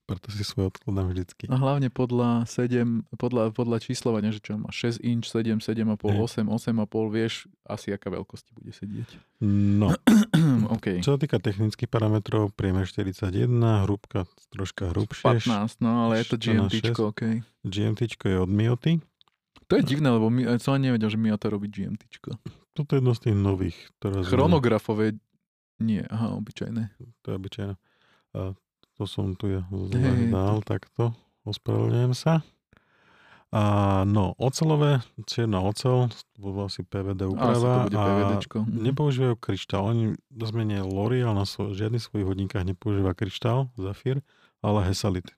Preto 0.07 0.31
si 0.31 0.39
svoj 0.47 0.71
odkladám 0.71 1.11
vždycky. 1.11 1.51
A 1.51 1.59
hlavne 1.59 1.91
podľa 1.91 2.47
7, 2.47 3.11
podľa, 3.19 3.51
podľa 3.51 3.83
číslovania, 3.83 4.31
že 4.31 4.39
čo 4.39 4.55
má 4.55 4.71
6 4.71 5.03
inch, 5.03 5.27
7, 5.27 5.59
7,5, 5.59 5.83
Hej. 5.83 6.47
8, 6.47 6.47
8,5, 6.47 7.11
vieš 7.11 7.33
asi, 7.67 7.91
aká 7.91 8.07
veľkosť 8.15 8.43
ti 8.47 8.51
bude 8.55 8.71
sedieť. 8.71 9.09
No, 9.43 9.91
OK. 10.79 11.03
čo 11.03 11.11
sa 11.11 11.19
týka 11.19 11.43
technických 11.43 11.91
parametrov, 11.91 12.55
priemer 12.55 12.87
41, 12.87 13.51
hrúbka 13.83 14.23
troška 14.47 14.95
hrubšie. 14.95 15.43
15, 15.43 15.83
no 15.83 16.07
ale 16.07 16.23
je 16.23 16.25
to 16.31 16.35
14, 16.39 16.71
GMTčko, 16.71 17.01
OK. 17.11 17.21
GMTčko 17.67 18.25
je 18.31 18.37
od 18.39 18.47
Mioty. 18.47 19.03
To 19.67 19.75
je 19.75 19.83
divné, 19.83 20.07
lebo 20.07 20.31
my, 20.31 20.55
som 20.63 20.79
ani 20.79 20.87
nevedel, 20.87 21.11
že 21.11 21.19
Miata 21.19 21.51
robí 21.51 21.67
GMTčko. 21.67 22.39
Toto 22.71 22.95
je 22.95 23.03
jedno 23.03 23.11
z 23.11 23.27
tých 23.27 23.35
nových. 23.35 23.77
Sme- 23.99 24.23
Chronografové 24.23 25.19
nie, 25.83 25.99
aha, 26.07 26.31
obyčajné. 26.39 26.95
To 27.21 27.27
je 27.27 27.35
obyčajné. 27.35 27.73
To 28.97 29.05
som 29.05 29.33
tu 29.33 29.47
ja 29.47 29.61
dal 30.27 30.61
takto. 30.61 31.13
Ospravedlňujem 31.43 32.13
sa. 32.13 32.41
A 33.47 33.61
no, 34.03 34.35
ocelové, 34.35 34.99
čierna 35.23 35.61
ocel, 35.61 36.11
to 36.35 36.37
bolo 36.37 36.67
asi 36.67 36.83
PVD 36.83 37.23
Asi 37.23 37.31
úprava. 37.31 37.71
to 37.71 37.83
bude 37.85 37.95
a 37.95 38.03
PVDčko. 38.03 38.57
Mhm. 38.59 38.79
nepoužívajú 38.83 39.35
kryštál. 39.37 39.81
Oni 39.85 40.05
zmene 40.33 40.83
L'Oreal 40.83 41.31
na 41.31 41.45
svoj, 41.45 41.71
žiadnych 41.73 42.03
svojich 42.03 42.27
hodníkach 42.27 42.65
nepoužíva 42.65 43.13
kryštál, 43.13 43.71
zafír, 43.73 44.19
ale 44.59 44.83
hesalit. 44.83 45.31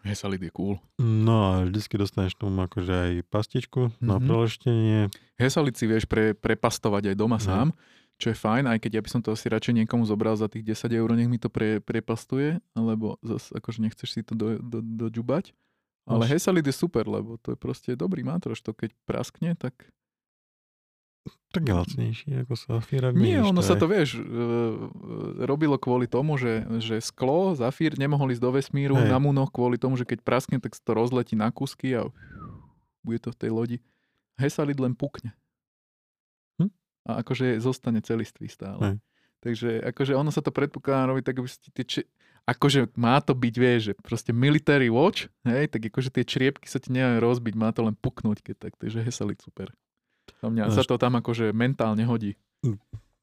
Hesalit 0.00 0.40
je 0.40 0.50
cool. 0.50 0.80
No 0.98 1.36
a 1.44 1.62
vždycky 1.62 1.94
dostaneš 1.94 2.34
tomu 2.34 2.64
akože 2.64 2.88
aj 2.90 3.28
pastičku 3.28 3.92
na 4.00 4.16
Mhm. 4.16 4.24
preleštenie. 4.24 5.00
Hesalit 5.36 5.76
si 5.76 5.84
vieš 5.84 6.04
pre, 6.04 6.32
prepastovať 6.34 7.12
aj 7.12 7.16
doma 7.16 7.36
Mhm. 7.36 7.44
sám, 7.44 7.66
čo 8.20 8.28
je 8.30 8.36
fajn, 8.36 8.68
aj 8.68 8.78
keď 8.84 9.00
ja 9.00 9.02
by 9.02 9.08
som 9.08 9.20
to 9.24 9.32
asi 9.32 9.48
radšej 9.48 9.80
niekomu 9.80 10.04
zobral 10.04 10.36
za 10.36 10.52
tých 10.52 10.76
10 10.76 10.92
eur, 10.92 11.08
nech 11.16 11.32
mi 11.32 11.40
to 11.40 11.48
pre, 11.48 11.80
prepastuje, 11.80 12.60
alebo 12.76 13.16
zase 13.24 13.48
akože 13.56 13.80
nechceš 13.80 14.08
si 14.12 14.20
to 14.20 14.36
do, 14.36 14.60
do, 14.60 14.84
doďubať. 14.84 15.56
Ale 16.04 16.28
Máš- 16.28 16.36
Hesalit 16.36 16.68
je 16.68 16.76
super, 16.76 17.08
lebo 17.08 17.40
to 17.40 17.56
je 17.56 17.58
proste 17.58 17.96
dobrý 17.96 18.20
mátroš, 18.20 18.60
to 18.60 18.76
keď 18.76 18.92
praskne, 19.08 19.56
tak... 19.56 19.72
Tak 21.50 21.66
je 21.66 21.74
lacnejší 21.74 22.28
ako 22.46 22.54
Safír. 22.56 23.10
Nie, 23.12 23.42
ono 23.42 23.60
sa 23.60 23.76
to, 23.76 23.90
vieš, 23.90 24.16
e, 24.16 24.22
e, 24.22 25.44
robilo 25.44 25.76
kvôli 25.76 26.06
tomu, 26.06 26.38
že, 26.40 26.64
že 26.80 27.02
sklo, 27.02 27.52
zafír 27.58 27.98
nemohol 27.98 28.32
ísť 28.32 28.40
do 28.40 28.50
vesmíru 28.54 28.96
Hej. 28.96 29.10
na 29.10 29.18
Munoch 29.20 29.52
kvôli 29.52 29.76
tomu, 29.76 29.98
že 29.98 30.06
keď 30.08 30.22
praskne, 30.22 30.56
tak 30.62 30.78
sa 30.78 30.82
to 30.86 30.92
rozletí 30.94 31.34
na 31.34 31.50
kúsky 31.52 31.92
a 31.92 32.08
bude 33.04 33.20
to 33.20 33.34
v 33.34 33.36
tej 33.36 33.50
lodi. 33.52 33.76
Hesalit 34.40 34.80
len 34.80 34.96
pukne. 34.96 35.36
A 37.10 37.18
akože 37.18 37.58
zostane 37.58 37.98
celistvý 37.98 38.46
stále. 38.46 38.80
Hej. 38.80 38.96
Takže 39.40 39.68
akože 39.86 40.12
ono 40.12 40.28
sa 40.28 40.38
to 40.38 40.50
predpokladá 40.50 41.06
robiť 41.06 41.24
tak, 41.24 41.36
aby 41.36 41.48
ste 41.48 41.68
tie 41.70 41.84
či... 41.84 42.00
Akože 42.42 42.92
má 42.94 43.18
to 43.18 43.32
byť, 43.32 43.54
vieš, 43.54 43.80
že 43.82 43.94
proste 43.96 44.30
military 44.30 44.88
watch, 44.88 45.28
hej, 45.44 45.66
tak 45.66 45.80
akože 45.82 46.10
tie 46.10 46.24
čriepky 46.24 46.66
sa 46.66 46.76
ti 46.76 46.90
nedajú 46.90 47.20
rozbiť, 47.20 47.54
má 47.54 47.70
to 47.70 47.82
len 47.82 47.94
puknúť, 47.94 48.40
keď 48.42 48.56
tak, 48.58 48.72
takže 48.76 49.00
Hesalit 49.00 49.38
super. 49.38 49.70
Za 50.36 50.48
mňa 50.48 50.68
sa 50.68 50.80
Až- 50.80 50.88
to 50.88 50.96
tam 50.96 51.14
akože 51.14 51.52
mentálne 51.52 52.02
hodí. 52.02 52.34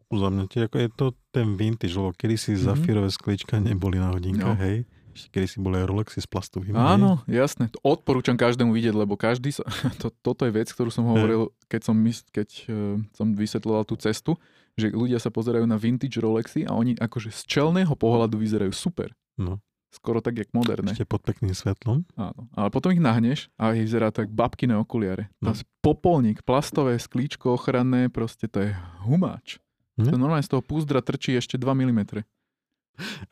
Za 0.08 0.30
mňa 0.30 0.46
tie, 0.48 0.62
ako 0.64 0.78
je 0.78 0.90
to 0.92 1.06
ten 1.30 1.54
vintage, 1.54 1.94
lebo 1.94 2.14
kedy 2.14 2.36
si 2.36 2.52
Mhm. 2.54 2.62
zafírové 2.64 3.10
sklíčka 3.10 3.60
neboli 3.60 3.98
na 3.98 4.10
hodinkách, 4.10 4.54
No. 4.54 4.64
hej. 4.64 4.88
Kedy 5.34 5.48
si 5.50 5.58
boli 5.58 5.82
aj 5.82 5.90
Rolexy 5.90 6.22
s 6.22 6.30
hej. 6.30 6.74
Áno, 6.78 7.26
jasné. 7.26 7.74
Odporúčam 7.82 8.38
každému 8.38 8.70
vidieť, 8.72 8.94
lebo 8.94 9.18
každý 9.18 9.50
sa... 9.52 9.66
To, 10.02 10.14
toto 10.14 10.46
je 10.46 10.54
vec, 10.54 10.70
ktorú 10.70 10.94
som 10.94 11.10
hovoril, 11.10 11.50
keď 11.66 11.82
som, 11.90 11.98
keď, 12.30 12.50
uh, 12.70 13.02
som 13.18 13.34
vysvetľoval 13.34 13.84
tú 13.90 13.98
cestu, 13.98 14.38
že 14.78 14.94
ľudia 14.94 15.18
sa 15.18 15.34
pozerajú 15.34 15.66
na 15.66 15.82
vintage 15.82 16.22
Rolexy 16.22 16.70
a 16.70 16.78
oni 16.78 16.94
akože 17.02 17.34
z 17.34 17.42
čelného 17.50 17.98
pohľadu 17.98 18.38
vyzerajú 18.38 18.70
super. 18.70 19.10
No. 19.34 19.58
Skoro 19.90 20.22
tak, 20.22 20.38
jak 20.38 20.54
moderné. 20.54 20.94
Ešte 20.94 21.10
pod 21.10 21.26
pekným 21.26 21.58
svetlom. 21.58 22.06
Áno. 22.14 22.46
Ale 22.54 22.70
potom 22.70 22.94
ich 22.94 23.02
nahneš 23.02 23.50
a 23.58 23.74
ich 23.74 23.90
vyzerá 23.90 24.14
tak 24.14 24.30
babkine 24.30 24.78
okuliare. 24.78 25.34
No. 25.42 25.58
Popolník, 25.82 26.46
plastové 26.46 27.02
sklíčko 27.02 27.58
ochranné, 27.58 28.12
proste 28.14 28.46
to 28.46 28.68
je 28.68 28.72
humáč. 29.08 29.58
Hm? 29.98 30.14
To 30.14 30.18
normálne 30.20 30.46
z 30.46 30.54
toho 30.54 30.62
púzdra 30.62 31.02
trčí 31.02 31.34
ešte 31.34 31.58
2 31.58 31.74
mm. 31.74 32.02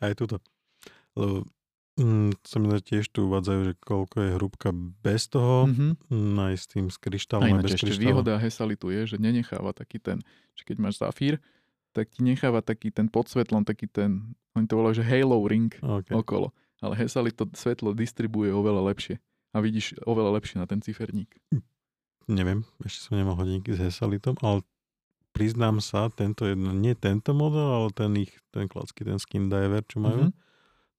Aj 0.02 0.12
tuto. 0.18 0.42
Lebo 1.14 1.46
mm, 1.98 2.44
sa 2.44 2.58
mi 2.60 2.68
tiež 2.72 3.08
tu 3.10 3.28
uvádzajú, 3.28 3.60
že 3.66 3.74
koľko 3.80 4.16
je 4.22 4.30
hrúbka 4.36 4.70
bez 5.02 5.28
toho, 5.32 5.68
Mm-hmm. 5.68 5.92
mm. 6.12 6.38
aj 6.40 6.54
s 6.56 6.66
tým 6.68 6.86
s 6.92 6.98
kryštálom, 7.00 7.48
aj 7.56 7.64
bez 7.64 7.72
ešte 7.76 7.88
kryštálu. 7.88 8.04
výhoda 8.04 8.34
Hesalitu 8.38 8.88
je, 8.92 9.02
že 9.16 9.18
nenecháva 9.20 9.72
taký 9.72 9.98
ten, 10.00 10.20
že 10.56 10.64
keď 10.64 10.76
máš 10.80 10.96
zafír, 11.00 11.40
tak 11.96 12.12
ti 12.12 12.22
necháva 12.24 12.60
taký 12.60 12.92
ten 12.92 13.08
podsvetlom, 13.08 13.64
taký 13.64 13.88
ten, 13.88 14.36
oni 14.54 14.68
to 14.68 14.76
volajú, 14.76 15.00
že 15.00 15.08
halo 15.08 15.40
ring 15.48 15.72
Okay. 15.80 16.12
okolo. 16.16 16.52
Ale 16.84 17.00
Hesalit 17.00 17.40
to 17.40 17.48
svetlo 17.56 17.96
distribuje 17.96 18.52
oveľa 18.52 18.92
lepšie. 18.92 19.16
A 19.56 19.64
vidíš 19.64 19.96
oveľa 20.04 20.36
lepšie 20.36 20.60
na 20.60 20.68
ten 20.68 20.84
ciferník. 20.84 21.32
Neviem, 22.28 22.68
ešte 22.84 23.00
som 23.08 23.16
nemal 23.16 23.40
hodinky 23.40 23.72
s 23.72 23.80
Hesalitom, 23.80 24.36
ale 24.44 24.66
priznám 25.32 25.80
sa, 25.80 26.12
tento 26.12 26.44
jedno, 26.44 26.76
nie 26.76 26.92
tento 26.98 27.32
model, 27.32 27.64
ale 27.70 27.88
ten 27.96 28.12
ich, 28.20 28.34
ten 28.52 28.68
klacký, 28.68 29.06
ten 29.08 29.22
skin 29.22 29.48
diver, 29.48 29.86
čo 29.88 30.04
majú, 30.04 30.28
Mhm. 30.28 30.45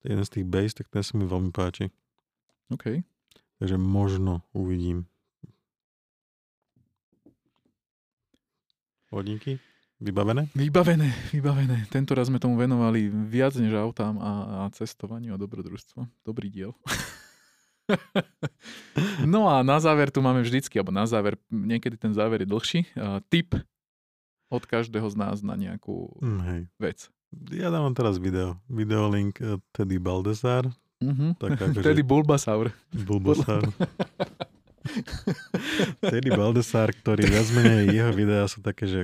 Jeden 0.07 0.23
z 0.23 0.31
tých 0.31 0.47
base, 0.47 0.75
tak 0.75 0.87
ten 0.89 1.03
sa 1.03 1.19
mi 1.19 1.27
veľmi 1.27 1.51
páči. 1.51 1.91
OK. 2.71 3.03
Takže 3.59 3.77
možno 3.77 4.47
uvidím. 4.53 5.05
Hodinky? 9.11 9.59
Vybavené? 9.97 10.53
Vybavené, 10.53 11.09
vybavené. 11.33 11.89
Tento 11.89 12.13
raz 12.13 12.29
sme 12.29 12.37
tomu 12.37 12.61
venovali 12.61 13.09
viac 13.09 13.57
než 13.57 13.73
autám 13.73 14.21
a, 14.21 14.33
a 14.69 14.75
cestovaniu 14.77 15.33
a 15.33 15.41
dobrodružstvu. 15.41 16.05
Dobrý 16.21 16.53
diel. 16.53 16.77
no 19.25 19.49
a 19.49 19.65
na 19.65 19.81
záver 19.81 20.13
tu 20.13 20.21
máme 20.21 20.45
vždycky, 20.45 20.77
alebo 20.77 20.93
na 20.93 21.09
záver, 21.09 21.41
niekedy 21.49 21.97
ten 21.97 22.13
záver 22.13 22.45
je 22.45 22.49
dlhší, 22.51 22.81
uh, 22.93 23.25
tip 23.33 23.57
od 24.53 24.63
každého 24.69 25.09
z 25.09 25.17
nás 25.17 25.41
na 25.41 25.57
nejakú 25.57 26.13
Mm, 26.21 26.41
hej. 26.45 26.61
vec. 26.77 26.99
Ja 27.53 27.69
dávam 27.71 27.95
teraz 27.95 28.19
video. 28.19 28.57
Videolink 28.69 29.41
eh, 29.41 29.61
Teddy 29.73 29.99
Baldessar. 30.01 30.73
Mhm. 31.01 31.37
Tak 31.37 31.57
akože 31.61 31.83
Tedy 31.85 32.03
Bulbasaur. 32.03 32.73
Bulbasaur. 32.93 33.69
Teddy 36.01 36.31
Baldessar, 36.31 36.91
ktorý 36.93 37.27
viac 37.27 37.49
menej 37.53 37.91
jeho 37.91 38.11
videá 38.11 38.45
sú 38.45 38.61
také, 38.61 38.87
že... 38.87 39.01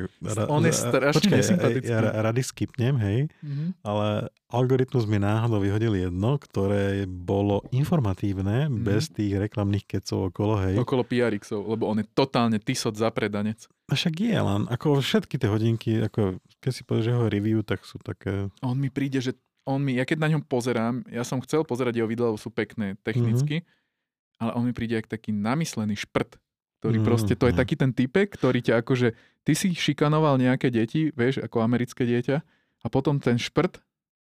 On 0.48 0.60
je 0.60 0.72
strašne 0.72 1.18
počkaj, 1.18 1.38
nesympatický. 1.38 1.88
Ja, 1.88 2.00
ja 2.02 2.20
rady 2.22 2.42
skipnem, 2.42 2.94
hej, 2.98 3.18
Mhm. 3.38 3.64
ale 3.80 4.06
algoritmus 4.48 5.04
mi 5.04 5.16
náhodou 5.16 5.58
vyhodil 5.58 5.94
jedno, 5.94 6.36
ktoré 6.36 7.04
bolo 7.04 7.64
informatívne, 7.70 8.68
Mhm. 8.68 8.80
bez 8.80 9.08
tých 9.08 9.38
reklamných 9.40 9.84
kecov 9.84 10.30
okolo, 10.30 10.54
hej. 10.60 10.74
Okolo 10.76 11.02
PRXov, 11.02 11.64
lebo 11.66 11.86
on 11.86 11.98
je 11.98 12.06
totálne 12.08 12.56
tisot 12.56 12.94
zapredanec. 12.94 13.64
A 13.86 13.94
však 13.94 14.14
je, 14.16 14.32
len 14.32 14.64
ako 14.66 14.98
všetky 14.98 15.36
tie 15.36 15.48
hodinky, 15.48 15.90
ako 16.00 16.40
keď 16.58 16.72
si 16.72 16.82
povieš 16.82 17.06
jeho 17.08 17.26
review, 17.26 17.60
tak 17.60 17.82
sú 17.82 17.98
také... 17.98 18.48
On 18.60 18.72
mi 18.72 18.88
príde, 18.88 19.20
že 19.20 19.34
on 19.62 19.78
mi, 19.78 19.94
ja 19.94 20.02
keď 20.02 20.18
na 20.18 20.28
ňom 20.28 20.42
pozerám, 20.42 21.06
ja 21.06 21.22
som 21.22 21.38
chcel 21.38 21.62
pozerať 21.62 21.94
jeho 21.94 22.08
videá, 22.08 22.26
lebo 22.26 22.36
sú 22.36 22.50
pekné 22.50 22.98
technicky, 23.00 23.62
ale 24.42 24.50
on 24.52 24.66
mi 24.66 24.74
príde 24.74 24.94
jak 24.94 25.06
taký 25.06 25.30
namyslený 25.30 25.94
šprt, 25.96 26.42
ktorý 26.80 26.98
Mhm, 26.98 27.06
proste, 27.06 27.32
to 27.32 27.46
je 27.46 27.54
mhm. 27.54 27.60
taký 27.62 27.74
ten 27.76 27.90
typek, 27.90 28.26
ktorý 28.28 28.58
ťa 28.58 28.82
akože, 28.82 29.14
ty 29.42 29.52
si 29.54 29.70
šikanoval 29.70 30.34
nejaké 30.36 30.66
deti, 30.68 31.14
vieš, 31.14 31.38
ako 31.38 31.62
americké 31.62 32.02
dieťa, 32.02 32.36
a 32.82 32.86
potom 32.86 33.16
ten 33.16 33.38
šprt, 33.38 33.78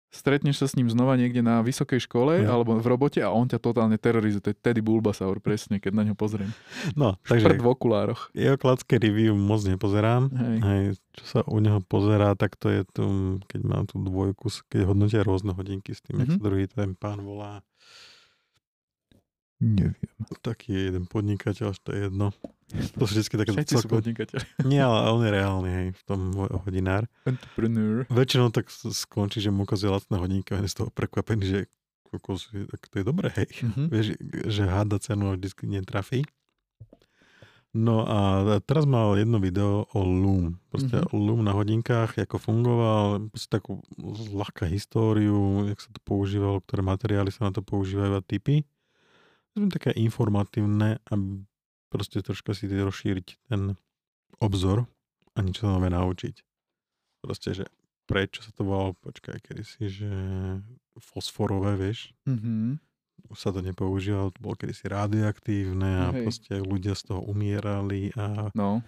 stretneš 0.10 0.58
sa 0.58 0.72
s 0.72 0.74
ním 0.74 0.88
znova 0.88 1.14
niekde 1.14 1.44
na 1.44 1.60
vysokej 1.60 2.00
škole 2.00 2.42
Ja. 2.42 2.56
alebo 2.56 2.80
v 2.80 2.88
robote 2.88 3.20
a 3.20 3.30
on 3.30 3.46
ťa 3.46 3.60
totálne 3.60 4.00
terorizuje. 4.00 4.40
To 4.40 4.50
je 4.50 4.58
Teddy 4.58 4.80
Bulbasaur, 4.80 5.38
presne, 5.38 5.78
keď 5.78 5.92
na 5.94 6.04
ňo 6.08 6.16
pozriem. 6.16 6.50
No, 6.96 7.20
Šprt 7.22 7.44
takže 7.44 7.62
v 7.62 7.68
okulároch. 7.68 8.22
jeho 8.34 8.56
klacké 8.56 8.98
review 8.98 9.36
moc 9.36 9.62
nepozerám. 9.62 10.32
Hej. 10.32 10.58
Hej, 10.64 10.84
čo 11.14 11.24
sa 11.28 11.40
u 11.46 11.60
neho 11.60 11.84
pozerá, 11.84 12.34
tak 12.34 12.56
to 12.56 12.72
je 12.72 12.82
tu, 12.90 13.06
keď 13.46 13.62
mám 13.62 13.84
tú 13.86 14.00
dvojku, 14.00 14.48
keď 14.72 14.82
hodnotia 14.88 15.22
rôzne 15.22 15.52
hodinky 15.54 15.92
s 15.92 16.00
tým, 16.02 16.18
mm-hmm. 16.18 16.24
jak 16.24 16.30
Mhm. 16.34 16.38
sa 16.40 16.46
druhý 16.48 16.66
ten 16.66 16.90
pán 16.96 17.20
volá. 17.22 17.62
Neviem. 19.58 19.98
Taký 20.46 20.70
je 20.70 20.82
jeden 20.94 21.06
podnikateľ, 21.10 21.74
to 21.82 21.90
je 21.90 22.00
jedno. 22.08 22.30
To 23.00 23.04
sú 23.10 23.18
vždy 23.18 23.42
také 23.42 23.52
Všetci 23.58 23.74
sú 23.74 23.80
celkom... 23.82 23.98
podnikateľi. 24.04 24.46
Nie, 24.70 24.86
ale 24.86 25.10
on 25.10 25.22
je 25.26 25.32
reálny, 25.34 25.70
hej, 25.72 25.88
v 25.98 26.04
tom 26.06 26.20
hodinár. 26.68 27.10
Entrepreneur. 27.26 28.06
Väčšinou 28.12 28.54
tak 28.54 28.70
skončí, 28.70 29.42
že 29.42 29.50
mu 29.50 29.66
ukazuje 29.66 29.90
lacné 29.90 30.16
hodinky 30.20 30.54
a 30.54 30.62
on 30.62 30.68
je 30.68 30.72
z 30.72 30.78
toho 30.84 30.90
prekvapený, 30.94 31.44
že 31.48 31.60
kokos, 32.08 32.54
tak 32.54 32.82
to 32.88 32.96
je 33.02 33.06
dobré, 33.08 33.34
hej. 33.34 33.50
Mhm. 33.66 33.84
Vieš, 33.90 34.06
že 34.46 34.64
háda 34.68 35.02
cenu 35.02 35.32
a 35.32 35.36
vždy 35.36 35.50
netrafí. 35.66 36.22
No 37.78 38.08
a 38.08 38.18
teraz 38.64 38.88
mal 38.88 39.14
jedno 39.20 39.38
video 39.38 39.86
o 39.94 40.02
Loom. 40.02 40.58
Proste 40.72 40.98
Mhm. 40.98 41.04
mm-hmm. 41.04 41.20
Loom 41.20 41.42
na 41.46 41.54
hodinkách, 41.54 42.18
ako 42.18 42.38
fungoval, 42.40 43.30
proste 43.30 43.50
takú 43.52 43.84
ľahká 44.34 44.66
históriu, 44.66 45.68
jak 45.68 45.80
sa 45.82 45.90
to 45.94 46.00
používalo, 46.02 46.64
ktoré 46.64 46.82
materiály 46.82 47.30
sa 47.30 47.50
na 47.50 47.52
to 47.54 47.62
používajú 47.62 48.18
a 48.18 48.24
typy. 48.24 48.66
Také 49.68 49.90
informatívne 49.92 51.02
a 51.02 51.14
proste 51.90 52.22
troška 52.22 52.54
si 52.54 52.68
rozšíriť 52.68 53.28
ten 53.48 53.74
obzor 54.38 54.86
a 55.34 55.42
niečo 55.42 55.66
sa 55.66 55.74
nové 55.74 55.90
naučiť. 55.90 56.36
Proste, 57.20 57.50
že 57.54 57.66
prečo 58.06 58.40
sa 58.40 58.52
to 58.52 58.62
volalo, 58.62 58.94
počkaj, 59.02 59.42
kedy 59.42 59.64
si, 59.64 59.90
že 59.90 60.12
fosforové, 60.96 61.76
vieš, 61.76 62.14
Mhm. 62.24 62.78
už 63.28 63.38
sa 63.38 63.50
to 63.50 63.60
nepoužívalo, 63.60 64.30
to 64.30 64.40
bolo 64.40 64.56
kedysi 64.56 64.88
radioaktívne 64.88 65.90
a 66.00 66.06
Hej. 66.12 66.22
proste 66.22 66.54
ľudia 66.58 66.94
z 66.94 67.04
toho 67.10 67.22
umierali 67.24 68.14
a 68.14 68.54
No, 68.54 68.86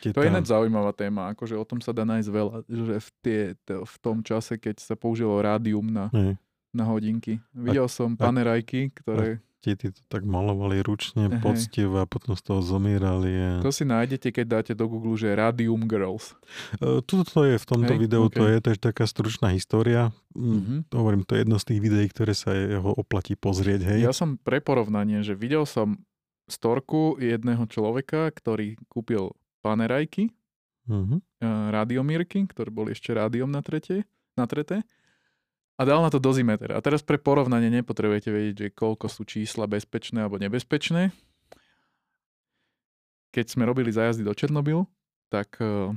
tie 0.00 0.10
to 0.10 0.24
je 0.24 0.32
ináč 0.32 0.48
zaujímavá 0.48 0.90
téma, 0.90 1.30
akože 1.30 1.54
o 1.54 1.64
tom 1.64 1.78
sa 1.78 1.92
dá 1.92 2.02
nájsť 2.02 2.28
veľa, 2.28 2.56
že 2.64 2.94
v, 2.98 3.08
tie, 3.22 3.40
to, 3.62 3.84
v 3.84 3.96
tom 4.00 4.16
čase, 4.20 4.56
keď 4.56 4.80
sa 4.80 4.94
použilo 4.96 5.36
rádium 5.38 5.86
na, 5.86 6.08
Hej. 6.10 6.40
na 6.72 6.84
hodinky. 6.84 7.38
Videl 7.52 7.86
som 7.86 8.16
panerajky, 8.16 8.90
ktoré, 8.96 9.38
Deti 9.66 9.90
to 9.90 9.98
tak 10.06 10.22
malovali 10.22 10.78
ručne, 10.78 11.26
Hej. 11.26 11.42
poctivo 11.42 11.98
a 11.98 12.06
potom 12.06 12.32
z 12.32 12.42
toho 12.42 12.62
zomierali. 12.62 13.34
A... 13.34 13.50
to 13.58 13.68
si 13.68 13.82
nájdete, 13.82 14.30
keď 14.30 14.46
dáte 14.46 14.72
do 14.72 14.86
Google, 14.86 15.14
že 15.14 15.26
Radium 15.28 15.84
Girls. 15.84 16.38
E, 16.78 17.02
Tuto 17.02 17.26
to 17.26 17.40
je, 17.42 17.58
v 17.58 17.66
tomto 17.66 17.90
Hej, 17.90 17.98
videu 17.98 18.22
to 18.28 18.38
ok. 18.38 18.48
je, 18.48 18.56
to 18.60 18.68
je 18.70 18.78
taká 18.80 19.04
stručná 19.04 19.50
história. 19.50 20.14
Mm, 20.32 20.54
Mhm. 20.54 20.74
to 20.86 20.94
hovorím, 20.96 21.22
to 21.22 21.34
je 21.34 21.42
jedno 21.42 21.58
z 21.58 21.66
tých 21.66 21.80
videí, 21.80 22.06
ktoré 22.06 22.30
sa 22.30 22.52
jeho 22.52 22.94
oplatí 22.94 23.34
pozrieť, 23.34 23.82
hej. 23.84 24.00
Ja 24.02 24.14
som 24.14 24.36
pre 24.36 24.60
porovnanie, 24.60 25.20
že 25.20 25.34
videl 25.34 25.64
som 25.64 25.98
storku 26.46 27.18
jedného 27.18 27.66
človeka, 27.66 28.30
ktorý 28.30 28.78
kúpil 28.86 29.34
panerajky, 29.60 30.30
Mhm. 30.86 31.18
uh, 31.18 31.68
radiomírky, 31.68 32.46
ktoré 32.46 32.70
boli 32.70 32.94
ešte 32.94 33.10
rádiom 33.10 33.50
na 33.50 33.58
tretie, 33.58 34.06
na 34.38 34.46
treté. 34.46 34.86
A 35.76 35.84
dal 35.84 36.00
na 36.00 36.08
to 36.08 36.16
dozimeter. 36.16 36.72
A 36.72 36.80
teraz 36.80 37.04
pre 37.04 37.20
porovnanie 37.20 37.68
nepotrebujete 37.68 38.32
vedieť, 38.32 38.56
že 38.56 38.68
koľko 38.72 39.06
sú 39.06 39.28
čísla 39.28 39.68
bezpečné 39.68 40.24
alebo 40.24 40.40
nebezpečné. 40.40 41.12
Keď 43.28 43.46
sme 43.46 43.68
robili 43.68 43.92
zájazdy 43.92 44.24
do 44.24 44.32
Černobylu, 44.32 44.88
tak 45.28 45.60
uh, 45.60 45.92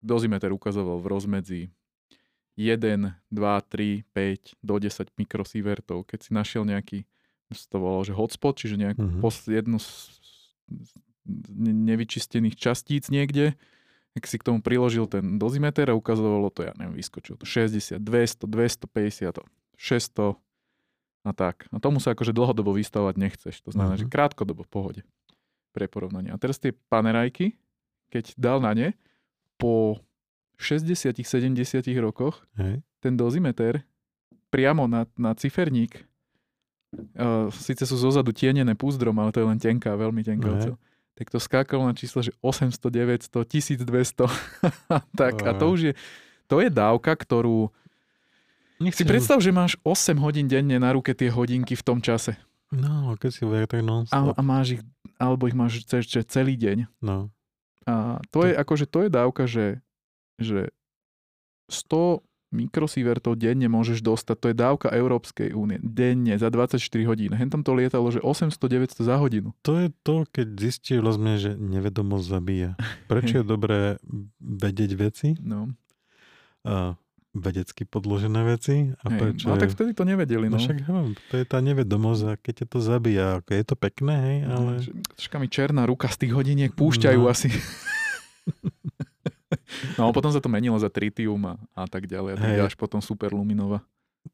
dozimeter 0.00 0.52
ukazoval 0.52 1.00
v 1.00 1.06
rozmedzi 1.08 1.60
1, 2.60 2.76
2, 2.76 3.32
3, 3.32 4.04
5 4.04 4.60
do 4.60 4.74
10 4.76 5.08
mikrosievertov. 5.16 6.04
Keď 6.04 6.18
si 6.20 6.30
našiel 6.36 6.68
nejaký, 6.68 7.08
to 7.48 7.76
volalo, 7.80 8.04
že 8.04 8.12
hotspot, 8.12 8.60
čiže 8.60 8.76
nejakú 8.76 9.00
Mhm. 9.00 9.20
pos, 9.24 9.48
jednu 9.48 9.80
z, 9.80 10.20
z 10.68 10.90
ne- 11.48 11.96
nevyčistených 11.96 12.52
častíc 12.52 13.08
niekde, 13.08 13.56
tak 14.10 14.26
si 14.26 14.36
k 14.36 14.44
tomu 14.44 14.58
priložil 14.58 15.06
ten 15.06 15.38
dozimeter 15.38 15.88
a 15.88 15.94
ukazovalo 15.94 16.50
to, 16.50 16.66
ja 16.66 16.72
neviem, 16.74 16.98
vyskočilo 16.98 17.38
to 17.38 17.46
60, 17.46 17.98
200, 17.98 18.44
250, 18.44 19.38
600 19.76 20.34
a 21.20 21.30
tak. 21.30 21.68
A 21.70 21.78
tomu 21.78 22.00
sa 22.00 22.12
akože 22.12 22.32
dlhodobo 22.32 22.72
vystavovať 22.72 23.14
nechceš. 23.16 23.60
To 23.62 23.70
znamená, 23.70 23.94
Mhm. 23.96 24.02
že 24.02 24.12
krátkodobo 24.12 24.66
v 24.66 24.70
pohode 24.70 25.00
pre 25.70 25.86
porovnanie. 25.86 26.34
A 26.34 26.40
teraz 26.40 26.58
tie 26.58 26.74
panerajky, 26.90 27.54
keď 28.10 28.34
dal 28.34 28.58
na 28.58 28.74
ne, 28.74 28.88
po 29.54 30.00
60-70 30.58 31.54
rokoch 31.96 32.42
Hej. 32.56 32.82
ten 32.98 33.14
dozimeter 33.14 33.84
priamo 34.50 34.84
na, 34.84 35.06
na 35.14 35.32
ciferník, 35.32 36.02
uh, 37.14 37.46
síce 37.54 37.86
sú 37.86 37.94
zozadu 37.94 38.34
tienené 38.34 38.74
púzdrom, 38.74 39.14
ale 39.16 39.30
to 39.30 39.40
je 39.40 39.46
len 39.46 39.60
tenká, 39.60 39.94
veľmi 39.94 40.20
tenká 40.20 40.50
Hej. 40.58 40.74
Tak 41.20 41.28
to 41.28 41.36
skákalo 41.36 41.84
na 41.84 41.92
číslo, 41.92 42.24
že 42.24 42.32
800, 42.40 42.80
900, 42.80 43.28
1200. 43.44 44.24
tak 45.20 45.44
a 45.44 45.52
to 45.52 45.68
už 45.68 45.80
je, 45.80 45.94
to 46.48 46.64
je 46.64 46.72
dávka, 46.72 47.12
ktorú... 47.12 47.68
Si 48.80 48.88
Nechcem- 48.88 49.04
predstav, 49.04 49.44
že 49.44 49.52
máš 49.52 49.76
8 49.84 50.16
hodín 50.16 50.48
denne 50.48 50.80
na 50.80 50.96
ruke 50.96 51.12
tie 51.12 51.28
hodinky 51.28 51.76
v 51.76 51.84
tom 51.84 52.00
čase. 52.00 52.40
No, 52.72 53.12
keď 53.20 53.30
si 53.36 53.44
ver, 53.44 53.68
tak 53.68 53.84
non 53.84 54.08
A, 54.08 54.32
a 54.32 54.40
máš 54.40 54.80
ich, 54.80 54.82
alebo 55.20 55.44
ich 55.44 55.52
máš 55.52 55.84
ce- 55.84 56.00
ce- 56.00 56.24
celý 56.24 56.56
deň. 56.56 56.88
No. 57.04 57.28
A 57.84 58.24
to 58.32 58.48
je 58.48 58.56
akože, 58.56 58.88
to 58.88 59.04
je 59.04 59.10
dávka, 59.12 59.44
že, 59.44 59.84
že 60.40 60.72
100 61.68 62.24
mikrosievertov 62.50 63.34
denne 63.34 63.66
môžeš 63.66 63.98
dostať, 64.00 64.36
to 64.36 64.46
je 64.50 64.56
dávka 64.56 64.88
Európskej 64.88 65.50
únie, 65.52 65.78
denne, 65.78 66.34
za 66.34 66.46
24 66.46 66.76
hodín. 67.04 67.30
Hentom 67.30 67.62
to 67.62 67.72
lietalo, 67.72 68.06
že 68.06 68.18
800-900 68.18 69.00
za 69.00 69.16
hodinu. 69.16 69.54
To 69.60 69.76
je 69.76 69.88
to, 70.00 70.26
keď 70.26 70.46
zistí 70.60 70.94
vlastne, 70.96 71.34
že 71.34 71.54
nevedomosť 71.54 72.26
zabíja. 72.26 72.70
Prečo 73.06 73.40
je 73.40 73.44
dobré 73.44 73.80
vedieť 74.36 74.90
veci, 74.92 75.28
No. 75.38 75.70
a 76.62 76.98
vedecky 77.30 77.86
podložené 77.86 78.42
veci 78.42 78.90
a 78.90 79.06
Hej. 79.06 79.16
prečo 79.16 79.44
No 79.46 79.54
tak 79.54 79.70
vtedy 79.70 79.94
to 79.94 80.02
nevedeli. 80.02 80.44
No 80.44 80.58
No. 80.58 80.60
však 80.60 80.82
hoviem, 80.82 81.14
to 81.30 81.34
je 81.36 81.46
tá 81.46 81.58
nevedomosť 81.58 82.22
a 82.24 82.32
keď 82.34 82.54
ťa 82.56 82.66
to 82.66 82.78
zabíja, 82.80 83.26
ako 83.38 83.50
je 83.52 83.64
to 83.64 83.76
pekné, 83.76 84.14
hej, 84.18 84.38
ale... 84.44 84.70
Že 84.80 84.90
Troška 85.14 85.36
mi 85.38 85.46
černá 85.46 85.82
ruka 85.84 86.06
z 86.06 86.16
tých 86.18 86.32
hodiniek 86.34 86.74
púšťajú 86.74 87.20
No. 87.20 87.30
asi. 87.30 87.54
no 89.98 90.02
a 90.04 90.10
potom 90.10 90.28
sa 90.28 90.38
to 90.38 90.46
menilo 90.46 90.76
za 90.76 90.86
tritium 90.86 91.40
a, 91.44 91.54
a 91.72 91.84
tak 91.84 92.04
ďalej. 92.04 92.30
A 92.32 92.36
tak 92.36 92.58
až 92.64 92.74
potom 92.74 92.98
superluminova. 92.98 93.82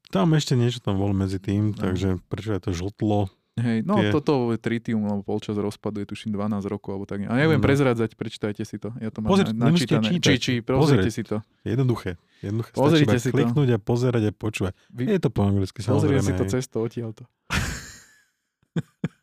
Tam 0.07 0.31
ešte 0.31 0.53
niečo 0.53 0.77
tam 0.77 0.95
bol 0.95 1.11
medzi 1.11 1.37
tým, 1.37 1.71
No. 1.71 1.79
takže 1.79 2.19
prečo 2.25 2.51
je 2.51 2.61
to 2.61 2.71
žltlo? 2.71 3.31
Hej, 3.55 3.81
no 3.81 3.97
Tie- 3.97 4.13
toto 4.13 4.51
je 4.51 4.59
tritium, 4.59 5.01
lebo 5.01 5.25
polčas 5.25 5.55
rozpadu 5.55 5.97
je 5.97 6.07
tuším 6.07 6.29
12 6.29 6.61
rokov, 6.63 6.93
alebo 6.93 7.05
tak. 7.05 7.23
A 7.23 7.33
nebudem 7.33 7.57
No. 7.57 7.65
prezrádzať, 7.65 8.13
prečítajte 8.13 8.61
si 8.61 8.77
to. 8.77 8.93
Ja 8.95 9.09
to 9.09 9.19
mám 9.19 9.33
Pozri- 9.33 9.49
na, 9.49 9.73
načítané. 9.73 10.05
čítať. 10.07 10.21
Či, 10.21 10.33
či, 10.37 10.53
pozrite 10.61 11.09
si 11.09 11.23
to. 11.23 11.41
Jednoduché. 11.63 12.21
Jednoduché. 12.39 12.69
Pozrite 12.71 13.17
si 13.17 13.25
iba 13.25 13.33
to. 13.33 13.35
kliknúť 13.41 13.69
a 13.71 13.79
pozerať 13.79 14.23
a 14.23 14.31
počúvať. 14.31 14.77
Vy, 14.87 15.03
Je 15.07 15.19
to 15.19 15.29
po 15.29 15.41
anglicky, 15.41 15.81
pozrite 15.81 15.89
samozrejme. 15.89 16.21
si 16.21 16.33
to 16.35 16.45
cesto 16.47 16.77
odtiaľto. 16.79 17.25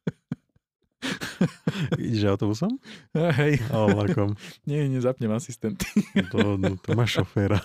Ideš 2.00 2.24
autobusom? 2.30 2.78
Hej, 3.14 3.60
A 3.70 3.86
vlakom. 3.90 4.34
nie, 4.68 4.86
nezapnem 4.88 5.32
asistent. 5.32 5.82
To, 6.30 6.56
no, 6.58 6.76
to 6.78 6.94
má 6.94 7.04
šoféra. 7.06 7.62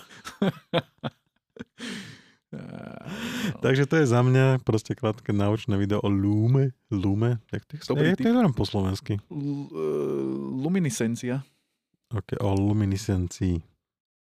Takže 3.62 3.86
to 3.86 3.94
je 4.02 4.06
za 4.10 4.20
mňa 4.26 4.66
proste 4.66 4.98
krátke 4.98 5.30
naučné 5.30 5.78
video 5.78 6.02
o 6.02 6.10
Lume. 6.10 6.74
Lume? 6.90 7.38
Jak 7.54 7.62
to, 7.66 7.94
je, 7.94 8.16
to 8.18 8.26
je 8.26 8.34
po 8.56 8.66
slovensky. 8.66 9.22
L- 9.30 9.70
e, 9.70 9.86
luminiscencia. 10.58 11.46
Ok, 12.10 12.42
o 12.42 12.50
luminiscencii. 12.50 13.62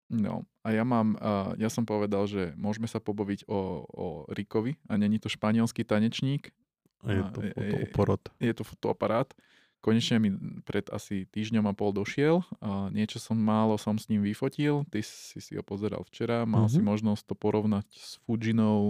No 0.09 0.47
a 0.63 0.71
ja 0.71 0.87
mám, 0.87 1.19
ja 1.59 1.67
som 1.67 1.83
povedal, 1.83 2.25
že 2.25 2.55
môžeme 2.55 2.87
sa 2.87 2.97
pobaviť 3.03 3.45
o, 3.45 3.83
o 3.85 4.05
Rikovi 4.31 4.79
a 4.87 4.95
není 4.95 5.19
to 5.19 5.27
španielský 5.27 5.83
tanečník, 5.83 6.55
A 6.99 7.07
je 7.09 7.21
to 7.27 7.39
e- 7.39 7.47
e- 7.47 7.53
fotoaparát. 7.53 8.23
je 8.39 8.53
to 8.53 8.63
fotoaparát. 8.63 9.29
Konečne 9.77 10.17
mi 10.17 10.29
pred 10.61 10.89
asi 10.89 11.23
týždňom 11.27 11.63
a 11.63 11.71
pol 11.71 11.91
došiel 11.91 12.41
a 12.59 12.89
niečo 12.89 13.17
som 13.17 13.35
málo 13.35 13.75
som 13.75 13.93
s 13.93 14.07
ním 14.07 14.19
vyfotil. 14.21 14.83
Ty 14.85 14.99
si 14.99 15.37
si 15.37 15.53
ho 15.53 15.61
pozeral 15.61 16.01
včera, 16.03 16.43
mal 16.43 16.65
si 16.65 16.77
Mhm. 16.77 16.87
možnosť 16.87 17.23
to 17.23 17.35
porovnať 17.35 17.85
s 17.87 18.17
Fujinou 18.21 18.81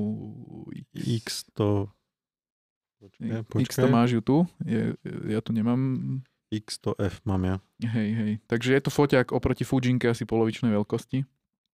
X 0.96 1.44
to... 1.52 1.92
Počkaj, 2.98 3.46
X 3.62 3.76
to 3.76 3.88
máš 3.88 4.10
ju 4.12 4.22
tu, 4.22 4.38
je, 4.60 4.98
ja 5.28 5.38
tu 5.38 5.54
nemám. 5.54 5.78
X 6.50 6.80
to 6.80 6.96
F 6.98 7.22
mám 7.22 7.44
ja. 7.44 7.56
Hej, 7.80 8.10
hej. 8.16 8.32
Takže 8.48 8.72
je 8.72 8.82
to 8.82 8.90
foťák 8.90 9.30
oproti 9.30 9.62
Fujinke 9.62 10.08
asi 10.08 10.24
polovičnej 10.24 10.72
veľkosti. 10.72 11.22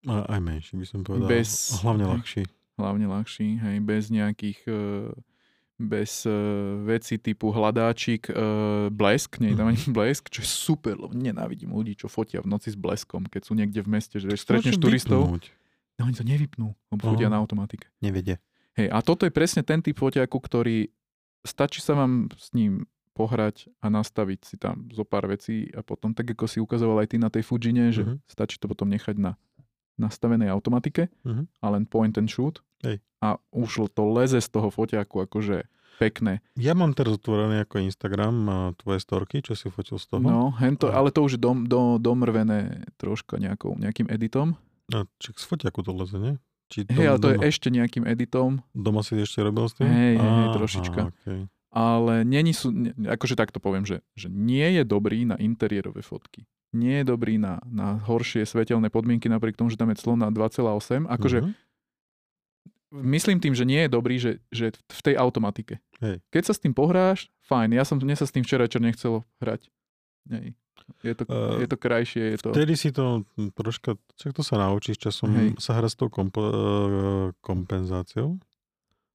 A 0.04 0.28
aj 0.28 0.40
menší 0.42 0.76
by 0.76 0.84
som 0.84 1.00
povedal. 1.00 1.30
Bez- 1.30 1.80
hlavne 1.80 2.04
hej. 2.04 2.12
ľahší. 2.12 2.44
Hlavne 2.74 3.06
ľahší, 3.06 3.48
hej, 3.56 3.78
bez 3.80 4.10
nejakých 4.10 4.60
e, 4.66 4.74
bez 5.76 6.24
uh, 6.26 6.34
veci 6.82 7.18
typu 7.18 7.50
hľadáčik, 7.50 8.30
uh, 8.30 8.36
blesk, 8.88 9.42
nie 9.42 9.52
je 9.52 9.58
tam 9.58 9.68
ani 9.68 9.82
blesk, 9.90 10.30
čo 10.30 10.40
je 10.40 10.48
super, 10.48 10.96
lebo 10.96 11.12
nenávidím 11.12 11.72
ľudí, 11.72 11.94
čo 11.94 12.08
fotia 12.08 12.40
v 12.40 12.48
noci 12.48 12.70
s 12.70 12.78
bleskom, 12.78 13.26
keď 13.26 13.42
sú 13.44 13.54
niekde 13.54 13.82
v 13.82 13.90
meste, 13.90 14.18
že 14.18 14.30
stretneš 14.34 14.78
turistov, 14.78 15.28
vypnúť. 15.28 15.50
no 15.98 16.02
oni 16.06 16.14
to 16.14 16.24
nevypnú, 16.24 16.68
lebo 16.90 17.02
fotia 17.04 17.28
Aha. 17.28 17.34
na 17.34 17.42
automatike. 17.42 17.90
Nevedie. 18.00 18.38
Hej, 18.74 18.90
a 18.90 19.02
toto 19.02 19.26
je 19.26 19.32
presne 19.32 19.62
ten 19.62 19.80
typ 19.80 19.94
foťaku, 19.94 20.38
ktorý 20.40 20.90
stačí 21.42 21.78
sa 21.78 21.94
vám 21.94 22.30
s 22.34 22.54
ním 22.54 22.86
pohrať 23.14 23.70
a 23.78 23.90
nastaviť 23.90 24.40
si 24.42 24.56
tam 24.58 24.90
zo 24.90 25.06
pár 25.06 25.30
vecí 25.30 25.70
a 25.70 25.86
potom, 25.86 26.14
tak 26.14 26.34
ako 26.34 26.50
si 26.50 26.58
ukazoval 26.58 27.06
aj 27.06 27.14
ty 27.14 27.18
na 27.18 27.30
tej 27.30 27.46
Fujine, 27.46 27.90
že 27.90 28.02
Mhm. 28.02 28.26
stačí 28.26 28.58
to 28.58 28.66
potom 28.66 28.90
nechať 28.90 29.18
na 29.18 29.38
nastavenej 29.96 30.50
automatike 30.50 31.10
Mhm. 31.22 31.46
a 31.62 31.66
len 31.70 31.86
point 31.86 32.18
and 32.18 32.26
shoot 32.26 32.62
Hej. 32.84 33.00
a 33.24 33.40
už 33.56 33.88
to 33.96 34.04
leze 34.12 34.44
z 34.44 34.50
toho 34.52 34.68
foťaku 34.68 35.24
akože 35.24 35.66
pekné. 35.96 36.44
Ja 36.60 36.74
mám 36.76 36.92
teraz 36.92 37.16
otvorený 37.16 37.64
ako 37.64 37.80
Instagram 37.80 38.36
a 38.50 38.58
tvoje 38.76 39.00
storky, 39.00 39.40
čo 39.40 39.56
si 39.56 39.72
fotil 39.72 39.96
z 40.02 40.10
toho. 40.10 40.20
No, 40.20 40.52
hento, 40.60 40.92
ale 40.92 41.14
to 41.14 41.24
už 41.24 41.38
je 41.38 41.42
dom, 41.42 41.64
do, 41.64 41.96
domrvené 42.02 42.84
troška 43.00 43.40
nejakou, 43.40 43.78
nejakým 43.80 44.10
editom. 44.12 44.60
A 44.92 45.08
čak 45.22 45.40
z 45.40 45.46
foťaku 45.48 45.80
to 45.86 45.92
leze, 45.96 46.18
nie? 46.20 46.36
Či 46.68 46.90
Hej, 46.90 47.08
ale 47.08 47.20
to 47.22 47.30
je 47.32 47.38
doma, 47.40 47.48
ešte 47.48 47.68
nejakým 47.70 48.04
editom, 48.10 48.66
doma 48.74 49.06
si 49.06 49.16
ešte 49.16 49.40
robil 49.46 49.70
s 49.70 49.78
tým? 49.78 49.88
Hej, 49.88 50.14
hej, 50.18 50.32
hej, 50.34 50.48
trošička. 50.58 51.02
Okay. 51.24 51.42
ale 51.70 52.26
není 52.26 52.52
sú, 52.52 52.74
akože 52.98 53.38
takto 53.38 53.62
poviem, 53.62 53.86
že, 53.86 54.02
že 54.18 54.28
nie 54.28 54.66
je 54.76 54.84
dobrý 54.84 55.24
na 55.24 55.38
interiérové 55.38 56.02
fotky. 56.02 56.44
Nie 56.74 57.06
je 57.06 57.14
dobrý 57.14 57.38
na, 57.38 57.62
na 57.70 58.02
horšie 58.02 58.50
svetelné 58.50 58.90
podmienky, 58.90 59.30
napriek 59.30 59.54
tomu, 59.54 59.70
že 59.70 59.78
tam 59.78 59.94
je 59.94 60.02
clo 60.02 60.18
na 60.18 60.34
2,8. 60.34 61.06
Akože 61.06 61.46
Mhm. 61.46 61.54
Myslím 62.94 63.40
tým, 63.40 63.52
že 63.52 63.64
nie 63.64 63.80
je 63.80 63.90
dobrý, 63.90 64.16
že, 64.16 64.32
že 64.50 64.70
v 64.72 65.02
tej 65.02 65.16
automatike. 65.16 65.82
Hej. 65.98 66.22
Keď 66.28 66.44
sa 66.44 66.54
s 66.54 66.60
tým 66.60 66.72
pohráš, 66.72 67.34
fajn. 67.42 67.72
Ja 67.72 67.82
som 67.82 67.98
mne 67.98 68.14
sa 68.14 68.24
s 68.24 68.32
tým 68.32 68.42
včera 68.42 68.64
večer 68.64 68.80
nechcelo 68.80 69.26
hrať. 69.40 69.68
Hej. 70.30 70.54
Je 71.00 71.14
to, 71.14 71.24
Eh, 71.24 71.64
je 71.64 71.68
to 71.68 71.78
krajšie, 71.78 72.24
je 72.28 72.38
to... 72.40 72.50
Vtedy 72.52 72.74
si 72.74 72.90
to 72.90 73.24
troška, 73.52 73.96
čak 74.14 74.32
to 74.32 74.42
sa 74.42 74.60
naučíš 74.60 75.00
časom 75.00 75.32
Hej. 75.32 75.50
sa 75.58 75.74
hrať 75.74 75.90
s 75.90 75.98
tou 75.98 76.08
kompo, 76.08 76.42
eh, 76.42 76.54
kompenzáciou. 77.40 78.38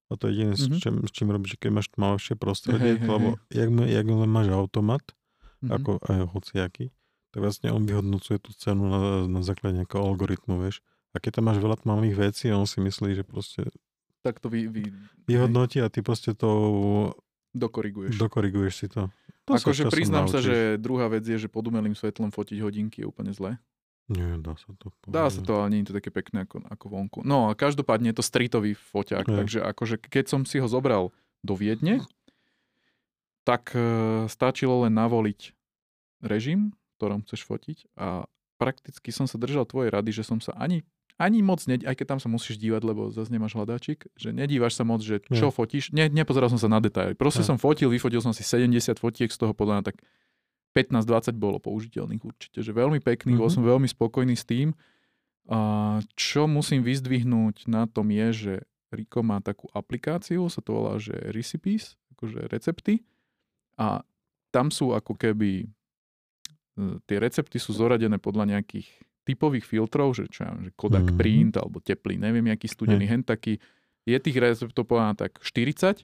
A 0.07 0.17
to 0.17 0.25
je 0.25 0.33
jediné, 0.35 0.51
Mhm. 0.51 0.59
s, 0.59 0.75
čím, 0.75 0.95
s 0.99 1.11
čím 1.11 1.29
robíš, 1.29 1.53
keď 1.55 1.69
máš 1.71 1.87
tmavšie 1.89 2.33
prostredie, 2.33 2.97
Hej, 2.97 2.99
hej, 2.99 3.07
lebo 3.07 3.27
jak, 3.47 3.69
ma- 3.69 3.85
jak 3.87 4.05
len 4.07 4.27
máš 4.27 4.47
automat, 4.49 5.03
Mhm. 5.61 5.69
ako 5.71 5.91
aj 6.01 6.17
hociaký, 6.27 6.85
tak 7.29 7.39
vlastne 7.39 7.69
on 7.69 7.83
vyhodnocuje 7.83 8.39
tú 8.39 8.49
cenu 8.53 8.87
na, 8.87 8.99
na 9.29 9.39
základe 9.39 9.77
nejakého 9.77 10.01
algoritmu, 10.01 10.57
vieš. 10.59 10.81
A 11.09 11.17
keď 11.17 11.41
tam 11.41 11.49
máš 11.49 11.57
veľa 11.57 11.81
tmavých 11.81 12.15
vecí, 12.29 12.53
on 12.53 12.69
si 12.69 12.77
myslí, 12.81 13.17
že 13.17 13.23
proste 13.25 13.65
Tak 14.21 14.37
to 14.37 14.51
vy, 14.51 14.69
vy 14.69 14.83
vyhodnotí 15.25 15.81
a 15.81 15.89
ty 15.89 16.05
proste 16.05 16.37
to 16.37 16.49
dokoriguješ. 17.55 18.21
dokoriguješ 18.21 18.73
si 18.75 18.87
to. 18.91 19.09
to 19.45 19.57
sa 19.57 19.63
akože 19.65 19.89
priznám 19.89 20.29
sa, 20.29 20.37
naučíš. 20.37 20.45
že 20.45 20.55
druhá 20.77 21.09
vec 21.09 21.25
je, 21.25 21.37
že 21.41 21.49
pod 21.49 21.65
umelým 21.65 21.97
svetlom 21.97 22.29
fotiť 22.29 22.61
hodinky 22.61 23.01
je 23.01 23.09
úplne 23.09 23.33
zlé. 23.33 23.57
Nie, 24.09 24.41
dá 24.41 24.57
sa 24.57 24.73
to. 24.77 24.89
Dá 25.05 25.29
sa 25.29 25.41
to, 25.45 25.61
ale 25.61 25.69
nie 25.69 25.79
je 25.85 25.93
to 25.93 25.97
také 26.01 26.09
pekné 26.09 26.49
ako, 26.49 26.65
ako 26.65 26.85
vonku. 26.89 27.19
No 27.21 27.49
a 27.49 27.57
každopádne 27.57 28.09
je 28.09 28.17
to 28.17 28.25
streetový 28.25 28.73
foťák, 28.73 29.25
Hej. 29.29 29.37
takže 29.37 29.59
akože 29.61 29.95
keď 30.01 30.25
som 30.25 30.41
si 30.49 30.57
ho 30.57 30.65
zobral 30.65 31.13
do 31.45 31.53
Viedne, 31.53 32.01
tak 33.45 33.73
e, 33.77 34.25
stačilo 34.25 34.85
len 34.85 34.97
navoliť 34.97 35.53
režim, 36.25 36.73
v 36.73 36.91
ktorom 36.97 37.21
chceš 37.25 37.45
fotiť 37.45 37.77
a 38.01 38.25
prakticky 38.57 39.13
som 39.13 39.29
sa 39.29 39.37
držal 39.37 39.69
tvojej 39.69 39.93
rady, 39.93 40.09
že 40.11 40.27
som 40.27 40.41
sa 40.41 40.57
ani, 40.57 40.83
ani 41.19 41.43
moc, 41.43 41.59
ne, 41.67 41.75
aj 41.83 41.99
keď 41.99 42.15
tam 42.15 42.19
sa 42.23 42.31
musíš 42.31 42.55
dívať, 42.55 42.81
lebo 42.87 43.11
zase 43.11 43.27
nemáš 43.27 43.59
hľadáčik, 43.59 44.07
že 44.15 44.31
nedívaš 44.31 44.79
sa 44.79 44.87
moc, 44.87 45.03
že 45.03 45.19
čo 45.27 45.51
Nie. 45.51 45.53
fotíš, 45.53 45.91
ne, 45.91 46.07
nepozeral 46.07 46.47
som 46.47 46.55
sa 46.55 46.71
na 46.71 46.79
detaily. 46.79 47.11
Proste 47.13 47.43
Nie. 47.43 47.51
som 47.51 47.57
fotil, 47.59 47.91
vyfotil 47.91 48.23
som 48.23 48.31
si 48.31 48.39
70 48.41 48.95
fotiek 48.95 49.27
z 49.27 49.35
toho 49.35 49.51
podľa 49.51 49.83
mňa 49.83 49.85
tak 49.91 49.99
15-20 50.71 51.35
bolo 51.35 51.59
použiteľných 51.59 52.23
určite, 52.23 52.63
že 52.63 52.71
veľmi 52.71 53.03
pekný, 53.03 53.35
mm-hmm. 53.35 53.41
bol 53.43 53.51
Mhm. 53.51 53.55
som 53.59 53.63
veľmi 53.67 53.87
spokojný 53.91 54.35
s 54.39 54.47
tým. 54.47 54.71
A 55.49 55.97
čo 56.13 56.45
musím 56.47 56.85
vyzdvihnúť 56.85 57.67
na 57.67 57.89
tom 57.89 58.13
je, 58.13 58.27
že 58.31 58.53
Rico 58.93 59.19
má 59.25 59.41
takú 59.41 59.67
aplikáciu, 59.73 60.45
sa 60.47 60.61
to 60.61 60.77
volá, 60.77 61.01
že 61.01 61.13
Recipes, 61.33 61.97
akože 62.15 62.47
recepty. 62.47 63.01
A 63.81 64.05
tam 64.53 64.69
sú 64.69 64.93
ako 64.93 65.17
keby, 65.17 65.65
e, 66.77 67.01
tie 67.05 67.17
recepty 67.17 67.57
sú 67.57 67.73
zoradené 67.73 68.21
podľa 68.21 68.57
nejakých 68.57 68.87
typových 69.29 69.61
filtrov, 69.63 70.17
že 70.17 70.25
čo 70.25 70.49
ja 70.49 70.51
že 70.57 70.73
Kodak 70.73 71.13
Mhm. 71.13 71.15
Print 71.15 71.53
alebo 71.61 71.77
teplý, 71.77 72.17
neviem, 72.17 72.49
aký 72.49 72.65
studený, 72.65 73.05
hen 73.05 73.21
taký. 73.21 73.61
Je 74.09 74.17
tých 74.17 74.41
receptov 74.41 74.89
povedané 74.89 75.13
tak 75.13 75.37
40 75.45 76.01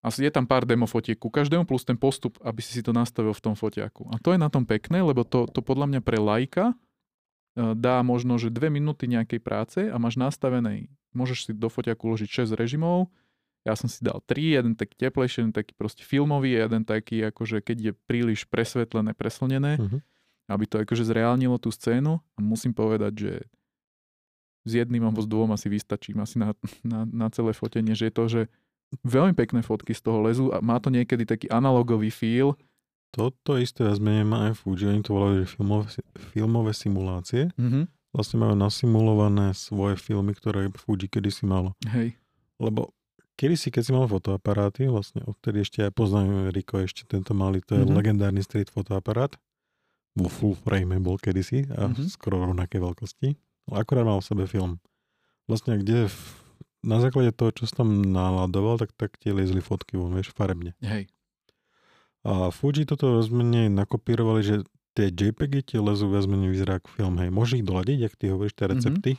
a 0.00 0.08
je 0.08 0.30
tam 0.30 0.46
pár 0.46 0.62
demo 0.64 0.86
fotiek 0.86 1.18
ku 1.18 1.28
každému 1.28 1.66
plus 1.66 1.82
ten 1.82 1.98
postup, 1.98 2.38
aby 2.40 2.62
si 2.62 2.72
si 2.72 2.82
to 2.86 2.94
nastavil 2.94 3.34
v 3.34 3.42
tom 3.42 3.54
foťaku. 3.58 4.08
A 4.14 4.22
to 4.22 4.32
je 4.32 4.38
na 4.38 4.46
tom 4.46 4.62
pekné, 4.62 5.02
lebo 5.02 5.26
to, 5.26 5.50
to 5.50 5.60
podľa 5.60 5.90
mňa 5.90 6.00
pre 6.00 6.16
lajka 6.16 6.72
e, 6.72 6.74
dá 7.74 8.00
možno, 8.06 8.38
že 8.38 8.48
dve 8.48 8.70
minúty 8.70 9.10
nejakej 9.10 9.40
práce 9.42 9.80
a 9.90 9.96
máš 9.98 10.14
nastavený, 10.16 10.86
môžeš 11.12 11.50
si 11.50 11.52
do 11.52 11.66
foťaku 11.66 12.00
uložiť 12.06 12.46
6 12.48 12.54
režimov, 12.54 13.10
ja 13.60 13.76
som 13.76 13.92
si 13.92 14.00
dal 14.00 14.24
3, 14.24 14.56
jeden 14.56 14.72
taký 14.72 14.96
teplejší, 14.96 15.44
jeden 15.44 15.52
taký 15.52 15.76
proste 15.76 16.00
filmový, 16.00 16.56
jeden 16.56 16.80
taký 16.88 17.20
akože 17.28 17.60
keď 17.60 17.76
je 17.82 17.92
príliš 18.08 18.48
presvetlené, 18.48 19.12
preslnené, 19.12 19.76
Mhm. 19.76 19.98
Aby 20.50 20.66
to 20.66 20.82
akože 20.82 21.06
zreálnilo 21.06 21.56
tú 21.56 21.70
scénu 21.70 22.18
a 22.18 22.38
musím 22.38 22.74
povedať, 22.74 23.12
že 23.14 23.32
s 24.60 24.72
jedným 24.76 25.00
alebo 25.00 25.22
s 25.22 25.30
dvom 25.30 25.54
asi 25.54 25.70
vystačím 25.70 26.20
asi 26.20 26.36
na, 26.36 26.52
na, 26.84 27.06
na 27.06 27.26
celé 27.30 27.54
fotenie, 27.54 27.94
že 27.94 28.10
je 28.10 28.14
to, 28.14 28.24
že 28.28 28.40
veľmi 29.06 29.32
pekné 29.32 29.62
fotky 29.62 29.94
z 29.94 30.02
toho 30.02 30.18
lezu 30.20 30.50
a 30.50 30.58
má 30.60 30.76
to 30.76 30.90
niekedy 30.90 31.24
taký 31.24 31.46
analogový 31.48 32.10
feel. 32.10 32.58
Toto 33.10 33.56
isté 33.56 33.82
vezmenie 33.82 34.22
má 34.22 34.50
aj 34.50 34.60
Fuji, 34.60 34.86
oni 34.86 35.02
to 35.02 35.10
volajú, 35.10 35.34
že 35.42 35.54
filmové, 35.54 35.86
filmové 36.30 36.72
simulácie. 36.74 37.50
Mm-hmm. 37.56 37.84
Vlastne 38.10 38.36
majú 38.42 38.54
nasimulované 38.58 39.54
svoje 39.54 39.94
filmy, 39.96 40.34
ktoré 40.34 40.70
Fuji 40.74 41.06
kedysi 41.06 41.46
malo. 41.46 41.74
Hej. 41.90 42.14
Lebo 42.58 42.94
kedysi, 43.34 43.72
keď 43.72 43.82
si 43.82 43.90
mal 43.90 44.06
fotoaparáty, 44.06 44.86
vlastne 44.86 45.24
odtedy 45.24 45.64
ešte 45.64 45.82
aj 45.82 45.96
poznám 45.96 46.52
Riko, 46.52 46.82
ešte 46.82 47.02
tento 47.08 47.32
malý, 47.32 47.64
to 47.64 47.78
je 47.78 47.82
Mhm. 47.82 47.94
legendárny 47.96 48.42
street 48.44 48.68
fotoaparát. 48.68 49.34
Vo 50.12 50.26
full 50.26 50.54
frame 50.54 50.98
bol 50.98 51.16
kedysi 51.16 51.70
a 51.70 51.86
Mhm. 51.86 52.06
skoro 52.06 52.40
rovnaké 52.40 52.76
veľkosti. 52.76 53.34
Ale 53.66 53.76
akorát 53.78 54.02
mal 54.02 54.18
v 54.18 54.26
sebe 54.26 54.44
film. 54.44 54.82
Vlastne 55.46 55.76
kde 55.76 56.06
v, 56.06 56.18
na 56.82 56.98
základe 56.98 57.30
toho, 57.30 57.50
čo 57.52 57.64
som 57.64 57.76
tam 57.76 57.88
naladoval, 58.02 58.76
tak, 58.76 58.90
tak 58.94 59.14
tie 59.16 59.30
liezli 59.30 59.58
fotky 59.58 59.94
von, 59.94 60.10
vieš, 60.10 60.30
farebne. 60.30 60.74
Hej. 60.80 61.06
A 62.20 62.50
Fuji 62.50 62.84
toto 62.84 63.14
rozmene 63.14 63.68
nakopírovali, 63.68 64.40
že 64.40 64.56
tie 64.92 65.08
JPEGy 65.08 65.62
tie 65.64 65.78
lezú 65.78 66.06
viac 66.06 66.26
menej 66.26 66.50
vyzerá 66.50 66.76
ako 66.76 66.90
film. 66.90 67.14
Hej, 67.16 67.30
môže 67.30 67.56
ich 67.56 67.64
doladiť, 67.64 67.98
ak 68.04 68.14
ty 68.18 68.24
hovoríš, 68.28 68.52
tie 68.52 68.66
Mhm. 68.66 68.72
recepty. 68.72 69.12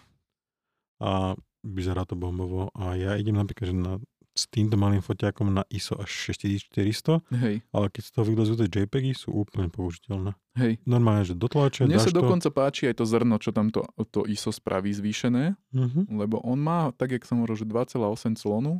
A 0.99 1.33
vyzerá 1.63 2.03
to 2.03 2.13
bombovo. 2.13 2.69
A 2.73 2.93
ja 2.93 3.15
idem 3.15 3.33
napríklad, 3.33 3.67
že 3.67 3.75
na, 3.75 3.97
s 4.31 4.47
týmto 4.47 4.79
malým 4.79 5.03
foťákom 5.03 5.51
na 5.51 5.67
ISO 5.67 5.99
až 5.99 6.31
6400, 6.31 7.19
Hej. 7.35 7.55
ale 7.75 7.85
keď 7.91 8.03
z 8.07 8.11
toho 8.15 8.25
vylezujú 8.31 8.63
tie 8.63 8.69
JPEGy, 8.71 9.11
sú 9.11 9.35
úplne 9.35 9.67
použiteľné. 9.67 10.39
Hej. 10.55 10.79
Normálne, 10.87 11.27
že 11.27 11.35
dotlačia, 11.35 11.83
Mne 11.83 11.99
sa 11.99 12.15
dokonca 12.15 12.47
páči 12.47 12.87
aj 12.87 13.03
to 13.03 13.05
zrno, 13.07 13.35
čo 13.43 13.51
tam 13.51 13.71
to, 13.71 13.83
to 14.07 14.23
ISO 14.23 14.55
spraví 14.55 14.91
zvýšené, 14.95 15.59
to. 15.75 15.83
Mhm. 15.83 16.01
lebo 16.15 16.39
on 16.47 16.59
má, 16.63 16.95
tak 16.95 17.11
jak 17.11 17.27
som 17.27 17.43
hovoril, 17.43 17.59
že 17.59 17.67
2,8 17.67 18.39
clonu 18.39 18.79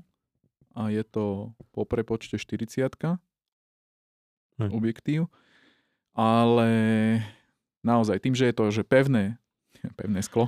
a 0.72 0.88
je 0.88 1.04
to 1.04 1.52
po 1.76 1.84
prepočte 1.84 2.40
40 2.40 3.20
Hej. 4.60 4.70
objektív, 4.72 5.28
ale 6.16 6.70
naozaj 7.84 8.24
tým, 8.24 8.36
že 8.40 8.48
je 8.48 8.56
to 8.56 8.64
že 8.72 8.84
pevné, 8.88 9.36
pevné 10.00 10.24
sklo, 10.24 10.48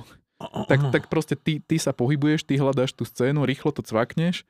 tak, 0.64 0.80
tak 0.92 1.02
proste 1.12 1.36
ty, 1.36 1.60
ty 1.60 1.76
sa 1.76 1.92
pohybuješ, 1.92 2.48
ty 2.48 2.56
hľadáš 2.56 2.96
tú 2.96 3.04
scénu, 3.04 3.44
rýchlo 3.44 3.68
to 3.68 3.84
cvakneš 3.84 4.48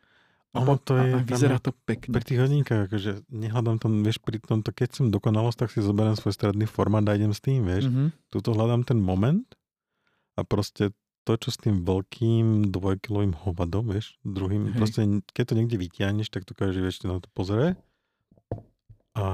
Ono 0.54 0.78
to 0.78 0.94
je 0.94 1.10
a, 1.14 1.22
vyzerá 1.22 1.58
to 1.58 1.74
pekne. 1.84 2.14
Pri 2.14 2.24
tých 2.24 2.40
hodinkách, 2.40 2.86
akože 2.86 3.26
nehľadám 3.26 3.82
tam, 3.82 4.06
vieš, 4.06 4.22
pri 4.22 4.38
tomto, 4.38 4.70
keď 4.70 4.88
som 4.94 5.04
dokonalosť, 5.10 5.58
tak 5.66 5.68
si 5.74 5.82
zoberiem 5.82 6.14
svoj 6.14 6.30
stredný 6.30 6.70
formát 6.70 7.02
a 7.10 7.18
idem 7.18 7.34
s 7.34 7.42
tým, 7.42 7.66
vieš. 7.66 7.90
Mhm. 7.90 8.14
Tuto 8.30 8.54
hľadám 8.54 8.86
ten 8.86 9.02
moment 9.02 9.44
a 10.38 10.46
proste 10.46 10.94
to, 11.24 11.32
čo 11.40 11.48
s 11.50 11.58
tým 11.58 11.82
veľkým 11.82 12.68
dvojkilovým 12.68 13.32
hovadom, 13.32 13.88
vieš, 13.88 14.20
druhým, 14.22 14.70
Hej. 14.70 14.76
proste 14.76 15.00
keď 15.32 15.44
to 15.50 15.54
niekde 15.56 15.76
vytiahneš, 15.80 16.28
tak 16.28 16.44
to 16.44 16.52
každý 16.52 16.84
vieš, 16.84 17.00
na 17.08 17.16
to 17.16 17.32
pozrie 17.32 17.80
a 19.16 19.26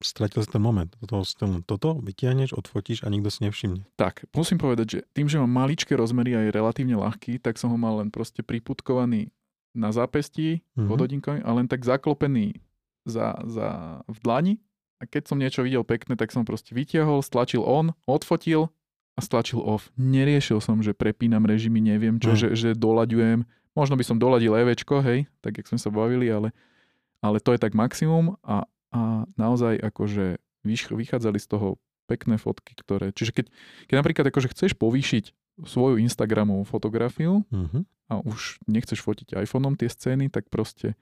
stratil 0.00 0.44
si 0.44 0.50
ten 0.52 0.60
moment. 0.60 0.92
Toto, 1.00 1.24
toto 1.64 1.88
vytiahneš, 2.00 2.56
odfotíš 2.56 3.04
a 3.04 3.12
nikto 3.12 3.32
si 3.32 3.48
nevšimne. 3.48 3.84
Tak, 3.96 4.28
musím 4.32 4.60
povedať, 4.60 4.86
že 4.88 4.98
tým, 5.12 5.28
že 5.28 5.40
mám 5.40 5.52
maličké 5.52 5.96
rozmery 5.96 6.36
a 6.36 6.40
je 6.44 6.50
relatívne 6.52 6.96
ľahký, 7.00 7.40
tak 7.40 7.56
som 7.56 7.72
ho 7.72 7.78
mal 7.80 8.00
len 8.00 8.12
proste 8.12 8.44
priputkovaný 8.44 9.32
na 9.72 9.90
zápestí 9.90 10.62
Mhm. 10.74 10.86
pod 10.86 10.98
hodinkou 10.98 11.34
a 11.36 11.50
len 11.52 11.66
tak 11.66 11.82
zaklopený 11.82 12.58
za, 13.02 13.38
za, 13.44 13.68
v 14.04 14.18
dlani. 14.20 14.54
A 14.98 15.06
keď 15.06 15.22
som 15.26 15.38
niečo 15.38 15.62
videl 15.62 15.80
pekné, 15.80 16.12
tak 16.12 16.28
som 16.28 16.44
proste 16.44 16.70
vytiahol, 16.70 17.20
stlačil 17.20 17.60
on, 17.60 17.96
odfotil 18.04 18.68
a 19.14 19.20
stlačil 19.20 19.58
off. 19.58 19.88
Neriešil 19.94 20.60
som, 20.60 20.80
že 20.80 20.92
prepínam 20.92 21.42
režimy, 21.42 21.80
neviem 21.80 22.18
čo, 22.18 22.32
Mhm. 22.32 22.36
že, 22.36 22.48
že 22.52 22.68
doľaďujem. 22.74 23.46
Možno 23.72 23.94
by 23.94 24.02
som 24.02 24.18
doladil 24.18 24.52
EVčko, 24.52 25.00
hej, 25.00 25.30
tak 25.40 25.56
jak 25.56 25.66
sme 25.66 25.78
sa 25.78 25.88
bavili, 25.88 26.26
ale, 26.26 26.50
ale 27.20 27.38
to 27.38 27.54
je 27.54 27.58
tak 27.58 27.72
maximum 27.72 28.34
a, 28.42 28.66
a 28.90 29.00
naozaj 29.34 29.78
akože 29.78 30.36
vychádzali 30.66 31.38
z 31.38 31.46
toho 31.48 31.78
pekné 32.04 32.36
fotky, 32.36 32.74
ktoré... 32.74 33.14
Čiže 33.14 33.32
keď, 33.32 33.46
keď 33.86 33.94
napríklad 33.96 34.26
akože 34.26 34.50
chceš 34.50 34.74
povýšiť 34.74 35.24
svoju 35.64 35.96
Instagramovú 35.98 36.64
fotografiu 36.64 37.44
Mhm. 37.50 37.84
a 38.08 38.20
už 38.20 38.58
nechceš 38.66 39.00
fotiť 39.00 39.38
iPhoneom 39.38 39.74
tie 39.74 39.86
scény, 39.86 40.28
tak 40.28 40.50
proste 40.50 40.94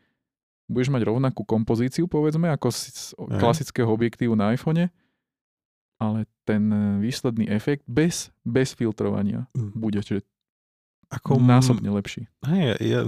budeš 0.68 0.92
mať 0.92 1.02
rovnakú 1.08 1.42
kompozíciu, 1.42 2.04
povedzme, 2.04 2.48
ako 2.48 2.68
z 2.68 3.16
klasického 3.40 3.88
objektívu 3.88 4.36
na 4.36 4.52
iPhone, 4.52 4.92
ale 5.96 6.28
ten 6.44 6.68
výsledný 7.00 7.48
efekt 7.48 7.82
bez, 7.88 8.28
bez 8.44 8.76
filtrovania 8.76 9.48
Mm. 9.56 9.72
bude 9.74 10.00
že 10.00 10.20
Ako 11.08 11.40
násobne 11.40 11.88
lepší. 11.88 12.28
Hej, 12.44 12.76
ja 12.84 13.00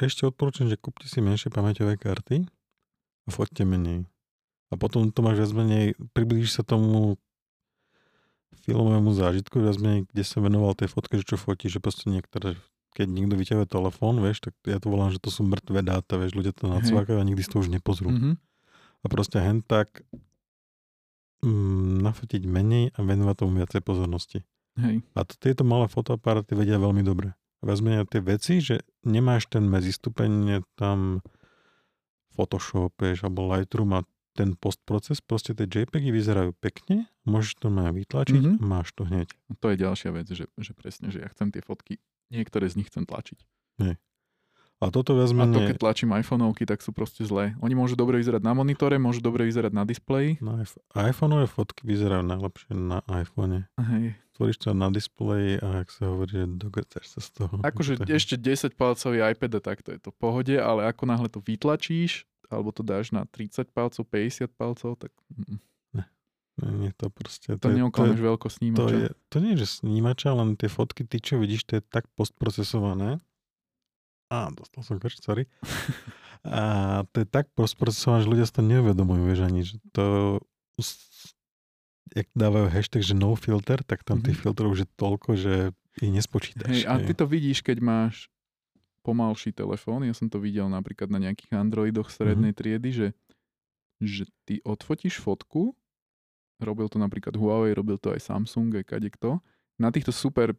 ešte 0.00 0.24
odporúčam, 0.24 0.72
že 0.72 0.80
kúpte 0.80 1.04
si 1.04 1.20
menšie 1.20 1.52
pamäťové 1.52 2.00
karty 2.00 2.48
a 3.24 3.28
foťte 3.28 3.68
menej. 3.68 4.08
A 4.72 4.80
potom 4.80 5.12
to 5.12 5.20
máš 5.20 5.44
viac 5.44 5.52
menej, 5.52 5.84
priblížiš 6.16 6.58
sa 6.58 6.62
tomu 6.64 7.20
filmovému 8.66 9.14
zážitku, 9.14 9.62
viac 9.62 9.78
menej, 9.78 10.10
kde 10.10 10.22
som 10.26 10.42
venoval 10.42 10.74
tej 10.74 10.90
fotke, 10.90 11.16
že 11.16 11.24
čo 11.24 11.38
fotí, 11.38 11.70
že 11.70 11.78
proste 11.78 12.10
niektoré, 12.10 12.58
keď 12.98 13.06
niekto 13.06 13.38
vyťahuje 13.38 13.66
telefón, 13.70 14.18
vieš, 14.18 14.50
tak 14.50 14.54
ja 14.66 14.82
to 14.82 14.90
volám, 14.90 15.14
že 15.14 15.22
to 15.22 15.30
sú 15.30 15.46
mŕtve 15.46 15.86
dáta, 15.86 16.18
vieš, 16.18 16.34
ľudia 16.34 16.50
to 16.50 16.66
nacvakajú 16.66 17.22
a 17.22 17.24
nikdy 17.24 17.46
si 17.46 17.50
to 17.54 17.62
už 17.62 17.70
nepozrú. 17.70 18.10
Mhm. 18.10 18.42
A 19.02 19.06
proste 19.06 19.38
hen 19.38 19.62
tak 19.62 20.02
mm, 21.46 22.02
nafotiť 22.02 22.42
menej 22.42 22.90
a 22.96 22.98
venovať 23.06 23.34
tomu 23.38 23.62
viacej 23.62 23.80
pozornosti. 23.86 24.42
Hej. 24.76 25.06
A 25.14 25.22
to, 25.22 25.38
tieto 25.38 25.62
malé 25.62 25.86
fotoaparáty 25.86 26.58
vedia 26.58 26.76
veľmi 26.76 27.06
dobre. 27.06 27.32
Vezmenia 27.64 28.04
tie 28.04 28.20
veci, 28.20 28.60
že 28.60 28.84
nemáš 29.06 29.48
ten 29.48 29.64
medzistupeň 29.64 30.60
tam 30.76 31.24
Photoshop, 32.36 32.92
vieš, 33.00 33.24
alebo 33.24 33.48
Lightroom 33.48 33.96
a 33.96 34.04
ten 34.36 34.52
postproces, 34.52 35.18
proste 35.18 35.50
tie 35.50 35.64
JPEGy 35.64 36.12
vyzerajú 36.12 36.52
pekne, 36.54 37.08
môžeš 37.24 37.56
to 37.56 37.66
má 37.68 37.88
vytlačiť 37.88 38.36
Mhm. 38.36 38.52
a 38.60 38.62
máš 38.62 38.92
to 38.92 39.02
hneď. 39.02 39.32
To 39.56 39.66
je 39.66 39.76
ďalšia 39.76 40.10
vec, 40.12 40.28
že, 40.28 40.44
že 40.52 40.72
presne, 40.72 41.08
že 41.08 41.24
ja 41.24 41.28
chcem 41.32 41.48
tie 41.48 41.60
fotky, 41.60 41.96
niektoré 42.28 42.68
z 42.68 42.76
nich 42.76 42.86
chcem 42.86 43.02
tlačiť. 43.02 43.40
A 44.76 44.92
toto 44.92 45.16
A 45.16 45.24
to 45.24 45.60
keď 45.64 45.76
tlačím 45.80 46.12
iPhoneovky, 46.12 46.68
tak 46.68 46.84
sú 46.84 46.92
proste 46.92 47.24
zlé. 47.24 47.56
Oni 47.64 47.72
môžu 47.72 47.96
dobre 47.96 48.20
vyzerať 48.20 48.44
na 48.44 48.52
monitore, 48.52 49.00
môžu 49.00 49.24
dobre 49.24 49.48
vyzerať 49.48 49.72
na 49.72 49.88
displeji. 49.88 50.36
na 50.44 50.60
iPh- 50.60 50.84
iPhoneové 50.92 51.48
fotky 51.48 51.88
vyzerajú 51.88 52.20
najlepšie 52.20 52.76
na 52.76 53.00
iPhone. 53.08 53.64
Hej. 53.74 54.20
Tvoríš 54.36 54.60
to 54.60 54.76
na 54.76 54.92
displeji 54.92 55.56
a 55.56 55.80
ak 55.80 55.88
sa 55.88 56.12
hovorí, 56.12 56.28
že 56.28 56.60
dogrcaš 56.60 57.08
sa 57.08 57.24
z 57.24 57.28
toho. 57.32 57.56
Akože 57.64 57.96
To 57.96 58.04
ešte 58.04 58.36
10 58.36 58.76
palcový 58.76 59.24
iPad, 59.24 59.64
tak 59.64 59.80
to 59.80 59.96
je 59.96 59.98
to 59.98 60.12
v 60.12 60.18
pohode, 60.20 60.52
ale 60.52 60.84
ako 60.84 61.02
náhle 61.08 61.32
to 61.32 61.40
vytlačíš, 61.40 62.28
alebo 62.48 62.70
to 62.70 62.80
dáš 62.80 63.10
na 63.10 63.24
30 63.24 63.68
palcov, 63.68 64.02
50 64.02 64.46
palcov, 64.50 64.96
tak 64.96 65.12
mm, 65.30 65.58
Nie, 66.56 66.88
to 66.92 67.08
proste... 67.08 67.52
to 67.52 67.68
je- 67.68 67.76
neoklameš 67.76 68.16
veľko 68.18 68.46
to, 68.46 68.54
snímača. 68.54 68.96
je, 68.96 69.08
to 69.28 69.36
nie 69.38 69.52
je, 69.52 69.60
že 69.60 69.68
snímača, 69.78 70.32
len 70.32 70.54
tie 70.54 70.66
fotky, 70.66 71.02
ty 71.02 71.18
čo 71.18 71.36
vidíš, 71.36 71.64
to 71.64 71.72
je 71.74 71.82
tak 71.84 72.08
postprocesované. 72.14 73.20
Á, 74.26 74.48
dostal 74.50 74.80
som 74.80 74.96
krč, 74.96 75.20
sorry. 75.20 75.44
A 76.42 76.62
to 77.06 77.20
je 77.20 77.28
tak 77.28 77.52
postprocesované, 77.52 78.20
že 78.20 78.30
ľudia 78.30 78.44
si 78.44 78.52
to 78.52 78.62
neuvedomujú, 78.62 79.22
vieš 79.26 79.40
ani, 79.42 79.60
že 79.62 79.76
to... 79.90 80.38
Jak 82.14 82.30
dávajú 82.32 82.66
hashtag, 82.68 83.02
že 83.02 83.12
no 83.12 83.34
filter, 83.34 83.82
tak 83.82 84.00
tam 84.00 84.18
tých 84.18 84.38
Mhm. 84.38 84.42
filtrov 84.42 84.68
už 84.70 84.80
je 84.80 84.90
toľko, 84.94 85.30
že 85.34 85.54
ich 85.98 86.08
nespočítaš. 86.08 86.72
Hej, 86.72 86.84
a 86.86 86.96
ty 86.98 87.12
to 87.12 87.24
vidíš, 87.24 87.60
keď 87.60 87.78
máš 87.78 88.30
pomalší 89.06 89.54
telefón. 89.54 90.02
Ja 90.02 90.14
som 90.18 90.26
to 90.26 90.42
videl 90.42 90.66
napríklad 90.66 91.06
na 91.14 91.22
nejakých 91.22 91.54
Androidoch 91.54 92.10
strednej 92.10 92.50
Mhm. 92.50 92.58
triedy, 92.58 92.90
že, 92.90 93.08
že 94.02 94.26
ty 94.42 94.58
odfotíš 94.66 95.22
fotku 95.22 95.78
robil 96.58 96.88
to 96.88 96.96
napríklad 96.96 97.36
Huawei, 97.36 97.76
robil 97.76 98.00
to 98.00 98.16
aj 98.16 98.32
Samsung, 98.32 98.72
aj 98.80 98.88
kadekto. 98.88 99.44
Na 99.76 99.92
týchto 99.92 100.08
super 100.08 100.56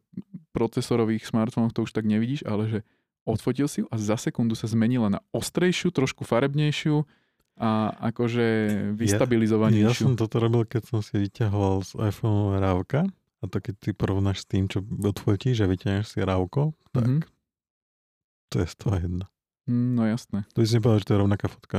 procesorových 0.54 1.26
smartfónoch 1.26 1.74
to 1.74 1.90
už 1.90 1.92
tak 1.92 2.06
nevidíš, 2.06 2.46
ale 2.46 2.70
že 2.70 2.80
odfotil 3.26 3.66
si 3.66 3.82
ju 3.82 3.90
a 3.90 3.98
za 3.98 4.14
sekundu 4.14 4.54
sa 4.54 4.70
zmenila 4.70 5.10
na 5.10 5.20
ostrejšiu, 5.34 5.90
trošku 5.90 6.22
farebnejšiu 6.22 7.02
a 7.58 7.98
akože 8.14 8.46
vystabilizovanejšiu. 8.94 9.90
Ja, 9.90 9.92
ja 9.92 9.98
som 9.98 10.14
toto 10.14 10.38
robil, 10.38 10.70
keď 10.70 10.94
som 10.94 11.02
si 11.02 11.18
vyťahoval 11.18 11.82
z 11.82 11.92
iPhone 12.14 12.62
rávka 12.62 13.10
a 13.42 13.44
to 13.50 13.58
keď 13.58 13.76
ty 13.82 13.90
porovnáš 13.98 14.46
s 14.46 14.50
tým, 14.54 14.70
čo 14.70 14.86
odfotíš 14.86 15.66
a 15.66 15.70
vyťahneš 15.70 16.14
si 16.14 16.20
rávko, 16.22 16.78
tak 16.94 17.10
mm-hmm. 17.10 17.22
To 18.50 18.64
je 18.64 18.68
z 18.68 18.76
toho 18.76 18.96
jedna. 18.96 19.26
Mm, 19.68 19.92
no 20.00 20.04
jasné. 20.08 20.48
To 20.56 20.64
by 20.64 20.68
si 20.68 20.80
povedal, 20.80 21.02
že 21.04 21.08
to 21.08 21.14
je 21.16 21.24
rovnaká 21.24 21.48
fotka. 21.52 21.78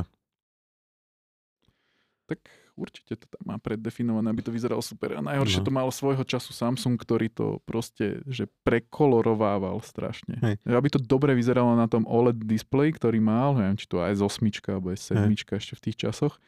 Tak 2.29 2.39
určite 2.79 3.19
to 3.19 3.25
tam 3.27 3.43
má 3.43 3.57
preddefinované, 3.59 4.31
aby 4.31 4.45
to 4.45 4.55
vyzeralo 4.55 4.79
super. 4.79 5.17
A 5.17 5.21
najhoršie 5.21 5.59
no. 5.59 5.65
to 5.67 5.71
malo 5.75 5.91
svojho 5.91 6.23
času 6.23 6.55
Samsung, 6.55 6.95
ktorý 6.95 7.27
to 7.27 7.59
proste, 7.67 8.23
že 8.29 8.47
prekoloroval 8.63 9.81
strašne. 9.83 10.39
Hej. 10.39 10.55
Aby 10.63 10.93
to 10.93 11.01
dobre 11.03 11.35
vyzeralo 11.35 11.75
na 11.75 11.91
tom 11.91 12.07
OLED 12.07 12.47
display, 12.47 12.95
ktorý 12.95 13.19
mal, 13.19 13.59
neviem, 13.59 13.75
či 13.75 13.89
to 13.89 13.99
aj 13.99 14.21
8 14.21 14.47
alebo 14.71 14.95
aj 14.95 14.99
7 15.11 15.33
ešte 15.35 15.73
v 15.75 15.83
tých 15.91 15.97
časoch. 16.07 16.39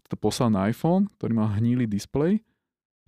Keď 0.00 0.04
to 0.10 0.16
poslal 0.18 0.50
na 0.50 0.66
iPhone, 0.66 1.06
ktorý 1.20 1.32
mal 1.36 1.52
hníly 1.54 1.86
display, 1.86 2.42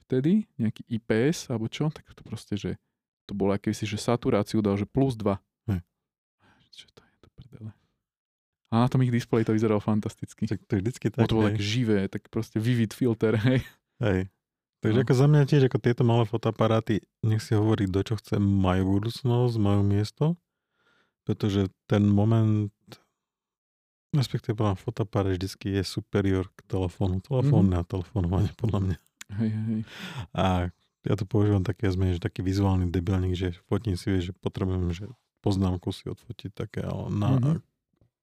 vtedy, 0.07 0.47
nejaký 0.59 0.83
IPS 0.91 1.51
alebo 1.51 1.67
čo, 1.71 1.91
tak 1.91 2.07
to 2.15 2.23
proste, 2.27 2.55
že 2.59 2.71
to 3.31 3.33
bolo 3.33 3.55
akési, 3.55 3.87
že 3.87 3.95
saturáciu 3.95 4.59
dal, 4.59 4.75
že 4.75 4.83
plus 4.83 5.15
2. 5.15 5.39
Hej. 5.71 5.81
Čo 6.75 6.87
to 6.95 7.03
je 7.03 7.17
to 7.21 7.29
prdele? 7.35 7.71
A 8.71 8.87
na 8.87 8.87
tom 8.87 9.03
ich 9.03 9.11
displej 9.11 9.43
to 9.43 9.53
vyzeralo 9.53 9.83
fantasticky. 9.83 10.47
Tak 10.47 10.63
to 10.67 10.79
je 10.79 10.81
vždycky 10.87 11.07
tak. 11.11 11.27
to 11.27 11.35
bolo 11.35 11.51
tak 11.51 11.59
živé, 11.59 12.07
tak 12.07 12.31
proste 12.31 12.63
vivid 12.63 12.95
filter, 12.95 13.35
hej. 13.35 13.67
Hej. 13.99 14.31
Takže 14.81 14.99
no. 14.99 15.05
ako 15.05 15.13
za 15.13 15.27
mňa 15.29 15.43
tiež, 15.45 15.63
ako 15.69 15.79
tieto 15.83 16.03
malé 16.09 16.25
fotoaparáty, 16.25 17.05
nech 17.21 17.45
si 17.45 17.53
hovorí, 17.53 17.85
do 17.85 18.01
čo 18.01 18.17
chce, 18.17 18.41
majú 18.41 18.97
budúcnosť, 18.97 19.55
majú 19.61 19.85
miesto, 19.85 20.41
pretože 21.29 21.69
ten 21.85 22.09
moment, 22.09 22.73
respektíve 24.17 24.57
podľa 24.57 24.81
fotoaparát 24.81 25.37
vždycky 25.37 25.77
je 25.77 25.83
superior 25.85 26.49
k 26.57 26.65
telefónu. 26.65 27.21
Telefón 27.21 27.69
mm-hmm. 27.69 27.85
a 27.85 27.91
telefonovanie 27.91 28.53
podľa 28.57 28.81
mňa. 28.81 28.97
Hej, 29.31 29.51
hej. 29.53 29.81
A 30.33 30.73
ja 31.05 31.15
to 31.17 31.29
používam 31.29 31.61
také, 31.61 31.89
ja 31.89 31.93
že 31.93 32.21
taký 32.21 32.41
vizuálny 32.41 32.89
debilník, 32.89 33.37
že 33.37 33.49
fotím 33.69 34.01
si, 34.01 34.09
vieš, 34.09 34.33
že 34.33 34.35
potrebujem, 34.37 34.97
že 34.97 35.07
poznámku 35.41 35.93
si 35.93 36.09
odfotiť 36.09 36.51
také, 36.53 36.85
ale 36.85 37.09
na, 37.11 37.31
mm-hmm 37.37 37.59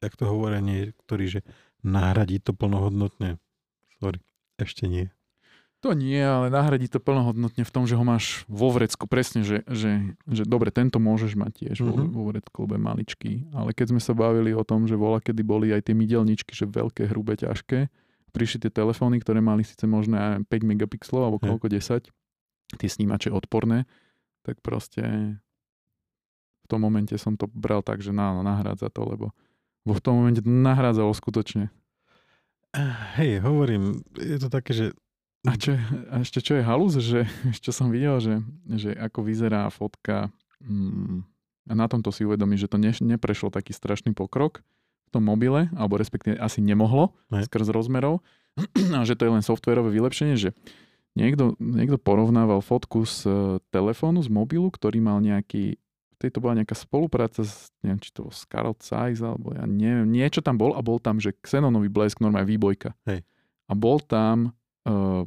jak 0.01 0.13
to 0.15 0.29
hovoria 0.29 0.61
niektorí, 0.61 1.25
že 1.29 1.39
nahradí 1.81 2.37
to 2.41 2.53
plnohodnotne. 2.53 3.41
Sorry, 3.97 4.21
ešte 4.61 4.85
nie. 4.85 5.09
To 5.85 5.93
nie, 5.93 6.17
ale 6.17 6.49
nahradí 6.49 6.89
to 6.89 6.97
plnohodnotne 6.97 7.61
v 7.61 7.73
tom, 7.73 7.85
že 7.85 7.93
ho 7.93 8.01
máš 8.01 8.49
vo 8.49 8.73
vrecku. 8.73 9.05
Presne, 9.05 9.45
že, 9.45 9.61
že, 9.69 10.17
že 10.25 10.41
dobre, 10.41 10.73
tento 10.73 10.97
môžeš 10.97 11.37
mať 11.37 11.51
tiež 11.65 11.77
mm-hmm. 11.81 11.93
vo, 11.93 11.95
mhm. 12.01 12.09
vo 12.13 12.23
vrecku, 12.33 12.57
lebo 12.65 12.73
je 12.77 12.81
maličký. 12.81 13.31
Ale 13.53 13.69
keď 13.77 13.93
sme 13.93 14.01
sa 14.01 14.17
bavili 14.17 14.57
o 14.57 14.65
tom, 14.65 14.89
že 14.89 14.97
vola, 14.97 15.21
kedy 15.21 15.41
boli 15.45 15.69
aj 15.69 15.89
tie 15.89 15.95
mydelničky, 15.97 16.57
že 16.57 16.65
veľké, 16.65 17.05
hrubé, 17.13 17.37
ťažké, 17.37 17.93
prišli 18.33 18.69
tie 18.69 18.71
telefóny, 18.73 19.21
ktoré 19.21 19.41
mali 19.41 19.65
síce 19.65 19.85
možno 19.85 20.17
aj 20.17 20.45
5 20.49 20.69
megapixelov 20.77 21.21
alebo 21.25 21.37
koľko, 21.41 21.73
10, 21.73 22.09
tie 22.77 22.89
snímače 22.89 23.33
odporné, 23.33 23.89
tak 24.45 24.61
proste 24.61 25.01
v 26.67 26.75
tom 26.75 26.83
momente 26.83 27.15
som 27.15 27.39
to 27.39 27.47
bral 27.47 27.79
tak, 27.79 28.03
že 28.03 28.11
áno, 28.11 28.43
nahrádza 28.43 28.91
to, 28.91 29.07
lebo 29.07 29.31
Bo 29.87 29.95
v 29.95 30.03
tom 30.03 30.19
momente 30.19 30.43
to 30.43 30.51
nahrádzalo 30.51 31.15
skutočne. 31.15 31.71
Hej, 33.15 33.39
hovorím, 33.39 34.03
je 34.19 34.35
to 34.35 34.51
také, 34.51 34.75
že... 34.75 34.85
A, 35.47 35.55
čo, 35.55 35.79
a 36.11 36.19
ešte 36.19 36.43
čo 36.43 36.59
je 36.59 36.67
halus, 36.67 36.99
že 36.99 37.23
čo 37.63 37.71
som 37.71 37.87
videl, 37.87 38.19
že, 38.19 38.43
že 38.67 38.91
ako 38.91 39.23
vyzerá 39.23 39.63
fotka 39.71 40.27
hmm, 40.59 41.23
a 41.71 41.73
na 41.75 41.87
tomto 41.87 42.11
si 42.11 42.27
uvedomí, 42.27 42.59
že 42.59 42.67
to 42.67 42.75
ne, 42.75 42.91
neprešlo 42.91 43.47
taký 43.47 43.71
strašný 43.71 44.11
pokrok 44.11 44.59
v 45.07 45.09
tom 45.15 45.23
mobile, 45.23 45.71
alebo 45.71 45.95
respektíve 45.95 46.35
asi 46.35 46.59
nemohlo 46.59 47.15
Hej. 47.31 47.47
skrz 47.47 47.71
rozmerov, 47.71 48.19
a 48.97 49.07
že 49.07 49.15
to 49.15 49.23
je 49.23 49.33
len 49.39 49.43
softwareové 49.45 49.95
vylepšenie, 49.95 50.35
že 50.35 50.51
niekto, 51.15 51.55
niekto 51.63 51.95
porovnával 51.95 52.59
fotku 52.59 53.07
z 53.07 53.23
telefónu, 53.71 54.19
z 54.19 54.27
mobilu, 54.27 54.67
ktorý 54.67 54.99
mal 54.99 55.23
nejaký 55.23 55.79
to 56.17 56.41
bola 56.41 56.57
nejaká 56.57 56.73
spolupráca 56.73 57.45
s, 57.45 57.69
neviem, 57.85 58.01
či 58.01 58.09
to 58.09 58.25
bol 58.25 58.33
s 58.33 58.49
Zeiss, 58.81 59.21
alebo 59.21 59.53
ja 59.53 59.69
neviem, 59.69 60.09
niečo 60.09 60.41
tam 60.41 60.57
bol 60.57 60.73
a 60.73 60.81
bol 60.81 60.97
tam, 60.97 61.21
že 61.21 61.37
Xenonový 61.45 61.93
blesk, 61.93 62.17
normálne 62.17 62.49
výbojka. 62.49 62.97
Hej. 63.05 63.21
A 63.69 63.73
bol 63.77 64.01
tam 64.01 64.57
uh, 64.89 65.23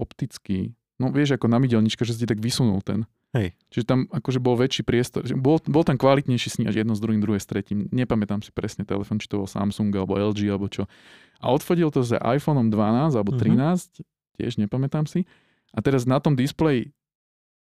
optický, 0.00 0.72
no 0.96 1.12
vieš, 1.12 1.36
ako 1.36 1.52
na 1.52 1.60
mydelničke, 1.60 2.00
že 2.08 2.16
si 2.16 2.24
tak 2.24 2.40
vysunul 2.40 2.80
ten. 2.80 3.04
Hej. 3.36 3.52
Čiže 3.68 3.84
tam 3.84 4.00
akože 4.08 4.40
bol 4.40 4.56
väčší 4.56 4.88
priestor, 4.88 5.20
bol, 5.36 5.60
bol 5.68 5.84
tam 5.84 6.00
kvalitnejší 6.00 6.48
sníhač 6.48 6.80
jedno 6.80 6.96
s 6.96 7.04
druhým, 7.04 7.20
druhé 7.20 7.36
s 7.36 7.44
tretím. 7.44 7.84
Nepamätám 7.92 8.40
si 8.40 8.48
presne 8.56 8.88
telefon, 8.88 9.20
či 9.20 9.28
to 9.28 9.44
bol 9.44 9.48
Samsung 9.50 9.92
alebo 9.92 10.16
LG 10.16 10.48
alebo 10.48 10.72
čo. 10.72 10.88
A 11.44 11.52
odfodil 11.52 11.92
to 11.92 12.00
s 12.00 12.16
iPhoneom 12.16 12.72
12 12.72 13.20
alebo 13.20 13.36
13, 13.36 13.52
mm-hmm. 13.52 14.04
tiež 14.40 14.52
nepamätám 14.64 15.04
si. 15.04 15.28
A 15.76 15.84
teraz 15.84 16.08
na 16.08 16.16
tom 16.24 16.32
displeji 16.32 16.96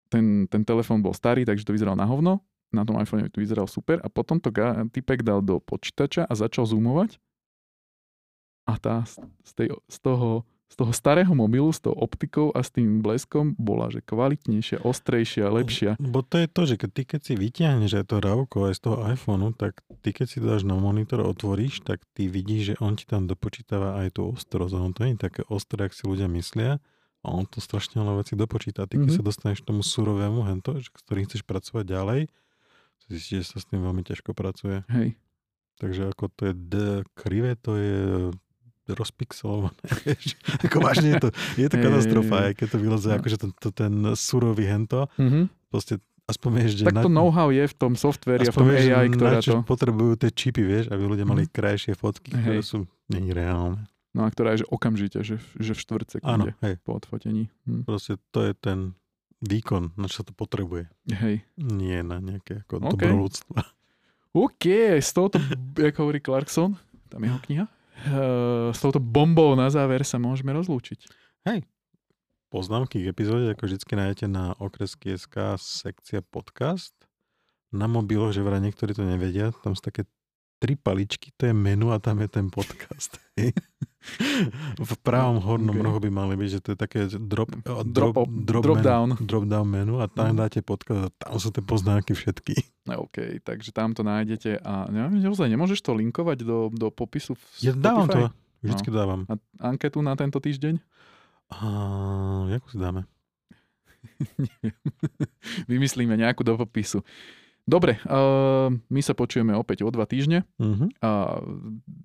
ten, 0.09 0.49
ten 0.49 0.65
telefón 0.65 1.05
bol 1.05 1.13
starý, 1.13 1.45
takže 1.45 1.63
to 1.63 1.73
vyzeralo 1.73 1.95
na 1.95 2.09
hovno. 2.09 2.41
Na 2.69 2.85
tom 2.85 3.01
iPhone 3.01 3.25
to 3.33 3.41
vyzeral 3.41 3.65
super. 3.65 3.97
A 4.05 4.09
potom 4.13 4.37
to 4.37 4.53
typek 4.93 5.25
dal 5.25 5.41
do 5.41 5.57
počítača 5.57 6.25
a 6.25 6.33
začal 6.37 6.69
zoomovať. 6.69 7.17
A 8.69 8.77
tá 8.77 9.01
z, 9.09 9.51
tej, 9.57 9.67
z, 9.89 9.97
toho, 10.05 10.45
z 10.69 10.75
toho 10.77 10.93
starého 10.93 11.33
mobilu, 11.33 11.73
s 11.73 11.81
tou 11.81 11.97
optikou 11.97 12.53
a 12.53 12.61
s 12.61 12.69
tým 12.69 13.01
bleskom 13.01 13.57
bola, 13.57 13.89
že 13.89 14.05
kvalitnejšia, 14.05 14.85
ostrejšia, 14.85 15.49
lepšia. 15.49 15.97
Bo 15.97 16.21
to 16.21 16.37
je 16.37 16.45
to, 16.45 16.61
že 16.69 16.75
keď 16.77 16.89
ty 16.93 17.01
keď 17.09 17.21
si 17.25 17.33
vyťahneš 17.33 17.91
aj 17.97 18.05
to 18.05 18.17
rávko 18.21 18.69
aj 18.69 18.77
z 18.77 18.81
toho 18.85 18.97
iPhoneu, 19.09 19.57
tak 19.57 19.81
ty 20.05 20.13
keď 20.13 20.27
si 20.29 20.37
dáš 20.37 20.61
na 20.61 20.77
monitor 20.77 21.25
otvoríš, 21.25 21.81
tak 21.81 22.05
ty 22.13 22.29
vidíš, 22.29 22.61
že 22.61 22.75
on 22.77 22.93
ti 22.93 23.09
tam 23.09 23.25
dopočítava 23.25 23.97
aj 24.05 24.21
tú 24.21 24.37
ostrosť. 24.37 24.77
On 24.77 24.93
to 24.93 25.09
nie 25.09 25.17
je 25.17 25.25
také 25.25 25.41
ostré, 25.49 25.89
ak 25.89 25.97
si 25.97 26.05
ľudia 26.05 26.29
myslia 26.29 26.77
a 27.19 27.27
on 27.35 27.43
to 27.43 27.59
strašne 27.59 27.99
veľa 27.99 28.23
vecí 28.23 28.39
dopočíta. 28.39 28.87
Ty, 28.87 28.95
keď 28.95 29.11
mm-hmm. 29.11 29.19
sa 29.19 29.27
dostaneš 29.27 29.59
k 29.63 29.67
tomu 29.67 29.83
surovému 29.83 30.47
hento, 30.47 30.79
s 30.79 30.87
ktorým 31.03 31.27
chceš 31.27 31.43
pracovať 31.43 31.83
ďalej, 31.83 32.19
zistíš, 33.11 33.43
že 33.43 33.49
sa 33.51 33.57
s 33.59 33.65
tým 33.67 33.83
veľmi 33.83 34.05
ťažko 34.07 34.31
pracuje. 34.31 34.87
Hej. 34.87 35.19
Takže 35.79 36.11
ako 36.15 36.31
to 36.31 36.41
je 36.51 36.53
d, 36.55 36.75
krivé, 37.15 37.59
to 37.59 37.75
je 37.75 37.99
rozpixelované. 38.89 39.79
ako 40.65 40.77
vážne 40.79 41.15
je 41.15 41.17
to, 41.21 41.29
je 41.59 41.67
to 41.67 41.77
katastrofa, 41.77 42.35
aj 42.49 42.53
keď 42.57 42.67
to 42.73 42.77
vyleze, 42.81 43.09
no. 43.11 43.15
akože 43.21 43.37
to, 43.37 43.47
to, 43.59 43.69
ten 43.75 43.93
surový 44.15 44.65
hento. 44.65 45.05
Mm-hmm. 45.19 45.43
Proste 45.69 46.01
aspoň 46.29 46.49
vieš, 46.61 46.71
že... 46.79 46.83
Tak 46.89 47.05
to 47.05 47.11
na, 47.11 47.15
know-how 47.21 47.49
je 47.49 47.65
v 47.65 47.75
tom 47.75 47.93
softveri 47.97 48.45
a 48.45 48.51
v 48.53 48.55
tom 48.55 48.69
vieš, 48.69 48.85
AI, 48.93 49.07
ktorá 49.09 49.41
to... 49.41 49.61
potrebujú 49.65 50.13
tie 50.17 50.29
čipy, 50.29 50.61
vieš, 50.61 50.85
aby 50.93 51.01
ľudia 51.01 51.25
mali 51.25 51.49
mm. 51.49 51.51
krajšie 51.51 51.93
fotky, 51.97 52.33
Hej. 52.33 52.41
ktoré 52.45 52.61
sú 52.61 52.77
není 53.09 53.33
reálne. 53.33 53.89
No 54.19 54.27
a 54.27 54.35
ktorá 54.35 54.51
je 54.51 54.67
že 54.67 54.67
okamžite, 54.67 55.23
že, 55.23 55.39
že 55.55 55.71
v 55.71 55.79
štvrt 55.79 56.19
sekunde 56.19 56.51
Áno, 56.51 56.59
hej. 56.67 56.75
po 56.83 56.99
odfotení. 56.99 57.47
Hm. 57.63 57.87
Proste 57.87 58.19
to 58.35 58.43
je 58.43 58.51
ten 58.51 58.99
výkon, 59.39 59.95
na 59.95 60.11
čo 60.11 60.27
to 60.27 60.35
potrebuje. 60.35 60.91
Hej. 61.07 61.47
Nie 61.55 62.03
na 62.03 62.19
nejaké 62.19 62.67
ako 62.67 62.83
okay. 62.83 62.91
dobroľudstvo. 62.91 63.55
OK, 64.35 64.65
s 64.99 65.15
touto, 65.15 65.39
ako 65.79 65.97
hovorí 66.03 66.19
Clarkson, 66.19 66.75
tam 67.07 67.23
jeho 67.23 67.39
kniha, 67.47 67.65
uh, 67.65 68.69
s 68.75 68.83
touto 68.83 68.99
bombou 68.99 69.55
na 69.55 69.71
záver 69.71 70.03
sa 70.03 70.19
môžeme 70.19 70.51
rozlúčiť. 70.51 70.99
Hej. 71.47 71.63
Poznámky 72.51 72.99
k 72.99 73.15
epizóde, 73.15 73.55
ako 73.55 73.71
vždy 73.71 73.79
nájdete 73.87 74.27
na 74.27 74.51
okresky.sk 74.59 75.55
sekcia 75.55 76.19
podcast. 76.19 76.91
Na 77.71 77.85
mobiloch, 77.87 78.35
že 78.35 78.43
vraj 78.43 78.59
niektorí 78.59 78.97
to 78.97 79.05
nevedia, 79.05 79.53
tam 79.63 79.77
sú 79.77 79.81
také 79.85 80.09
tri 80.59 80.75
paličky, 80.75 81.31
to 81.39 81.47
je 81.47 81.53
menu 81.55 81.89
a 81.95 81.97
tam 82.03 82.19
je 82.19 82.27
ten 82.27 82.51
podcast. 82.51 83.15
v 84.79 84.93
pravom 85.03 85.39
hornom 85.39 85.75
okay. 85.75 85.85
rohu 85.87 85.99
by 86.03 86.09
mali 86.11 86.33
byť, 86.35 86.49
že 86.49 86.59
to 86.59 86.69
je 86.75 86.77
také 86.77 86.99
drop, 87.07 87.51
drop, 87.63 87.87
drop, 87.87 88.15
drop, 88.27 88.63
drop 88.63 88.77
menu, 88.79 88.87
down. 88.87 89.09
Drop 89.23 89.45
down 89.47 89.67
menu 89.67 89.95
a 90.03 90.05
tam 90.11 90.35
mm. 90.35 90.39
dáte 90.39 90.59
podcast 90.59 91.07
a 91.07 91.09
tam 91.15 91.35
sú 91.39 91.49
tie 91.51 91.63
poznámky 91.63 92.11
všetky. 92.11 92.53
OK, 92.89 93.43
takže 93.43 93.71
tam 93.71 93.95
to 93.95 94.03
nájdete 94.03 94.59
a 94.59 94.87
neviem, 94.91 95.23
naozaj 95.23 95.47
nemôžeš 95.47 95.79
to 95.79 95.95
linkovať 95.95 96.43
do, 96.43 96.71
do 96.73 96.87
popisu 96.91 97.39
v 97.39 97.71
Ja 97.71 97.73
dávam 97.75 98.07
to, 98.09 98.31
vždycky 98.65 98.89
no. 98.91 98.95
dávam. 98.95 99.19
A 99.29 99.33
anketu 99.61 100.03
na 100.03 100.15
tento 100.19 100.41
týždeň? 100.41 100.79
A, 101.49 101.65
ako 102.49 102.67
si 102.71 102.77
dáme? 102.77 103.01
Vymyslíme 105.71 106.15
nejakú 106.15 106.43
do 106.43 106.55
popisu. 106.55 107.03
Dobre, 107.69 108.01
uh, 108.09 108.73
my 108.73 109.01
sa 109.05 109.13
počujeme 109.13 109.53
opäť 109.53 109.85
o 109.85 109.93
dva 109.93 110.09
týždne 110.09 110.41
uh-huh. 110.57 110.89
a 111.05 111.37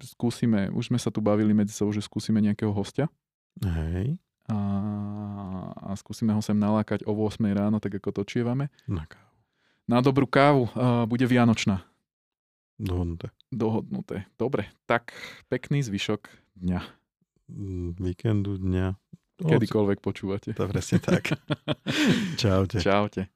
skúsime, 0.05 0.69
už 0.69 0.93
sme 0.93 1.01
sa 1.01 1.09
tu 1.09 1.25
bavili 1.25 1.57
medzi 1.57 1.73
sebou, 1.73 1.89
že 1.89 2.05
skúsime 2.05 2.45
nejakého 2.45 2.69
hostia. 2.69 3.09
Hej. 3.65 4.21
A, 4.45 4.59
a 5.73 5.91
skúsime 5.97 6.37
ho 6.37 6.45
sem 6.45 6.53
nalákať 6.53 7.09
o 7.09 7.17
8 7.17 7.41
ráno, 7.57 7.81
tak 7.81 7.97
ako 7.97 8.13
točievame. 8.13 8.69
Na 8.85 9.09
kávu. 9.09 9.33
Na 9.89 10.05
dobrú 10.05 10.29
kávu. 10.29 10.69
Uh, 10.77 11.09
bude 11.09 11.25
vianočná. 11.25 11.81
Dohodnuté. 12.77 13.33
Dohodnuté. 13.49 14.29
Dobre, 14.37 14.69
tak 14.85 15.17
pekný 15.49 15.81
zvyšok 15.81 16.29
dňa. 16.61 16.81
Mm, 17.49 17.89
víkendu, 18.05 18.61
dňa. 18.61 19.01
kedykoľvek 19.41 19.99
počúvate. 20.05 20.53
To 20.53 20.69
presne 20.69 21.01
tak. 21.01 21.41
Čaute. 22.43 22.85
Čaute. 22.85 23.33